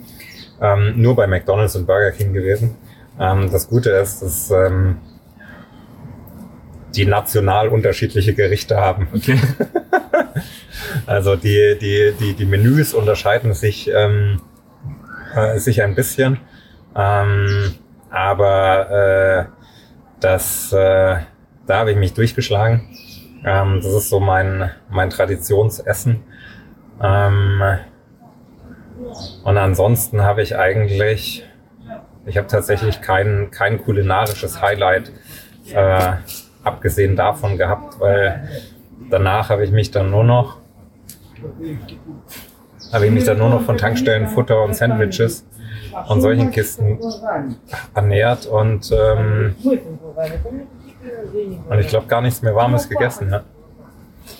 Ähm, 0.60 1.00
nur 1.00 1.16
bei 1.16 1.26
McDonalds 1.26 1.74
und 1.76 1.86
Burger 1.86 2.12
King 2.12 2.32
gewesen. 2.32 2.76
Ähm, 3.18 3.50
das 3.50 3.68
Gute 3.68 3.90
ist, 3.90 4.22
dass 4.22 4.50
ähm, 4.50 4.98
die 6.94 7.06
national 7.06 7.68
unterschiedliche 7.68 8.34
Gerichte 8.34 8.76
haben. 8.76 9.08
Okay. 9.14 9.40
also 11.06 11.36
die, 11.36 11.76
die, 11.80 12.12
die, 12.18 12.34
die 12.34 12.46
Menüs 12.46 12.94
unterscheiden 12.94 13.54
sich, 13.54 13.90
ähm, 13.92 14.40
äh, 15.34 15.58
sich 15.58 15.82
ein 15.82 15.94
bisschen. 15.94 16.38
Ähm, 16.94 17.74
aber 18.10 18.90
äh, 18.90 19.44
das, 20.20 20.72
äh, 20.72 21.16
da 21.72 21.78
habe 21.78 21.90
ich 21.92 21.96
mich 21.96 22.12
durchgeschlagen. 22.12 22.82
Ähm, 23.44 23.80
das 23.82 23.92
ist 23.92 24.10
so 24.10 24.20
mein, 24.20 24.70
mein 24.90 25.08
Traditionsessen. 25.10 26.22
Ähm, 27.02 27.62
und 29.42 29.56
ansonsten 29.56 30.22
habe 30.22 30.42
ich 30.42 30.56
eigentlich 30.56 31.44
ich 32.24 32.36
habe 32.36 32.46
tatsächlich 32.46 33.00
kein, 33.00 33.50
kein 33.50 33.82
kulinarisches 33.82 34.62
Highlight 34.62 35.10
äh, 35.74 36.12
abgesehen 36.62 37.16
davon 37.16 37.58
gehabt, 37.58 37.98
weil 37.98 38.48
danach 39.10 39.50
habe 39.50 39.64
ich 39.64 39.72
mich 39.72 39.90
dann 39.90 40.10
nur 40.10 40.24
noch 40.24 40.58
habe 42.92 43.06
ich 43.06 43.10
mich 43.10 43.24
dann 43.24 43.38
nur 43.38 43.48
noch 43.48 43.62
von 43.62 43.78
Tankstellen, 43.78 44.28
Futter 44.28 44.62
und 44.62 44.76
Sandwiches 44.76 45.46
und 46.08 46.20
solchen 46.20 46.50
Kisten 46.50 46.98
ernährt 47.94 48.46
und, 48.46 48.92
ähm, 48.92 49.56
und 51.68 51.78
ich 51.78 51.88
glaube 51.88 52.06
gar 52.06 52.20
nichts 52.20 52.42
mehr 52.42 52.54
Warmes 52.54 52.88
gegessen. 52.88 53.30
Ja. 53.30 53.42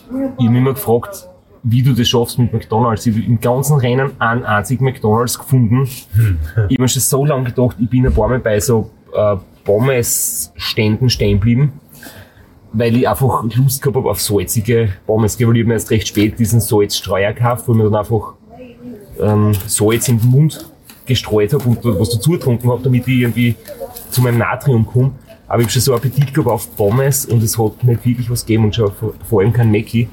Ich 0.08 0.12
habe 0.12 0.50
mich 0.50 0.58
immer 0.58 0.74
gefragt, 0.74 1.28
wie 1.62 1.82
du 1.82 1.92
das 1.92 2.08
schaffst 2.08 2.38
mit 2.38 2.52
McDonalds. 2.52 3.06
Ich 3.06 3.14
habe 3.16 3.24
im 3.24 3.40
ganzen 3.40 3.78
Rennen 3.78 4.12
einen 4.18 4.44
einzigen 4.44 4.84
McDonalds 4.84 5.38
gefunden. 5.38 5.84
ich 5.84 6.06
habe 6.56 6.82
mir 6.82 6.88
schon 6.88 7.02
so 7.02 7.24
lange 7.24 7.44
gedacht, 7.44 7.76
ich 7.80 7.88
bin 7.88 8.06
ein 8.06 8.12
paar 8.12 8.28
Mal 8.28 8.40
bei 8.40 8.58
so 8.60 8.90
äh, 9.14 9.36
Pommes-Ständen 9.64 11.08
stehen 11.08 11.38
geblieben, 11.38 11.72
weil 12.72 12.96
ich 12.96 13.08
einfach 13.08 13.44
Lust 13.54 13.82
gehabt 13.82 13.96
habe 13.96 14.10
auf 14.10 14.20
salzige 14.20 14.92
Pommes. 15.06 15.38
Ich 15.38 15.46
habe 15.46 15.52
mir 15.52 15.72
erst 15.72 15.90
recht 15.90 16.08
spät 16.08 16.38
diesen 16.38 16.60
Salzstreuer 16.60 17.32
gekauft, 17.32 17.68
wo 17.68 17.72
ich 17.72 17.78
mir 17.78 17.84
dann 17.84 17.94
einfach 17.94 18.34
ähm, 19.20 19.52
Salz 19.66 20.08
in 20.08 20.20
den 20.20 20.30
Mund 20.30 20.66
gestreut 21.06 21.52
habe 21.52 21.64
und 21.64 21.78
was 21.84 22.10
dazu 22.10 22.30
getrunken 22.30 22.70
habe, 22.70 22.82
damit 22.82 23.06
ich 23.06 23.20
irgendwie 23.20 23.54
zu 24.10 24.22
meinem 24.22 24.38
Natrium 24.38 24.86
komme. 24.86 25.12
Aber 25.52 25.60
ich 25.60 25.66
habe 25.66 25.72
schon 25.72 25.82
so 25.82 25.94
Appetit 25.94 26.32
gehabt 26.32 26.48
auf 26.48 26.76
Pommes 26.76 27.26
und 27.26 27.42
es 27.42 27.58
hat 27.58 27.84
nicht 27.84 28.06
wirklich 28.06 28.30
was 28.30 28.46
gegeben 28.46 28.64
und 28.64 28.74
schon 28.74 28.90
vor, 28.90 29.40
allem 29.40 29.52
kein 29.52 29.70
Mackie. 29.70 30.08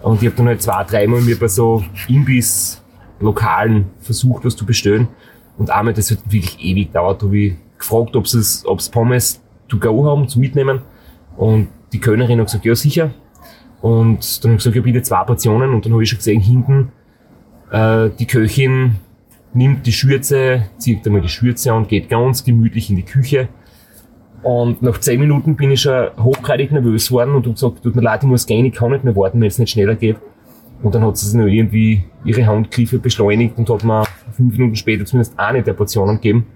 Und 0.00 0.22
ich 0.22 0.28
habe 0.28 0.36
dann 0.36 0.46
halt 0.46 0.62
zwei, 0.62 0.84
dreimal 0.84 1.20
mir 1.22 1.36
bei 1.36 1.48
so 1.48 1.82
Imbiss-Lokalen 2.06 3.86
versucht, 3.98 4.44
was 4.44 4.54
zu 4.54 4.64
bestellen. 4.64 5.08
Und 5.58 5.70
einmal, 5.70 5.92
das 5.92 6.12
hat 6.12 6.18
wirklich 6.26 6.60
ewig 6.60 6.92
gedauert, 6.92 7.20
habe 7.20 7.36
ich 7.36 7.54
gefragt, 7.76 8.14
ob 8.14 8.26
es 8.26 8.62
ob's 8.64 8.88
Pommes 8.88 9.42
to 9.66 9.76
go 9.76 10.04
haben, 10.04 10.28
zum 10.28 10.40
Mitnehmen. 10.40 10.82
Und 11.36 11.66
die 11.92 11.98
Kölnerin 11.98 12.38
hat 12.38 12.46
gesagt, 12.46 12.64
ja 12.64 12.76
sicher. 12.76 13.10
Und 13.82 14.44
dann 14.44 14.50
habe 14.50 14.58
ich 14.58 14.58
gesagt, 14.58 14.76
ja 14.76 14.82
bitte 14.82 15.02
zwei 15.02 15.24
Portionen. 15.24 15.74
Und 15.74 15.84
dann 15.84 15.94
habe 15.94 16.04
ich 16.04 16.10
schon 16.10 16.18
gesehen, 16.18 16.40
hinten 16.40 16.92
äh, 17.72 18.10
die 18.20 18.26
Köchin 18.28 18.94
nimmt 19.52 19.84
die 19.84 19.92
Schürze, 19.92 20.66
zieht 20.78 21.04
einmal 21.04 21.22
die 21.22 21.28
Schürze 21.28 21.74
und 21.74 21.88
geht 21.88 22.08
ganz 22.08 22.44
gemütlich 22.44 22.88
in 22.88 22.94
die 22.94 23.02
Küche 23.02 23.48
und 24.46 24.80
nach 24.80 24.98
zehn 24.98 25.18
Minuten 25.18 25.56
bin 25.56 25.72
ich 25.72 25.80
schon 25.80 26.08
hochgradig 26.22 26.70
nervös 26.70 27.08
geworden 27.08 27.34
und 27.34 27.42
habe 27.46 27.54
gesagt, 27.54 27.82
tut 27.82 27.96
mir 27.96 28.02
leid, 28.02 28.22
ich 28.22 28.28
muss 28.28 28.46
gehen, 28.46 28.64
ich 28.64 28.74
kann 28.74 28.92
nicht 28.92 29.02
mehr 29.02 29.16
warten, 29.16 29.40
wenn 29.40 29.48
es 29.48 29.58
nicht 29.58 29.70
schneller 29.70 29.96
geht. 29.96 30.18
Und 30.84 30.94
dann 30.94 31.04
hat 31.04 31.16
sie 31.16 31.26
sich 31.26 31.34
noch 31.34 31.46
irgendwie 31.46 32.04
ihre 32.24 32.46
Handgriffe 32.46 33.00
beschleunigt 33.00 33.58
und 33.58 33.68
hat 33.68 33.82
mir 33.82 34.04
fünf 34.30 34.56
Minuten 34.56 34.76
später 34.76 35.04
zumindest 35.04 35.36
eine 35.36 35.64
der 35.64 35.72
Portionen 35.72 36.16
gegeben. 36.16 36.46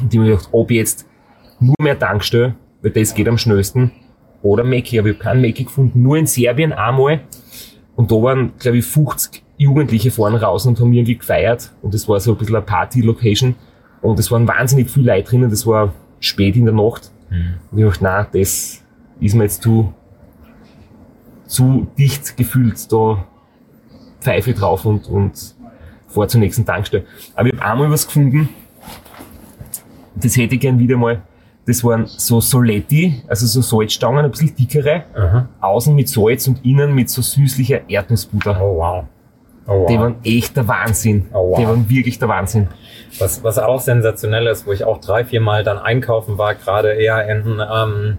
Und 0.00 0.12
ich 0.12 0.18
habe 0.18 0.26
mir 0.26 0.36
gedacht, 0.36 0.48
ob 0.52 0.70
jetzt 0.70 1.06
nur 1.60 1.74
mehr 1.82 1.98
Tankstelle, 1.98 2.54
weil 2.80 2.92
das 2.92 3.12
geht 3.12 3.28
am 3.28 3.36
schnellsten, 3.36 3.92
oder 4.40 4.64
Mackie. 4.64 4.98
Aber 4.98 5.08
ich 5.08 5.16
habe 5.16 5.22
keinen 5.22 5.42
Mackie 5.42 5.64
gefunden, 5.64 6.00
nur 6.00 6.16
in 6.16 6.26
Serbien 6.26 6.72
einmal. 6.72 7.20
Und 7.94 8.10
da 8.10 8.16
waren, 8.16 8.52
glaube 8.58 8.78
ich, 8.78 8.86
50 8.86 9.42
Jugendliche 9.58 10.10
vorne 10.10 10.40
raus 10.40 10.64
und 10.64 10.80
haben 10.80 10.94
irgendwie 10.94 11.18
gefeiert. 11.18 11.72
Und 11.82 11.92
das 11.92 12.08
war 12.08 12.20
so 12.20 12.32
ein 12.32 12.38
bisschen 12.38 12.56
eine 12.56 12.64
Party-Location. 12.64 13.54
Und 14.00 14.18
es 14.18 14.30
waren 14.30 14.48
wahnsinnig 14.48 14.88
viele 14.88 15.12
Leute 15.12 15.28
drinnen. 15.28 15.50
Das 15.50 15.66
war 15.66 15.92
spät 16.20 16.56
in 16.56 16.64
der 16.64 16.74
Nacht. 16.74 17.10
Mhm. 17.30 17.54
Und 17.70 17.78
ich 17.78 17.84
dachte, 17.84 18.04
nein, 18.04 18.26
das 18.32 18.82
ist 19.20 19.34
mir 19.34 19.44
jetzt 19.44 19.62
zu, 19.62 19.92
zu 21.46 21.86
dicht 21.96 22.36
gefühlt. 22.36 22.90
Da 22.92 23.24
Pfeife 24.20 24.52
drauf 24.52 24.84
und, 24.84 25.08
und 25.08 25.54
fahr 26.08 26.28
zur 26.28 26.40
nächsten 26.40 26.64
Tankstelle. 26.64 27.04
Aber 27.34 27.48
ich 27.48 27.54
habe 27.54 27.64
einmal 27.64 27.90
was 27.90 28.06
gefunden, 28.06 28.48
das 30.14 30.36
hätte 30.36 30.56
ich 30.56 30.60
gern 30.60 30.78
wieder 30.78 30.96
mal. 30.96 31.22
Das 31.66 31.84
waren 31.84 32.06
so 32.06 32.40
Soletti, 32.40 33.22
also 33.28 33.46
so 33.46 33.60
Salzstangen, 33.60 34.24
ein 34.24 34.30
bisschen 34.30 34.54
dickere, 34.56 35.04
Aha. 35.14 35.48
außen 35.60 35.94
mit 35.94 36.08
Salz 36.08 36.48
und 36.48 36.64
innen 36.64 36.94
mit 36.94 37.10
so 37.10 37.20
süßlicher 37.20 37.88
Erdnussbutter. 37.88 38.58
Oh 38.60 38.78
wow. 38.78 39.04
Oh, 39.68 39.82
wow. 39.82 39.86
Die 39.86 39.98
waren 39.98 40.16
echt 40.24 40.56
der 40.56 40.66
Wahnsinn. 40.66 41.26
Oh, 41.32 41.50
wow. 41.50 41.58
Die 41.58 41.66
waren 41.66 41.90
wirklich 41.90 42.18
der 42.18 42.28
Wahnsinn. 42.28 42.68
Was, 43.18 43.44
was 43.44 43.58
auch 43.58 43.80
sensationell 43.80 44.46
ist, 44.46 44.66
wo 44.66 44.72
ich 44.72 44.84
auch 44.84 44.98
drei, 44.98 45.24
vier 45.24 45.42
Mal 45.42 45.62
dann 45.62 45.78
einkaufen 45.78 46.38
war, 46.38 46.54
gerade 46.54 46.94
eher 46.94 47.28
in, 47.28 47.62
ähm, 47.70 48.18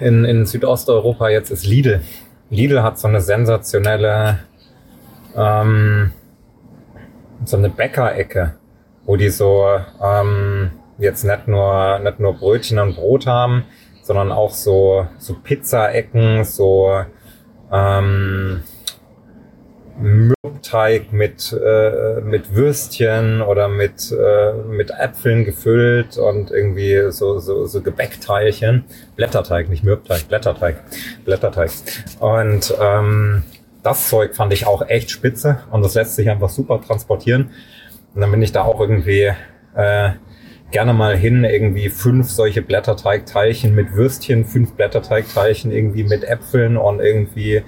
in, 0.00 0.24
in 0.24 0.46
Südosteuropa 0.46 1.28
jetzt 1.28 1.50
ist 1.50 1.64
Lidl. 1.64 2.00
Lidl 2.50 2.82
hat 2.82 2.98
so 2.98 3.06
eine 3.06 3.20
sensationelle, 3.20 4.40
ähm, 5.36 6.10
so 7.44 7.56
eine 7.56 7.70
Bäckerecke, 7.70 8.54
wo 9.06 9.14
die 9.14 9.30
so 9.30 9.78
ähm, 10.02 10.72
jetzt 10.98 11.22
nicht 11.22 11.46
nur, 11.46 12.00
nicht 12.00 12.18
nur 12.18 12.34
Brötchen 12.34 12.80
und 12.80 12.96
Brot 12.96 13.28
haben, 13.28 13.64
sondern 14.02 14.32
auch 14.32 14.50
so, 14.50 15.06
so 15.18 15.34
Pizza-Ecken, 15.34 16.42
so 16.42 17.04
ähm, 17.72 18.62
Mürbteig 19.98 21.12
mit, 21.12 21.52
äh, 21.52 22.20
mit 22.20 22.54
Würstchen 22.54 23.42
oder 23.42 23.68
mit, 23.68 24.12
äh, 24.12 24.52
mit 24.68 24.90
Äpfeln 24.90 25.44
gefüllt 25.44 26.18
und 26.18 26.50
irgendwie 26.50 27.10
so, 27.10 27.38
so, 27.38 27.66
so 27.66 27.80
Gebäckteilchen. 27.82 28.84
Blätterteig, 29.16 29.68
nicht 29.68 29.84
Mürbteig, 29.84 30.28
Blätterteig. 30.28 30.76
Blätterteig. 31.24 31.70
Und 32.20 32.74
ähm, 32.80 33.44
das 33.82 34.08
Zeug 34.08 34.34
fand 34.34 34.52
ich 34.52 34.66
auch 34.66 34.88
echt 34.88 35.10
spitze 35.10 35.60
und 35.70 35.84
das 35.84 35.94
lässt 35.94 36.16
sich 36.16 36.28
einfach 36.28 36.48
super 36.48 36.80
transportieren. 36.80 37.50
Und 38.14 38.20
dann 38.20 38.30
bin 38.30 38.42
ich 38.42 38.52
da 38.52 38.62
auch 38.62 38.80
irgendwie 38.80 39.32
äh, 39.74 40.10
gerne 40.70 40.92
mal 40.92 41.16
hin, 41.16 41.44
irgendwie 41.44 41.88
fünf 41.88 42.30
solche 42.30 42.60
Blätterteigteilchen 42.60 43.74
mit 43.74 43.92
Würstchen, 43.92 44.44
fünf 44.44 44.72
Blätterteigteilchen 44.72 45.70
irgendwie 45.70 46.02
mit 46.02 46.24
Äpfeln 46.24 46.76
und 46.76 47.00
irgendwie 47.00 47.62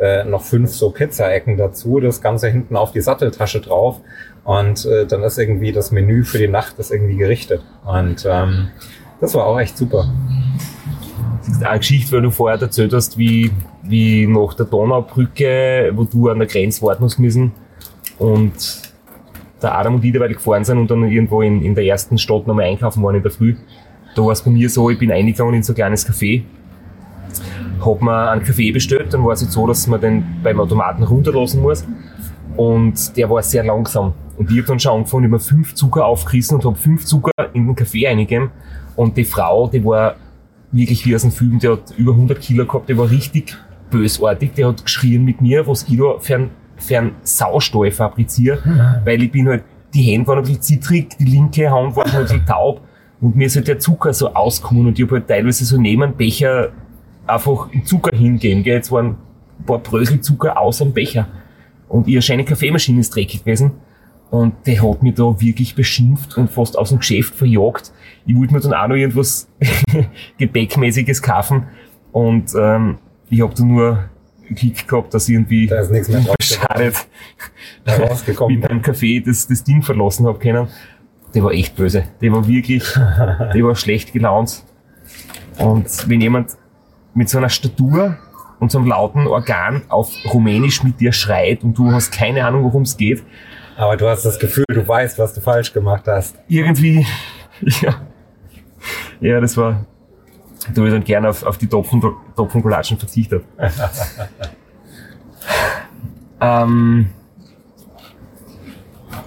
äh, 0.00 0.24
noch 0.24 0.42
fünf 0.42 0.70
so 0.70 0.90
Pizzaecken 0.90 1.56
dazu, 1.56 2.00
das 2.00 2.20
Ganze 2.20 2.48
hinten 2.48 2.76
auf 2.76 2.92
die 2.92 3.00
Satteltasche 3.00 3.60
drauf 3.60 4.00
und 4.44 4.86
äh, 4.86 5.06
dann 5.06 5.22
ist 5.22 5.38
irgendwie 5.38 5.72
das 5.72 5.92
Menü 5.92 6.24
für 6.24 6.38
die 6.38 6.48
Nacht 6.48 6.78
ist 6.78 6.90
irgendwie 6.90 7.16
gerichtet 7.16 7.62
und 7.84 8.26
ähm, 8.28 8.68
das 9.20 9.34
war 9.34 9.46
auch 9.46 9.60
echt 9.60 9.76
super. 9.76 10.10
Eine 11.62 11.78
Geschichte, 11.78 12.12
weil 12.12 12.22
du 12.22 12.30
vorher 12.30 12.60
erzählt 12.60 12.92
hast, 12.92 13.18
wie, 13.18 13.50
wie 13.82 14.26
nach 14.26 14.54
der 14.54 14.66
Donaubrücke, 14.66 15.92
wo 15.94 16.04
du 16.04 16.30
an 16.30 16.38
der 16.38 16.48
Grenze 16.48 16.82
warten 16.82 17.04
hast 17.04 17.18
müssen 17.18 17.52
und 18.18 18.52
der 19.62 19.76
Adam 19.76 19.96
und 19.96 20.04
ich 20.04 20.12
dabei 20.12 20.28
gefahren 20.28 20.64
sind 20.64 20.78
und 20.78 20.90
dann 20.90 21.04
irgendwo 21.10 21.42
in, 21.42 21.62
in 21.62 21.74
der 21.74 21.84
ersten 21.84 22.16
Stadt 22.16 22.46
nochmal 22.46 22.64
einkaufen 22.64 23.02
waren 23.02 23.16
in 23.16 23.22
der 23.22 23.30
Früh. 23.30 23.56
Da 24.14 24.22
war 24.22 24.32
es 24.32 24.42
bei 24.42 24.50
mir 24.50 24.70
so, 24.70 24.88
ich 24.90 24.98
bin 24.98 25.12
eingegangen 25.12 25.54
in 25.54 25.62
so 25.62 25.72
ein 25.72 25.76
kleines 25.76 26.08
Café, 26.08 26.42
hab 27.84 28.02
mir 28.02 28.30
einen 28.30 28.42
Kaffee 28.42 28.72
bestellt, 28.72 29.12
dann 29.12 29.24
war 29.24 29.32
es 29.32 29.42
jetzt 29.42 29.52
so, 29.52 29.66
dass 29.66 29.86
man 29.86 30.00
den 30.00 30.24
beim 30.42 30.60
Automaten 30.60 31.02
runterlassen 31.02 31.62
muss. 31.62 31.84
Und 32.56 33.16
der 33.16 33.30
war 33.30 33.42
sehr 33.42 33.64
langsam. 33.64 34.12
Und 34.36 34.50
ich 34.50 34.58
hab 34.58 34.66
dann 34.66 34.80
schon 34.80 34.92
angefangen, 34.92 35.24
ich 35.24 35.32
hab 35.32 35.32
mir 35.32 35.40
fünf 35.40 35.74
Zucker 35.74 36.04
aufgerissen 36.04 36.56
und 36.56 36.64
hab 36.64 36.78
fünf 36.78 37.04
Zucker 37.04 37.32
in 37.52 37.66
den 37.66 37.74
Kaffee 37.74 38.06
eingegeben 38.06 38.50
und 38.96 39.16
die 39.16 39.24
Frau, 39.24 39.68
die 39.68 39.84
war 39.84 40.16
wirklich 40.72 41.04
wie 41.06 41.14
aus 41.14 41.22
dem 41.22 41.32
Film, 41.32 41.58
die 41.58 41.68
hat 41.68 41.92
über 41.96 42.12
100 42.12 42.40
Kilo 42.40 42.64
gehabt, 42.66 42.88
die 42.88 42.96
war 42.96 43.10
richtig 43.10 43.56
bösartig, 43.90 44.52
die 44.54 44.64
hat 44.64 44.84
geschrien 44.84 45.24
mit 45.24 45.40
mir, 45.40 45.66
was 45.66 45.86
ich 45.88 45.98
da 45.98 46.18
für 46.18 46.34
ein 46.36 46.50
für 46.80 46.98
einen 46.98 47.14
Saustall 47.22 47.90
fabriziere, 47.90 48.58
weil 49.04 49.22
ich 49.22 49.30
bin 49.30 49.48
halt, 49.48 49.64
die 49.92 50.02
Hände 50.02 50.26
waren 50.28 50.38
ein 50.38 50.44
bisschen 50.44 50.62
zittrig, 50.62 51.16
die 51.18 51.24
linke 51.24 51.70
Hand 51.70 51.94
war 51.96 52.06
ein 52.06 52.22
bisschen 52.22 52.46
taub. 52.46 52.80
Und 53.20 53.36
mir 53.36 53.46
ist 53.46 53.56
halt 53.56 53.68
der 53.68 53.78
Zucker 53.78 54.14
so 54.14 54.32
ausgekommen 54.32 54.86
und 54.86 54.98
ich 54.98 55.04
habe 55.04 55.16
halt 55.16 55.28
teilweise 55.28 55.64
so 55.64 55.78
neben 55.78 56.14
Becher 56.14 56.70
einfach 57.30 57.68
Zucker 57.84 58.16
hingeben, 58.16 58.62
gell. 58.62 58.76
Jetzt 58.76 58.92
waren 58.92 59.16
ein 59.58 59.66
paar 59.66 59.78
Brösel 59.78 60.20
Zucker 60.20 60.58
aus 60.58 60.80
am 60.82 60.92
Becher 60.92 61.28
und 61.88 62.06
ihre 62.06 62.22
scheine 62.22 62.44
Kaffeemaschine 62.44 63.00
ist 63.00 63.14
dreckig 63.14 63.44
gewesen 63.44 63.72
und 64.30 64.54
der 64.66 64.82
hat 64.82 65.02
mich 65.02 65.14
da 65.14 65.40
wirklich 65.40 65.74
beschimpft 65.74 66.36
und 66.36 66.50
fast 66.50 66.78
aus 66.78 66.90
dem 66.90 66.98
Geschäft 66.98 67.34
verjagt. 67.34 67.92
Ich 68.26 68.36
wollte 68.36 68.54
mir 68.54 68.60
dann 68.60 68.74
auch 68.74 68.88
noch 68.88 68.96
irgendwas 68.96 69.48
Gepäckmäßiges 70.38 71.20
kaufen 71.20 71.66
und 72.12 72.52
ähm, 72.56 72.98
ich 73.28 73.42
habe 73.42 73.54
da 73.54 73.64
nur 73.64 74.04
Glück 74.54 74.88
gehabt, 74.88 75.14
dass 75.14 75.28
ich 75.28 75.34
irgendwie 75.34 75.66
Da 75.66 75.80
ist 75.80 75.90
nichts 75.90 76.08
mehr 76.08 76.24
beschadet 76.36 77.06
mit 78.48 78.70
einem 78.70 78.80
Café 78.80 79.24
das, 79.24 79.46
das 79.46 79.64
Ding 79.64 79.82
verlassen 79.82 80.26
habe 80.26 80.38
können. 80.38 80.68
Der 81.34 81.44
war 81.44 81.52
echt 81.52 81.76
böse. 81.76 82.04
Der 82.20 82.32
war 82.32 82.46
wirklich, 82.48 82.84
der 82.94 83.62
war 83.62 83.76
schlecht 83.76 84.12
gelaunt. 84.12 84.64
Und 85.58 86.08
wenn 86.08 86.20
jemand 86.20 86.56
mit 87.14 87.28
so 87.28 87.38
einer 87.38 87.48
Statur 87.48 88.16
und 88.58 88.70
so 88.70 88.78
einem 88.78 88.88
lauten 88.88 89.26
Organ 89.26 89.82
auf 89.88 90.12
Rumänisch 90.32 90.82
mit 90.82 91.00
dir 91.00 91.12
schreit 91.12 91.64
und 91.64 91.76
du 91.76 91.90
hast 91.92 92.12
keine 92.12 92.44
Ahnung, 92.44 92.64
worum 92.64 92.82
es 92.82 92.96
geht, 92.96 93.22
Aber 93.76 93.96
du 93.96 94.08
hast 94.08 94.24
das 94.24 94.38
Gefühl, 94.38 94.66
du 94.68 94.86
weißt, 94.86 95.18
was 95.18 95.32
du 95.32 95.40
falsch 95.40 95.72
gemacht 95.72 96.04
hast. 96.06 96.36
irgendwie, 96.48 97.06
ja, 97.60 97.94
ja, 99.20 99.40
das 99.40 99.56
war, 99.56 99.86
da 100.72 100.76
habe 100.76 100.88
ich 100.88 100.94
dann 100.94 101.04
gerne 101.04 101.30
auf, 101.30 101.42
auf 101.42 101.58
die 101.58 101.66
Topfen, 101.66 102.02
Topfencollagen 102.36 102.98
verzichtet. 102.98 103.44
ähm, 106.40 107.10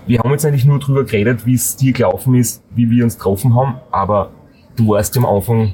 wir 0.06 0.20
haben 0.20 0.32
jetzt 0.32 0.46
eigentlich 0.46 0.66
nur 0.66 0.80
drüber 0.80 1.04
geredet, 1.04 1.46
wie 1.46 1.56
es 1.56 1.76
dir 1.76 1.94
gelaufen 1.94 2.36
ist, 2.36 2.64
wie 2.72 2.90
wir 2.90 3.04
uns 3.04 3.18
getroffen 3.18 3.56
haben, 3.56 3.76
aber 3.92 4.32
du 4.76 4.90
warst 4.90 5.18
am 5.18 5.26
Anfang 5.26 5.74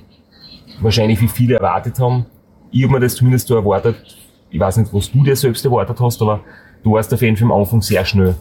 wahrscheinlich, 0.82 1.22
wie 1.22 1.28
viele 1.28 1.56
erwartet 1.56 2.00
haben. 2.00 2.26
Ich 2.72 2.84
habe 2.84 2.94
mir 2.94 3.00
das 3.00 3.16
zumindest 3.16 3.48
so 3.48 3.56
erwartet. 3.56 3.96
Ich 4.50 4.60
weiß 4.60 4.78
nicht, 4.78 4.94
was 4.94 5.12
du 5.12 5.24
dir 5.24 5.36
selbst 5.36 5.64
erwartet 5.66 6.00
hast, 6.00 6.22
aber 6.22 6.42
du 6.84 6.94
warst 6.94 7.14
auf 7.14 7.22
jeden 7.22 7.38
Fall 7.38 7.52
am 7.52 7.60
Anfang 7.60 7.82
sehr 7.82 8.06
schnell. 8.06 8.36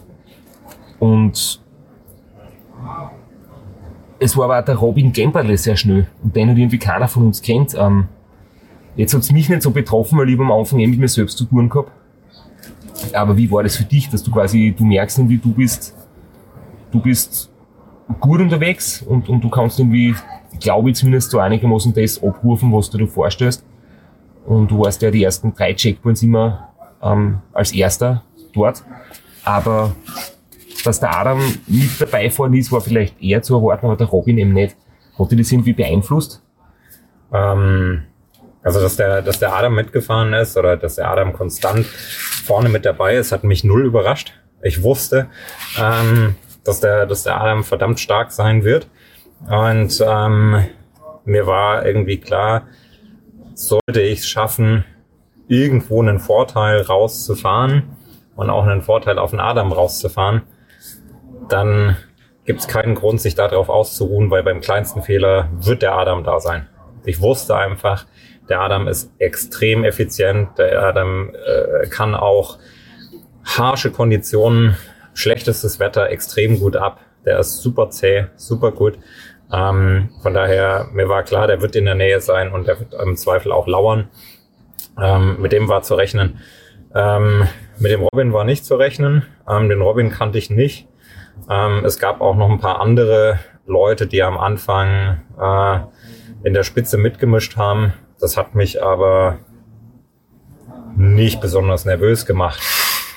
Und 0.99 1.61
es 4.19 4.35
war 4.35 4.45
aber 4.45 4.59
auch 4.59 4.65
der 4.65 4.75
Robin 4.75 5.13
Gemperle 5.13 5.57
sehr 5.57 5.77
schnell 5.77 6.07
und 6.23 6.35
den 6.35 6.49
hat 6.49 6.57
irgendwie 6.57 6.77
keiner 6.77 7.07
von 7.07 7.27
uns 7.27 7.41
kennt. 7.41 7.73
Ähm, 7.75 8.09
jetzt 8.95 9.13
hat's 9.13 9.31
mich 9.31 9.47
nicht 9.49 9.61
so 9.61 9.71
betroffen, 9.71 10.19
weil 10.19 10.29
ich 10.29 10.39
am 10.39 10.51
Anfang 10.51 10.79
eh 10.79 10.87
mit 10.87 10.99
mir 10.99 11.07
selbst 11.07 11.37
zu 11.37 11.45
tun 11.45 11.69
gehabt. 11.69 11.91
Aber 13.13 13.37
wie 13.37 13.49
war 13.49 13.63
das 13.63 13.77
für 13.77 13.85
dich, 13.85 14.09
dass 14.09 14.23
du 14.23 14.31
quasi, 14.31 14.75
du 14.77 14.83
merkst 14.83 15.17
irgendwie, 15.17 15.37
du 15.37 15.53
bist, 15.53 15.95
du 16.91 16.99
bist 16.99 17.49
gut 18.19 18.41
unterwegs 18.41 19.01
und, 19.01 19.29
und 19.29 19.41
du 19.41 19.49
kannst 19.49 19.79
irgendwie, 19.79 20.13
glaube 20.59 20.89
ich 20.89 20.95
zumindest 20.95 21.31
so 21.31 21.39
einigermaßen 21.39 21.93
das 21.93 22.21
abrufen, 22.21 22.73
was 22.73 22.89
du 22.89 22.97
dir 22.97 23.07
vorstellst. 23.07 23.65
Und 24.45 24.71
du 24.71 24.79
warst 24.79 25.01
ja 25.01 25.11
die 25.11 25.23
ersten 25.23 25.53
drei 25.53 25.73
Checkpoints 25.73 26.23
immer 26.23 26.69
ähm, 27.01 27.39
als 27.53 27.71
erster 27.71 28.23
dort. 28.53 28.83
Aber 29.43 29.95
dass 30.83 30.99
der 30.99 31.15
Adam 31.17 31.39
mit 31.67 31.99
dabei 31.99 32.29
fahren 32.29 32.53
ist, 32.53 32.71
war 32.71 32.81
vielleicht 32.81 33.21
eher 33.21 33.41
zu 33.41 33.55
erwarten, 33.55 33.85
aber 33.85 33.95
der 33.95 34.07
Robin 34.07 34.37
eben 34.37 34.53
nicht. 34.53 34.75
Hat 35.17 35.31
dich 35.31 35.37
das 35.39 35.51
irgendwie 35.51 35.73
beeinflusst? 35.73 36.41
Ähm, 37.33 38.03
also, 38.63 38.79
dass 38.79 38.95
der, 38.95 39.21
dass 39.21 39.39
der 39.39 39.53
Adam 39.53 39.75
mitgefahren 39.75 40.33
ist 40.33 40.57
oder 40.57 40.77
dass 40.77 40.95
der 40.95 41.09
Adam 41.09 41.33
konstant 41.33 41.85
vorne 41.85 42.69
mit 42.69 42.85
dabei 42.85 43.15
ist, 43.15 43.31
hat 43.31 43.43
mich 43.43 43.63
null 43.63 43.85
überrascht. 43.85 44.33
Ich 44.61 44.83
wusste, 44.83 45.27
ähm, 45.79 46.35
dass 46.63 46.79
der, 46.79 47.05
dass 47.05 47.23
der 47.23 47.39
Adam 47.39 47.63
verdammt 47.63 47.99
stark 47.99 48.31
sein 48.31 48.63
wird. 48.63 48.87
Und 49.47 50.03
ähm, 50.05 50.65
mir 51.25 51.47
war 51.47 51.85
irgendwie 51.85 52.17
klar, 52.17 52.67
sollte 53.53 54.01
ich 54.01 54.19
es 54.19 54.27
schaffen, 54.27 54.85
irgendwo 55.47 56.01
einen 56.01 56.19
Vorteil 56.19 56.81
rauszufahren 56.81 57.83
und 58.35 58.49
auch 58.49 58.65
einen 58.65 58.81
Vorteil 58.81 59.19
auf 59.19 59.31
den 59.31 59.39
Adam 59.39 59.71
rauszufahren, 59.71 60.43
dann 61.49 61.97
gibt 62.45 62.61
es 62.61 62.67
keinen 62.67 62.95
Grund, 62.95 63.19
sich 63.21 63.35
darauf 63.35 63.69
auszuruhen, 63.69 64.31
weil 64.31 64.43
beim 64.43 64.61
kleinsten 64.61 65.01
Fehler 65.01 65.49
wird 65.51 65.81
der 65.81 65.93
Adam 65.93 66.23
da 66.23 66.39
sein. 66.39 66.67
Ich 67.05 67.21
wusste 67.21 67.55
einfach, 67.55 68.05
der 68.49 68.61
Adam 68.61 68.87
ist 68.87 69.11
extrem 69.19 69.83
effizient, 69.83 70.57
der 70.57 70.81
Adam 70.83 71.29
äh, 71.33 71.87
kann 71.87 72.15
auch 72.15 72.57
harsche 73.43 73.91
Konditionen, 73.91 74.77
schlechtestes 75.13 75.79
Wetter 75.79 76.09
extrem 76.09 76.59
gut 76.59 76.75
ab. 76.75 77.01
Der 77.25 77.39
ist 77.39 77.61
super 77.61 77.89
zäh, 77.89 78.27
super 78.35 78.71
gut. 78.71 78.97
Ähm, 79.51 80.09
von 80.21 80.33
daher, 80.33 80.89
mir 80.91 81.09
war 81.09 81.23
klar, 81.23 81.47
der 81.47 81.61
wird 81.61 81.75
in 81.75 81.85
der 81.85 81.95
Nähe 81.95 82.21
sein 82.21 82.51
und 82.51 82.67
der 82.67 82.79
wird 82.79 82.93
im 82.93 83.15
Zweifel 83.15 83.51
auch 83.51 83.67
lauern. 83.67 84.09
Ähm, 85.01 85.41
mit 85.41 85.51
dem 85.51 85.67
war 85.67 85.81
zu 85.81 85.95
rechnen. 85.95 86.39
Ähm, 86.93 87.47
mit 87.79 87.91
dem 87.91 88.01
Robin 88.01 88.33
war 88.33 88.43
nicht 88.43 88.65
zu 88.65 88.75
rechnen. 88.75 89.23
Ähm, 89.47 89.69
den 89.69 89.81
Robin 89.81 90.11
kannte 90.11 90.37
ich 90.37 90.49
nicht. 90.49 90.87
Ähm, 91.49 91.83
es 91.85 91.99
gab 91.99 92.21
auch 92.21 92.35
noch 92.35 92.49
ein 92.49 92.59
paar 92.59 92.81
andere 92.81 93.39
Leute, 93.65 94.07
die 94.07 94.23
am 94.23 94.37
Anfang 94.37 95.21
äh, 95.39 95.79
in 96.43 96.53
der 96.53 96.63
Spitze 96.63 96.97
mitgemischt 96.97 97.57
haben. 97.57 97.93
Das 98.19 98.37
hat 98.37 98.55
mich 98.55 98.83
aber 98.83 99.37
nicht 100.95 101.39
besonders 101.41 101.85
nervös 101.85 102.25
gemacht. 102.25 102.59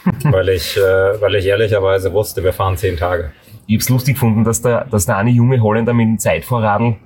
weil 0.24 0.48
ich, 0.48 0.76
äh, 0.76 1.20
weil 1.20 1.34
ich 1.36 1.46
ehrlicherweise 1.46 2.12
wusste, 2.12 2.42
wir 2.42 2.52
fahren 2.52 2.76
zehn 2.76 2.96
Tage. 2.96 3.32
Ich 3.66 3.76
hab's 3.76 3.88
lustig 3.88 4.14
gefunden, 4.14 4.44
dass 4.44 4.62
der, 4.62 4.86
dass 4.86 5.06
der 5.06 5.16
eine 5.16 5.30
junge 5.30 5.60
Holländer 5.62 5.94
mit 5.94 6.06
dem 6.06 6.18
Zeitvorradl 6.18 6.96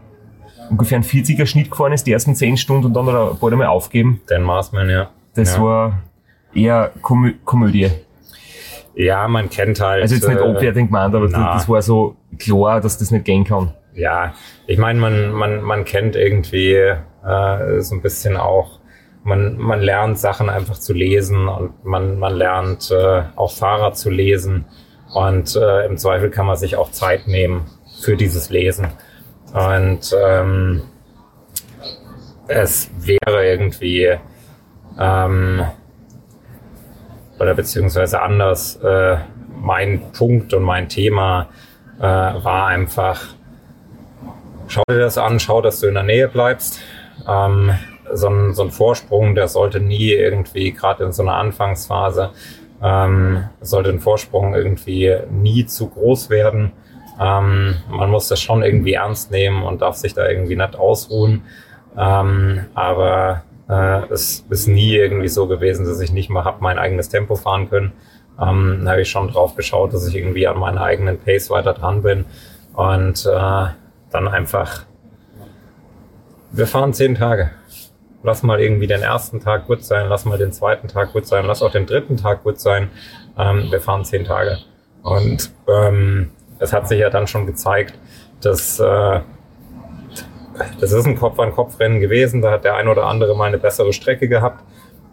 ungefähr 0.70 0.98
ein 0.98 1.04
40er 1.04 1.46
Schnitt 1.46 1.70
gefahren 1.70 1.92
ist, 1.92 2.06
die 2.06 2.12
ersten 2.12 2.34
10 2.34 2.56
Stunden 2.56 2.86
und 2.86 2.94
dann 2.94 3.06
hat 3.06 3.14
er 3.14 3.34
bald 3.34 3.52
einmal 3.52 3.68
aufgeben. 3.68 4.20
Dan 4.26 4.42
Marsman, 4.42 4.88
ja. 4.90 5.10
Das 5.34 5.56
ja. 5.56 5.62
war 5.62 6.02
eher 6.54 6.92
Komö 7.02 7.32
Komödie. 7.44 7.90
Ja, 8.94 9.28
man 9.28 9.50
kennt 9.50 9.80
halt. 9.80 10.02
Also 10.02 10.14
jetzt 10.14 10.26
nicht 10.26 10.40
äh, 10.40 10.42
abwertend 10.42 10.88
gemeint, 10.88 11.14
aber 11.14 11.28
na. 11.28 11.54
das 11.54 11.68
war 11.68 11.82
so 11.82 12.16
klar, 12.38 12.80
dass 12.80 12.96
das 12.98 13.10
nicht 13.10 13.26
gehen 13.26 13.44
kann. 13.44 13.74
Ja, 13.94 14.34
ich 14.66 14.78
meine, 14.78 14.98
man, 14.98 15.32
man, 15.32 15.62
man 15.62 15.84
kennt 15.84 16.16
irgendwie 16.16 16.74
äh, 16.74 17.80
so 17.80 17.94
ein 17.94 18.02
bisschen 18.02 18.36
auch, 18.36 18.80
man, 19.24 19.58
man 19.58 19.80
lernt 19.80 20.18
Sachen 20.18 20.48
einfach 20.48 20.78
zu 20.78 20.92
lesen 20.92 21.48
und 21.48 21.84
man, 21.84 22.18
man 22.18 22.34
lernt 22.34 22.90
äh, 22.90 23.22
auch 23.36 23.52
Fahrer 23.52 23.92
zu 23.92 24.10
lesen 24.10 24.64
und 25.12 25.56
äh, 25.56 25.86
im 25.86 25.96
Zweifel 25.96 26.30
kann 26.30 26.46
man 26.46 26.56
sich 26.56 26.76
auch 26.76 26.90
Zeit 26.90 27.26
nehmen 27.26 27.66
für 28.00 28.16
dieses 28.16 28.50
Lesen. 28.50 28.88
Und 29.52 30.14
ähm, 30.24 30.82
es 32.48 32.90
wäre 32.98 33.46
irgendwie 33.46 34.18
ähm, 34.98 35.64
oder 37.38 37.54
beziehungsweise 37.54 38.22
anders, 38.22 38.76
äh, 38.76 39.16
mein 39.54 40.12
Punkt 40.12 40.54
und 40.54 40.62
mein 40.62 40.88
Thema 40.88 41.48
äh, 41.98 42.02
war 42.02 42.66
einfach, 42.66 43.20
schau 44.68 44.82
dir 44.88 44.98
das 44.98 45.18
an, 45.18 45.40
schau, 45.40 45.60
dass 45.60 45.80
du 45.80 45.88
in 45.88 45.94
der 45.94 46.02
Nähe 46.02 46.28
bleibst. 46.28 46.80
Ähm, 47.28 47.74
so, 48.12 48.28
ein, 48.28 48.54
so 48.54 48.62
ein 48.62 48.70
Vorsprung, 48.70 49.34
der 49.34 49.48
sollte 49.48 49.80
nie 49.80 50.10
irgendwie, 50.12 50.72
gerade 50.72 51.04
in 51.04 51.12
so 51.12 51.22
einer 51.22 51.34
Anfangsphase, 51.34 52.30
ähm, 52.82 53.44
sollte 53.60 53.90
ein 53.90 54.00
Vorsprung 54.00 54.54
irgendwie 54.54 55.16
nie 55.30 55.66
zu 55.66 55.88
groß 55.88 56.30
werden. 56.30 56.72
Ähm, 57.20 57.76
man 57.88 58.10
muss 58.10 58.28
das 58.28 58.40
schon 58.40 58.62
irgendwie 58.62 58.94
ernst 58.94 59.30
nehmen 59.30 59.62
und 59.62 59.82
darf 59.82 59.96
sich 59.96 60.14
da 60.14 60.28
irgendwie 60.28 60.56
nicht 60.56 60.76
ausruhen. 60.76 61.42
Ähm, 61.96 62.66
aber 62.74 63.42
äh, 63.68 64.12
es 64.12 64.44
ist 64.50 64.66
nie 64.66 64.94
irgendwie 64.94 65.28
so 65.28 65.46
gewesen, 65.46 65.86
dass 65.86 66.00
ich 66.00 66.12
nicht 66.12 66.28
mal 66.28 66.44
hab 66.44 66.60
mein 66.60 66.78
eigenes 66.78 67.08
Tempo 67.08 67.36
fahren 67.36 67.70
können. 67.70 67.92
Ähm, 68.40 68.82
da 68.84 68.92
habe 68.92 69.00
ich 69.00 69.10
schon 69.10 69.28
drauf 69.28 69.56
geschaut, 69.56 69.94
dass 69.94 70.06
ich 70.06 70.14
irgendwie 70.14 70.46
an 70.46 70.58
meiner 70.58 70.82
eigenen 70.82 71.18
Pace 71.18 71.50
weiter 71.50 71.72
dran 71.72 72.02
bin. 72.02 72.26
Und 72.74 73.24
äh, 73.24 73.66
dann 74.10 74.28
einfach, 74.28 74.84
wir 76.52 76.66
fahren 76.66 76.92
zehn 76.92 77.14
Tage. 77.14 77.50
Lass 78.26 78.42
mal 78.42 78.60
irgendwie 78.60 78.88
den 78.88 79.02
ersten 79.02 79.38
Tag 79.38 79.68
gut 79.68 79.84
sein, 79.84 80.08
lass 80.08 80.24
mal 80.24 80.36
den 80.36 80.50
zweiten 80.50 80.88
Tag 80.88 81.12
gut 81.12 81.28
sein, 81.28 81.46
lass 81.46 81.62
auch 81.62 81.70
den 81.70 81.86
dritten 81.86 82.16
Tag 82.16 82.42
gut 82.42 82.58
sein. 82.58 82.90
Ähm, 83.38 83.68
wir 83.70 83.80
fahren 83.80 84.04
zehn 84.04 84.24
Tage. 84.24 84.58
Und 85.04 85.52
ähm, 85.68 86.32
es 86.58 86.72
hat 86.72 86.88
sich 86.88 86.98
ja 86.98 87.08
dann 87.08 87.28
schon 87.28 87.46
gezeigt, 87.46 87.96
dass 88.40 88.80
äh, 88.80 89.20
das 90.80 90.90
ist 90.90 91.06
ein 91.06 91.14
Kopf-an-Kopf-Rennen 91.14 92.00
gewesen. 92.00 92.42
Da 92.42 92.50
hat 92.50 92.64
der 92.64 92.74
ein 92.74 92.88
oder 92.88 93.06
andere 93.06 93.36
mal 93.36 93.44
eine 93.44 93.58
bessere 93.58 93.92
Strecke 93.92 94.28
gehabt 94.28 94.64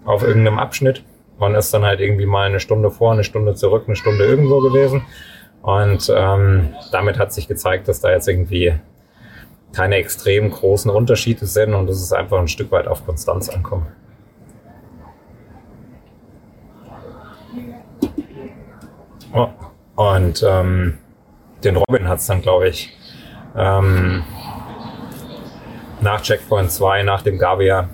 auf 0.06 0.24
irgendeinem 0.24 0.58
Abschnitt. 0.58 1.04
Man 1.38 1.54
ist 1.54 1.72
dann 1.72 1.86
halt 1.86 2.00
irgendwie 2.00 2.26
mal 2.26 2.48
eine 2.48 2.60
Stunde 2.60 2.90
vor, 2.90 3.12
eine 3.12 3.24
Stunde 3.24 3.54
zurück, 3.54 3.84
eine 3.86 3.96
Stunde 3.96 4.26
irgendwo 4.26 4.60
gewesen. 4.60 5.04
Und 5.62 6.12
ähm, 6.16 6.74
damit 6.92 7.20
hat 7.20 7.32
sich 7.32 7.48
gezeigt, 7.48 7.88
dass 7.88 8.02
da 8.02 8.10
jetzt 8.10 8.28
irgendwie 8.28 8.74
keine 9.74 9.96
extrem 9.96 10.52
großen 10.52 10.90
Unterschiede 10.90 11.46
sind 11.46 11.74
und 11.74 11.88
dass 11.88 12.02
es 12.02 12.14
einfach 12.14 12.40
ein 12.40 12.48
Stück 12.48 12.72
weit 12.72 12.88
auf 12.88 13.06
Konstanz 13.06 13.50
ankommt. 13.50 13.88
Oh. 19.34 19.50
Und 19.96 20.44
ähm, 20.48 21.00
den 21.64 21.76
Robin 21.76 22.08
hat 22.08 22.20
es 22.20 22.28
dann, 22.28 22.42
glaube 22.42 22.70
ich, 22.70 22.96
ähm, 23.56 24.24
nach 26.02 26.22
Checkpoint 26.22 26.72
2, 26.72 27.04
nach 27.04 27.24
dem 27.24 27.40
Gavia, 27.40 27.90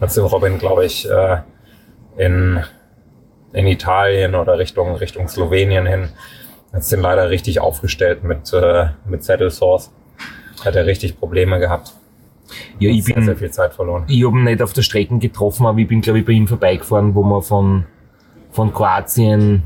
hat 0.00 0.16
den 0.16 0.24
Robin, 0.24 0.58
glaube 0.58 0.84
ich, 0.84 1.08
äh, 1.08 1.38
in, 2.16 2.62
in 3.52 3.66
Italien 3.66 4.34
oder 4.34 4.58
Richtung, 4.58 4.94
Richtung 4.96 5.28
Slowenien 5.28 5.86
hin, 5.86 6.10
hat 6.72 6.90
den 6.90 7.00
leider 7.00 7.30
richtig 7.30 7.60
aufgestellt 7.60 8.24
mit, 8.24 8.52
äh, 8.52 8.88
mit 9.06 9.24
Saddle 9.24 9.50
Source. 9.50 9.90
Hat 10.64 10.74
er 10.76 10.86
richtig 10.86 11.18
Probleme 11.18 11.58
gehabt. 11.58 11.92
Ja, 12.78 12.90
ich 12.90 13.04
sehr, 13.04 13.14
bin, 13.14 13.24
sehr 13.24 13.36
viel 13.36 13.50
Zeit 13.50 13.72
verloren. 13.74 14.04
ich 14.08 14.24
habe 14.26 14.36
ihn 14.38 14.44
nicht 14.44 14.60
auf 14.62 14.72
der 14.72 14.82
Strecke 14.82 15.18
getroffen, 15.18 15.64
aber 15.66 15.78
ich 15.78 15.88
bin, 15.88 16.00
glaube 16.02 16.18
ich, 16.18 16.24
bei 16.26 16.32
ihm 16.32 16.46
vorbeigefahren, 16.46 17.14
wo 17.14 17.22
man 17.22 17.40
von, 17.42 17.84
von 18.50 18.72
Kroatien 18.74 19.62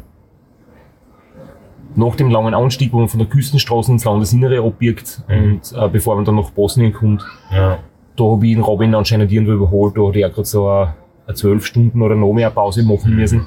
nach 1.95 2.15
dem 2.17 2.31
langen 2.31 2.55
Anstieg, 2.55 2.93
wo 2.93 2.99
man 2.99 3.09
von 3.09 3.19
der 3.19 3.29
Küstenstraße 3.29 3.91
ins 3.93 4.05
Landesinnere 4.05 4.63
abbiegt 4.63 5.23
Mhm. 5.29 5.35
und 5.55 5.73
äh, 5.77 5.89
bevor 5.89 6.17
man 6.17 6.25
dann 6.25 6.37
nach 6.37 6.51
Bosnien 6.51 6.93
kommt, 6.93 7.25
Ja. 7.51 7.79
da 8.17 8.25
habe 8.25 8.47
ich 8.47 8.55
den 8.55 8.63
Robin 8.63 8.95
anscheinend 8.95 9.33
irgendwo 9.33 9.53
überholt, 9.55 9.97
da 9.97 10.07
hat 10.09 10.17
er 10.17 10.29
gerade 10.31 10.45
so 10.45 10.69
eine, 10.69 10.95
12 11.35 11.65
Stunden 11.67 12.03
oder 12.03 12.15
noch 12.15 12.33
mehr 12.33 12.51
Pause 12.51 12.85
machen 12.85 13.17
müssen. 13.17 13.47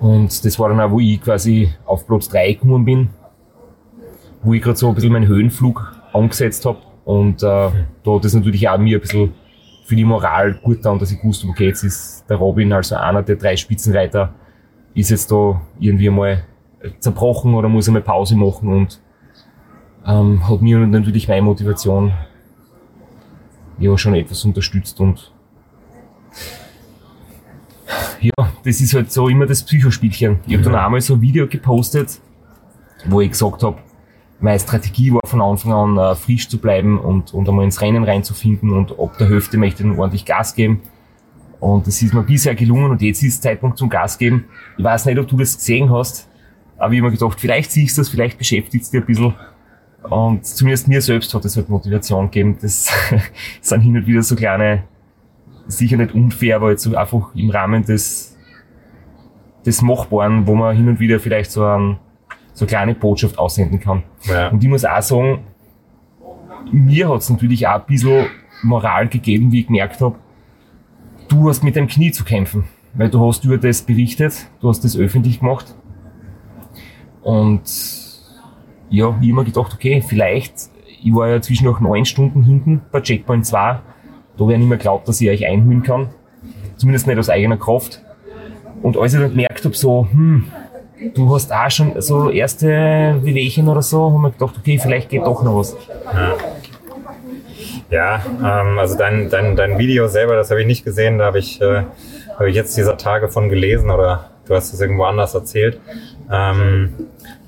Und 0.00 0.44
das 0.44 0.58
war 0.58 0.68
dann 0.68 0.80
auch, 0.80 0.90
wo 0.90 1.00
ich 1.00 1.20
quasi 1.22 1.70
auf 1.86 2.06
Platz 2.06 2.28
3 2.28 2.52
gekommen 2.54 2.84
bin, 2.84 3.08
wo 4.42 4.52
ich 4.54 4.60
gerade 4.62 4.76
so 4.76 4.88
ein 4.88 4.94
bisschen 4.94 5.12
meinen 5.12 5.28
Höhenflug 5.28 5.94
angesetzt 6.12 6.64
habe. 6.66 6.78
Und 7.04 7.42
äh, 7.42 7.46
da 7.46 7.70
hat 8.06 8.24
es 8.24 8.34
natürlich 8.34 8.68
auch 8.68 8.78
mir 8.78 8.98
ein 8.98 9.00
bisschen 9.00 9.32
für 9.84 9.96
die 9.96 10.04
Moral 10.04 10.54
gut 10.62 10.76
getan, 10.76 10.98
dass 10.98 11.10
ich 11.10 11.20
gewusst 11.20 11.42
habe, 11.42 11.50
okay, 11.50 11.66
jetzt 11.66 11.82
ist 11.82 12.24
der 12.28 12.36
Robin, 12.36 12.72
also 12.72 12.94
einer 12.96 13.22
der 13.22 13.36
drei 13.36 13.56
Spitzenreiter, 13.56 14.32
ist 14.94 15.10
jetzt 15.10 15.30
da 15.32 15.60
irgendwie 15.78 16.10
mal 16.10 16.44
zerbrochen 17.00 17.54
oder 17.54 17.68
muss 17.68 17.88
einmal 17.88 18.02
Pause 18.02 18.36
machen 18.36 18.72
und 18.72 19.00
ähm, 20.06 20.48
hat 20.48 20.62
mir 20.62 20.78
natürlich 20.78 21.28
meine 21.28 21.42
Motivation 21.42 22.12
ja 23.78 23.96
schon 23.98 24.14
etwas 24.14 24.44
unterstützt 24.44 25.00
und 25.00 25.32
ja, 28.20 28.32
das 28.64 28.80
ist 28.80 28.94
halt 28.94 29.10
so 29.10 29.28
immer 29.28 29.46
das 29.46 29.64
Psychospielchen. 29.64 30.40
Ich 30.46 30.54
habe 30.54 30.64
dann 30.64 30.74
einmal 30.74 31.00
so 31.00 31.14
ein 31.14 31.20
Video 31.20 31.46
gepostet, 31.46 32.20
wo 33.06 33.20
ich 33.20 33.30
gesagt 33.30 33.62
habe, 33.62 33.78
meine 34.40 34.58
Strategie 34.58 35.12
war 35.12 35.20
von 35.24 35.42
Anfang 35.42 35.72
an 35.72 35.98
äh, 35.98 36.14
frisch 36.14 36.48
zu 36.48 36.58
bleiben 36.58 36.98
und, 36.98 37.34
und 37.34 37.48
einmal 37.48 37.64
ins 37.64 37.80
Rennen 37.80 38.04
reinzufinden 38.04 38.72
und 38.72 38.98
ab 38.98 39.16
der 39.18 39.28
Hälfte 39.28 39.58
möchte 39.58 39.82
ich 39.82 39.88
dann 39.88 39.98
ordentlich 39.98 40.24
Gas 40.24 40.54
geben. 40.54 40.80
Und 41.60 41.86
das 41.86 42.00
ist 42.00 42.14
mir 42.14 42.22
bisher 42.22 42.54
gelungen 42.54 42.90
und 42.90 43.02
jetzt 43.02 43.22
ist 43.22 43.42
Zeitpunkt 43.42 43.76
zum 43.76 43.90
Gas 43.90 44.16
geben. 44.16 44.46
Ich 44.78 44.84
weiß 44.84 45.04
nicht, 45.06 45.18
ob 45.18 45.28
du 45.28 45.36
das 45.36 45.56
gesehen 45.56 45.90
hast, 45.90 46.26
aber 46.78 46.94
ich 46.94 47.00
habe 47.00 47.10
mir 47.10 47.18
gedacht, 47.18 47.38
vielleicht 47.38 47.70
siehst 47.70 47.98
du 47.98 48.00
das, 48.00 48.08
vielleicht 48.08 48.38
beschäftigt 48.38 48.84
es 48.84 48.90
dich 48.90 49.00
ein 49.00 49.06
bisschen. 49.06 49.34
Und 50.02 50.46
zumindest 50.46 50.88
mir 50.88 51.02
selbst 51.02 51.34
hat 51.34 51.44
es 51.44 51.56
halt 51.56 51.68
Motivation 51.68 52.30
gegeben. 52.30 52.56
Das 52.62 52.90
sind 53.60 53.82
hin 53.82 53.96
und 53.96 54.06
wieder 54.06 54.22
so 54.22 54.34
kleine, 54.34 54.84
sicher 55.66 55.98
nicht 55.98 56.14
unfair, 56.14 56.56
aber 56.56 56.70
jetzt 56.70 56.84
so 56.84 56.96
einfach 56.96 57.34
im 57.34 57.50
Rahmen 57.50 57.84
des, 57.84 58.38
des 59.66 59.82
Machbaren, 59.82 60.46
wo 60.46 60.54
man 60.54 60.74
hin 60.74 60.88
und 60.88 60.98
wieder 60.98 61.20
vielleicht 61.20 61.50
so, 61.52 61.62
ein, 61.66 61.98
so 62.60 62.66
eine 62.66 62.68
kleine 62.68 62.94
Botschaft 62.94 63.38
aussenden 63.38 63.80
kann. 63.80 64.02
Ja. 64.24 64.48
Und 64.48 64.62
ich 64.62 64.68
muss 64.68 64.84
auch 64.84 65.00
sagen, 65.00 65.44
mir 66.70 67.08
hat 67.08 67.22
es 67.22 67.30
natürlich 67.30 67.66
auch 67.66 67.76
ein 67.76 67.86
bisschen 67.86 68.26
Moral 68.62 69.08
gegeben, 69.08 69.50
wie 69.50 69.60
ich 69.60 69.66
gemerkt 69.66 70.02
habe, 70.02 70.16
du 71.28 71.48
hast 71.48 71.64
mit 71.64 71.74
deinem 71.74 71.88
Knie 71.88 72.12
zu 72.12 72.22
kämpfen. 72.22 72.64
Weil 72.92 73.08
du 73.08 73.26
hast 73.26 73.44
über 73.44 73.56
das 73.56 73.82
berichtet, 73.82 74.50
du 74.60 74.68
hast 74.68 74.84
das 74.84 74.96
öffentlich 74.96 75.40
gemacht. 75.40 75.74
Und 77.22 77.62
ja, 78.90 79.16
ich 79.22 79.32
mir 79.32 79.44
gedacht, 79.44 79.72
okay, 79.72 80.04
vielleicht, 80.06 80.54
ich 81.02 81.14
war 81.14 81.28
ja 81.28 81.40
zwischen 81.40 81.64
noch 81.64 81.80
neun 81.80 82.04
Stunden 82.04 82.42
hinten 82.42 82.82
bei 82.92 83.00
Checkpoint 83.00 83.46
2, 83.46 83.80
da 84.36 84.48
wäre 84.48 84.58
nicht 84.58 84.68
mehr 84.68 84.76
glaubt, 84.76 85.08
dass 85.08 85.20
ich 85.20 85.30
euch 85.30 85.46
einholen 85.46 85.82
kann. 85.82 86.10
Zumindest 86.76 87.06
nicht 87.06 87.18
aus 87.18 87.30
eigener 87.30 87.56
Kraft. 87.56 88.02
Und 88.82 88.98
als 88.98 89.14
ich 89.14 89.20
dann 89.20 89.30
gemerkt 89.30 89.64
habe, 89.64 89.74
so, 89.74 90.08
hm, 90.10 90.44
du 91.14 91.34
hast 91.34 91.52
auch 91.52 91.70
schon 91.70 92.00
so 92.00 92.30
erste 92.30 92.66
Wehwehchen 93.22 93.68
oder 93.68 93.82
so, 93.82 94.12
haben 94.12 94.22
wir 94.22 94.30
gedacht, 94.30 94.54
okay, 94.58 94.78
vielleicht 94.78 95.08
geht 95.08 95.22
doch 95.22 95.42
noch 95.42 95.56
was. 95.56 95.76
Ja, 97.90 98.22
ähm, 98.38 98.78
also 98.78 98.96
dein, 98.96 99.28
dein, 99.30 99.56
dein 99.56 99.78
Video 99.78 100.06
selber, 100.06 100.36
das 100.36 100.50
habe 100.50 100.60
ich 100.60 100.66
nicht 100.66 100.84
gesehen, 100.84 101.18
da 101.18 101.26
habe 101.26 101.38
ich, 101.38 101.60
äh, 101.60 101.82
habe 102.38 102.48
ich 102.48 102.54
jetzt 102.54 102.76
dieser 102.76 102.96
Tage 102.96 103.28
von 103.28 103.48
gelesen 103.48 103.90
oder 103.90 104.30
du 104.46 104.54
hast 104.54 104.72
es 104.72 104.80
irgendwo 104.80 105.04
anders 105.04 105.34
erzählt. 105.34 105.80
Ähm, 106.32 106.94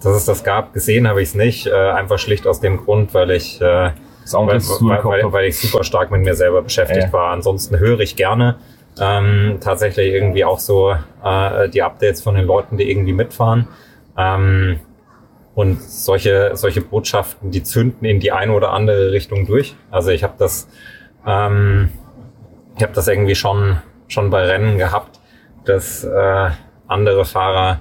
dass 0.02 0.16
es 0.16 0.24
das 0.24 0.42
gab, 0.42 0.72
gesehen 0.72 1.06
habe 1.06 1.22
ich 1.22 1.28
es 1.28 1.34
nicht, 1.36 1.68
äh, 1.68 1.72
einfach 1.72 2.18
schlicht 2.18 2.46
aus 2.48 2.58
dem 2.60 2.78
Grund, 2.78 3.14
weil 3.14 3.30
ich, 3.30 3.60
äh, 3.60 3.64
weil, 3.64 3.92
weil, 4.32 4.60
weil, 5.04 5.22
hab. 5.22 5.32
weil 5.32 5.44
ich 5.46 5.60
super 5.60 5.84
stark 5.84 6.10
mit 6.10 6.22
mir 6.22 6.34
selber 6.34 6.62
beschäftigt 6.62 7.06
Ja. 7.06 7.12
war. 7.12 7.32
Ansonsten 7.32 7.78
höre 7.78 8.00
ich 8.00 8.16
gerne 8.16 8.56
ähm, 9.00 9.58
tatsächlich 9.60 10.12
irgendwie 10.12 10.44
auch 10.44 10.58
so 10.58 10.94
äh, 11.24 11.68
die 11.68 11.82
Updates 11.82 12.22
von 12.22 12.34
den 12.34 12.44
Leuten, 12.44 12.76
die 12.76 12.90
irgendwie 12.90 13.12
mitfahren. 13.12 13.68
Ähm, 14.16 14.80
und 15.54 15.82
solche, 15.82 16.52
solche 16.54 16.80
Botschaften, 16.80 17.50
die 17.50 17.62
zünden 17.62 18.06
in 18.06 18.20
die 18.20 18.32
eine 18.32 18.52
oder 18.52 18.72
andere 18.72 19.12
Richtung 19.12 19.46
durch. 19.46 19.74
Also 19.90 20.10
ich 20.10 20.22
habe 20.24 20.34
das, 20.38 20.68
ähm, 21.26 21.90
ich 22.76 22.82
habe 22.82 22.94
das 22.94 23.06
irgendwie 23.08 23.34
schon, 23.34 23.78
schon 24.08 24.30
bei 24.30 24.44
Rennen 24.44 24.78
gehabt, 24.78 25.20
dass, 25.64 26.04
äh, 26.04 26.50
andere 26.86 27.24
Fahrer 27.24 27.80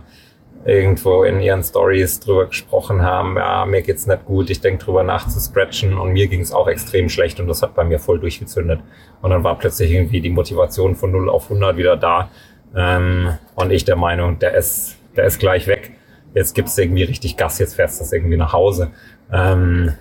irgendwo 0.66 1.24
in 1.24 1.40
ihren 1.42 1.64
Stories 1.64 2.20
drüber 2.20 2.48
gesprochen 2.48 3.02
haben, 3.02 3.36
ja, 3.38 3.66
mir 3.66 3.82
geht's 3.82 4.08
nicht 4.08 4.26
gut, 4.26 4.50
ich 4.50 4.62
denke 4.62 4.86
drüber 4.86 5.04
nach 5.04 5.28
zu 5.28 5.40
scratchen 5.40 5.98
und 5.98 6.14
mir 6.14 6.28
ging's 6.28 6.52
auch 6.52 6.68
extrem 6.68 7.10
schlecht 7.10 7.40
und 7.40 7.48
das 7.48 7.62
hat 7.62 7.74
bei 7.74 7.84
mir 7.84 8.00
voll 8.00 8.20
durchgezündet. 8.20 8.80
Und 9.22 9.32
dann 9.32 9.44
war 9.44 9.58
plötzlich 9.58 9.92
irgendwie 9.92 10.22
die 10.22 10.30
Motivation 10.30 10.96
von 10.96 11.12
0 11.12 11.30
auf 11.30 11.46
100 11.46 11.78
wieder 11.78 11.98
da 11.98 12.30
ähm, 12.76 13.38
und 13.56 13.72
ich 13.72 13.86
der 13.86 13.96
Meinung, 13.96 14.40
der 14.40 14.54
ist, 14.54 14.98
der 15.16 15.26
ist 15.26 15.40
gleich 15.40 15.68
weg. 15.68 15.92
Jetzt 16.34 16.56
gibt's 16.56 16.78
irgendwie 16.78 17.04
richtig 17.04 17.38
Gas, 17.38 17.60
jetzt 17.60 17.76
fährst 17.76 18.00
du 18.00 18.04
das 18.04 18.14
irgendwie 18.14 18.38
nach 18.38 18.54
Hause. 18.54 18.92
Ähm, 19.32 19.94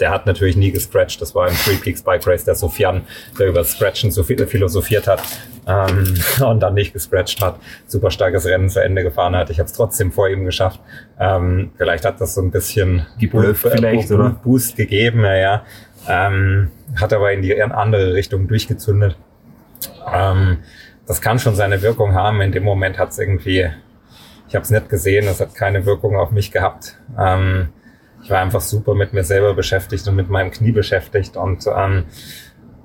der 0.00 0.10
hat 0.10 0.26
natürlich 0.26 0.56
nie 0.56 0.70
gescratcht. 0.70 1.20
Das 1.20 1.34
war 1.34 1.48
im 1.48 1.54
Three 1.54 1.76
Peaks 1.76 2.02
Bike 2.02 2.26
Race 2.26 2.44
der 2.44 2.54
Sofian, 2.54 3.02
der 3.38 3.48
über 3.48 3.64
Scratchen 3.64 4.10
so 4.10 4.22
viel 4.22 4.46
philosophiert 4.46 5.06
hat 5.06 5.22
ähm, 5.66 6.14
und 6.44 6.60
dann 6.60 6.74
nicht 6.74 6.92
gescratcht 6.92 7.40
hat. 7.42 7.58
Super 7.86 8.10
starkes 8.10 8.46
Rennen 8.46 8.68
zu 8.68 8.82
Ende 8.82 9.02
gefahren 9.02 9.36
hat. 9.36 9.50
Ich 9.50 9.58
habe 9.58 9.66
es 9.66 9.72
trotzdem 9.72 10.12
vor 10.12 10.28
ihm 10.28 10.44
geschafft. 10.44 10.80
Ähm, 11.18 11.70
vielleicht 11.76 12.04
hat 12.04 12.20
das 12.20 12.34
so 12.34 12.42
ein 12.42 12.50
bisschen 12.50 13.06
Geblufft 13.18 13.66
vielleicht, 13.68 14.10
oder? 14.10 14.30
Boost 14.30 14.76
gegeben, 14.76 15.24
ja, 15.24 15.36
ja. 15.36 15.62
Ähm, 16.08 16.70
hat 17.00 17.12
aber 17.12 17.32
in 17.32 17.42
die 17.42 17.60
andere 17.60 18.14
Richtung 18.14 18.46
durchgezündet. 18.46 19.16
Ähm, 20.12 20.58
das 21.06 21.20
kann 21.20 21.38
schon 21.38 21.54
seine 21.54 21.82
Wirkung 21.82 22.14
haben. 22.14 22.40
In 22.40 22.52
dem 22.52 22.64
Moment 22.64 22.98
hat 22.98 23.10
es 23.10 23.18
irgendwie, 23.18 23.68
ich 24.48 24.54
habe 24.54 24.62
es 24.62 24.70
nicht 24.70 24.88
gesehen, 24.88 25.26
es 25.26 25.40
hat 25.40 25.54
keine 25.54 25.86
Wirkung 25.86 26.16
auf 26.16 26.30
mich 26.30 26.52
gehabt. 26.52 26.96
Ähm, 27.18 27.70
ich 28.26 28.30
war 28.30 28.40
einfach 28.40 28.60
super 28.60 28.96
mit 28.96 29.12
mir 29.12 29.22
selber 29.22 29.54
beschäftigt 29.54 30.08
und 30.08 30.16
mit 30.16 30.28
meinem 30.28 30.50
Knie 30.50 30.72
beschäftigt 30.72 31.36
und 31.36 31.64
ähm, 31.68 32.06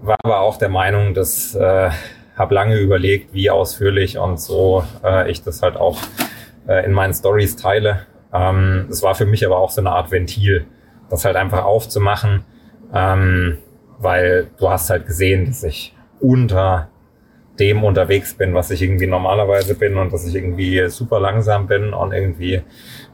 war 0.04 0.18
aber 0.22 0.42
auch 0.42 0.58
der 0.58 0.70
Meinung, 0.70 1.16
dass 1.16 1.56
äh, 1.56 1.90
habe 2.36 2.54
lange 2.54 2.78
überlegt, 2.78 3.34
wie 3.34 3.50
ausführlich 3.50 4.20
und 4.20 4.40
so 4.40 4.84
äh, 5.04 5.32
ich 5.32 5.42
das 5.42 5.64
halt 5.64 5.78
auch 5.78 5.98
äh, 6.68 6.86
in 6.86 6.92
meinen 6.92 7.16
Stories 7.16 7.56
teile. 7.56 8.06
Ähm, 8.32 8.86
es 8.92 9.02
war 9.02 9.16
für 9.16 9.26
mich 9.26 9.44
aber 9.44 9.58
auch 9.58 9.72
so 9.72 9.82
eine 9.82 9.90
Art 9.90 10.12
Ventil, 10.12 10.68
das 11.10 11.26
halt 11.26 11.36
einfach 11.36 11.66
aufzumachen, 11.66 12.46
ähm, 12.94 13.58
weil 13.98 14.46
du 14.60 14.70
hast 14.70 14.92
halt 14.92 15.08
gesehen, 15.08 15.48
dass 15.48 15.64
ich 15.64 15.96
unter 16.20 16.90
dem 17.60 17.84
unterwegs 17.84 18.36
bin, 18.36 18.54
was 18.54 18.70
ich 18.70 18.84
irgendwie 18.84 19.08
normalerweise 19.08 19.74
bin 19.74 19.98
und 19.98 20.14
dass 20.14 20.28
ich 20.28 20.36
irgendwie 20.36 20.88
super 20.90 21.20
langsam 21.20 21.66
bin 21.66 21.94
und 21.96 22.14
irgendwie 22.14 22.62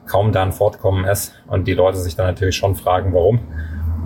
kaum 0.07 0.31
da 0.31 0.43
ein 0.43 0.51
Fortkommen 0.51 1.05
ist 1.05 1.33
und 1.47 1.67
die 1.67 1.73
Leute 1.73 1.97
sich 1.97 2.15
dann 2.15 2.27
natürlich 2.27 2.55
schon 2.55 2.75
fragen, 2.75 3.13
warum. 3.13 3.39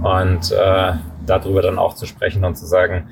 Und 0.03 0.52
äh, 0.52 0.94
darüber 1.26 1.61
dann 1.61 1.78
auch 1.78 1.94
zu 1.94 2.06
sprechen 2.06 2.44
und 2.44 2.56
zu 2.56 2.65
sagen, 2.65 3.10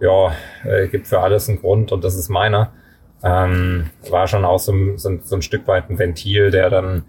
ja, 0.00 0.32
äh, 0.64 0.88
gibt 0.88 1.06
für 1.06 1.20
alles 1.20 1.48
einen 1.48 1.60
Grund 1.60 1.92
und 1.92 2.04
das 2.04 2.14
ist 2.14 2.28
meiner, 2.28 2.72
ähm, 3.22 3.90
war 4.10 4.28
schon 4.28 4.44
auch 4.44 4.58
so, 4.58 4.72
so, 4.96 5.18
so 5.22 5.36
ein 5.36 5.42
Stück 5.42 5.66
weit 5.66 5.90
ein 5.90 5.98
Ventil, 5.98 6.50
der 6.50 6.70
dann, 6.70 7.04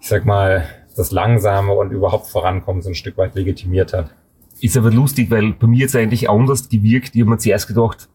ich 0.00 0.08
sag 0.08 0.24
mal, 0.24 0.64
das 0.96 1.12
Langsame 1.12 1.72
und 1.72 1.92
überhaupt 1.92 2.26
vorankommen 2.26 2.82
so 2.82 2.90
ein 2.90 2.94
Stück 2.94 3.16
weit 3.16 3.34
legitimiert 3.34 3.92
hat. 3.92 4.10
Ist 4.60 4.76
aber 4.76 4.90
lustig, 4.90 5.30
weil 5.30 5.52
bei 5.52 5.66
mir 5.66 5.80
jetzt 5.80 5.96
eigentlich 5.96 6.28
anders 6.28 6.68
gewirkt. 6.68 7.14
Ich 7.14 7.20
habe 7.20 7.30
mir 7.30 7.38
zuerst 7.38 7.68
gedacht, 7.68 8.08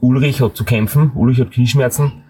Ulrich 0.00 0.40
hat 0.42 0.56
zu 0.56 0.64
kämpfen, 0.64 1.12
Ulrich 1.14 1.40
hat 1.40 1.50
Knieschmerzen 1.50 2.24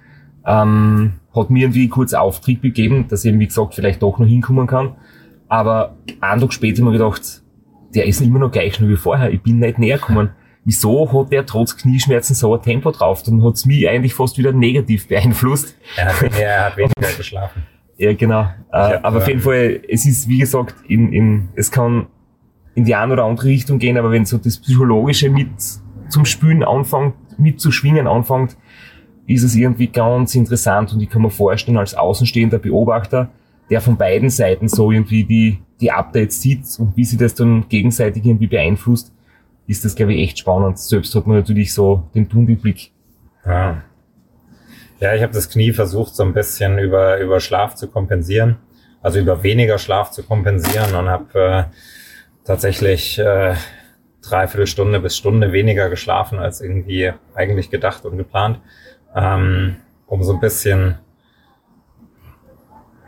ähm, 0.46 1.14
hat 1.34 1.50
mir 1.50 1.64
irgendwie 1.64 1.88
kurz 1.88 2.14
Auftrieb 2.14 2.62
gegeben, 2.62 3.06
dass 3.08 3.24
ich 3.24 3.30
eben, 3.30 3.40
wie 3.40 3.46
gesagt, 3.46 3.74
vielleicht 3.74 4.02
doch 4.02 4.18
noch 4.18 4.26
hinkommen 4.26 4.66
kann. 4.66 4.96
Aber 5.48 5.96
einen 6.20 6.40
Tag 6.40 6.52
später 6.52 6.82
habe 6.82 6.94
ich 6.94 6.98
mir 7.00 7.04
gedacht, 7.04 7.42
der 7.94 8.06
ist 8.06 8.20
immer 8.20 8.38
noch 8.38 8.50
gleich 8.50 8.74
schnell 8.74 8.90
wie 8.90 8.96
vorher. 8.96 9.30
Ich 9.30 9.42
bin 9.42 9.58
nicht 9.58 9.78
näher 9.78 9.98
gekommen. 9.98 10.30
Wieso 10.64 11.12
hat 11.12 11.30
der 11.30 11.44
trotz 11.44 11.76
Knieschmerzen 11.76 12.34
so 12.34 12.54
ein 12.54 12.62
Tempo 12.62 12.90
drauf? 12.90 13.22
Dann 13.22 13.44
hat 13.44 13.54
es 13.54 13.66
mich 13.66 13.88
eigentlich 13.88 14.14
fast 14.14 14.38
wieder 14.38 14.52
negativ 14.52 15.08
beeinflusst. 15.08 15.76
Er 15.96 16.20
hat, 16.20 16.40
er 16.40 16.64
hat 16.66 16.76
weniger 16.76 17.12
geschlafen. 17.16 17.62
Ja, 17.96 18.12
genau. 18.12 18.42
Äh, 18.72 18.98
aber 19.02 19.18
auf 19.18 19.28
jeden 19.28 19.40
Fall, 19.40 19.80
es 19.88 20.04
ist, 20.06 20.28
wie 20.28 20.38
gesagt, 20.38 20.74
in, 20.88 21.12
in, 21.12 21.48
es 21.54 21.70
kann 21.70 22.06
in 22.74 22.84
die 22.84 22.94
eine 22.94 23.12
oder 23.12 23.24
andere 23.24 23.46
Richtung 23.46 23.78
gehen, 23.78 23.96
aber 23.96 24.10
wenn 24.10 24.24
so 24.24 24.36
das 24.38 24.58
Psychologische 24.58 25.30
mit 25.30 25.50
zum 26.08 26.24
Spülen 26.24 26.64
anfängt, 26.64 27.14
mit 27.38 27.60
zu 27.60 27.70
schwingen 27.70 28.08
anfängt, 28.08 28.56
ist 29.26 29.42
es 29.42 29.54
irgendwie 29.54 29.86
ganz 29.86 30.34
interessant 30.34 30.92
und 30.92 31.00
ich 31.00 31.08
kann 31.08 31.22
mir 31.22 31.30
vorstellen, 31.30 31.78
als 31.78 31.94
außenstehender 31.94 32.58
Beobachter, 32.58 33.30
der 33.70 33.80
von 33.80 33.96
beiden 33.96 34.28
Seiten 34.28 34.68
so 34.68 34.90
irgendwie 34.90 35.24
die, 35.24 35.58
die 35.80 35.90
Updates 35.90 36.40
sieht 36.40 36.64
und 36.78 36.96
wie 36.96 37.04
sie 37.04 37.16
das 37.16 37.34
dann 37.34 37.66
gegenseitig 37.68 38.24
irgendwie 38.24 38.46
beeinflusst, 38.46 39.12
ist 39.66 39.84
das, 39.84 39.94
glaube 39.94 40.12
ich, 40.12 40.22
echt 40.22 40.38
spannend. 40.38 40.78
Selbst 40.78 41.14
hat 41.14 41.26
man 41.26 41.38
natürlich 41.38 41.72
so 41.72 42.08
den 42.14 42.28
Tunnelblick. 42.28 42.90
Ja, 43.46 43.82
ja 45.00 45.14
ich 45.14 45.22
habe 45.22 45.32
das 45.32 45.48
Knie 45.48 45.72
versucht, 45.72 46.14
so 46.14 46.22
ein 46.22 46.34
bisschen 46.34 46.78
über, 46.78 47.18
über 47.18 47.40
Schlaf 47.40 47.74
zu 47.74 47.88
kompensieren, 47.88 48.56
also 49.02 49.18
über 49.18 49.42
weniger 49.42 49.78
Schlaf 49.78 50.10
zu 50.10 50.22
kompensieren 50.22 50.94
und 50.94 51.08
habe 51.08 51.40
äh, 51.40 51.64
tatsächlich 52.44 53.18
äh, 53.18 53.54
dreiviertel 54.20 54.66
Stunde 54.66 55.00
bis 55.00 55.16
Stunde 55.16 55.52
weniger 55.52 55.88
geschlafen 55.88 56.38
als 56.38 56.60
irgendwie 56.60 57.12
eigentlich 57.34 57.70
gedacht 57.70 58.04
und 58.04 58.18
geplant 58.18 58.60
ähm, 59.14 59.76
um 60.06 60.22
so 60.22 60.32
ein 60.32 60.40
bisschen 60.40 60.98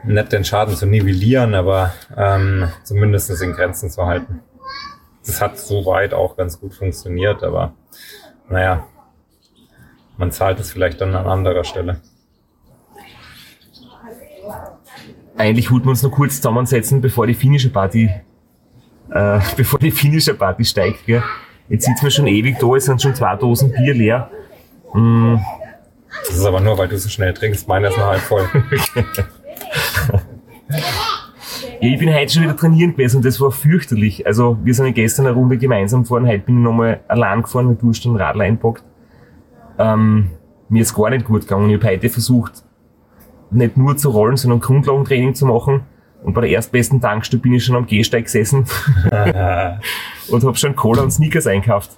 nicht 0.05 0.33
den 0.33 0.45
Schaden 0.45 0.75
zu 0.75 0.87
nivellieren, 0.87 1.55
aber 1.55 1.93
ähm, 2.17 2.69
zumindest 2.85 3.43
in 3.43 3.53
Grenzen 3.53 3.91
zu 3.91 4.07
halten. 4.07 4.41
Das 5.25 5.41
hat 5.41 5.59
soweit 5.59 6.15
auch 6.15 6.37
ganz 6.37 6.61
gut 6.61 6.75
funktioniert, 6.75 7.43
aber 7.43 7.75
naja, 8.49 8.87
man 10.17 10.31
zahlt 10.31 10.61
es 10.61 10.71
vielleicht 10.71 11.01
dann 11.01 11.15
an 11.15 11.27
anderer 11.27 11.65
Stelle. 11.65 12.01
Eigentlich 15.37 15.71
wollten 15.71 15.87
wir 15.87 15.91
uns 15.91 16.03
noch 16.03 16.13
kurz 16.13 16.37
zusammensetzen, 16.37 17.01
bevor 17.01 17.27
die 17.27 17.35
finnische 17.35 17.71
Party, 17.71 18.11
äh, 19.11 19.41
bevor 19.57 19.79
die 19.79 19.91
finnische 19.91 20.35
Party 20.35 20.65
steigt. 20.65 21.05
Gell? 21.05 21.23
Jetzt 21.69 21.85
sitzen 21.85 22.05
wir 22.05 22.11
schon 22.11 22.27
ewig 22.29 22.59
da, 22.59 22.75
es 22.77 22.85
sind 22.85 23.03
schon 23.03 23.15
zwei 23.15 23.35
Dosen 23.37 23.73
Bier 23.73 23.93
leer. 23.93 24.31
Mm, 24.95 25.37
das 26.37 26.43
ist 26.43 26.49
aber 26.49 26.61
nur, 26.61 26.77
weil 26.77 26.89
du 26.89 26.99
so 26.99 27.09
schnell 27.09 27.33
trinkst. 27.33 27.67
Meiner 27.67 27.89
ist 27.89 27.97
noch 27.97 28.09
halb 28.09 28.21
voll. 28.21 28.47
Ja, 31.81 31.89
ich 31.89 31.99
bin 31.99 32.13
heute 32.13 32.31
schon 32.31 32.43
wieder 32.43 32.57
trainieren 32.57 32.93
gewesen 32.93 33.17
und 33.17 33.25
das 33.25 33.41
war 33.41 33.51
fürchterlich. 33.51 34.27
Also 34.27 34.59
wir 34.63 34.75
sind 34.75 34.85
ja 34.85 34.93
gestern 34.93 35.27
eine 35.27 35.35
Runde 35.35 35.57
gemeinsam 35.57 36.03
gefahren, 36.03 36.27
heute 36.27 36.41
bin 36.41 36.59
ich 36.59 36.65
nochmal 36.65 37.01
allein 37.09 37.41
gefahren, 37.41 37.69
weil 37.69 37.77
du 37.77 37.89
hast 37.89 38.05
den 38.05 38.17
Radl 38.17 38.43
einpackt. 38.43 38.85
Ähm, 39.79 40.31
mir 40.69 40.83
ist 40.83 40.95
gar 40.95 41.09
nicht 41.09 41.25
gut 41.25 41.43
gegangen. 41.43 41.71
Ich 41.71 41.77
habe 41.77 41.95
heute 41.95 42.11
versucht, 42.11 42.65
nicht 43.51 43.79
nur 43.79 43.97
zu 43.97 44.11
rollen, 44.11 44.37
sondern 44.37 44.61
Grundlagentraining 44.61 45.35
zu 45.35 45.47
machen. 45.47 45.85
Und 46.23 46.35
bei 46.35 46.43
der 46.43 46.51
erstbesten 46.51 47.01
Tankstelle 47.01 47.41
bin 47.41 47.55
ich 47.55 47.65
schon 47.65 47.77
am 47.77 47.87
Gehsteig 47.87 48.25
gesessen 48.25 48.67
und 50.29 50.45
habe 50.45 50.57
schon 50.57 50.77
Cola 50.77 51.03
und 51.03 51.13
Sneakers 51.13 51.47
einkauft. 51.47 51.93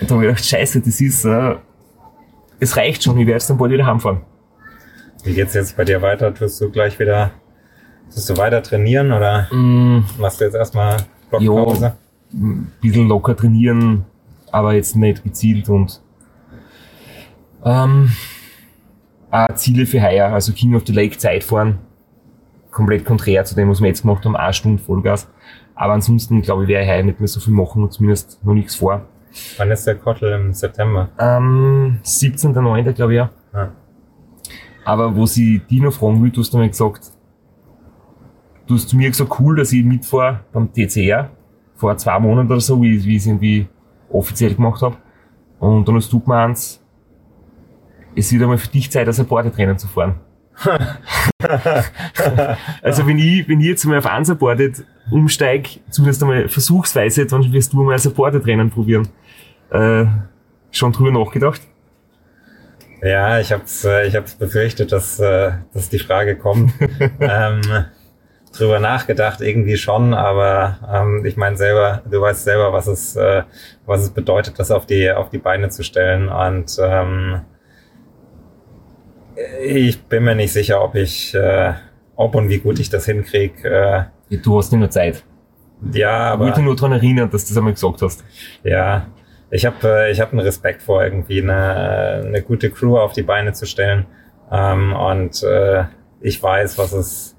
Und 0.00 0.10
da 0.10 0.14
habe 0.14 0.24
ich 0.24 0.28
gedacht, 0.30 0.46
scheiße, 0.46 0.80
das 0.80 1.02
ist... 1.02 1.26
Äh, 1.26 1.56
es 2.60 2.76
reicht 2.76 3.02
schon, 3.02 3.18
ich 3.18 3.26
werde 3.26 3.38
jetzt 3.38 3.50
dann 3.50 3.58
bald 3.58 3.72
wieder 3.72 3.86
heimfahren. 3.86 4.22
Wie 5.24 5.34
geht's 5.34 5.54
jetzt 5.54 5.76
bei 5.76 5.84
dir 5.84 6.02
weiter? 6.02 6.34
Tust 6.34 6.60
du 6.60 6.70
gleich 6.70 6.98
wieder, 6.98 7.30
tust 8.12 8.28
du 8.28 8.36
weiter 8.36 8.62
trainieren 8.62 9.12
oder 9.12 9.48
mm. 9.50 10.04
machst 10.18 10.40
du 10.40 10.44
jetzt 10.44 10.54
erstmal 10.54 10.98
Blockpause? 11.30 11.84
Ja, 11.84 11.96
ein 12.32 12.72
bisschen 12.80 13.08
locker 13.08 13.36
trainieren, 13.36 14.04
aber 14.50 14.74
jetzt 14.74 14.96
nicht 14.96 15.22
gezielt 15.22 15.68
und 15.68 16.00
ähm, 17.64 18.12
auch 19.30 19.54
Ziele 19.54 19.86
für 19.86 20.02
heuer, 20.02 20.28
also 20.28 20.52
King 20.52 20.74
of 20.74 20.82
the 20.86 20.92
Lake 20.92 21.16
Zeit 21.16 21.42
fahren, 21.42 21.78
komplett 22.70 23.04
konträr 23.04 23.44
zu 23.44 23.54
dem, 23.54 23.70
was 23.70 23.80
wir 23.80 23.88
jetzt 23.88 24.02
gemacht 24.02 24.24
haben, 24.24 24.36
eine 24.36 24.52
Stunde 24.52 24.82
Vollgas. 24.82 25.28
Aber 25.74 25.94
ansonsten, 25.94 26.42
glaube 26.42 26.64
ich, 26.64 26.68
werde 26.68 26.84
ich 26.84 26.90
heuer 26.90 27.02
nicht 27.02 27.18
mehr 27.18 27.28
so 27.28 27.40
viel 27.40 27.54
machen 27.54 27.82
und 27.82 27.92
zumindest 27.92 28.44
noch 28.44 28.54
nichts 28.54 28.76
vor. 28.76 29.06
Wann 29.56 29.70
ist 29.70 29.86
der 29.86 29.96
Kottel 29.96 30.32
im 30.32 30.52
September? 30.52 31.08
Ähm, 31.18 31.98
17.09. 32.04 32.92
glaube 32.92 33.14
ich, 33.14 33.16
ja. 33.16 33.30
Ah. 33.52 33.68
Aber 34.84 35.16
wo 35.16 35.26
sie 35.26 35.62
die 35.70 35.80
noch 35.80 35.92
fragen 35.92 36.22
will, 36.22 36.30
du 36.30 36.40
hast 36.40 36.54
einmal 36.54 36.68
gesagt, 36.68 37.10
du 38.66 38.74
hast 38.74 38.88
zu 38.88 38.96
mir 38.96 39.08
gesagt, 39.08 39.40
cool, 39.40 39.56
dass 39.56 39.72
ich 39.72 39.84
mitfahre 39.84 40.40
beim 40.52 40.72
TCR, 40.72 41.30
vor 41.74 41.96
zwei 41.96 42.18
Monaten 42.18 42.50
oder 42.50 42.60
so, 42.60 42.80
wie, 42.82 43.02
wie 43.04 43.16
ich 43.16 43.22
es 43.22 43.26
irgendwie 43.26 43.66
offiziell 44.10 44.54
gemacht 44.54 44.82
habe. 44.82 44.96
Und 45.58 45.88
dann 45.88 45.96
hast 45.96 46.12
du 46.12 46.20
gemeint, 46.20 46.58
es 48.16 48.32
wird 48.32 48.42
einmal 48.42 48.58
für 48.58 48.68
dich 48.68 48.90
Zeit, 48.90 49.06
als 49.06 49.16
Supporter-Trainer 49.16 49.76
zu 49.76 49.88
fahren. 49.88 50.16
also 52.82 53.06
wenn 53.08 53.18
ich, 53.18 53.48
wenn 53.48 53.60
ich 53.60 53.66
jetzt 53.66 53.84
mal 53.86 53.98
auf 53.98 54.16
Unsupported 54.16 54.84
umsteige, 55.10 55.80
zumindest 55.90 56.22
einmal 56.22 56.48
versuchsweise, 56.48 57.26
dann 57.26 57.52
wirst 57.52 57.72
du 57.72 57.82
mal 57.82 57.98
Supporter-Trainer 57.98 58.66
probieren 58.66 59.08
äh, 59.74 60.06
schon 60.70 60.92
drüber 60.92 61.10
nachgedacht? 61.10 61.60
Ja, 63.02 63.38
ich 63.38 63.52
habe 63.52 63.64
es 63.64 63.84
äh, 63.84 64.06
ich 64.06 64.16
hab's 64.16 64.34
befürchtet, 64.34 64.92
dass, 64.92 65.18
äh, 65.20 65.52
dass 65.74 65.90
die 65.90 65.98
Frage 65.98 66.36
kommt. 66.36 66.72
ähm, 67.20 67.60
drüber 68.56 68.78
nachgedacht, 68.78 69.40
irgendwie 69.40 69.76
schon, 69.76 70.14
aber 70.14 70.78
ähm, 70.92 71.24
ich 71.26 71.36
meine 71.36 71.56
selber, 71.56 72.02
du 72.10 72.20
weißt 72.20 72.44
selber, 72.44 72.72
was 72.72 72.86
es, 72.86 73.16
äh, 73.16 73.42
was 73.86 74.02
es 74.02 74.10
bedeutet, 74.10 74.58
das 74.58 74.70
auf 74.70 74.86
die, 74.86 75.10
auf 75.10 75.28
die 75.30 75.38
Beine 75.38 75.68
zu 75.70 75.82
stellen. 75.82 76.28
Und 76.28 76.78
ähm, 76.80 77.42
Ich 79.64 80.02
bin 80.04 80.24
mir 80.24 80.34
nicht 80.36 80.52
sicher, 80.52 80.82
ob 80.82 80.94
ich, 80.94 81.34
äh, 81.34 81.74
ob 82.16 82.34
und 82.36 82.48
wie 82.48 82.58
gut 82.58 82.78
ich 82.78 82.90
das 82.90 83.06
hinkriege. 83.06 84.08
Äh, 84.30 84.36
du 84.38 84.58
hast 84.58 84.70
nicht 84.72 84.80
nur 84.80 84.90
Zeit. 84.90 85.24
Ja, 85.92 86.32
aber. 86.32 86.44
Ich 86.44 86.50
wollte 86.50 86.62
nur 86.62 86.76
daran 86.76 86.92
erinnern, 86.92 87.30
dass 87.30 87.44
du 87.44 87.50
das 87.50 87.58
einmal 87.58 87.74
gesagt 87.74 88.00
hast. 88.02 88.24
Ja, 88.62 89.06
ich 89.54 89.64
habe 89.64 89.76
äh, 89.88 90.10
ich 90.10 90.20
hab 90.20 90.32
einen 90.32 90.40
Respekt 90.40 90.82
vor, 90.82 91.04
irgendwie 91.04 91.40
eine, 91.40 92.24
eine 92.26 92.42
gute 92.42 92.70
Crew 92.70 92.98
auf 92.98 93.12
die 93.12 93.22
Beine 93.22 93.52
zu 93.52 93.66
stellen. 93.66 94.04
Ähm, 94.50 94.92
und 94.92 95.44
äh, 95.44 95.84
ich 96.20 96.42
weiß, 96.42 96.76
was 96.76 96.92
es, 96.92 97.36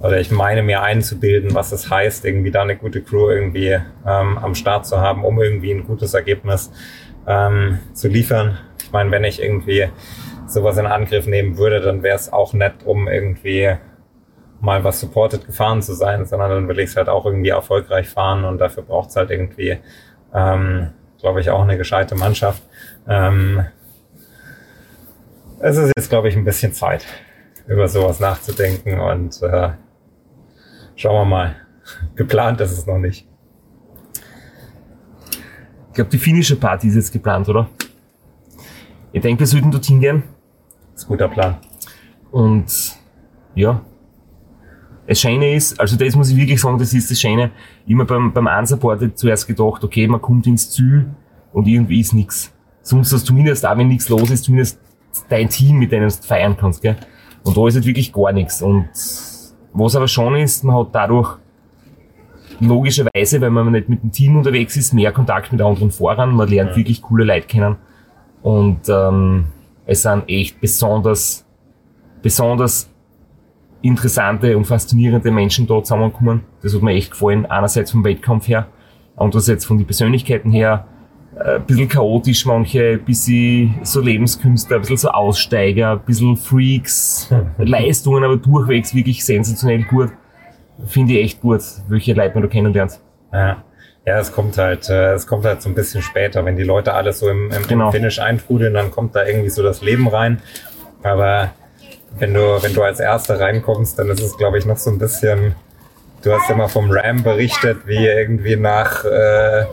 oder 0.00 0.18
ich 0.18 0.30
meine 0.30 0.62
mir 0.62 0.80
einzubilden, 0.80 1.54
was 1.54 1.70
es 1.72 1.90
heißt, 1.90 2.24
irgendwie 2.24 2.50
da 2.50 2.62
eine 2.62 2.76
gute 2.76 3.02
Crew 3.02 3.28
irgendwie 3.28 3.78
ähm, 4.06 4.38
am 4.38 4.54
Start 4.54 4.86
zu 4.86 4.98
haben, 4.98 5.22
um 5.22 5.38
irgendwie 5.38 5.70
ein 5.70 5.84
gutes 5.84 6.14
Ergebnis 6.14 6.72
ähm, 7.26 7.78
zu 7.92 8.08
liefern. 8.08 8.56
Ich 8.82 8.90
meine, 8.90 9.10
wenn 9.10 9.24
ich 9.24 9.42
irgendwie 9.42 9.88
sowas 10.46 10.78
in 10.78 10.86
Angriff 10.86 11.26
nehmen 11.26 11.58
würde, 11.58 11.82
dann 11.82 12.02
wäre 12.02 12.16
es 12.16 12.32
auch 12.32 12.54
nett, 12.54 12.86
um 12.86 13.06
irgendwie 13.06 13.76
mal 14.62 14.82
was 14.82 14.98
supported 14.98 15.44
gefahren 15.44 15.82
zu 15.82 15.92
sein, 15.92 16.24
sondern 16.24 16.48
dann 16.48 16.68
will 16.68 16.78
ich 16.78 16.88
es 16.88 16.96
halt 16.96 17.10
auch 17.10 17.26
irgendwie 17.26 17.50
erfolgreich 17.50 18.08
fahren 18.08 18.46
und 18.46 18.62
dafür 18.62 18.82
braucht 18.82 19.10
es 19.10 19.16
halt 19.16 19.30
irgendwie, 19.30 19.76
ähm, 20.34 20.88
glaube 21.24 21.40
ich, 21.40 21.48
auch 21.48 21.62
eine 21.62 21.78
gescheite 21.78 22.14
Mannschaft. 22.16 22.62
Ähm, 23.08 23.64
es 25.58 25.78
ist 25.78 25.90
jetzt, 25.96 26.10
glaube 26.10 26.28
ich, 26.28 26.36
ein 26.36 26.44
bisschen 26.44 26.74
Zeit, 26.74 27.06
über 27.66 27.88
sowas 27.88 28.20
nachzudenken 28.20 29.00
und 29.00 29.42
äh, 29.42 29.70
schauen 30.96 31.14
wir 31.14 31.24
mal. 31.24 31.56
Geplant 32.14 32.60
ist 32.60 32.72
es 32.72 32.84
noch 32.84 32.98
nicht. 32.98 33.26
Ich 35.88 35.94
glaube, 35.94 36.10
die 36.10 36.18
finnische 36.18 36.56
Party 36.56 36.88
ist 36.88 36.96
jetzt 36.96 37.12
geplant, 37.14 37.48
oder? 37.48 37.70
Ich 39.12 39.22
denke, 39.22 39.40
wir 39.40 39.46
sollten 39.46 39.70
dorthin 39.70 40.00
gehen. 40.00 40.24
Das 40.92 41.04
ist 41.04 41.06
ein 41.06 41.08
guter 41.08 41.28
Plan. 41.28 41.56
Und 42.32 42.98
ja, 43.54 43.80
das 45.06 45.20
Schöne 45.20 45.54
ist, 45.54 45.78
also 45.78 45.96
das 45.96 46.16
muss 46.16 46.30
ich 46.30 46.36
wirklich 46.36 46.60
sagen, 46.60 46.78
das 46.78 46.94
ist 46.94 47.10
das 47.10 47.20
Schöne. 47.20 47.50
Immer 47.86 48.04
beim, 48.04 48.32
beim 48.32 48.46
Unsupported 48.46 49.18
zuerst 49.18 49.46
gedacht, 49.46 49.84
okay, 49.84 50.06
man 50.06 50.20
kommt 50.20 50.46
ins 50.46 50.70
Ziel 50.70 51.06
und 51.52 51.68
irgendwie 51.68 52.00
ist 52.00 52.14
nichts. 52.14 52.52
Sonst 52.82 53.12
hast 53.12 53.22
du 53.22 53.26
zumindest 53.28 53.66
auch, 53.66 53.76
wenn 53.76 53.88
nichts 53.88 54.08
los 54.08 54.30
ist, 54.30 54.44
zumindest 54.44 54.78
dein 55.28 55.48
Team, 55.48 55.78
mit 55.78 55.92
denen 55.92 56.08
du 56.08 56.14
feiern 56.14 56.56
kannst, 56.56 56.82
gell? 56.82 56.96
Und 57.44 57.56
da 57.56 57.68
ist 57.68 57.74
halt 57.74 57.86
wirklich 57.86 58.12
gar 58.12 58.32
nichts. 58.32 58.62
Und 58.62 58.88
was 59.72 59.96
aber 59.96 60.08
schon 60.08 60.36
ist, 60.36 60.64
man 60.64 60.76
hat 60.76 60.88
dadurch 60.92 61.36
logischerweise, 62.60 63.40
wenn 63.40 63.52
man 63.52 63.72
nicht 63.72 63.88
mit 63.88 64.02
dem 64.02 64.12
Team 64.12 64.36
unterwegs 64.36 64.76
ist, 64.76 64.94
mehr 64.94 65.12
Kontakt 65.12 65.52
mit 65.52 65.60
anderen 65.60 65.90
Fahrern, 65.90 66.34
man 66.34 66.48
lernt 66.48 66.70
ja. 66.70 66.76
wirklich 66.76 67.02
coole 67.02 67.24
Leute 67.24 67.46
kennen. 67.46 67.76
Und 68.42 68.80
ähm, 68.88 69.46
es 69.86 70.02
sind 70.02 70.24
echt 70.28 70.60
besonders, 70.60 71.44
besonders 72.22 72.90
interessante 73.84 74.56
und 74.56 74.64
faszinierende 74.64 75.30
Menschen 75.30 75.66
dort 75.66 75.86
zusammenkommen. 75.86 76.42
Das 76.62 76.74
hat 76.74 76.82
mir 76.82 76.92
echt 76.92 77.10
gefallen. 77.10 77.46
Einerseits 77.46 77.90
vom 77.90 78.04
Wettkampf 78.04 78.48
her, 78.48 78.66
andererseits 79.16 79.64
von 79.64 79.76
den 79.76 79.86
Persönlichkeiten 79.86 80.50
her. 80.50 80.86
Äh, 81.36 81.56
ein 81.56 81.66
bisschen 81.66 81.88
chaotisch 81.88 82.46
manche, 82.46 82.92
ein 82.92 83.04
bisschen 83.04 83.74
so 83.82 84.00
Lebenskünstler, 84.00 84.76
ein 84.76 84.80
bisschen 84.80 84.96
so 84.96 85.08
Aussteiger, 85.10 85.92
ein 85.92 86.00
bisschen 86.00 86.36
Freaks, 86.36 87.32
Leistungen, 87.58 88.24
aber 88.24 88.36
durchwegs 88.36 88.94
wirklich 88.94 89.24
sensationell 89.24 89.82
gut. 89.82 90.10
Finde 90.86 91.14
ich 91.14 91.24
echt 91.24 91.40
gut, 91.40 91.60
welche 91.88 92.14
Leute 92.14 92.34
man 92.34 92.42
da 92.42 92.48
kennenlernt. 92.48 93.00
Ja. 93.32 93.62
Ja, 94.06 94.18
es 94.18 94.32
kommt 94.32 94.58
halt, 94.58 94.90
äh, 94.90 95.14
es 95.14 95.26
kommt 95.26 95.46
halt 95.46 95.62
so 95.62 95.70
ein 95.70 95.74
bisschen 95.74 96.02
später, 96.02 96.44
wenn 96.44 96.56
die 96.56 96.62
Leute 96.62 96.92
alles 96.92 97.20
so 97.20 97.28
im, 97.30 97.50
im, 97.50 97.66
genau. 97.66 97.86
im 97.86 97.92
Finish 97.92 98.18
eintrudeln, 98.18 98.74
dann 98.74 98.90
kommt 98.90 99.14
da 99.16 99.24
irgendwie 99.24 99.48
so 99.48 99.62
das 99.62 99.80
Leben 99.80 100.08
rein. 100.08 100.42
Aber 101.02 101.52
wenn 102.18 102.34
du, 102.34 102.62
wenn 102.62 102.72
du 102.74 102.82
als 102.82 103.00
Erster 103.00 103.40
reinkommst, 103.40 103.98
dann 103.98 104.08
ist 104.08 104.20
es, 104.20 104.36
glaube 104.36 104.58
ich, 104.58 104.66
noch 104.66 104.76
so 104.76 104.90
ein 104.90 104.98
bisschen. 104.98 105.54
Du 106.22 106.32
hast 106.32 106.48
ja 106.48 106.56
mal 106.56 106.68
vom 106.68 106.90
Ram 106.90 107.22
berichtet, 107.22 107.86
wie 107.86 108.06
irgendwie 108.06 108.56
nach, 108.56 109.04
äh, 109.04 109.66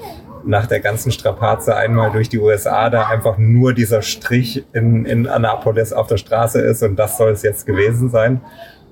nach 0.43 0.65
der 0.65 0.81
ganzen 0.81 1.11
Strapaze 1.11 1.75
einmal 1.75 2.11
durch 2.11 2.27
die 2.27 2.39
USA 2.39 2.89
da 2.89 3.07
einfach 3.07 3.37
nur 3.37 3.73
dieser 3.73 4.01
Strich 4.01 4.65
in, 4.73 5.05
in 5.05 5.27
Annapolis 5.27 5.93
auf 5.93 6.07
der 6.07 6.17
Straße 6.17 6.59
ist 6.59 6.83
und 6.83 6.97
das 6.97 7.17
soll 7.17 7.31
es 7.31 7.43
jetzt 7.43 7.65
gewesen 7.65 8.09
sein. 8.09 8.41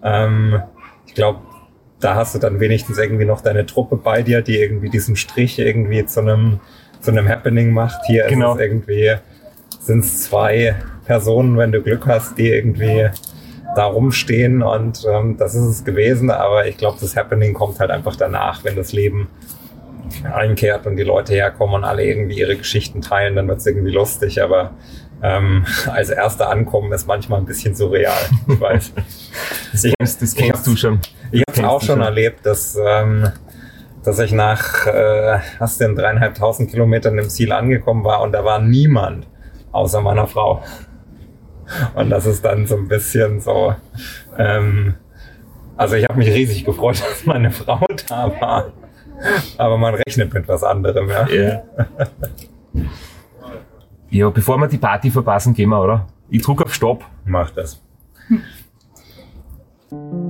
Ähm, 0.04 0.62
ich 1.06 1.16
glaube, 1.16 1.40
da 2.00 2.16
hast 2.16 2.34
du 2.34 2.40
dann 2.40 2.62
wenigstens 2.62 2.98
irgendwie 2.98 3.26
noch 3.26 3.42
deine 3.42 3.66
Truppe 3.66 3.98
bei 3.98 4.22
dir, 4.22 4.42
die 4.42 4.58
irgendwie 4.58 4.90
diesen 4.90 5.18
Strich 5.18 5.60
irgendwie 5.60 6.06
zu 6.06 6.22
einem, 6.22 6.62
zu 7.02 7.12
einem 7.12 7.28
Happening 7.28 7.72
macht. 7.72 8.06
Hier 8.06 8.28
genau. 8.28 8.54
ist 8.54 8.60
es 8.60 8.66
irgendwie, 8.66 9.16
sind 9.82 10.00
es 10.00 10.24
zwei 10.24 10.76
Personen, 11.06 11.58
wenn 11.58 11.74
du 11.74 11.82
Glück 11.82 12.08
hast, 12.08 12.38
die 12.38 12.50
irgendwie 12.50 13.10
da 13.76 13.86
rumstehen 13.86 14.62
und 14.62 15.06
ähm, 15.10 15.38
das 15.38 15.56
ist 15.56 15.66
es 15.66 15.86
gewesen. 15.86 16.32
Aber 16.32 16.68
ich 16.68 16.78
glaube, 16.78 16.98
das 17.00 17.16
Happening 17.16 17.54
kommt 17.54 17.80
halt 17.80 17.91
einfach 17.91 18.16
danach, 18.16 18.64
wenn 18.64 18.76
das 18.76 18.94
Leben 18.94 19.30
einkehrt 20.24 20.88
und 20.88 20.96
die 20.96 21.04
Leute 21.04 21.34
herkommen 21.34 21.76
und 21.76 21.84
alle 21.84 22.04
irgendwie 22.04 22.40
ihre 22.40 22.56
Geschichten 22.56 23.02
teilen, 23.02 23.36
dann 23.36 23.48
wird 23.48 23.60
es 23.60 23.66
irgendwie 23.66 23.91
lustig. 23.91 24.41
Aber 24.41 24.72
ähm, 25.22 25.66
als 25.91 26.10
erster 26.10 26.50
ankommen 26.50 26.91
ist 26.91 27.08
manchmal 27.08 27.40
ein 27.40 27.46
bisschen 27.46 27.76
surreal. 27.76 28.18
Ich 28.48 28.60
weiß. 28.60 28.94
das, 29.72 29.84
kennst, 29.98 30.22
das 30.22 30.36
kennst 30.36 30.68
du 30.68 30.76
schon. 30.76 31.00
Ich 31.32 31.44
habe 31.48 31.60
es 31.60 31.64
auch 31.64 31.82
schon, 31.82 31.98
schon 31.98 32.02
erlebt, 32.02 32.46
dass, 32.46 32.78
ähm, 32.84 33.30
dass 34.04 34.20
ich 34.20 34.32
nach 34.32 34.88
äh, 34.88 35.40
hast 35.60 35.80
denn 35.80 35.96
dreieinhalbtausend 35.96 36.72
Kilometern 36.72 37.18
im 37.18 37.30
Ziel 37.30 37.52
angekommen 37.52 38.04
war 38.04 38.22
und 38.22 38.32
da 38.32 38.44
war 38.44 38.60
niemand 38.60 39.28
außer 39.72 40.02
meiner 40.02 40.28
Frau. 40.28 40.64
Und 41.96 42.10
das 42.10 42.26
ist 42.26 42.44
dann 42.44 42.66
so 42.66 42.76
ein 42.76 42.88
bisschen 42.88 43.40
so. 43.41 43.76
Ähm, 44.38 44.96
also 45.78 45.96
ich 45.96 46.06
habe 46.06 46.18
mich 46.18 46.30
riesig 46.30 46.66
gefreut, 46.66 47.00
dass 47.10 47.26
meine 47.26 47.52
Frau 47.52 47.86
da 48.08 48.32
war. 48.40 48.72
Aber 49.58 49.78
man 49.78 49.96
rechnet 49.96 50.34
mit 50.34 50.48
was 50.48 50.64
anderem, 50.64 51.10
ja. 51.10 51.28
Yeah. 51.28 51.64
ja, 54.10 54.30
bevor 54.30 54.58
wir 54.58 54.68
die 54.68 54.78
Party 54.78 55.12
verpassen, 55.12 55.54
gehen 55.54 55.70
wir, 55.70 55.82
oder? 55.82 56.08
Ich 56.30 56.41
drücke 56.41 56.66
auf 56.66 56.74
Stopp. 56.74 57.04
Mach 57.26 57.52
das. 57.52 57.82